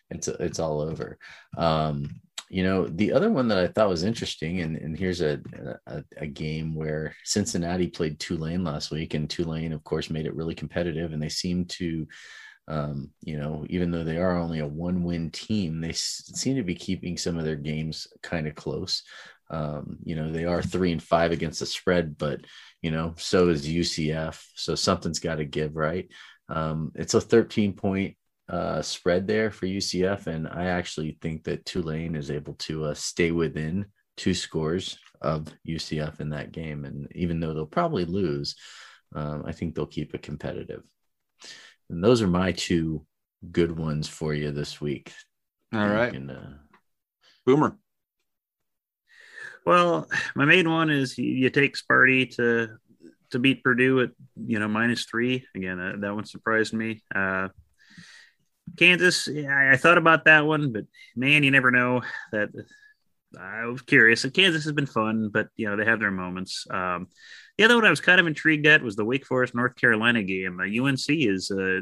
It's 0.09 0.28
it's 0.28 0.59
all 0.59 0.82
over. 0.82 1.17
Um, 1.57 2.22
you 2.49 2.63
know, 2.63 2.86
the 2.86 3.13
other 3.13 3.32
one 3.32 3.47
that 3.47 3.57
I 3.57 3.67
thought 3.67 3.88
was 3.88 4.03
interesting, 4.03 4.59
and, 4.59 4.76
and 4.76 4.97
here's 4.97 5.22
a, 5.22 5.39
a, 5.88 6.03
a 6.17 6.28
game 6.28 6.76
where 6.76 7.15
Cincinnati 7.24 7.88
played 7.88 8.19
Tulane 8.19 8.65
last 8.65 8.91
week, 8.91 9.13
and 9.13 9.30
Tulane, 9.30 9.72
of 9.72 9.86
course, 9.86 10.09
made 10.09 10.26
it 10.26 10.36
really 10.36 10.53
competitive, 10.53 11.13
and 11.13 11.24
they 11.24 11.30
seem 11.30 11.63
to 11.65 12.05
um, 12.67 13.09
you 13.22 13.38
know, 13.38 13.65
even 13.69 13.91
though 13.91 14.03
they 14.03 14.17
are 14.17 14.38
only 14.38 14.59
a 14.59 14.67
one 14.67 15.03
win 15.03 15.32
team, 15.32 15.82
they 15.82 15.89
s- 15.89 16.32
seem 16.36 16.55
to 16.55 16.63
be 16.63 16.76
keeping 16.76 17.17
some 17.17 17.38
of 17.38 17.45
their 17.45 17.55
games 17.55 18.07
kind 18.22 18.47
of 18.47 18.55
close. 18.55 19.03
Um, 19.52 19.97
you 20.04 20.16
know, 20.16 20.32
they 20.32 20.45
are 20.45 20.62
three 20.62 20.91
and 20.91 21.04
five 21.04 21.32
against 21.32 21.60
the 21.60 21.66
spread, 21.66 22.18
but 22.18 22.41
you 22.82 22.89
know, 22.89 23.14
so 23.18 23.49
is 23.49 23.68
UCF. 23.68 24.41
So 24.56 24.76
something's 24.76 25.20
got 25.20 25.36
to 25.36 25.45
give, 25.45 25.76
right? 25.76 26.10
Um, 26.49 26.91
it's 26.95 27.14
a 27.14 27.22
13 27.22 27.74
point 27.74 28.16
uh, 28.49 28.82
spread 28.82 29.28
there 29.28 29.52
for 29.52 29.66
UCF, 29.66 30.28
and 30.28 30.47
I 30.47 30.66
actually 30.66 31.18
think 31.22 31.43
that 31.43 31.66
Tulane 31.66 32.16
is 32.16 32.32
able 32.32 32.54
to 32.56 32.86
uh, 32.86 32.93
stay 32.93 33.32
within 33.32 33.86
two 34.18 34.34
scores 34.34 34.97
of 35.22 35.47
UCF 35.68 36.20
in 36.20 36.30
that 36.30 36.52
game. 36.52 36.86
And 36.86 37.08
even 37.14 37.39
though 37.39 37.54
they'll 37.54 37.66
probably 37.66 38.06
lose, 38.06 38.56
um, 39.16 39.43
I 39.45 39.52
think 39.52 39.76
they'll 39.76 39.86
keep 39.86 40.16
it 40.16 40.22
competitive. 40.22 40.84
And 41.89 42.04
those 42.04 42.22
are 42.22 42.28
my 42.28 42.52
two 42.52 43.06
good 43.52 43.78
ones 43.78 44.08
for 44.08 44.34
you 44.34 44.52
this 44.52 44.80
week. 44.80 45.12
All 45.74 45.88
right. 45.88 46.14
Can, 46.14 46.30
uh, 46.30 46.58
Boomer. 47.45 47.78
Well, 49.66 50.07
my 50.36 50.45
main 50.45 50.70
one 50.70 50.89
is 50.89 51.18
you 51.18 51.49
take 51.49 51.76
Sparty 51.76 52.36
to 52.36 52.78
to 53.32 53.39
beat 53.39 53.64
Purdue 53.64 54.01
at 54.01 54.12
you 54.36 54.59
know 54.59 54.68
minus 54.68 55.05
three. 55.05 55.45
Again, 55.55 55.99
that 56.01 56.16
one 56.16 56.26
surprised 56.26 56.74
me. 56.74 57.03
Uh, 57.14 57.49
Kansas, 58.78 59.28
I 59.28 59.78
thought 59.78 59.97
about 59.97 60.26
that 60.26 60.45
one, 60.45 60.72
but 60.72 60.86
man, 61.16 61.43
you 61.43 61.51
never 61.51 61.72
know. 61.72 62.01
That 62.32 62.49
I 63.39 63.66
was 63.66 63.82
curious. 63.82 64.26
Kansas 64.26 64.64
has 64.64 64.74
been 64.74 64.86
fun, 64.86 65.30
but 65.30 65.47
you 65.55 65.70
know 65.70 65.76
they 65.76 65.86
have 65.86 65.99
their 65.99 66.12
moments. 66.12 66.66
Um, 66.70 67.07
the 67.57 67.66
other 67.66 67.76
one 67.76 67.86
I 67.86 67.89
was 67.89 68.01
kind 68.01 68.20
of 68.20 68.28
intrigued 68.28 68.66
at 68.68 68.84
was 68.84 68.95
the 68.95 69.05
Wake 69.05 69.26
Forest 69.26 69.55
North 69.55 69.76
Carolina 69.76 70.24
game. 70.24 70.59
Uh, 70.59 70.86
UNC 70.86 71.05
is 71.07 71.51
uh, 71.51 71.82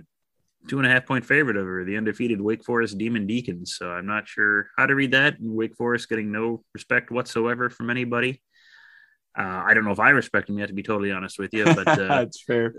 two 0.68 0.78
and 0.78 0.86
a 0.86 0.90
half 0.90 1.06
point 1.06 1.26
favorite 1.26 1.58
over 1.58 1.84
the 1.84 1.98
undefeated 1.98 2.42
Wake 2.42 2.64
Forest 2.64 2.98
Demon 2.98 3.26
Deacons. 3.26 3.76
So 3.78 3.90
I'm 3.90 4.06
not 4.06 4.28
sure 4.28 4.70
how 4.78 4.86
to 4.86 4.96
read 4.96 5.12
that. 5.12 5.36
Wake 5.40 5.76
Forest 5.76 6.10
getting 6.10 6.32
no 6.32 6.64
respect 6.74 7.12
whatsoever 7.12 7.70
from 7.70 7.90
anybody. 7.90 8.42
Uh, 9.38 9.64
I 9.66 9.74
don't 9.74 9.86
know 9.86 9.92
if 9.92 10.00
I 10.00 10.10
respect 10.10 10.48
them 10.48 10.60
yet, 10.60 10.68
to 10.68 10.74
be 10.74 10.84
totally 10.84 11.12
honest 11.12 11.40
with 11.40 11.54
you, 11.54 11.64
but 11.64 11.88
uh, 11.88 11.96
that's 11.96 12.42
fair. 12.44 12.74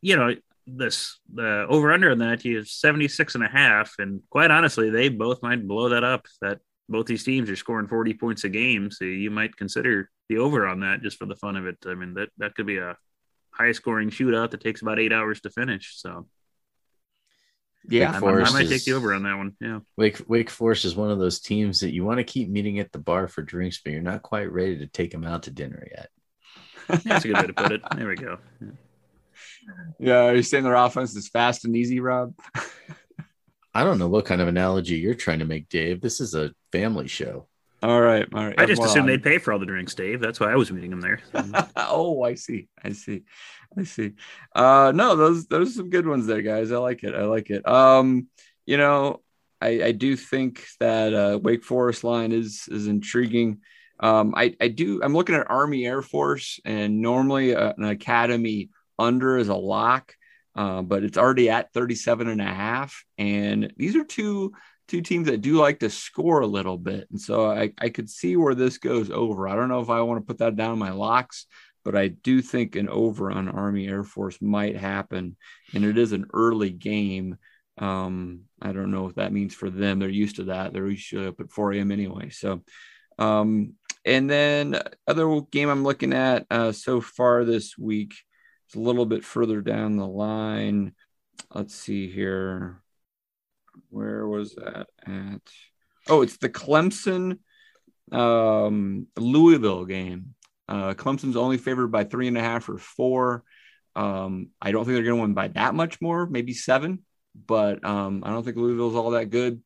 You 0.00 0.16
know, 0.16 0.34
this 0.66 1.20
the 1.32 1.66
over 1.68 1.92
under 1.92 2.10
on 2.10 2.18
that 2.18 2.44
is 2.46 2.72
76 2.72 3.34
and 3.34 3.44
a 3.44 3.48
half. 3.48 3.94
And 3.98 4.22
quite 4.30 4.50
honestly, 4.50 4.90
they 4.90 5.08
both 5.08 5.42
might 5.42 5.66
blow 5.66 5.90
that 5.90 6.04
up. 6.04 6.26
That 6.40 6.58
both 6.88 7.06
these 7.06 7.24
teams 7.24 7.50
are 7.50 7.56
scoring 7.56 7.88
40 7.88 8.14
points 8.14 8.44
a 8.44 8.48
game. 8.48 8.90
So 8.90 9.04
you 9.04 9.30
might 9.30 9.56
consider 9.56 10.10
the 10.28 10.38
over 10.38 10.66
on 10.66 10.80
that 10.80 11.02
just 11.02 11.18
for 11.18 11.26
the 11.26 11.36
fun 11.36 11.56
of 11.56 11.66
it. 11.66 11.78
I 11.86 11.94
mean, 11.94 12.14
that, 12.14 12.30
that 12.38 12.54
could 12.54 12.66
be 12.66 12.78
a 12.78 12.96
high 13.50 13.72
scoring 13.72 14.10
shootout 14.10 14.50
that 14.50 14.60
takes 14.60 14.82
about 14.82 14.98
eight 14.98 15.12
hours 15.12 15.40
to 15.42 15.50
finish. 15.50 15.94
So 15.96 16.26
yeah, 17.88 18.12
I, 18.12 18.16
I, 18.16 18.50
might 18.50 18.68
take 18.68 18.84
the 18.84 18.92
over 18.92 19.14
on 19.14 19.24
that 19.24 19.36
one. 19.36 19.54
Yeah, 19.60 19.80
Wake 19.96 20.22
Wake 20.28 20.50
Forest 20.50 20.84
is 20.84 20.96
one 20.96 21.10
of 21.10 21.18
those 21.18 21.40
teams 21.40 21.80
that 21.80 21.92
you 21.92 22.04
want 22.04 22.18
to 22.18 22.24
keep 22.24 22.48
meeting 22.48 22.78
at 22.78 22.92
the 22.92 22.98
bar 22.98 23.28
for 23.28 23.42
drinks, 23.42 23.80
but 23.82 23.92
you're 23.92 24.02
not 24.02 24.22
quite 24.22 24.50
ready 24.50 24.78
to 24.78 24.86
take 24.86 25.10
them 25.10 25.24
out 25.24 25.44
to 25.44 25.50
dinner 25.50 25.86
yet. 25.90 26.08
That's 27.04 27.24
a 27.24 27.28
good 27.28 27.36
way 27.36 27.46
to 27.46 27.52
put 27.52 27.72
it. 27.72 27.82
There 27.96 28.08
we 28.08 28.16
go. 28.16 28.38
Yeah, 28.60 28.68
yeah 29.98 30.24
are 30.26 30.34
you 30.34 30.42
saying 30.42 30.64
their 30.64 30.74
offense 30.74 31.14
is 31.14 31.28
fast 31.28 31.64
and 31.64 31.76
easy, 31.76 32.00
Rob? 32.00 32.34
I 33.74 33.84
don't 33.84 33.98
know 33.98 34.08
what 34.08 34.24
kind 34.24 34.40
of 34.40 34.48
analogy 34.48 34.96
you're 34.96 35.14
trying 35.14 35.40
to 35.40 35.44
make, 35.44 35.68
Dave. 35.68 36.00
This 36.00 36.20
is 36.20 36.34
a 36.34 36.52
family 36.70 37.08
show. 37.08 37.48
All 37.84 38.00
right, 38.00 38.26
all 38.32 38.46
right. 38.46 38.58
I 38.58 38.64
just 38.64 38.82
assumed 38.82 39.10
they'd 39.10 39.22
pay 39.22 39.36
for 39.36 39.52
all 39.52 39.58
the 39.58 39.66
drinks, 39.66 39.94
Dave. 39.94 40.18
That's 40.18 40.40
why 40.40 40.50
I 40.50 40.56
was 40.56 40.72
meeting 40.72 40.88
them 40.88 41.02
there. 41.02 41.20
oh, 41.76 42.22
I 42.22 42.32
see. 42.32 42.66
I 42.82 42.92
see. 42.92 43.24
I 43.76 43.84
see. 43.84 44.12
Uh, 44.56 44.90
no, 44.94 45.16
those 45.16 45.48
those 45.48 45.68
are 45.68 45.74
some 45.74 45.90
good 45.90 46.06
ones 46.06 46.26
there, 46.26 46.40
guys. 46.40 46.72
I 46.72 46.78
like 46.78 47.04
it. 47.04 47.14
I 47.14 47.24
like 47.24 47.50
it. 47.50 47.68
Um, 47.68 48.28
you 48.64 48.78
know, 48.78 49.20
I, 49.60 49.82
I 49.82 49.92
do 49.92 50.16
think 50.16 50.64
that 50.80 51.12
uh, 51.12 51.38
Wake 51.42 51.62
Forest 51.62 52.04
line 52.04 52.32
is 52.32 52.66
is 52.68 52.86
intriguing. 52.86 53.60
Um, 54.00 54.32
I, 54.34 54.56
I 54.62 54.68
do. 54.68 55.02
I'm 55.02 55.12
looking 55.12 55.34
at 55.34 55.50
Army 55.50 55.84
Air 55.84 56.00
Force, 56.00 56.60
and 56.64 57.02
normally 57.02 57.54
uh, 57.54 57.74
an 57.76 57.84
academy 57.84 58.70
under 58.98 59.36
is 59.36 59.48
a 59.48 59.54
lock, 59.54 60.14
uh, 60.56 60.80
but 60.80 61.04
it's 61.04 61.18
already 61.18 61.50
at 61.50 61.70
37 61.74 62.28
and 62.28 62.40
a 62.40 62.44
half. 62.44 63.04
And 63.18 63.74
these 63.76 63.94
are 63.94 64.04
two 64.04 64.54
two 64.88 65.00
teams 65.00 65.26
that 65.26 65.40
do 65.40 65.54
like 65.54 65.80
to 65.80 65.90
score 65.90 66.40
a 66.40 66.46
little 66.46 66.78
bit. 66.78 67.08
And 67.10 67.20
so 67.20 67.50
I, 67.50 67.72
I 67.78 67.88
could 67.88 68.10
see 68.10 68.36
where 68.36 68.54
this 68.54 68.78
goes 68.78 69.10
over. 69.10 69.48
I 69.48 69.54
don't 69.54 69.68
know 69.68 69.80
if 69.80 69.90
I 69.90 70.00
want 70.02 70.20
to 70.20 70.26
put 70.26 70.38
that 70.38 70.56
down 70.56 70.78
my 70.78 70.90
locks, 70.90 71.46
but 71.84 71.96
I 71.96 72.08
do 72.08 72.42
think 72.42 72.76
an 72.76 72.88
over 72.88 73.30
on 73.30 73.48
Army 73.48 73.88
Air 73.88 74.04
Force 74.04 74.40
might 74.40 74.76
happen. 74.76 75.36
And 75.74 75.84
it 75.84 75.98
is 75.98 76.12
an 76.12 76.26
early 76.32 76.70
game. 76.70 77.36
Um, 77.78 78.42
I 78.60 78.72
don't 78.72 78.90
know 78.90 79.02
what 79.02 79.16
that 79.16 79.32
means 79.32 79.54
for 79.54 79.70
them. 79.70 79.98
They're 79.98 80.08
used 80.08 80.36
to 80.36 80.44
that. 80.44 80.72
They're 80.72 80.86
usually 80.86 81.26
up 81.26 81.40
at 81.40 81.50
4 81.50 81.72
a.m. 81.72 81.90
anyway. 81.90 82.30
So, 82.30 82.62
um, 83.18 83.74
and 84.04 84.28
then 84.28 84.80
other 85.06 85.40
game 85.50 85.70
I'm 85.70 85.82
looking 85.82 86.12
at 86.12 86.46
uh, 86.50 86.72
so 86.72 87.00
far 87.00 87.44
this 87.44 87.78
week 87.78 88.14
is 88.68 88.74
a 88.74 88.80
little 88.80 89.06
bit 89.06 89.24
further 89.24 89.60
down 89.62 89.96
the 89.96 90.06
line. 90.06 90.92
Let's 91.52 91.74
see 91.74 92.10
here. 92.10 92.83
Where 93.90 94.26
was 94.26 94.54
that 94.54 94.86
at? 95.06 95.40
Oh, 96.08 96.22
it's 96.22 96.36
the 96.36 96.48
Clemson 96.48 97.38
um, 98.12 99.06
Louisville 99.16 99.84
game. 99.84 100.34
Uh, 100.68 100.94
Clemson's 100.94 101.36
only 101.36 101.58
favored 101.58 101.88
by 101.88 102.04
three 102.04 102.28
and 102.28 102.38
a 102.38 102.42
half 102.42 102.68
or 102.68 102.78
four. 102.78 103.44
Um, 103.96 104.48
I 104.60 104.72
don't 104.72 104.84
think 104.84 104.96
they're 104.96 105.04
going 105.04 105.16
to 105.16 105.22
win 105.22 105.34
by 105.34 105.48
that 105.48 105.74
much 105.74 106.00
more, 106.00 106.26
maybe 106.26 106.52
seven, 106.52 107.04
but 107.34 107.84
um, 107.84 108.22
I 108.24 108.30
don't 108.30 108.44
think 108.44 108.56
Louisville's 108.56 108.96
all 108.96 109.10
that 109.12 109.30
good. 109.30 109.62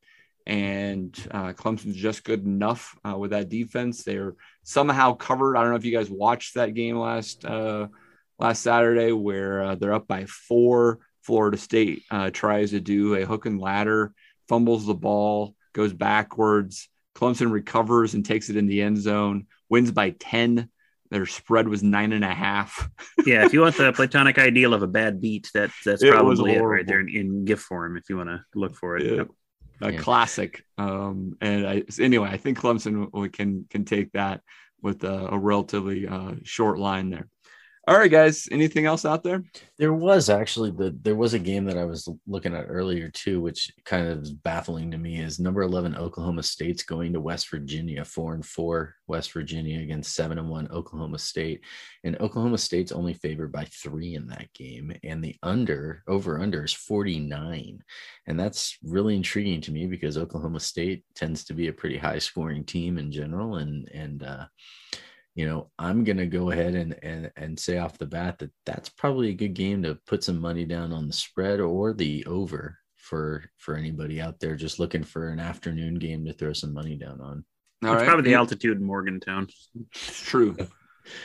And 0.46 1.14
uh, 1.30 1.52
Clemson's 1.52 1.96
just 1.96 2.24
good 2.24 2.44
enough 2.44 2.96
uh, 3.06 3.16
with 3.18 3.32
that 3.32 3.50
defense. 3.50 4.02
They're 4.02 4.34
somehow 4.62 5.14
covered. 5.14 5.56
I 5.56 5.60
don't 5.60 5.70
know 5.70 5.76
if 5.76 5.84
you 5.84 5.96
guys 5.96 6.10
watched 6.10 6.54
that 6.54 6.74
game 6.74 6.96
last 6.96 7.44
uh, 7.44 7.88
last 8.38 8.62
Saturday 8.62 9.12
where 9.12 9.62
uh, 9.62 9.74
they're 9.74 9.92
up 9.92 10.08
by 10.08 10.24
four. 10.24 11.00
Florida 11.28 11.58
State 11.58 12.04
uh, 12.10 12.30
tries 12.30 12.70
to 12.70 12.80
do 12.80 13.14
a 13.14 13.26
hook 13.26 13.44
and 13.44 13.60
ladder, 13.60 14.14
fumbles 14.48 14.86
the 14.86 14.94
ball, 14.94 15.54
goes 15.74 15.92
backwards. 15.92 16.88
Clemson 17.14 17.52
recovers 17.52 18.14
and 18.14 18.24
takes 18.24 18.48
it 18.48 18.56
in 18.56 18.66
the 18.66 18.80
end 18.80 18.96
zone, 18.96 19.46
wins 19.68 19.90
by 19.90 20.08
10 20.10 20.70
their 21.10 21.26
spread 21.26 21.68
was 21.68 21.82
nine 21.82 22.12
and 22.12 22.24
a 22.24 22.34
half. 22.34 22.88
yeah, 23.26 23.44
if 23.44 23.52
you 23.52 23.60
want 23.60 23.76
the 23.76 23.92
platonic 23.92 24.38
ideal 24.38 24.72
of 24.72 24.82
a 24.82 24.86
bad 24.86 25.20
beat, 25.20 25.50
that 25.52 25.70
that's 25.84 26.02
it 26.02 26.12
probably 26.12 26.54
it 26.54 26.60
right 26.60 26.86
there 26.86 27.00
in, 27.00 27.08
in, 27.08 27.44
gift 27.44 27.62
form. 27.62 27.98
If 27.98 28.08
you 28.08 28.16
want 28.16 28.30
to 28.30 28.42
look 28.54 28.74
for 28.74 28.96
it, 28.96 29.16
yeah. 29.16 29.24
a 29.80 29.92
yeah. 29.92 29.98
classic. 29.98 30.64
Um, 30.76 31.36
and 31.40 31.66
I, 31.66 31.82
anyway, 32.00 32.30
I 32.30 32.38
think 32.38 32.58
Clemson 32.58 33.32
can 33.32 33.66
can 33.70 33.84
take 33.84 34.12
that 34.12 34.42
with 34.82 35.04
a, 35.04 35.28
a 35.32 35.38
relatively 35.38 36.06
uh, 36.06 36.34
short 36.44 36.78
line 36.78 37.10
there. 37.10 37.28
All 37.88 37.96
right, 37.96 38.10
guys. 38.10 38.46
Anything 38.52 38.84
else 38.84 39.06
out 39.06 39.22
there? 39.22 39.42
There 39.78 39.94
was 39.94 40.28
actually 40.28 40.72
the 40.72 40.94
there 41.00 41.16
was 41.16 41.32
a 41.32 41.38
game 41.38 41.64
that 41.64 41.78
I 41.78 41.86
was 41.86 42.06
looking 42.26 42.54
at 42.54 42.66
earlier 42.68 43.08
too, 43.08 43.40
which 43.40 43.72
kind 43.86 44.06
of 44.06 44.24
is 44.24 44.30
baffling 44.30 44.90
to 44.90 44.98
me. 44.98 45.22
Is 45.22 45.40
number 45.40 45.62
eleven 45.62 45.96
Oklahoma 45.96 46.42
State's 46.42 46.82
going 46.82 47.14
to 47.14 47.20
West 47.22 47.48
Virginia, 47.48 48.04
four 48.04 48.34
and 48.34 48.44
four 48.44 48.94
West 49.06 49.32
Virginia 49.32 49.80
against 49.80 50.14
seven 50.14 50.36
and 50.36 50.50
one 50.50 50.68
Oklahoma 50.70 51.18
State, 51.18 51.62
and 52.04 52.20
Oklahoma 52.20 52.58
State's 52.58 52.92
only 52.92 53.14
favored 53.14 53.52
by 53.52 53.64
three 53.64 54.16
in 54.16 54.26
that 54.26 54.52
game, 54.52 54.94
and 55.02 55.24
the 55.24 55.36
under 55.42 56.02
over 56.08 56.38
under 56.38 56.64
is 56.64 56.74
forty 56.74 57.18
nine, 57.18 57.82
and 58.26 58.38
that's 58.38 58.76
really 58.84 59.16
intriguing 59.16 59.62
to 59.62 59.72
me 59.72 59.86
because 59.86 60.18
Oklahoma 60.18 60.60
State 60.60 61.04
tends 61.14 61.42
to 61.46 61.54
be 61.54 61.68
a 61.68 61.72
pretty 61.72 61.96
high 61.96 62.18
scoring 62.18 62.64
team 62.64 62.98
in 62.98 63.10
general, 63.10 63.56
and 63.56 63.88
and 63.94 64.24
uh, 64.24 64.44
you 65.38 65.46
know, 65.46 65.70
I'm 65.78 66.02
going 66.02 66.16
to 66.16 66.26
go 66.26 66.50
ahead 66.50 66.74
and, 66.74 66.98
and, 67.00 67.30
and 67.36 67.56
say 67.56 67.78
off 67.78 67.96
the 67.96 68.06
bat 68.06 68.40
that 68.40 68.50
that's 68.66 68.88
probably 68.88 69.28
a 69.28 69.34
good 69.34 69.54
game 69.54 69.84
to 69.84 69.94
put 70.04 70.24
some 70.24 70.40
money 70.40 70.64
down 70.64 70.92
on 70.92 71.06
the 71.06 71.12
spread 71.12 71.60
or 71.60 71.92
the 71.92 72.26
over 72.26 72.76
for, 72.96 73.44
for 73.56 73.76
anybody 73.76 74.20
out 74.20 74.40
there 74.40 74.56
just 74.56 74.80
looking 74.80 75.04
for 75.04 75.28
an 75.28 75.38
afternoon 75.38 75.94
game 75.94 76.24
to 76.24 76.32
throw 76.32 76.52
some 76.52 76.74
money 76.74 76.96
down 76.96 77.20
on. 77.20 77.44
All 77.84 77.92
it's 77.92 78.00
right. 78.00 78.04
probably 78.08 78.28
the 78.28 78.34
altitude 78.34 78.78
in 78.78 78.84
Morgantown. 78.84 79.46
It's 79.92 80.22
true. 80.22 80.56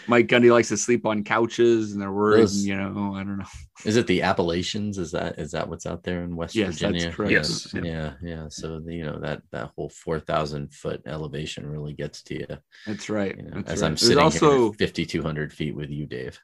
Mike 0.08 0.28
Gundy 0.28 0.52
likes 0.52 0.70
to 0.70 0.78
sleep 0.78 1.06
on 1.06 1.24
couches, 1.24 1.94
and 1.94 2.02
they're 2.02 2.12
worried. 2.12 2.42
Those, 2.42 2.66
you 2.66 2.76
know, 2.76 3.14
I 3.16 3.24
don't 3.24 3.40
know. 3.40 3.46
Is 3.86 3.98
it 3.98 4.08
the 4.08 4.22
Appalachians? 4.22 4.98
Is 4.98 5.12
that 5.12 5.40
is 5.40 5.52
that 5.52 5.68
what's 5.68 5.86
out 5.86 6.04
there 6.04 6.24
in 6.24 6.36
West 6.36 6.56
yes, 6.56 6.74
Virginia? 6.74 7.04
That's 7.04 7.16
correct. 7.16 7.32
Yes. 7.32 7.74
Yeah, 7.74 8.14
yeah. 8.22 8.46
So 8.50 8.80
the, 8.80 8.94
you 8.94 9.04
know 9.04 9.20
that 9.20 9.42
that 9.52 9.72
whole 9.76 9.90
four 9.90 10.20
thousand 10.20 10.74
foot 10.74 11.02
elevation 11.06 11.66
really 11.66 11.94
gets 11.94 12.22
to 12.24 12.36
you. 12.36 12.48
That's 12.86 13.10
right. 13.10 13.36
You 13.36 13.44
know, 13.44 13.52
that's 13.56 13.72
as 13.72 13.82
right. 13.82 13.88
I'm 13.88 13.98
sitting 13.98 14.24
also 14.24 14.72
fifty 14.74 15.06
two 15.06 15.22
hundred 15.22 15.52
feet 15.54 15.76
with 15.76 15.90
you, 15.90 16.06
Dave. 16.06 16.40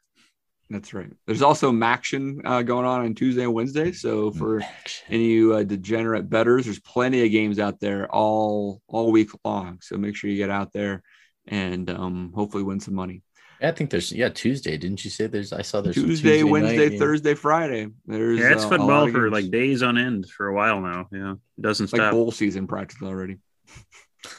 That's 0.71 0.93
right. 0.93 1.09
There's 1.25 1.41
also 1.41 1.71
MACtion 1.71 2.41
uh, 2.45 2.61
going 2.61 2.85
on 2.85 3.01
on 3.01 3.15
Tuesday 3.15 3.41
and 3.41 3.53
Wednesday. 3.53 3.91
So 3.91 4.31
for 4.31 4.59
Maction. 4.59 5.01
any 5.09 5.51
uh, 5.51 5.63
degenerate 5.63 6.29
betters, 6.29 6.65
there's 6.65 6.79
plenty 6.79 7.25
of 7.25 7.31
games 7.31 7.57
out 7.57 7.79
there 7.79 8.07
all 8.13 8.81
all 8.87 9.11
week 9.11 9.31
long. 9.43 9.79
So 9.81 9.97
make 9.97 10.15
sure 10.15 10.29
you 10.29 10.37
get 10.37 10.51
out 10.51 10.71
there 10.71 11.01
and 11.47 11.89
um, 11.89 12.31
hopefully 12.35 12.61
win 12.61 12.79
some 12.79 12.93
money. 12.93 13.23
I 13.61 13.71
think 13.71 13.89
there's 13.89 14.11
yeah 14.11 14.29
Tuesday. 14.29 14.77
Didn't 14.77 15.03
you 15.03 15.11
say 15.11 15.27
there's? 15.27 15.51
I 15.51 15.61
saw 15.61 15.81
there's 15.81 15.95
Tuesday, 15.95 16.07
Tuesday 16.07 16.43
Wednesday, 16.43 16.89
night, 16.89 16.99
Thursday, 16.99 17.33
Friday. 17.33 17.87
There's 18.05 18.39
yeah, 18.39 18.53
it's 18.53 18.63
uh, 18.63 18.69
football 18.69 19.09
for 19.09 19.29
like 19.29 19.51
days 19.51 19.83
on 19.83 19.97
end 19.97 20.29
for 20.29 20.47
a 20.47 20.53
while 20.53 20.79
now. 20.79 21.07
Yeah, 21.11 21.33
it 21.33 21.61
doesn't 21.61 21.85
it's 21.85 21.91
stop. 21.91 21.99
Like 21.99 22.11
bowl 22.11 22.31
season 22.31 22.67
practically 22.67 23.09
already. 23.09 23.37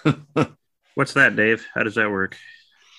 What's 0.95 1.15
that, 1.15 1.37
Dave? 1.37 1.67
How 1.75 1.83
does 1.83 1.97
that 1.97 2.11
work? 2.11 2.37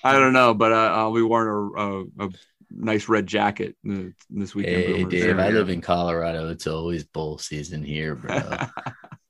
I 0.04 0.12
don't 0.12 0.32
know, 0.32 0.54
but 0.54 0.72
uh, 0.72 0.92
I'll 0.94 1.14
be 1.14 1.22
wearing 1.22 1.72
a, 1.76 1.80
a, 1.80 2.26
a 2.26 2.30
nice 2.70 3.08
red 3.08 3.26
jacket 3.26 3.76
this 3.84 4.54
weekend. 4.54 4.96
Hey, 4.96 5.04
Dave, 5.04 5.38
I 5.38 5.50
live 5.50 5.70
in 5.70 5.80
Colorado. 5.80 6.48
It's 6.50 6.66
always 6.66 7.04
bowl 7.04 7.38
season 7.38 7.82
here, 7.82 8.14
bro. 8.14 8.40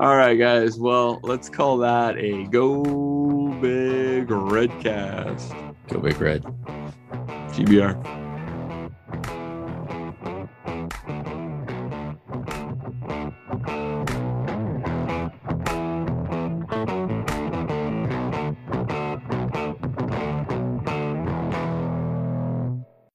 All 0.00 0.16
right, 0.16 0.36
guys. 0.36 0.78
Well, 0.78 1.18
let's 1.24 1.48
call 1.48 1.78
that 1.78 2.16
a 2.18 2.44
go 2.44 2.82
big 3.60 4.30
red 4.30 4.70
cast. 4.80 5.52
Go 5.88 5.98
big 5.98 6.20
red. 6.20 6.44
GBR. 7.52 8.18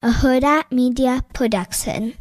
a 0.04 0.12
Hurrdat 0.12 0.70
Media 0.70 1.24
Production. 1.34 2.14